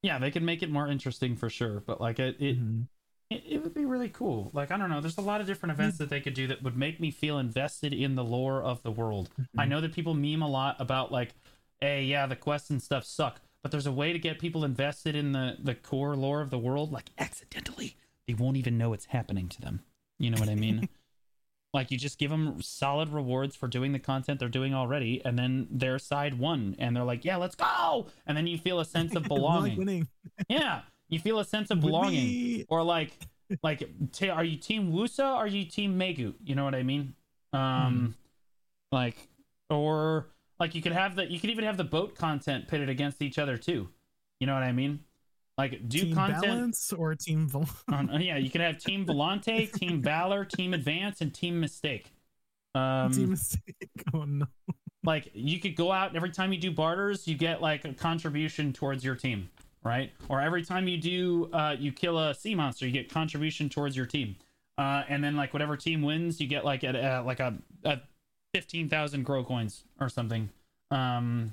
yeah, 0.02 0.18
they 0.18 0.30
could 0.32 0.42
make 0.42 0.62
it 0.62 0.70
more 0.70 0.88
interesting 0.88 1.36
for 1.36 1.48
sure. 1.48 1.80
But 1.86 2.00
like 2.00 2.18
it, 2.18 2.36
it 2.40 2.58
Mhm. 2.58 2.88
it, 3.30 3.44
it 3.48 3.62
would 3.62 3.72
be 3.72 3.84
really 3.86 4.08
cool. 4.10 4.50
Like 4.52 4.70
I 4.72 4.76
don't 4.76 4.90
know, 4.90 5.00
there's 5.00 5.16
a 5.18 5.22
lot 5.22 5.40
of 5.40 5.46
different 5.46 5.72
events 5.72 5.98
that 5.98 6.10
they 6.10 6.20
could 6.20 6.34
do 6.34 6.46
that 6.48 6.62
would 6.62 6.76
make 6.76 6.98
me 7.00 7.10
feel 7.10 7.38
invested 7.38 7.92
in 7.94 8.14
the 8.16 8.24
lore 8.24 8.62
of 8.62 8.82
the 8.82 8.90
world. 8.90 9.30
I 9.56 9.64
Mhm. 9.64 9.68
know 9.68 9.80
that 9.80 9.92
people 9.94 10.14
meme 10.14 10.42
a 10.42 10.48
lot 10.48 10.76
about 10.80 11.12
like, 11.12 11.34
hey, 11.80 12.04
yeah, 12.04 12.26
the 12.26 12.36
quests 12.36 12.68
and 12.70 12.82
stuff 12.82 13.04
suck, 13.04 13.40
but 13.62 13.70
there's 13.70 13.86
a 13.86 13.92
way 13.92 14.12
to 14.12 14.18
get 14.18 14.38
people 14.38 14.64
invested 14.64 15.14
in 15.14 15.32
the 15.32 15.56
the 15.62 15.74
core 15.74 16.16
lore 16.16 16.40
of 16.40 16.50
the 16.50 16.58
world, 16.58 16.92
like 16.92 17.10
accidentally. 17.18 17.96
They 18.26 18.34
won't 18.34 18.56
even 18.56 18.78
know 18.78 18.92
it's 18.92 19.06
happening 19.06 19.48
to 19.48 19.60
them. 19.60 19.82
You 20.18 20.30
know 20.30 20.38
what 20.38 20.48
I 20.48 20.54
mean? 20.54 20.88
like 21.74 21.90
you 21.90 21.98
just 21.98 22.18
give 22.18 22.30
them 22.30 22.60
solid 22.62 23.08
rewards 23.08 23.56
for 23.56 23.66
doing 23.66 23.92
the 23.92 23.98
content 23.98 24.38
they're 24.38 24.48
doing 24.48 24.74
already, 24.74 25.22
and 25.24 25.38
then 25.38 25.66
their 25.70 25.98
side 25.98 26.38
won, 26.38 26.76
and 26.78 26.94
they're 26.94 27.04
like, 27.04 27.24
yeah, 27.24 27.36
let's 27.36 27.54
go, 27.54 28.06
and 28.26 28.36
then 28.36 28.46
you 28.46 28.58
feel 28.58 28.80
a 28.80 28.84
sense 28.84 29.14
of 29.16 29.22
belonging. 29.28 30.08
yeah, 30.48 30.82
you 31.08 31.18
feel 31.18 31.38
a 31.38 31.44
sense 31.44 31.70
of 31.70 31.80
belonging 31.80 32.64
or 32.68 32.82
like 32.82 33.12
like 33.62 33.82
t- 34.12 34.30
are 34.30 34.44
you 34.44 34.56
team 34.56 34.90
wusa 34.92 35.22
or 35.24 35.44
are 35.44 35.46
you 35.46 35.66
team 35.66 35.98
megu 35.98 36.32
you 36.42 36.54
know 36.54 36.64
what 36.64 36.74
i 36.74 36.82
mean 36.82 37.12
Hmm. 37.52 37.58
um 37.60 38.14
like 38.90 39.28
or 39.68 40.31
like 40.62 40.76
you 40.76 40.80
could 40.80 40.92
have 40.92 41.16
the 41.16 41.28
you 41.28 41.40
could 41.40 41.50
even 41.50 41.64
have 41.64 41.76
the 41.76 41.82
boat 41.82 42.14
content 42.14 42.68
pitted 42.68 42.88
against 42.88 43.20
each 43.20 43.36
other 43.36 43.56
too. 43.56 43.88
You 44.38 44.46
know 44.46 44.54
what 44.54 44.62
i 44.62 44.70
mean? 44.70 45.00
Like 45.58 45.88
do 45.88 46.02
team 46.02 46.14
content 46.14 46.42
balance 46.42 46.92
or 46.92 47.16
team 47.16 47.48
val- 47.48 47.68
on, 47.92 48.08
uh, 48.08 48.18
yeah 48.18 48.36
you 48.36 48.48
could 48.48 48.60
have 48.60 48.78
team 48.78 49.04
volante 49.04 49.72
team 49.72 50.00
valor 50.00 50.44
team 50.44 50.72
advance 50.72 51.20
and 51.20 51.34
team 51.34 51.58
mistake. 51.58 52.12
Um 52.76 53.10
team 53.10 53.30
mistake. 53.30 53.90
Oh 54.14 54.22
no. 54.22 54.46
like 55.02 55.32
you 55.34 55.58
could 55.58 55.74
go 55.74 55.90
out 55.90 56.08
and 56.08 56.16
every 56.16 56.30
time 56.30 56.52
you 56.52 56.60
do 56.60 56.70
barters 56.70 57.26
you 57.26 57.34
get 57.36 57.60
like 57.60 57.84
a 57.84 57.92
contribution 57.92 58.72
towards 58.72 59.04
your 59.04 59.16
team 59.16 59.50
right? 59.82 60.12
Or 60.28 60.40
every 60.40 60.64
time 60.64 60.86
you 60.86 60.96
do 60.96 61.50
uh 61.52 61.74
you 61.76 61.90
kill 61.90 62.20
a 62.20 62.34
sea 62.36 62.54
monster 62.54 62.86
you 62.86 62.92
get 62.92 63.10
contribution 63.10 63.68
towards 63.68 63.96
your 63.96 64.06
team. 64.06 64.36
Uh 64.78 65.02
and 65.08 65.24
then 65.24 65.34
like 65.34 65.52
whatever 65.52 65.76
team 65.76 66.02
wins 66.02 66.40
you 66.40 66.46
get 66.46 66.64
like 66.64 66.84
a, 66.84 67.18
uh, 67.18 67.24
like 67.24 67.40
a, 67.40 67.52
a 67.82 67.98
15000 68.54 69.24
crow 69.24 69.42
coins 69.44 69.84
or 70.00 70.08
something 70.08 70.50
um 70.90 71.52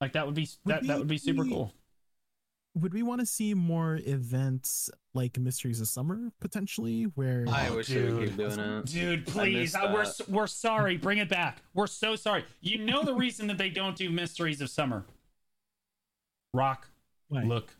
like 0.00 0.12
that 0.12 0.24
would 0.26 0.34
be 0.34 0.48
that, 0.64 0.86
that 0.86 0.98
would 0.98 1.08
be 1.08 1.18
super 1.18 1.42
we- 1.42 1.50
cool 1.50 1.72
Would 2.76 2.94
we 2.94 3.02
want 3.02 3.20
to 3.20 3.26
see 3.26 3.52
more 3.54 3.98
events 4.06 4.88
like 5.12 5.36
Mysteries 5.40 5.80
of 5.80 5.88
Summer 5.88 6.30
potentially, 6.40 7.02
where 7.16 7.44
I 7.48 7.66
Oh, 7.68 7.76
wish 7.76 7.88
they 7.88 8.00
would 8.04 8.20
dude. 8.20 8.28
keep 8.28 8.36
doing 8.36 8.60
it. 8.60 8.86
Dude, 8.86 9.26
please. 9.26 9.74
missed 9.74 9.76
I 9.76 9.92
we're, 9.92 10.04
we're 10.28 10.46
sorry. 10.46 10.96
Bring 10.96 11.18
it 11.18 11.28
back. 11.28 11.62
We're 11.74 11.88
so 11.88 12.14
sorry. 12.14 12.44
You 12.60 12.78
know 12.78 13.02
the 13.02 13.12
reason 13.12 13.48
that 13.48 13.58
they 13.58 13.70
don't 13.70 13.96
do 13.96 14.08
Mysteries 14.08 14.60
of 14.60 14.70
Summer. 14.70 15.04
Rock, 16.54 16.86
Why? 17.28 17.42
look. 17.42 17.74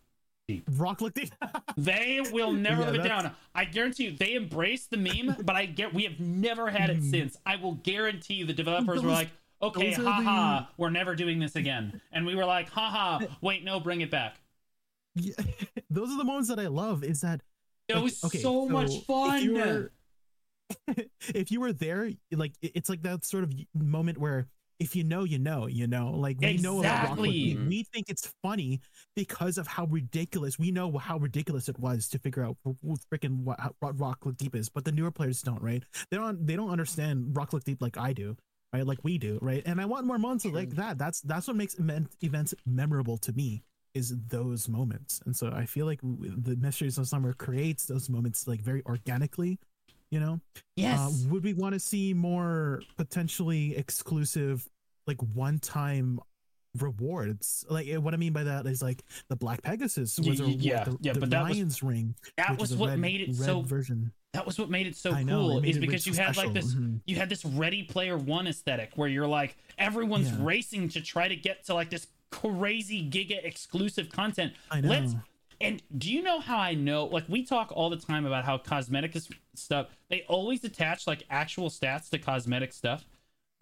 Rock 0.76 1.00
looked 1.00 1.18
They 1.76 2.20
will 2.32 2.52
never 2.52 2.80
Yeah, 2.82 2.86
live 2.86 2.94
it 2.96 3.02
that's- 3.02 3.22
down. 3.24 3.32
I 3.54 3.64
guarantee 3.64 4.04
you, 4.04 4.12
they 4.12 4.34
embrace 4.34 4.86
the 4.86 4.96
meme, 4.96 5.36
but 5.44 5.56
I 5.56 5.66
get 5.66 5.92
we 5.94 6.04
have 6.04 6.18
never 6.20 6.70
had 6.70 6.90
it 6.90 6.98
Mhm. 7.00 7.10
since. 7.10 7.36
I 7.46 7.56
will 7.56 7.74
guarantee 7.74 8.34
you, 8.34 8.46
the 8.46 8.52
developers 8.52 9.02
were 9.02 9.10
like, 9.10 9.30
"Okay, 9.62 9.94
those 9.94 10.04
haha, 10.04 10.66
we're 10.76 10.90
never 10.90 11.14
doing 11.14 11.38
this 11.38 11.56
again," 11.56 12.00
and 12.12 12.24
we 12.26 12.34
were 12.34 12.44
like, 12.46 12.68
"Haha, 12.70 13.26
wait, 13.40 13.64
no, 13.64 13.80
bring 13.80 14.00
it 14.00 14.10
back." 14.10 14.40
Yeah, 15.16 15.34
those 15.90 16.10
are 16.10 16.16
the 16.18 16.24
moments 16.24 16.48
that 16.48 16.58
I 16.60 16.68
love. 16.68 17.02
Is 17.04 17.20
that 17.22 17.42
It 17.88 17.94
like, 17.94 18.04
was 18.04 18.24
okay, 18.24 18.38
so 18.38 18.68
much 18.68 18.90
If 18.90 19.42
you, 19.42 19.58
fun. 19.58 19.90
if 21.34 21.50
you 21.50 21.60
were 21.60 21.72
there, 21.72 22.10
like 22.30 22.52
it's 22.62 22.88
like 22.88 23.02
that 23.02 23.24
sort 23.24 23.44
of 23.44 23.52
moment 23.74 24.18
where 24.18 24.48
if 24.80 24.96
you 24.96 25.04
know, 25.04 25.24
you 25.24 25.38
know, 25.38 25.66
you 25.66 25.86
know, 25.86 26.10
like 26.10 26.40
we 26.40 26.56
know 26.56 26.80
about 26.80 27.10
Rock 27.10 27.18
Look 27.18 27.26
Deep. 27.26 27.60
We 27.68 27.84
think 27.92 28.08
it's 28.08 28.32
funny 28.42 28.80
because 29.14 29.58
of 29.58 29.66
how 29.66 29.84
ridiculous 29.84 30.58
we 30.58 30.70
know 30.70 30.96
how 30.98 31.18
ridiculous 31.18 31.68
it 31.68 31.78
was 31.78 32.08
to 32.08 32.18
figure 32.18 32.42
out 32.42 32.56
freaking 33.12 33.44
what, 33.44 33.60
what 33.80 34.00
Rock 34.00 34.24
Look 34.24 34.38
Deep 34.38 34.56
is, 34.56 34.68
but 34.68 34.84
the 34.84 34.92
newer 34.92 35.10
players 35.10 35.42
don't, 35.42 35.62
right? 35.62 35.84
They 36.10 36.16
don't 36.16 36.46
they 36.46 36.56
don't 36.56 36.70
understand 36.70 37.36
Rock 37.36 37.52
Look 37.52 37.64
Deep 37.64 37.80
like 37.80 37.96
I 37.96 38.12
do. 38.12 38.36
Right, 38.72 38.86
like 38.86 39.00
we 39.02 39.18
do, 39.18 39.36
right? 39.42 39.64
And 39.66 39.80
I 39.80 39.84
want 39.84 40.06
more 40.06 40.16
moments 40.16 40.44
like 40.44 40.70
that. 40.76 40.96
That's 40.96 41.20
that's 41.22 41.48
what 41.48 41.56
makes 41.56 41.74
events 42.22 42.54
memorable 42.64 43.18
to 43.18 43.32
me 43.32 43.64
is 43.94 44.14
those 44.28 44.68
moments. 44.68 45.20
And 45.26 45.34
so 45.34 45.50
I 45.52 45.66
feel 45.66 45.86
like 45.86 46.00
the 46.02 46.56
Mysteries 46.56 46.96
of 46.96 47.08
Summer 47.08 47.32
creates 47.32 47.86
those 47.86 48.08
moments 48.08 48.46
like 48.46 48.60
very 48.60 48.82
organically, 48.86 49.58
you 50.10 50.20
know? 50.20 50.40
yes. 50.76 50.98
Uh, 50.98 51.28
would 51.30 51.44
we 51.44 51.52
want 51.54 51.72
to 51.74 51.80
see 51.80 52.12
more 52.14 52.82
potentially 52.96 53.76
exclusive, 53.76 54.68
like 55.06 55.20
one 55.34 55.58
time 55.58 56.18
rewards? 56.78 57.64
Like 57.68 57.88
eh, 57.88 57.96
what 57.96 58.14
I 58.14 58.16
mean 58.16 58.32
by 58.32 58.44
that 58.44 58.66
is 58.66 58.82
like 58.82 59.02
the 59.28 59.36
Black 59.36 59.62
Pegasus 59.62 60.18
was 60.18 60.26
Y- 60.26 60.32
a 60.32 60.36
y- 60.36 60.40
reward, 60.46 60.60
yeah, 60.62 60.84
the, 60.84 60.96
yeah, 61.00 61.12
the 61.12 61.20
but 61.20 61.30
that 61.30 61.42
was- 61.44 61.52
Lion's 61.56 61.82
Ring. 61.82 62.14
that 62.36 62.58
was 62.58 62.74
what 62.76 62.90
red- 62.90 62.98
made 62.98 63.20
it 63.20 63.34
so 63.34 63.60
version. 63.62 64.12
that 64.32 64.46
was 64.46 64.58
what 64.58 64.70
made 64.70 64.86
it 64.86 64.96
so 64.96 65.12
I 65.12 65.22
know, 65.22 65.38
cool 65.40 65.58
it 65.58 65.62
made 65.62 65.70
is 65.70 65.76
it 65.76 65.80
because 65.80 66.06
you 66.06 66.14
so 66.14 66.22
had 66.22 66.36
like 66.36 66.50
special. 66.50 66.52
this 66.54 66.74
Mhm. 66.74 67.00
you 67.06 67.16
had 67.16 67.28
this 67.28 67.44
ready 67.44 67.82
player 67.82 68.16
one 68.16 68.46
aesthetic 68.46 68.92
where 68.96 69.08
you're 69.08 69.26
like 69.26 69.56
everyone's 69.78 70.30
Yeah. 70.30 70.36
racing 70.40 70.88
to 70.90 71.00
try 71.00 71.26
to 71.28 71.36
get 71.36 71.64
to 71.66 71.74
like 71.74 71.90
this 71.90 72.06
crazy 72.30 73.08
giga 73.10 73.44
exclusive 73.44 74.08
content. 74.08 74.52
I 74.70 74.80
know. 74.80 74.88
Let's 74.88 75.14
and 75.60 75.82
do 75.96 76.10
you 76.10 76.22
know 76.22 76.40
how 76.40 76.58
I 76.58 76.74
know? 76.74 77.04
Like 77.04 77.24
we 77.28 77.44
talk 77.44 77.70
all 77.74 77.90
the 77.90 77.96
time 77.96 78.24
about 78.24 78.44
how 78.44 78.58
cosmetic 78.58 79.14
stuff. 79.54 79.88
They 80.08 80.24
always 80.26 80.64
attach 80.64 81.06
like 81.06 81.24
actual 81.28 81.68
stats 81.68 82.08
to 82.10 82.18
cosmetic 82.18 82.72
stuff. 82.72 83.04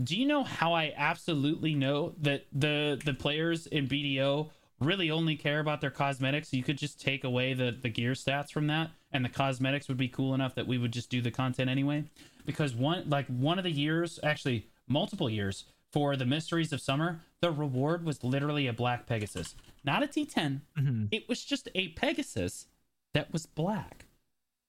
Do 0.02 0.16
you 0.16 0.26
know 0.26 0.44
how 0.44 0.74
I 0.74 0.94
absolutely 0.96 1.74
know 1.74 2.14
that 2.20 2.46
the 2.52 3.00
the 3.04 3.14
players 3.14 3.66
in 3.66 3.88
BDO 3.88 4.50
really 4.80 5.10
only 5.10 5.34
care 5.34 5.58
about 5.58 5.80
their 5.80 5.90
cosmetics? 5.90 6.52
You 6.52 6.62
could 6.62 6.78
just 6.78 7.00
take 7.00 7.24
away 7.24 7.52
the 7.52 7.72
the 7.72 7.88
gear 7.88 8.12
stats 8.12 8.52
from 8.52 8.68
that, 8.68 8.90
and 9.12 9.24
the 9.24 9.28
cosmetics 9.28 9.88
would 9.88 9.96
be 9.96 10.08
cool 10.08 10.34
enough 10.34 10.54
that 10.54 10.68
we 10.68 10.78
would 10.78 10.92
just 10.92 11.10
do 11.10 11.20
the 11.20 11.32
content 11.32 11.68
anyway. 11.68 12.04
Because 12.46 12.76
one 12.76 13.10
like 13.10 13.26
one 13.26 13.58
of 13.58 13.64
the 13.64 13.72
years, 13.72 14.20
actually 14.22 14.68
multiple 14.86 15.28
years 15.28 15.64
for 15.92 16.14
the 16.14 16.24
Mysteries 16.24 16.72
of 16.72 16.80
Summer, 16.80 17.20
the 17.40 17.50
reward 17.50 18.04
was 18.04 18.22
literally 18.22 18.68
a 18.68 18.72
black 18.72 19.06
Pegasus, 19.06 19.56
not 19.88 20.02
a 20.02 20.06
T10. 20.06 20.60
Mhm. 20.78 21.08
It 21.10 21.28
was 21.28 21.42
just 21.44 21.68
a 21.74 21.88
Pegasus 21.88 22.66
that 23.14 23.32
was 23.32 23.46
black. 23.46 24.04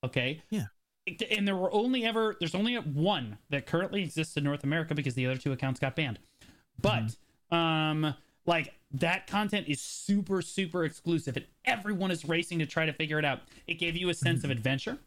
Okay. 0.03 0.41
Yeah. 0.49 0.67
And 1.29 1.45
there 1.47 1.55
were 1.57 1.71
only 1.73 2.05
ever 2.05 2.37
there's 2.39 2.55
only 2.55 2.75
one 2.75 3.37
that 3.49 3.65
currently 3.65 4.01
exists 4.03 4.37
in 4.37 4.43
North 4.45 4.63
America 4.63 4.95
because 4.95 5.15
the 5.15 5.25
other 5.25 5.37
two 5.37 5.51
accounts 5.51 5.79
got 5.79 5.95
banned. 5.95 6.19
But 6.81 7.15
um 7.51 8.15
like 8.45 8.73
that 8.91 9.27
content 9.27 9.67
is 9.67 9.81
super 9.81 10.41
super 10.41 10.85
exclusive 10.85 11.35
and 11.35 11.45
everyone 11.65 12.11
is 12.11 12.23
racing 12.25 12.59
to 12.59 12.65
try 12.65 12.85
to 12.85 12.93
figure 12.93 13.19
it 13.19 13.25
out. 13.25 13.41
It 13.67 13.73
gave 13.75 13.97
you 13.97 14.09
a 14.09 14.13
sense 14.13 14.43
of 14.43 14.49
adventure 14.51 14.99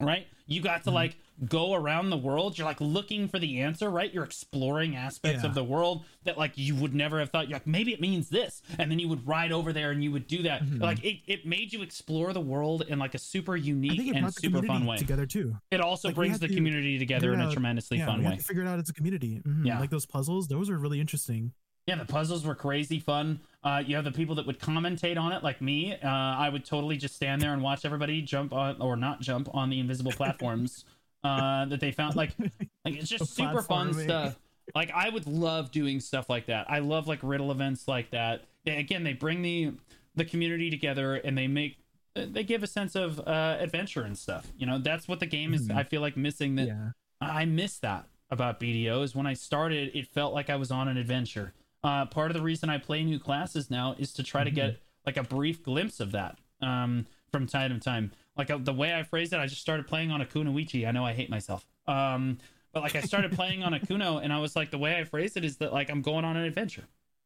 right? 0.00 0.26
You 0.46 0.60
got 0.62 0.84
to 0.84 0.90
Mhm. 0.90 0.94
like 0.94 1.16
go 1.48 1.74
around 1.74 2.10
the 2.10 2.16
world. 2.16 2.56
You're 2.58 2.66
like 2.66 2.80
looking 2.80 3.28
for 3.28 3.38
the 3.38 3.60
answer, 3.60 3.90
right? 3.90 4.12
You're 4.12 4.24
exploring 4.24 4.96
aspects 4.96 5.42
Yeah. 5.42 5.48
of 5.48 5.54
the 5.54 5.62
world 5.64 6.04
that 6.24 6.38
like 6.38 6.52
you 6.56 6.74
would 6.76 6.94
never 6.94 7.18
have 7.20 7.30
thought. 7.30 7.48
You're 7.48 7.56
like 7.56 7.66
maybe 7.66 7.92
it 7.92 8.00
means 8.00 8.28
this, 8.28 8.62
and 8.78 8.90
then 8.90 8.98
you 8.98 9.08
would 9.08 9.26
ride 9.26 9.52
over 9.52 9.72
there 9.72 9.90
and 9.90 10.02
you 10.02 10.10
would 10.12 10.26
do 10.26 10.42
that. 10.44 10.62
Mhm. 10.64 10.80
Like 10.80 11.04
it, 11.04 11.20
it 11.26 11.46
made 11.46 11.72
you 11.72 11.82
explore 11.82 12.32
the 12.32 12.40
world 12.40 12.82
in 12.88 12.98
like 12.98 13.14
a 13.14 13.18
super 13.18 13.56
unique 13.56 14.14
and 14.14 14.32
super 14.34 14.62
fun 14.62 14.86
way. 14.86 14.96
together 14.96 15.26
too. 15.26 15.56
It 15.70 15.80
also 15.80 16.08
Like, 16.08 16.14
brings 16.14 16.38
the 16.38 16.48
to 16.48 16.54
community 16.54 16.98
together 16.98 17.32
in 17.34 17.40
a 17.40 17.46
out- 17.46 17.52
tremendously 17.52 17.98
yeah, 17.98 18.06
fun 18.06 18.22
way. 18.24 18.38
figure 18.38 18.62
it 18.62 18.68
out 18.68 18.78
as 18.78 18.88
a 18.88 18.94
community. 18.94 19.40
Mhm. 19.46 19.66
Yeah. 19.66 19.78
like 19.80 19.90
those 19.90 20.06
puzzles, 20.06 20.48
those 20.48 20.70
were 20.70 20.78
really 20.78 21.00
interesting. 21.00 21.52
Yeah, 21.86 21.94
the 21.96 22.04
puzzles 22.04 22.44
were 22.44 22.54
crazy 22.54 22.98
fun. 23.00 23.40
Uh, 23.64 23.82
you 23.84 23.96
have 23.96 24.04
the 24.04 24.12
people 24.12 24.36
that 24.36 24.46
would 24.46 24.60
commentate 24.60 25.18
on 25.18 25.32
it, 25.32 25.42
like 25.42 25.60
me. 25.60 25.94
Uh, 25.94 26.06
I 26.08 26.48
would 26.48 26.64
totally 26.64 26.96
just 26.96 27.16
stand 27.16 27.42
there 27.42 27.52
and 27.52 27.62
watch 27.62 27.84
everybody 27.84 28.22
jump 28.22 28.52
on 28.52 28.80
or 28.80 28.96
not 28.96 29.20
jump 29.20 29.48
on 29.52 29.68
the 29.68 29.80
invisible 29.80 30.12
platforms 30.12 30.84
uh, 31.24 31.64
that 31.66 31.80
they 31.80 31.90
found. 31.90 32.14
Like, 32.14 32.30
like 32.38 32.94
it's 32.94 33.08
just 33.08 33.20
The 33.20 33.26
super 33.26 33.62
fun 33.62 33.92
stuff. 33.94 34.38
Like 34.74 34.92
I 34.94 35.08
would 35.08 35.26
love 35.26 35.70
doing 35.70 35.98
stuff 35.98 36.28
like 36.30 36.46
that. 36.46 36.70
I 36.70 36.78
love 36.80 37.08
like 37.08 37.18
riddle 37.22 37.50
events 37.50 37.88
like 37.88 38.10
that. 38.10 38.44
They, 38.64 38.76
again, 38.76 39.02
they 39.02 39.14
bring 39.14 39.42
the 39.42 39.72
the 40.14 40.24
community 40.24 40.68
together 40.70 41.14
and 41.14 41.36
they 41.38 41.46
make 41.46 41.78
they 42.14 42.42
give 42.44 42.62
a 42.62 42.66
sense 42.66 42.94
of 42.94 43.18
uh, 43.20 43.56
adventure 43.60 44.02
and 44.02 44.16
stuff. 44.16 44.46
You 44.56 44.66
know, 44.66 44.78
that's 44.78 45.08
what 45.08 45.20
the 45.20 45.26
game 45.26 45.54
is. 45.54 45.68
Mhm. 45.68 45.76
I 45.76 45.84
feel 45.84 46.00
like 46.00 46.16
missing 46.16 46.56
that. 46.56 46.66
Yeah, 46.66 46.90
I 47.20 47.44
miss 47.44 47.78
that 47.80 48.06
about 48.30 48.60
BDO 48.60 49.02
is 49.02 49.14
when 49.14 49.26
I 49.26 49.34
started, 49.34 49.90
it 49.94 50.06
felt 50.06 50.34
like 50.34 50.50
I 50.50 50.56
was 50.56 50.70
on 50.70 50.86
an 50.88 50.96
adventure. 50.96 51.54
Uh, 51.84 52.06
part 52.06 52.30
of 52.30 52.36
the 52.36 52.42
reason 52.42 52.70
I 52.70 52.78
play 52.78 53.04
new 53.04 53.18
classes 53.18 53.70
now 53.70 53.94
is 53.98 54.12
to 54.14 54.22
try 54.22 54.44
to 54.44 54.50
get 54.50 54.80
like 55.06 55.16
a 55.16 55.22
brief 55.22 55.62
glimpse 55.62 56.00
of 56.00 56.12
that 56.12 56.38
um, 56.60 57.06
from 57.30 57.46
time 57.46 57.72
to 57.72 57.78
time. 57.78 58.12
Like 58.36 58.50
uh, 58.50 58.58
the 58.58 58.72
way 58.72 58.94
I 58.94 59.02
phrased 59.02 59.32
it, 59.32 59.38
I 59.38 59.46
just 59.46 59.60
started 59.60 59.86
playing 59.86 60.10
on 60.10 60.20
a 60.20 60.26
Kunoichi. 60.26 60.86
I 60.86 60.90
know 60.90 61.04
I 61.04 61.12
hate 61.12 61.30
myself. 61.30 61.66
Um, 61.86 62.38
but 62.72 62.82
like 62.82 62.96
I 62.96 63.00
started 63.00 63.32
playing 63.32 63.62
on 63.62 63.74
a 63.74 63.80
Kuno 63.80 64.18
and 64.18 64.32
I 64.32 64.38
was 64.38 64.54
like, 64.54 64.70
the 64.70 64.78
way 64.78 64.96
I 64.96 65.04
phrased 65.04 65.36
it 65.36 65.44
is 65.44 65.56
that 65.58 65.72
like 65.72 65.90
I'm 65.90 66.02
going 66.02 66.24
on 66.24 66.36
an 66.36 66.44
adventure. 66.44 66.84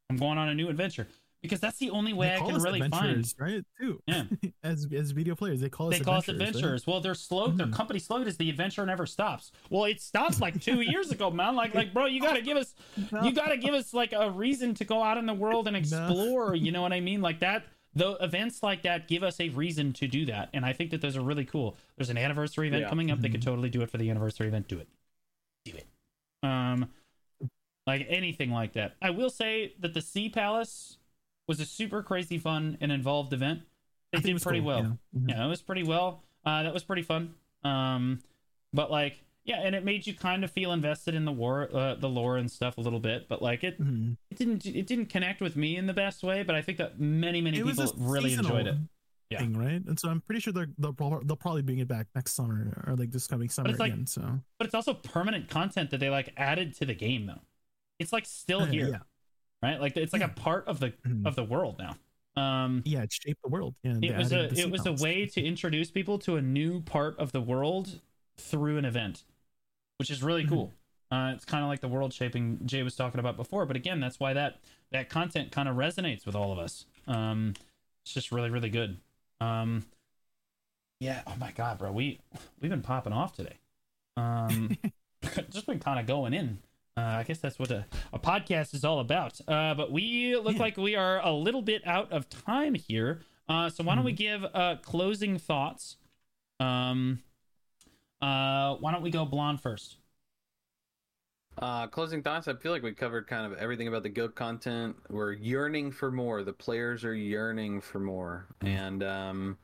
I'm 0.09 0.17
going 0.17 0.37
on 0.37 0.49
a 0.49 0.55
new 0.55 0.69
adventure 0.69 1.07
because 1.43 1.59
that's 1.59 1.77
the 1.77 1.91
only 1.91 2.13
way 2.13 2.29
They 2.29 2.35
I 2.35 2.37
call 2.39 2.47
can 2.47 2.55
us 2.55 2.63
really 2.63 2.79
find. 2.79 2.93
adventurers, 2.93 3.35
right? 3.37 3.63
Too. 3.79 4.01
Yeah. 4.07 4.23
as 4.63 4.87
as 4.91 5.11
video 5.11 5.35
players, 5.35 5.61
they 5.61 5.69
call 5.69 5.89
us 5.93 5.99
They 5.99 6.03
call 6.03 6.15
us 6.15 6.27
adventurers. 6.27 6.39
right? 6.47 6.55
adventurers. 6.55 6.87
Well, 6.87 7.01
their 7.01 7.13
slogan, 7.13 7.57
their 7.57 7.67
Mhm. 7.67 7.73
company 7.73 7.99
slogan 7.99 8.27
is 8.27 8.37
"The 8.37 8.49
adventure 8.49 8.83
never 8.85 9.05
stops." 9.05 9.51
Well, 9.69 9.83
it 9.85 10.01
stopped 10.01 10.41
like 10.41 10.59
two 10.59 10.81
years 10.81 11.11
ago, 11.11 11.29
man. 11.29 11.55
Like, 11.55 11.75
like, 11.75 11.93
bro, 11.93 12.05
you 12.07 12.19
gotta 12.21 12.41
give 12.41 12.57
us, 12.57 12.73
you 13.21 13.31
gotta 13.35 13.57
give 13.57 13.75
us 13.75 13.93
like 13.93 14.13
a 14.13 14.31
reason 14.31 14.73
to 14.75 14.85
go 14.85 15.03
out 15.03 15.17
in 15.17 15.27
the 15.27 15.33
world 15.35 15.67
and 15.67 15.75
explore. 15.83 16.55
You 16.55 16.71
know 16.71 16.81
what 16.81 16.93
I 16.93 16.99
mean? 17.01 17.21
Like 17.21 17.39
that. 17.41 17.65
The 17.95 18.13
events 18.21 18.63
like 18.63 18.81
that 18.81 19.07
give 19.07 19.21
us 19.21 19.39
a 19.39 19.49
reason 19.49 19.93
to 19.93 20.07
do 20.07 20.25
that, 20.25 20.49
and 20.51 20.65
I 20.65 20.73
think 20.73 20.89
that 20.89 21.01
those 21.01 21.15
are 21.15 21.21
really 21.21 21.45
cool. 21.45 21.77
There's 21.95 22.09
an 22.09 22.17
anniversary 22.17 22.67
event 22.69 22.81
Yeah. 22.81 22.89
coming 22.89 23.11
up. 23.11 23.19
They 23.21 23.29
could 23.29 23.41
Mhm. 23.41 23.45
totally 23.45 23.69
do 23.69 23.83
it 23.83 23.91
for 23.91 23.99
the 23.99 24.09
anniversary 24.09 24.47
event. 24.47 24.67
Do 24.67 24.79
it, 24.79 24.87
do 25.65 25.73
it. 25.75 25.85
Um, 26.41 26.89
like 27.85 28.07
anything 28.09 28.49
like 28.49 28.73
that. 28.73 28.95
I 28.99 29.11
will 29.11 29.29
say 29.29 29.73
that 29.79 29.93
the 29.93 30.01
Sea 30.01 30.27
Palace 30.29 30.97
was 31.47 31.59
a 31.59 31.65
super 31.65 32.01
crazy 32.03 32.37
fun 32.37 32.77
and 32.81 32.91
involved 32.91 33.33
event. 33.33 33.61
They 34.11 34.19
it 34.19 34.23
did 34.23 34.41
pretty 34.41 34.59
cool, 34.59 34.67
well 34.67 34.99
yeah. 35.13 35.19
Mhm. 35.19 35.29
yeah, 35.29 35.45
it 35.45 35.49
was 35.49 35.61
pretty 35.61 35.83
well. 35.83 36.23
Uh, 36.45 36.63
that 36.63 36.73
was 36.73 36.83
pretty 36.83 37.01
fun. 37.01 37.33
Um, 37.63 38.19
but 38.73 38.91
like, 38.91 39.23
yeah, 39.45 39.59
and 39.61 39.75
it 39.75 39.83
made 39.83 40.05
you 40.07 40.13
kind 40.13 40.43
of 40.43 40.51
feel 40.51 40.71
invested 40.71 41.15
in 41.15 41.25
the 41.25 41.31
war, 41.31 41.69
uh, 41.73 41.95
the 41.95 42.07
lore 42.09 42.37
and 42.37 42.49
stuff 42.51 42.77
a 42.77 42.81
little 42.81 42.99
bit. 42.99 43.27
But 43.27 43.41
like, 43.41 43.63
it 43.63 43.81
Mhm. 43.81 44.17
it 44.29 44.37
didn't 44.37 44.65
it 44.65 44.87
didn't 44.87 45.07
connect 45.07 45.41
with 45.41 45.55
me 45.55 45.75
in 45.77 45.85
the 45.87 45.93
best 45.93 46.23
way. 46.23 46.43
But 46.43 46.55
I 46.55 46.61
think 46.61 46.77
that 46.77 46.99
many 46.99 47.41
many 47.41 47.59
It 47.59 47.65
people 47.65 47.93
really 47.97 48.33
enjoyed 48.33 48.67
it. 48.67 48.75
Yeah. 49.29 49.39
Thing, 49.39 49.57
right? 49.57 49.83
And 49.85 49.99
so 49.99 50.09
I'm 50.09 50.21
pretty 50.21 50.41
sure 50.41 50.53
they're, 50.53 50.69
they'll, 50.77 50.91
they'll 51.23 51.35
probably 51.35 51.63
bring 51.63 51.79
it 51.79 51.87
back 51.87 52.05
next 52.13 52.33
summer 52.33 52.83
or 52.85 52.95
like 52.95 53.09
this 53.09 53.25
coming 53.25 53.49
summer 53.49 53.71
like- 53.71 53.91
again. 53.91 54.05
So 54.05 54.41
But 54.59 54.65
it's 54.67 54.75
also 54.75 54.93
permanent 54.93 55.49
content 55.49 55.89
that 55.89 55.99
they 55.99 56.11
like 56.11 56.33
added 56.37 56.75
to 56.75 56.85
the 56.85 56.93
game 56.93 57.25
though. 57.25 57.41
It's 57.97 58.13
like 58.13 58.25
still 58.27 58.65
here, 58.65 58.89
yeah, 58.89 58.99
right? 59.63 59.79
Like 59.81 59.97
it's 59.97 60.13
like 60.13 60.21
a 60.21 60.27
part 60.29 60.67
of 60.67 60.79
the 60.79 60.91
Mhm. 61.07 61.25
of 61.25 61.35
the 61.35 61.43
world 61.43 61.79
now. 61.79 61.95
Um, 62.35 62.81
yeah, 62.85 63.01
it 63.03 63.11
shaped 63.13 63.41
the 63.43 63.49
world. 63.49 63.75
Yeah, 63.83 63.93
it 63.99 64.17
was 64.17 64.31
a 64.31 64.49
it 64.59 64.69
was 64.71 64.85
a 64.85 64.93
way 64.93 65.25
to 65.27 65.41
introduce 65.43 65.89
people 65.91 66.19
to 66.19 66.35
a 66.35 66.41
new 66.41 66.81
part 66.81 67.17
of 67.17 67.31
the 67.31 67.41
world 67.41 68.01
through 68.37 68.77
an 68.77 68.85
event 68.85 69.23
which 69.97 70.09
is 70.09 70.23
really 70.23 70.43
Mhm. 70.43 70.49
cool 70.49 70.73
uh, 71.11 71.31
it's 71.35 71.45
kind 71.45 71.63
of 71.63 71.69
like 71.69 71.79
the 71.81 71.87
world 71.87 72.11
shaping 72.11 72.59
jay 72.65 72.81
was 72.81 72.95
talking 72.95 73.19
about 73.19 73.37
before 73.37 73.63
but 73.67 73.75
again 73.75 73.99
that's 73.99 74.19
why 74.19 74.33
that 74.33 74.59
that 74.89 75.07
content 75.07 75.51
kind 75.51 75.69
of 75.69 75.75
resonates 75.75 76.25
with 76.25 76.33
all 76.35 76.51
of 76.51 76.57
us 76.57 76.87
um 77.05 77.53
it's 78.03 78.11
just 78.13 78.31
really 78.31 78.49
really 78.49 78.71
good 78.71 78.97
um 79.39 79.85
yeah 80.99 81.21
oh 81.27 81.35
my 81.39 81.51
god 81.51 81.77
bro 81.77 81.91
we 81.91 82.19
we've 82.59 82.71
been 82.71 82.81
popping 82.81 83.13
off 83.13 83.33
today 83.35 83.57
um 84.17 84.75
just 85.51 85.67
been 85.67 85.79
kind 85.79 85.99
of 85.99 86.07
going 86.07 86.33
in 86.33 86.57
uh, 86.95 87.01
I 87.01 87.23
guess 87.23 87.39
that's 87.39 87.57
what 87.57 87.71
a, 87.71 87.85
a 88.11 88.19
podcast 88.19 88.73
is 88.73 88.85
all 88.85 88.99
about. 88.99 89.39
Uh, 89.47 89.73
but 89.73 89.91
we 89.91 90.35
look 90.37 90.55
Yeah. 90.55 90.61
like 90.61 90.77
we 90.77 90.95
are 90.95 91.19
a 91.25 91.31
little 91.33 91.61
bit 91.61 91.85
out 91.87 92.11
of 92.11 92.29
time 92.29 92.75
here. 92.75 93.21
Uh, 93.49 93.69
so 93.69 93.83
why 93.83 93.95
don't 93.95 94.03
we 94.05 94.13
Mhm. 94.13 94.17
give 94.17 94.45
uh, 94.53 94.75
closing 94.81 95.37
thoughts? 95.37 95.97
Um, 96.59 97.23
uh, 98.21 98.75
why 98.75 98.91
don't 98.91 99.01
we 99.01 99.09
go 99.11 99.25
blonde 99.25 99.59
first? 99.61 99.97
Uh, 101.57 101.87
closing 101.87 102.21
thoughts. 102.23 102.47
I 102.47 102.53
feel 102.55 102.71
like 102.71 102.81
we 102.83 102.93
covered 102.93 103.27
kind 103.27 103.51
of 103.51 103.57
everything 103.59 103.87
about 103.87 104.03
the 104.03 104.09
guild 104.09 104.33
content. 104.35 104.95
We're 105.09 105.33
yearning 105.33 105.91
for 105.91 106.11
more. 106.11 106.43
The 106.43 106.53
players 106.53 107.03
are 107.03 107.13
yearning 107.13 107.81
for 107.81 107.99
more, 107.99 108.47
and 108.61 109.03
um, 109.03 109.57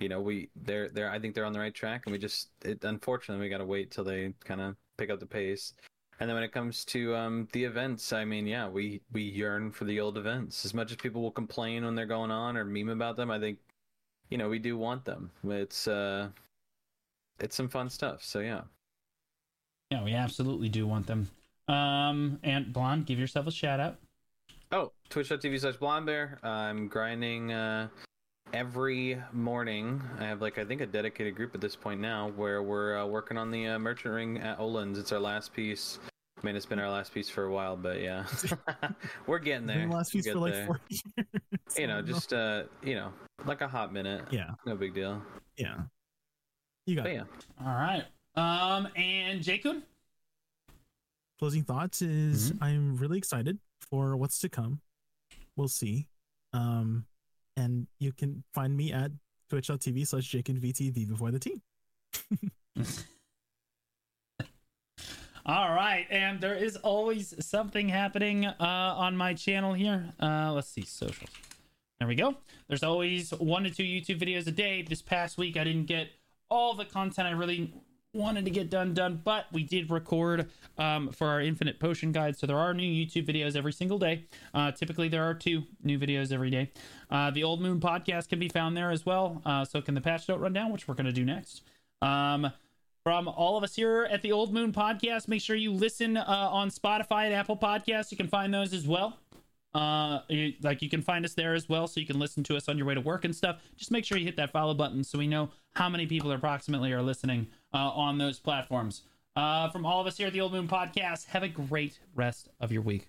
you 0.00 0.08
know, 0.08 0.20
we 0.20 0.50
they're 0.56 0.88
they're. 0.88 1.10
I 1.10 1.20
think 1.20 1.34
they're 1.36 1.44
on 1.44 1.52
the 1.52 1.60
right 1.60 1.74
track, 1.74 2.02
and 2.06 2.12
we 2.12 2.18
just 2.18 2.50
it. 2.64 2.82
Unfortunately, 2.84 3.44
we 3.44 3.48
got 3.48 3.58
to 3.58 3.64
wait 3.64 3.92
till 3.92 4.02
they 4.02 4.34
kind 4.44 4.60
of 4.60 4.76
pick 4.98 5.08
up 5.10 5.20
the 5.20 5.26
pace. 5.26 5.72
And 6.20 6.28
then 6.28 6.34
when 6.34 6.44
it 6.44 6.52
comes 6.52 6.84
to 6.86 7.16
um, 7.16 7.48
the 7.52 7.64
events, 7.64 8.12
I 8.12 8.26
mean, 8.26 8.46
yeah, 8.46 8.68
we 8.68 9.00
we 9.10 9.22
yearn 9.22 9.72
for 9.72 9.86
the 9.86 10.00
old 10.00 10.18
events. 10.18 10.66
As 10.66 10.74
much 10.74 10.90
as 10.90 10.98
people 10.98 11.22
will 11.22 11.30
complain 11.30 11.82
when 11.84 11.94
they're 11.94 12.04
going 12.04 12.30
on 12.30 12.58
or 12.58 12.64
meme 12.64 12.90
about 12.90 13.16
them, 13.16 13.30
I 13.30 13.40
think, 13.40 13.58
you 14.28 14.36
know, 14.36 14.50
we 14.50 14.58
do 14.58 14.76
want 14.76 15.06
them. 15.06 15.30
It's 15.42 15.88
uh, 15.88 16.28
it's 17.38 17.56
some 17.56 17.70
fun 17.70 17.88
stuff. 17.88 18.22
So 18.22 18.40
yeah. 18.40 18.62
Yeah, 19.90 20.04
we 20.04 20.12
absolutely 20.12 20.68
do 20.68 20.86
want 20.86 21.06
them. 21.06 21.30
Um, 21.68 22.38
and 22.42 22.70
blonde, 22.70 23.06
give 23.06 23.18
yourself 23.18 23.46
a 23.46 23.50
shout 23.50 23.80
out. 23.80 23.96
Oh, 24.72 24.92
twitch.tv 25.08 25.58
slash 25.58 25.76
blonde 25.76 26.06
bear. 26.06 26.38
I'm 26.42 26.86
grinding 26.86 27.50
uh, 27.52 27.88
every 28.52 29.20
morning. 29.32 30.02
I 30.18 30.24
have 30.24 30.42
like 30.42 30.58
I 30.58 30.64
think 30.66 30.82
a 30.82 30.86
dedicated 30.86 31.34
group 31.34 31.54
at 31.54 31.62
this 31.62 31.74
point 31.76 32.00
now 32.00 32.30
where 32.36 32.62
we're 32.62 32.98
uh, 32.98 33.06
working 33.06 33.38
on 33.38 33.50
the 33.50 33.68
uh, 33.68 33.78
merchant 33.78 34.14
ring 34.14 34.38
at 34.38 34.58
Olun's. 34.58 34.98
It's 34.98 35.12
our 35.12 35.18
last 35.18 35.52
piece. 35.54 35.98
I 36.42 36.46
mean, 36.46 36.56
it's 36.56 36.64
been 36.66 36.78
our 36.78 36.90
last 36.90 37.12
piece 37.12 37.28
for 37.28 37.44
a 37.44 37.52
while, 37.52 37.76
but 37.76 38.00
yeah, 38.00 38.24
we're 39.26 39.38
getting 39.38 39.66
there. 39.66 39.78
been 39.80 39.90
the 39.90 39.96
last 39.96 40.14
We'll 40.14 40.22
piece 40.22 40.32
for 40.32 40.38
like 40.38 40.52
there. 40.54 40.66
four 40.66 40.80
years. 40.88 41.02
you 41.78 41.86
know, 41.86 42.00
just 42.02 42.32
uh, 42.32 42.62
you 42.82 42.94
know, 42.94 43.12
like 43.44 43.60
a 43.60 43.68
hot 43.68 43.92
minute. 43.92 44.24
yeah, 44.30 44.50
No 44.66 44.74
big 44.76 44.94
deal. 44.94 45.22
yeah. 45.56 45.76
You 46.86 46.96
got 46.96 47.02
But 47.04 47.12
it. 47.12 47.14
yeah, 47.16 47.66
All 47.66 47.74
right. 47.74 48.04
Um, 48.36 48.88
and 48.96 49.40
Jaykun. 49.42 49.82
closing 51.38 51.62
thoughts 51.62 52.00
is 52.02 52.52
Mm-hmm. 52.52 52.64
I'm 52.64 52.96
really 52.96 53.18
excited 53.18 53.58
for 53.90 54.16
what's 54.16 54.38
to 54.40 54.48
come. 54.48 54.80
We'll 55.56 55.68
see. 55.68 56.08
Um, 56.52 57.04
and 57.56 57.86
you 57.98 58.12
can 58.12 58.44
find 58.54 58.74
me 58.76 58.92
at 58.92 59.10
twitch.tv 59.50 60.06
slash 60.06 60.26
Jake 60.28 60.48
and 60.48 60.58
VTV 60.60 61.06
before 61.08 61.30
the 61.30 61.38
team. 61.38 61.60
All 65.46 65.72
right, 65.74 66.06
and 66.10 66.40
there 66.40 66.54
is 66.54 66.76
always 66.76 67.34
something 67.44 67.88
happening 67.88 68.44
uh, 68.44 68.54
on 68.60 69.16
my 69.16 69.32
channel 69.32 69.72
here. 69.72 70.12
Uh, 70.20 70.52
let's 70.52 70.68
see, 70.68 70.82
socials. 70.82 71.30
There 71.98 72.06
we 72.06 72.14
go. 72.14 72.36
There's 72.68 72.82
always 72.82 73.30
one 73.30 73.64
to 73.64 73.70
two 73.70 73.82
YouTube 73.82 74.20
videos 74.20 74.46
a 74.46 74.50
day. 74.50 74.82
This 74.82 75.02
past 75.02 75.38
week, 75.38 75.56
I 75.56 75.64
didn't 75.64 75.86
get 75.86 76.08
all 76.50 76.74
the 76.74 76.84
content 76.84 77.26
I 77.26 77.32
really 77.32 77.72
wanted 78.12 78.44
to 78.44 78.50
get 78.50 78.70
done 78.70 78.92
done, 78.92 79.20
but 79.22 79.46
we 79.52 79.62
did 79.62 79.90
record 79.90 80.50
um, 80.78 81.10
for 81.10 81.28
our 81.28 81.40
Infinite 81.40 81.78
Potion 81.78 82.12
Guide. 82.12 82.36
So 82.36 82.46
there 82.46 82.58
are 82.58 82.74
new 82.74 82.82
YouTube 82.82 83.26
videos 83.26 83.56
every 83.56 83.72
single 83.72 83.98
day. 83.98 84.26
Uh, 84.52 84.72
typically, 84.72 85.08
there 85.08 85.24
are 85.24 85.34
two 85.34 85.62
new 85.82 85.98
videos 85.98 86.32
every 86.32 86.50
day. 86.50 86.70
Uh, 87.10 87.30
the 87.30 87.44
Old 87.44 87.60
Moon 87.60 87.80
podcast 87.80 88.28
can 88.28 88.38
be 88.38 88.48
found 88.48 88.76
there 88.76 88.90
as 88.90 89.06
well. 89.06 89.40
Uh, 89.46 89.64
so 89.64 89.80
can 89.80 89.94
the 89.94 90.00
patch 90.00 90.28
note 90.28 90.40
rundown, 90.40 90.72
which 90.72 90.88
we're 90.88 90.94
going 90.94 91.06
to 91.06 91.12
do 91.12 91.24
next. 91.24 91.62
Um, 92.02 92.50
from 93.02 93.28
all 93.28 93.56
of 93.56 93.64
us 93.64 93.74
here 93.74 94.06
at 94.10 94.22
the 94.22 94.32
Old 94.32 94.52
Moon 94.52 94.72
podcast, 94.72 95.28
make 95.28 95.40
sure 95.40 95.56
you 95.56 95.72
listen 95.72 96.16
uh, 96.16 96.24
on 96.26 96.70
Spotify 96.70 97.24
and 97.26 97.34
Apple 97.34 97.56
Podcasts. 97.56 98.10
You 98.10 98.16
can 98.16 98.28
find 98.28 98.52
those 98.52 98.72
as 98.72 98.86
well. 98.86 99.18
Uh, 99.72 100.20
you, 100.28 100.54
like 100.62 100.82
you 100.82 100.90
can 100.90 101.00
find 101.00 101.24
us 101.24 101.34
there 101.34 101.54
as 101.54 101.68
well, 101.68 101.86
so 101.86 102.00
you 102.00 102.06
can 102.06 102.18
listen 102.18 102.42
to 102.44 102.56
us 102.56 102.68
on 102.68 102.76
your 102.76 102.86
way 102.86 102.94
to 102.94 103.00
work 103.00 103.24
and 103.24 103.34
stuff. 103.34 103.60
Just 103.76 103.90
make 103.90 104.04
sure 104.04 104.18
you 104.18 104.26
hit 104.26 104.36
that 104.36 104.50
follow 104.50 104.74
button 104.74 105.04
so 105.04 105.18
we 105.18 105.26
know 105.26 105.50
how 105.74 105.88
many 105.88 106.06
people 106.06 106.32
approximately 106.32 106.92
are 106.92 107.02
listening 107.02 107.46
uh, 107.72 107.78
on 107.78 108.18
those 108.18 108.38
platforms. 108.38 109.02
Uh, 109.36 109.70
from 109.70 109.86
all 109.86 110.00
of 110.00 110.06
us 110.06 110.16
here 110.16 110.26
at 110.26 110.32
the 110.32 110.40
Old 110.40 110.52
Moon 110.52 110.66
Podcast, 110.66 111.26
have 111.26 111.42
a 111.42 111.48
great 111.48 112.00
rest 112.14 112.48
of 112.60 112.72
your 112.72 112.82
week. 112.82 113.08